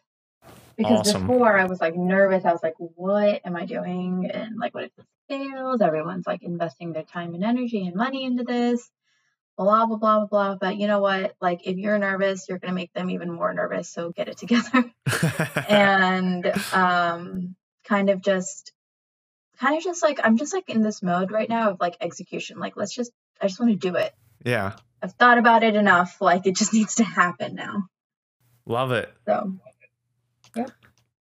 Because 0.78 1.00
Awesome. 1.00 1.26
before 1.26 1.58
I 1.58 1.66
was 1.66 1.82
like 1.82 1.96
nervous. 1.96 2.46
I 2.46 2.52
was 2.52 2.62
like, 2.62 2.76
what 2.78 3.42
am 3.44 3.56
I 3.56 3.66
doing? 3.66 4.30
And 4.32 4.58
like, 4.60 4.76
what 4.76 4.84
if 4.86 4.96
this 4.96 5.06
fails? 5.28 5.82
Everyone's 5.82 6.28
like 6.28 6.44
investing 6.44 6.94
their 6.94 7.02
time 7.04 7.34
and 7.34 7.44
energy 7.44 7.88
and 7.88 7.96
money 7.96 8.26
into 8.26 8.44
this. 8.44 8.88
Blah, 9.58 9.86
blah, 9.88 9.98
blah, 9.98 10.20
blah, 10.20 10.28
blah. 10.28 10.56
But 10.56 10.78
you 10.78 10.88
know 10.88 11.00
what? 11.00 11.36
Like, 11.42 11.66
if 11.66 11.78
you're 11.78 11.98
nervous, 11.98 12.48
you're 12.48 12.60
going 12.60 12.72
to 12.72 12.76
make 12.76 12.94
them 12.94 13.10
even 13.10 13.32
more 13.32 13.54
nervous. 13.54 13.90
So 13.90 14.12
get 14.12 14.28
it 14.28 14.38
together. 14.38 14.86
and 15.68 16.46
um, 16.74 17.56
kind 17.86 18.10
of 18.10 18.22
just, 18.22 18.72
kind 19.60 19.76
of 19.78 19.84
just 19.84 20.04
like, 20.04 20.20
I'm 20.24 20.38
just 20.38 20.54
like 20.54 20.70
in 20.70 20.84
this 20.84 21.02
mode 21.02 21.32
right 21.32 21.50
now 21.50 21.72
of 21.72 21.80
like 21.80 21.98
execution. 22.00 22.60
Like, 22.60 22.78
let's 22.78 22.94
just, 22.94 23.12
I 23.42 23.48
just 23.48 23.60
want 23.60 23.72
to 23.72 23.78
do 23.78 23.96
it. 23.98 24.14
yeah. 24.46 24.74
I've 25.02 25.14
thought 25.14 25.38
about 25.38 25.64
it 25.64 25.76
enough. 25.76 26.18
Like 26.22 26.48
it 26.48 26.56
just 26.56 26.74
needs 26.74 26.96
to 26.96 27.04
happen 27.04 27.56
now. 27.56 27.88
Love 28.66 28.92
it. 28.92 29.14
So 29.26 29.54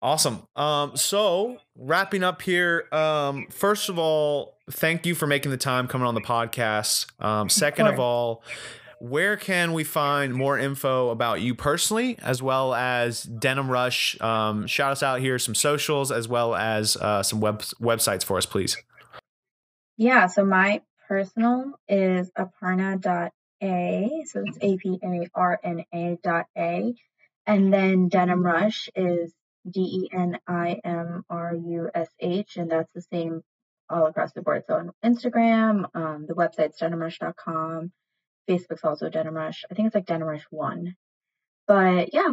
Awesome. 0.02 0.46
Um, 0.54 0.96
so 0.96 1.58
wrapping 1.74 2.22
up 2.22 2.42
here, 2.42 2.86
um, 2.92 3.46
first 3.50 3.88
of 3.88 3.98
all, 3.98 4.58
thank 4.70 5.06
you 5.06 5.14
for 5.14 5.26
making 5.26 5.50
the 5.50 5.56
time 5.56 5.88
coming 5.88 6.06
on 6.06 6.14
the 6.14 6.20
podcast. 6.20 7.06
Um, 7.22 7.48
second 7.48 7.86
of 7.86 7.96
course. 7.96 8.00
all, 8.04 8.42
where 9.00 9.36
can 9.36 9.72
we 9.72 9.84
find 9.84 10.34
more 10.34 10.58
info 10.58 11.10
about 11.10 11.40
you 11.40 11.54
personally, 11.54 12.18
as 12.22 12.42
well 12.42 12.74
as 12.74 13.22
Denim 13.22 13.70
Rush? 13.70 14.20
Um, 14.20 14.66
shout 14.66 14.92
us 14.92 15.02
out 15.02 15.20
here, 15.20 15.38
some 15.38 15.54
socials, 15.54 16.10
as 16.10 16.28
well 16.28 16.54
as 16.54 16.96
uh, 16.96 17.22
some 17.22 17.40
web 17.40 17.62
websites 17.80 18.24
for 18.24 18.38
us, 18.38 18.46
please. 18.46 18.76
yeah, 19.96 20.26
so 20.26 20.44
my 20.44 20.82
personal 21.08 21.72
is 21.88 22.30
aparna.a. 22.38 23.30
So 24.26 24.42
it's 24.44 24.58
A 24.60 24.76
P 24.76 24.98
A 25.02 25.28
R 25.34 25.60
N 25.62 25.84
A 25.92 26.18
dot 26.22 26.46
A. 26.56 26.94
And 27.46 27.72
then 27.72 28.08
Denim 28.08 28.42
Rush 28.44 28.88
is 28.96 29.32
D 29.68 29.80
E 29.80 30.08
N 30.12 30.38
I 30.46 30.80
M 30.84 31.24
R 31.28 31.54
U 31.54 31.90
S 31.94 32.08
H. 32.20 32.56
And 32.56 32.70
that's 32.70 32.92
the 32.92 33.02
same 33.02 33.42
all 33.88 34.06
across 34.06 34.32
the 34.32 34.42
board. 34.42 34.64
So 34.66 34.74
on 34.74 34.92
Instagram, 35.04 35.86
um, 35.94 36.26
the 36.26 36.34
website's 36.34 36.80
denimrush.com. 36.80 37.92
Facebook's 38.48 38.84
also 38.84 39.08
Denim 39.08 39.34
Rush. 39.34 39.64
I 39.70 39.74
think 39.74 39.86
it's 39.86 39.94
like 39.94 40.06
Denim 40.06 40.28
Rush 40.28 40.44
1. 40.50 40.94
But 41.66 42.14
yeah, 42.14 42.32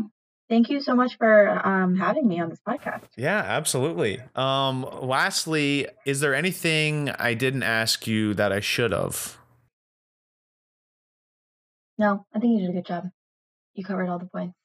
thank 0.50 0.70
you 0.70 0.82
so 0.82 0.96
much 0.96 1.18
for 1.18 1.66
um, 1.66 1.96
having 1.96 2.28
me 2.28 2.40
on 2.40 2.50
this 2.50 2.60
podcast. 2.68 3.08
Yeah, 3.18 3.40
absolutely. 3.40 4.22
Um, 4.36 4.88
lastly, 5.02 5.88
is 6.06 6.20
there 6.20 6.36
anything 6.36 7.10
I 7.12 7.34
didn't 7.34 7.64
ask 7.64 8.06
you 8.06 8.34
that 8.36 8.52
I 8.52 8.60
should 8.60 8.92
have? 8.92 9.38
No, 11.98 12.26
I 12.34 12.40
think 12.40 12.60
you 12.60 12.68
did 12.68 12.70
a 12.72 12.74
good 12.74 12.86
job. 12.86 13.10
You 13.74 13.84
covered 13.84 14.10
all 14.10 14.20
the 14.20 14.26
points. 14.26 14.56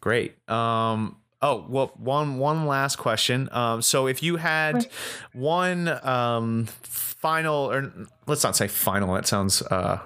Great. 0.00 0.36
Um, 0.48 1.16
oh, 1.42 1.64
well, 1.68 1.92
one 1.96 2.38
one 2.38 2.66
last 2.66 2.96
question. 2.96 3.48
Um, 3.52 3.82
so 3.82 4.06
if 4.06 4.22
you 4.22 4.36
had 4.36 4.86
one 5.32 5.88
um, 6.06 6.66
final, 7.20 7.70
or 7.70 7.92
let's 8.26 8.42
not 8.42 8.56
say 8.56 8.68
final. 8.68 9.14
That 9.14 9.26
sounds 9.26 9.62
uh, 9.62 10.00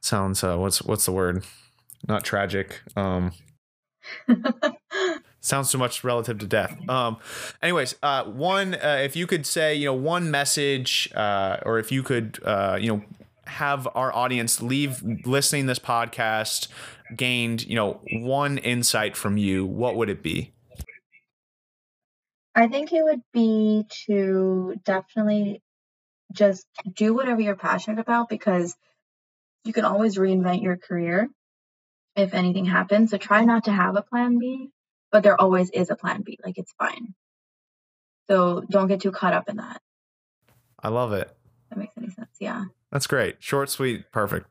sounds 0.00 0.42
uh, 0.42 0.56
what's 0.56 0.82
what's 0.82 1.04
the 1.06 1.12
word? 1.12 1.44
Not 2.06 2.24
tragic. 2.24 2.80
Um, 2.96 3.32
sounds 5.40 5.70
too 5.70 5.78
much 5.78 6.04
relative 6.04 6.38
to 6.38 6.46
death. 6.46 6.76
Um, 6.88 7.18
anyways, 7.62 7.96
uh, 8.02 8.24
one, 8.24 8.74
uh, 8.74 9.00
if 9.02 9.16
you 9.16 9.26
could 9.26 9.46
say, 9.46 9.74
you 9.74 9.86
know, 9.86 9.94
one 9.94 10.30
message, 10.30 11.10
uh, 11.14 11.58
or 11.64 11.78
if 11.78 11.92
you 11.92 12.02
could, 12.02 12.38
uh, 12.44 12.78
you 12.80 12.96
know, 12.96 13.02
have 13.46 13.88
our 13.94 14.14
audience 14.14 14.60
leave 14.60 15.02
listening 15.24 15.66
this 15.66 15.78
podcast 15.78 16.68
gained, 17.16 17.66
you 17.66 17.74
know, 17.74 18.00
one 18.12 18.58
insight 18.58 19.16
from 19.16 19.36
you, 19.36 19.66
what 19.66 19.96
would 19.96 20.08
it 20.08 20.22
be? 20.22 20.52
I 22.54 22.66
think 22.68 22.92
it 22.92 23.02
would 23.02 23.22
be 23.32 23.84
to 24.06 24.74
definitely 24.84 25.62
just 26.32 26.66
do 26.92 27.14
whatever 27.14 27.40
you're 27.40 27.56
passionate 27.56 28.00
about 28.00 28.28
because 28.28 28.76
you 29.64 29.72
can 29.72 29.84
always 29.84 30.16
reinvent 30.16 30.62
your 30.62 30.76
career 30.76 31.28
if 32.16 32.34
anything 32.34 32.64
happens. 32.64 33.10
So 33.10 33.18
try 33.18 33.44
not 33.44 33.64
to 33.64 33.72
have 33.72 33.96
a 33.96 34.02
plan 34.02 34.38
B, 34.38 34.70
but 35.12 35.22
there 35.22 35.40
always 35.40 35.70
is 35.70 35.90
a 35.90 35.96
plan 35.96 36.22
B. 36.22 36.38
Like 36.44 36.58
it's 36.58 36.74
fine. 36.78 37.14
So 38.28 38.62
don't 38.68 38.88
get 38.88 39.00
too 39.00 39.12
caught 39.12 39.34
up 39.34 39.48
in 39.48 39.56
that. 39.56 39.80
I 40.82 40.88
love 40.88 41.12
it. 41.12 41.34
That 41.70 41.78
makes 41.78 41.92
any 41.96 42.10
sense. 42.10 42.28
Yeah. 42.40 42.64
That's 42.90 43.06
great. 43.06 43.36
Short, 43.38 43.70
sweet, 43.70 44.10
perfect. 44.10 44.46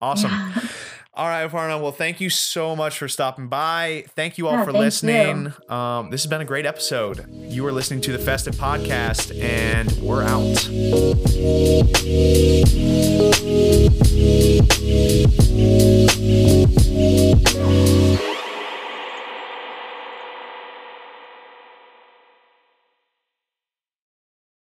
Awesome. 0.00 0.32
All 1.14 1.28
right, 1.28 1.48
Aparna. 1.48 1.80
Well, 1.80 1.92
thank 1.92 2.22
you 2.22 2.30
so 2.30 2.74
much 2.74 2.98
for 2.98 3.06
stopping 3.06 3.48
by. 3.48 4.04
Thank 4.16 4.38
you 4.38 4.48
all 4.48 4.54
Yeah, 4.54 4.64
for 4.64 4.72
listening. 4.72 5.52
Um, 5.68 6.08
this 6.10 6.22
has 6.22 6.30
been 6.30 6.40
a 6.40 6.44
great 6.46 6.64
episode. 6.64 7.26
You 7.30 7.66
are 7.66 7.72
listening 7.72 8.00
to 8.02 8.12
the 8.12 8.18
Festive 8.18 8.54
Podcast, 8.54 9.38
and 9.38 9.92
we're 10.00 10.22
out. 10.22 10.56